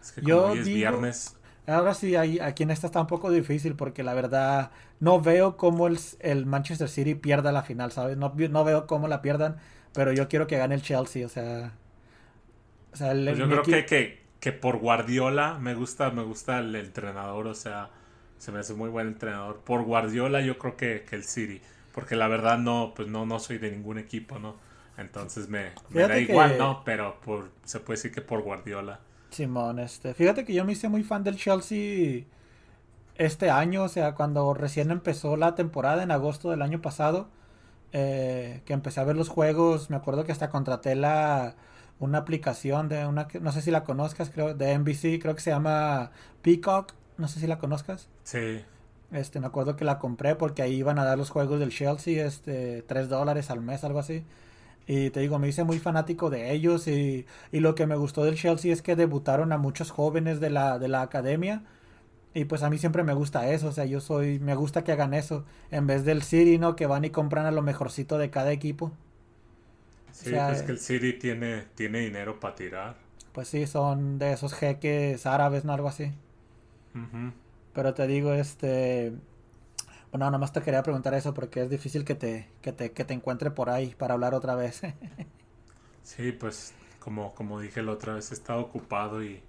es 0.03 0.13
que 0.13 0.23
como 0.23 0.29
Yo 0.29 0.45
hoy 0.45 0.59
es 0.59 0.65
digo- 0.65 0.77
viernes 0.77 1.37
Ahora 1.67 1.95
sí, 1.95 2.15
ahí, 2.17 2.39
aquí 2.41 2.63
en 2.65 2.71
esta 2.71 2.87
está 2.89 3.01
un 3.01 3.07
poco 3.07 3.31
difícil 3.31 3.75
porque 3.77 4.03
la 4.03 4.13
verdad 4.15 4.71
no 5.01 5.21
veo 5.21 5.57
cómo 5.57 5.87
el, 5.87 5.99
el 6.21 6.45
Manchester 6.47 6.89
City 6.91 7.15
pierda 7.15 7.53
la 7.53 7.63
final, 7.63 7.91
¿sabes? 7.93 8.17
No, 8.19 8.35
no 8.51 8.65
veo 8.65 8.87
cómo 8.87 9.09
la 9.09 9.23
pierdan, 9.23 9.57
pero 9.95 10.13
yo 10.13 10.29
quiero 10.29 10.47
que 10.47 10.59
gane 10.59 10.75
el 10.75 10.83
Chelsea, 10.83 11.25
o 11.27 11.29
sea... 11.29 11.73
O 12.93 12.97
sea, 12.97 13.13
el- 13.13 13.25
Pues 13.25 13.39
yo 13.39 13.49
creo 13.49 13.67
que, 13.67 13.87
que, 13.87 14.23
que 14.41 14.53
por 14.53 14.79
Guardiola 14.79 15.59
me 15.59 15.75
gusta, 15.75 16.11
me 16.11 16.23
gusta 16.23 16.59
el 16.59 16.75
entrenador, 16.77 17.47
o 17.47 17.55
sea, 17.55 17.91
se 18.39 18.53
me 18.53 18.59
hace 18.61 18.75
muy 18.75 18.91
buen 18.91 19.09
entrenador. 19.09 19.61
Por 19.65 19.83
Guardiola 19.85 20.41
yo 20.43 20.59
creo 20.59 20.77
que, 20.77 21.05
que 21.09 21.17
el 21.17 21.25
City, 21.25 21.61
porque 21.93 22.17
la 22.17 22.29
verdad 22.29 22.59
no, 22.59 22.93
pues 22.95 23.09
no, 23.09 23.25
no 23.27 23.39
soy 23.41 23.59
de 23.59 23.71
ningún 23.71 23.99
equipo, 23.99 24.39
¿no? 24.39 24.57
Entonces 24.99 25.49
me, 25.49 25.73
me 25.91 26.05
da 26.07 26.19
igual, 26.19 26.57
¿no? 26.59 26.83
Pero 26.85 27.21
por, 27.21 27.51
se 27.65 27.81
puede 27.81 27.97
decir 27.99 28.13
que 28.13 28.21
por 28.23 28.43
Guardiola. 28.43 29.01
Simón, 29.35 29.79
este, 29.79 30.15
fíjate 30.15 30.45
que 30.45 30.55
yo 30.55 30.65
me 30.65 30.73
hice 30.73 30.89
muy 30.89 31.03
fan 31.03 31.25
del 31.25 31.37
Chelsea 31.37 32.25
este 33.17 33.51
año, 33.51 33.85
o 33.85 33.89
sea, 33.89 34.15
cuando 34.15 34.55
recién 34.55 34.91
empezó 34.91 35.37
la 35.37 35.55
temporada 35.55 36.03
en 36.03 36.11
agosto 36.11 36.51
del 36.51 36.63
año 36.63 36.81
pasado, 36.81 37.29
eh, 37.93 38.63
que 38.65 38.73
empecé 38.73 39.01
a 39.01 39.05
ver 39.05 39.17
los 39.17 39.29
juegos, 39.29 39.91
me 39.91 39.97
acuerdo 39.97 40.25
que 40.25 40.33
hasta 40.33 40.49
contraté 40.51 40.95
la 40.97 41.55
una 42.01 42.19
aplicación 42.19 42.89
de 42.89 43.07
una, 43.07 43.29
que- 43.29 43.39
no 43.41 43.53
sé 43.53 43.63
si 43.63 43.71
la 43.71 43.85
conozcas, 43.85 44.29
creo, 44.31 44.53
de 44.55 44.73
NBC, 44.73 45.21
creo 45.21 45.35
que 45.37 45.41
se 45.41 45.51
llama 45.51 46.11
Peacock, 46.43 46.93
no 47.19 47.29
sé 47.29 47.39
si 47.41 47.47
la 47.47 47.59
conozcas. 47.59 48.09
Sí. 48.25 48.65
Este, 49.13 49.39
me 49.39 49.47
acuerdo 49.47 49.77
que 49.77 49.85
la 49.85 50.01
compré 50.01 50.35
porque 50.35 50.63
ahí 50.63 50.75
iban 50.75 50.99
a 50.99 51.05
dar 51.05 51.17
los 51.17 51.31
juegos 51.31 51.61
del 51.61 51.71
Chelsea, 51.71 52.27
este, 52.27 52.83
3 52.83 53.09
dólares 53.09 53.49
al 53.51 53.61
mes, 53.61 53.85
algo 53.85 54.01
así. 54.01 54.25
Y 54.87 55.11
te 55.11 55.21
digo, 55.21 55.39
me 55.39 55.49
hice 55.49 55.65
muy 55.65 55.79
fanático 55.79 56.31
de 56.31 56.53
ellos 56.53 56.87
y, 56.89 57.27
y 57.53 57.61
lo 57.61 57.75
que 57.75 57.87
me 57.87 57.97
gustó 57.97 58.25
del 58.25 58.37
Chelsea 58.37 58.73
es 58.73 58.83
que 58.83 58.97
debutaron 58.97 59.53
a 59.53 59.59
muchos 59.59 59.91
jóvenes 59.91 60.41
de 60.41 60.51
la, 60.51 60.79
de 60.79 60.89
la 60.89 61.03
academia. 61.03 61.65
Y 62.35 62.47
pues 62.47 62.63
a 62.63 62.71
mí 62.71 62.79
siempre 62.79 63.05
me 63.05 63.15
gusta 63.15 63.51
eso, 63.51 63.69
o 63.69 63.73
sea, 63.73 63.87
yo 63.87 64.01
soy, 64.01 64.39
me 64.41 64.55
gusta 64.57 64.85
que 64.85 64.93
hagan 64.93 65.15
eso, 65.15 65.45
en 65.71 65.87
vez 65.87 66.05
del 66.05 66.23
City, 66.23 66.59
¿no? 66.59 66.77
Que 66.77 66.87
van 66.87 67.05
y 67.05 67.11
compran 67.11 67.47
a 67.47 67.53
lo 67.53 67.63
mejorcito 67.63 68.19
de 68.19 68.31
cada 68.31 68.53
equipo. 68.53 68.93
Sí, 70.13 70.31
O 70.39 70.41
sea, 70.41 70.47
pues 70.47 70.63
que 70.63 70.73
el 70.73 70.79
City 70.79 71.13
tiene, 71.15 71.63
tiene 71.75 72.01
dinero 72.01 72.41
para 72.41 72.55
tirar. 72.55 72.97
Pues 73.33 73.49
sí, 73.49 73.67
son 73.67 74.19
de 74.19 74.33
esos 74.33 74.55
jeques 74.55 75.27
árabes, 75.27 75.65
¿no? 75.67 75.73
Algo 75.75 75.89
así. 75.89 76.13
Pero 77.73 77.95
te 77.95 78.07
digo, 78.07 78.33
este... 78.35 79.13
Bueno, 80.15 80.31
nomás 80.31 80.53
te 80.53 80.63
quería 80.63 80.81
preguntar 80.85 81.13
eso 81.15 81.35
porque 81.35 81.63
es 81.63 81.69
difícil 81.69 82.05
que 82.05 82.15
te, 82.15 82.49
que 82.63 82.73
te, 82.73 82.93
que 82.93 83.05
te 83.05 83.15
encuentre 83.15 83.51
por 83.51 83.69
ahí 83.69 83.97
para 83.97 84.15
hablar 84.15 84.33
otra 84.33 84.55
vez. 84.55 84.83
Sí, 86.05 86.31
pues 86.33 86.73
como, 87.01 87.35
como 87.35 87.59
dije 87.61 87.83
la 87.83 87.93
otra 87.93 88.15
vez, 88.15 88.31
he 88.31 88.35
estado 88.35 88.61
ocupado 88.61 89.25
y 89.25 89.43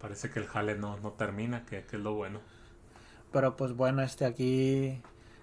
parece 0.00 0.30
que 0.30 0.40
el 0.40 0.46
jale 0.46 0.76
no, 0.76 0.96
no 0.98 1.12
termina, 1.12 1.66
que, 1.66 1.84
que 1.84 1.96
es 1.96 2.02
lo 2.02 2.14
bueno. 2.14 2.40
Pero 3.32 3.56
pues 3.56 3.74
bueno, 3.74 4.02
este 4.02 4.24
aquí 4.24 5.00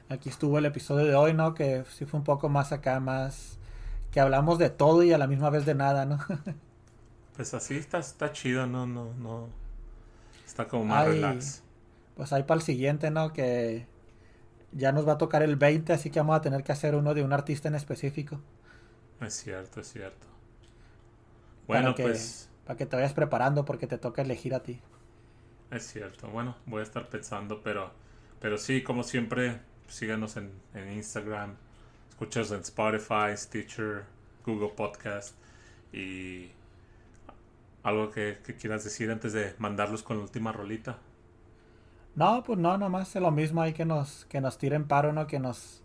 aquí 0.09 0.29
estuvo 0.29 0.57
el 0.57 0.65
episodio 0.65 1.05
de 1.05 1.15
hoy, 1.15 1.33
¿no? 1.33 1.53
Que 1.53 1.83
sí 1.91 2.05
fue 2.05 2.19
un 2.19 2.23
poco 2.23 2.49
más 2.49 2.71
acá, 2.71 2.99
más 2.99 3.57
que 4.11 4.19
hablamos 4.19 4.57
de 4.57 4.69
todo 4.69 5.03
y 5.03 5.13
a 5.13 5.17
la 5.17 5.27
misma 5.27 5.49
vez 5.49 5.65
de 5.65 5.75
nada, 5.75 6.05
¿no? 6.05 6.19
Pues 7.35 7.53
así 7.53 7.77
está, 7.77 7.99
está 7.99 8.31
chido, 8.31 8.67
no, 8.67 8.85
no, 8.85 9.13
no. 9.13 9.47
Está 10.45 10.67
como 10.67 10.85
más 10.85 11.07
Ay, 11.07 11.13
relax. 11.13 11.63
Pues 12.15 12.33
ahí 12.33 12.43
para 12.43 12.59
el 12.59 12.65
siguiente, 12.65 13.11
¿no? 13.11 13.31
Que 13.33 13.87
ya 14.71 14.91
nos 14.91 15.07
va 15.07 15.13
a 15.13 15.17
tocar 15.17 15.43
el 15.43 15.55
20, 15.57 15.93
así 15.93 16.09
que 16.11 16.19
vamos 16.19 16.37
a 16.37 16.41
tener 16.41 16.63
que 16.63 16.71
hacer 16.71 16.95
uno 16.95 17.13
de 17.13 17.23
un 17.23 17.33
artista 17.33 17.67
en 17.69 17.75
específico. 17.75 18.41
Es 19.21 19.35
cierto, 19.35 19.81
es 19.81 19.91
cierto. 19.91 20.27
para 21.69 21.81
Bueno, 21.81 21.95
que- 21.95 22.03
pues 22.03 22.49
Para 22.65 22.77
que 22.77 22.85
te 22.85 22.95
vayas 22.95 23.13
preparando 23.13 23.65
porque 23.65 23.87
te 23.87 23.97
toca 23.97 24.21
elegir 24.21 24.53
a 24.53 24.61
ti. 24.63 24.79
es 25.71 25.87
cierto. 25.87 26.27
Bueno, 26.29 26.55
voy 26.65 26.79
a 26.81 26.83
estar 26.83 27.09
pensando, 27.09 27.61
pero, 27.63 27.91
pero 28.39 28.57
sí, 28.57 28.83
como 28.83 29.03
siempre, 29.03 29.59
síganos 29.87 30.37
en, 30.37 30.51
en 30.73 30.91
Instagram, 30.93 31.55
escuchas 32.09 32.51
en 32.51 32.61
Spotify, 32.61 33.35
Stitcher, 33.35 34.05
Google 34.45 34.69
Podcast 34.75 35.35
y 35.93 36.51
algo 37.83 38.11
que, 38.11 38.39
que 38.45 38.55
quieras 38.55 38.83
decir 38.83 39.09
antes 39.11 39.33
de 39.33 39.53
mandarlos 39.57 40.03
con 40.03 40.17
la 40.17 40.23
última 40.23 40.51
rolita. 40.51 40.97
No, 42.19 42.43
pues 42.43 42.57
no, 42.59 42.77
nomás 42.77 43.15
es 43.15 43.21
lo 43.21 43.31
mismo 43.31 43.61
ahí 43.61 43.73
que 43.73 43.85
nos, 43.85 44.25
que 44.25 44.41
nos 44.41 44.57
tiren 44.57 44.87
paro, 44.87 45.13
¿no? 45.13 45.27
Que 45.27 45.39
nos, 45.39 45.81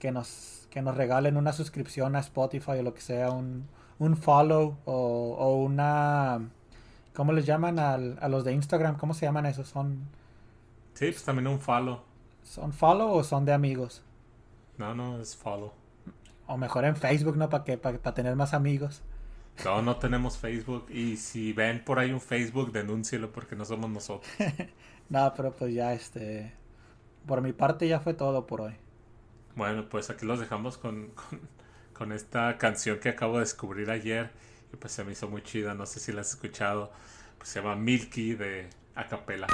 que 0.00 0.12
nos, 0.12 0.68
que 0.70 0.82
nos 0.82 0.96
regalen 0.96 1.36
una 1.36 1.52
suscripción 1.52 2.16
a 2.16 2.20
Spotify 2.20 2.72
o 2.80 2.82
lo 2.82 2.94
que 2.94 3.00
sea, 3.02 3.30
un, 3.32 3.68
un 3.98 4.16
follow 4.16 4.78
o, 4.86 5.36
o 5.38 5.56
una, 5.64 6.40
¿cómo 7.14 7.32
les 7.32 7.46
llaman 7.46 7.78
al- 7.80 8.18
a 8.20 8.28
los 8.28 8.44
de 8.44 8.52
Instagram? 8.54 8.96
¿Cómo 8.98 9.14
se 9.14 9.26
llaman 9.26 9.46
esos? 9.46 9.68
¿Son, 9.68 10.10
Sí, 10.94 11.06
pues 11.10 11.24
también 11.24 11.46
un 11.48 11.60
follow. 11.60 12.00
son 12.42 12.72
follow 12.72 13.10
o 13.12 13.24
son 13.24 13.44
de 13.44 13.52
amigos? 13.52 14.02
No, 14.78 14.94
no, 14.94 15.20
es 15.20 15.36
follow. 15.36 15.72
O 16.46 16.56
mejor 16.56 16.84
en 16.84 16.96
Facebook, 16.96 17.36
¿no? 17.36 17.48
Para 17.50 17.64
que, 17.64 17.76
para, 17.78 17.98
tener 18.14 18.36
más 18.36 18.54
amigos. 18.54 19.02
No, 19.64 19.82
no 19.82 19.96
tenemos 19.96 20.38
Facebook. 20.38 20.86
Y 20.90 21.16
si 21.16 21.52
ven 21.52 21.84
por 21.84 21.98
ahí 21.98 22.12
un 22.12 22.20
Facebook, 22.20 22.72
denúncielo 22.72 23.32
porque 23.32 23.56
no 23.56 23.64
somos 23.64 23.90
nosotros. 23.90 24.30
No, 25.08 25.32
pero 25.36 25.52
pues 25.52 25.74
ya 25.74 25.92
este, 25.92 26.52
por 27.26 27.40
mi 27.40 27.52
parte 27.52 27.86
ya 27.88 28.00
fue 28.00 28.14
todo 28.14 28.46
por 28.46 28.62
hoy. 28.62 28.74
Bueno, 29.54 29.88
pues 29.88 30.10
aquí 30.10 30.26
los 30.26 30.40
dejamos 30.40 30.78
con, 30.78 31.08
con, 31.14 31.40
con 31.92 32.12
esta 32.12 32.58
canción 32.58 32.98
que 32.98 33.10
acabo 33.10 33.34
de 33.34 33.40
descubrir 33.40 33.90
ayer. 33.90 34.30
Y 34.72 34.76
pues 34.76 34.92
se 34.92 35.04
me 35.04 35.12
hizo 35.12 35.28
muy 35.28 35.42
chida. 35.42 35.74
No 35.74 35.86
sé 35.86 36.00
si 36.00 36.12
la 36.12 36.22
has 36.22 36.30
escuchado. 36.30 36.92
Pues 37.38 37.48
se 37.48 37.60
llama 37.60 37.76
Milky 37.76 38.34
de 38.34 38.68
Acapella. 38.94 39.46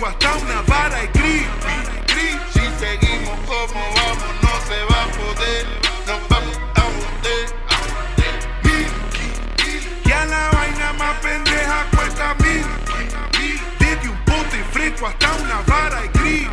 Fresco 0.00 0.06
hasta 0.06 0.34
una 0.36 0.62
vara 0.62 1.04
y 1.04 1.08
creepy. 1.08 1.48
Si 2.52 2.60
seguimos 2.78 3.38
como 3.46 3.80
vamos, 3.94 4.34
no 4.42 4.52
se 4.66 4.84
va 4.84 5.02
a 5.02 5.06
poder. 5.08 5.66
Nos 6.06 6.28
vamos 6.28 6.56
a 6.74 6.80
joder. 6.80 7.46
Ya 10.04 10.24
la 10.26 10.50
vaina 10.50 10.92
más 10.94 11.18
pendeja 11.20 11.86
cuesta 11.94 12.34
mil. 12.40 12.64
Desde 13.78 14.08
un 14.08 14.24
pote 14.24 14.64
fresco 14.72 15.06
hasta 15.06 15.32
una 15.34 15.60
vara 15.66 16.04
y 16.04 16.08
creepy. 16.08 16.48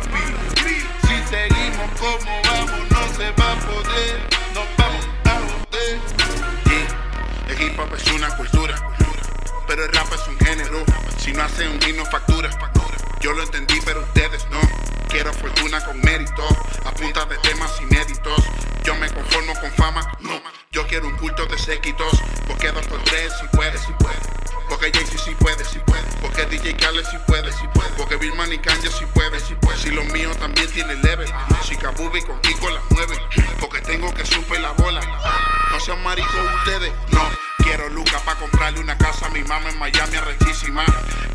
Si 1.02 1.16
seguimos 1.28 1.90
como 1.98 2.42
vamos, 2.44 2.90
no 2.90 3.14
se 3.16 3.30
va 3.32 3.52
a 3.52 3.56
poder. 3.56 4.28
Nos 4.54 4.66
vamos 4.76 5.08
a 5.24 5.30
joder. 5.30 6.00
Yeah, 6.66 7.54
El 7.54 7.62
hip 7.62 7.78
hop 7.78 7.94
es 7.94 8.12
una 8.12 8.36
cultura, 8.36 8.74
pero 9.66 9.84
el 9.84 9.92
rap 9.92 10.12
es 10.12 10.28
un 10.28 10.38
género. 10.38 10.84
Si 11.18 11.32
no 11.32 11.42
hace 11.42 11.68
un 11.68 11.78
himno 11.82 12.04
factura, 12.06 12.48
yo 13.20 13.32
lo 13.32 13.42
entendí, 13.42 13.80
pero 13.84 14.00
ustedes 14.00 14.46
no. 14.50 14.60
Quiero 15.08 15.32
fortuna 15.32 15.84
con 15.84 16.00
mérito, 16.02 16.46
a 16.84 16.90
punta 16.92 17.24
de 17.24 17.38
temas 17.38 17.80
inéditos. 17.80 18.44
Yo 18.84 18.94
me 18.96 19.08
conformo 19.10 19.54
con 19.60 19.70
fama, 19.72 20.12
no. 20.20 20.40
Yo 20.70 20.86
quiero 20.86 21.06
un 21.08 21.16
culto 21.16 21.46
de 21.46 21.58
séquitos, 21.58 22.22
porque 22.46 22.70
dos 22.70 22.86
por 22.86 23.02
tres 23.04 23.32
si 23.40 23.46
puede, 23.56 23.78
si 23.78 23.92
puede. 23.92 24.16
Porque 24.68 24.92
Jay-Z 24.92 25.18
sí 25.18 25.34
puede, 25.38 25.64
sí 25.64 25.78
puede. 25.86 26.02
Porque 26.20 26.44
DJ 26.46 26.76
Khaled 26.76 27.04
sí 27.10 27.16
puede, 27.26 27.50
sí 27.52 27.66
puede. 27.72 27.88
Porque 27.96 28.16
Birman 28.16 28.52
y 28.52 28.58
Kanye 28.58 28.90
sí 28.90 29.06
puede, 29.14 29.40
sí 29.40 29.54
puede. 29.60 29.78
Si 29.78 29.90
los 29.90 30.04
míos 30.06 30.36
también 30.36 30.70
tienen 30.70 31.00
level. 31.02 31.28
Si 31.64 31.76
Kabubi 31.76 32.22
con 32.22 32.38
Kiko 32.42 32.68
las 32.70 32.82
mueve. 32.90 33.16
Porque 33.60 33.80
tengo 33.80 34.12
que 34.12 34.26
supe 34.26 34.58
la 34.58 34.72
bola. 34.72 35.00
No 35.72 35.80
sean 35.80 36.02
maricos 36.02 36.34
ustedes, 36.64 36.92
no. 37.10 37.57
Quiero 37.68 37.90
lucas 37.90 38.22
para 38.22 38.38
comprarle 38.38 38.80
una 38.80 38.96
casa 38.96 39.26
a 39.26 39.28
mi 39.28 39.44
mamá 39.44 39.68
en 39.68 39.78
Miami 39.78 40.16
arrechísima. 40.16 40.86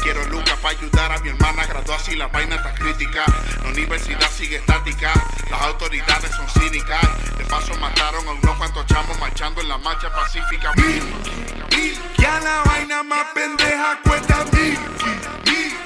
Quiero 0.02 0.26
lucas 0.30 0.58
para 0.64 0.76
ayudar 0.76 1.12
a 1.12 1.20
mi 1.20 1.30
hermana 1.30 1.62
a 1.62 1.68
graduarse 1.68 2.14
y 2.14 2.16
la 2.16 2.26
vaina 2.26 2.56
está 2.56 2.74
crítica. 2.74 3.24
La 3.62 3.70
universidad 3.70 4.32
sigue 4.32 4.56
estática, 4.56 5.14
las 5.52 5.62
autoridades 5.62 6.32
son 6.32 6.50
cínicas. 6.50 7.02
De 7.38 7.46
paso 7.46 7.76
mataron 7.76 8.28
a 8.28 8.32
unos 8.32 8.56
cuantos 8.58 8.84
chamos 8.88 9.16
marchando 9.20 9.62
en 9.62 9.70
la 9.70 9.78
marcha 9.78 10.12
pacífica. 10.12 10.72
Ya 12.18 12.40
la 12.40 12.64
vaina 12.66 13.04
más 13.04 13.26
pendeja 13.36 14.00
cuesta 14.04 14.44
mil. 14.54 14.80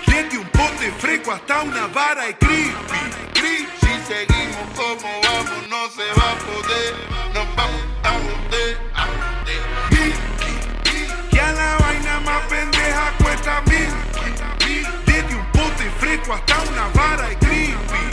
Desde 0.06 0.38
un 0.38 0.48
pote 0.52 0.94
fresco 0.98 1.34
hasta 1.34 1.62
una 1.62 1.88
vara 1.88 2.30
y 2.30 2.34
creepy. 2.36 3.68
Si 3.82 4.06
seguimos 4.08 4.66
como 4.78 5.22
vamos, 5.24 5.68
no 5.68 5.90
se 5.90 6.08
va 6.18 6.32
a 6.32 6.36
poder. 6.38 6.96
Nos 7.34 7.56
vamos 7.58 7.82
a 8.06 8.12
joder. 8.12 9.37
Más 12.26 12.42
pendeja 12.50 13.14
cuesta 13.24 13.62
mil. 13.70 13.88
Desde 15.06 15.36
un 15.36 15.46
pote 15.52 15.90
fresco 16.00 16.34
hasta 16.34 16.62
una 16.64 16.88
vara 16.90 17.32
y 17.32 17.36
creepy. 17.36 18.04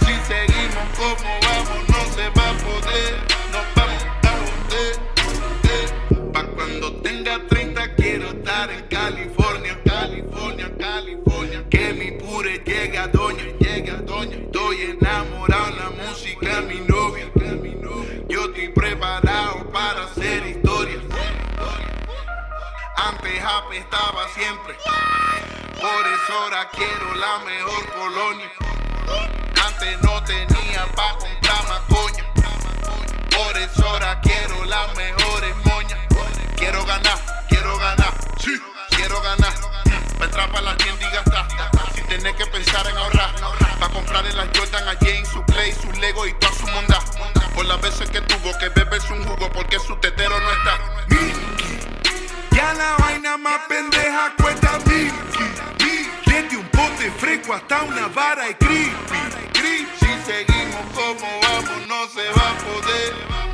Si 0.00 0.14
seguimos 0.26 0.88
como 0.96 1.30
vamos, 1.42 1.88
no 1.88 2.00
se 2.14 2.28
va 2.30 2.50
a 2.50 2.54
poder. 2.54 3.14
Nos 3.52 3.66
vamos 3.76 4.02
a 4.04 4.30
joder. 4.40 6.32
Pa' 6.32 6.44
cuando 6.44 6.92
tenga 7.02 7.46
30 7.46 7.94
quiero 7.94 8.28
estar 8.30 8.70
en 8.70 8.86
California, 8.88 9.78
California, 9.84 10.72
California. 10.78 11.64
Que 11.70 11.92
mi 11.92 12.12
pure 12.12 12.62
llegue 12.64 12.98
a 12.98 13.06
doña, 13.08 13.44
llegue 13.60 13.90
a 13.90 13.96
doña. 14.00 14.36
Estoy 14.36 14.80
enamorado 14.82 15.68
en 15.68 15.76
la 15.76 15.90
Antes 23.26 23.42
apestaba 23.44 24.28
siempre. 24.34 24.78
Por 25.80 26.06
eso 26.06 26.32
ahora 26.42 26.68
quiero 26.70 27.14
la 27.16 27.38
mejor 27.40 27.92
colonia. 27.92 28.52
Antes 29.66 30.00
no 30.02 30.22
tenía 30.22 30.86
pa' 30.94 31.18
comprar 31.18 31.68
más 31.68 31.80
coña. 31.88 32.24
Por 33.30 33.56
eso 33.58 33.84
ahora 33.84 34.20
quiero 34.20 34.64
las 34.66 34.94
mejores 34.94 35.56
moñas. 35.64 35.98
Quiero 36.56 36.84
ganar, 36.84 37.18
quiero 37.48 37.76
ganar, 37.78 38.14
sí, 38.38 38.62
quiero 38.90 39.20
ganar. 39.20 39.54
Pa' 40.18 40.24
entrar 40.26 40.52
pa' 40.52 40.60
la 40.60 40.76
tienda 40.76 41.08
y 41.08 41.12
gastar, 41.12 41.48
sin 41.96 42.06
tener 42.06 42.36
que 42.36 42.46
pensar 42.46 42.86
en 42.86 42.96
ahorrar. 42.96 43.34
Pa' 43.80 43.88
comprarle 43.88 44.34
las 44.34 44.56
Jordan 44.56 44.88
a 44.88 44.94
James, 45.00 45.28
su 45.28 45.42
Play, 45.46 45.72
su 45.72 45.90
Lego 45.98 46.28
y 46.28 46.32
toda 46.34 46.52
su 46.54 46.66
monda. 46.68 47.00
Por 47.56 47.66
las 47.66 47.80
veces 47.80 48.08
que 48.08 48.20
tuvo 48.20 48.56
que 48.58 48.68
beberse 48.68 49.12
un 49.12 49.24
jugo 49.24 49.50
porque 49.50 49.80
su 49.80 49.96
tetero 49.96 50.38
no 50.38 50.50
está. 50.52 51.65
Ya 52.56 52.72
la 52.72 52.96
vaina 52.96 53.36
más 53.36 53.58
pendeja 53.68 54.32
cuesta 54.42 54.78
mil. 54.86 55.12
Desde 56.24 56.56
un 56.56 56.66
pote 56.68 57.10
fresco 57.18 57.52
hasta 57.52 57.82
una 57.82 58.08
vara 58.08 58.48
y 58.48 58.54
creepy. 58.54 59.86
Si 60.00 60.06
seguimos 60.24 60.86
como 60.94 61.40
vamos 61.42 61.86
no 61.86 62.08
se 62.08 62.26
va 62.30 62.50
a 62.50 62.58
poder. 62.58 63.45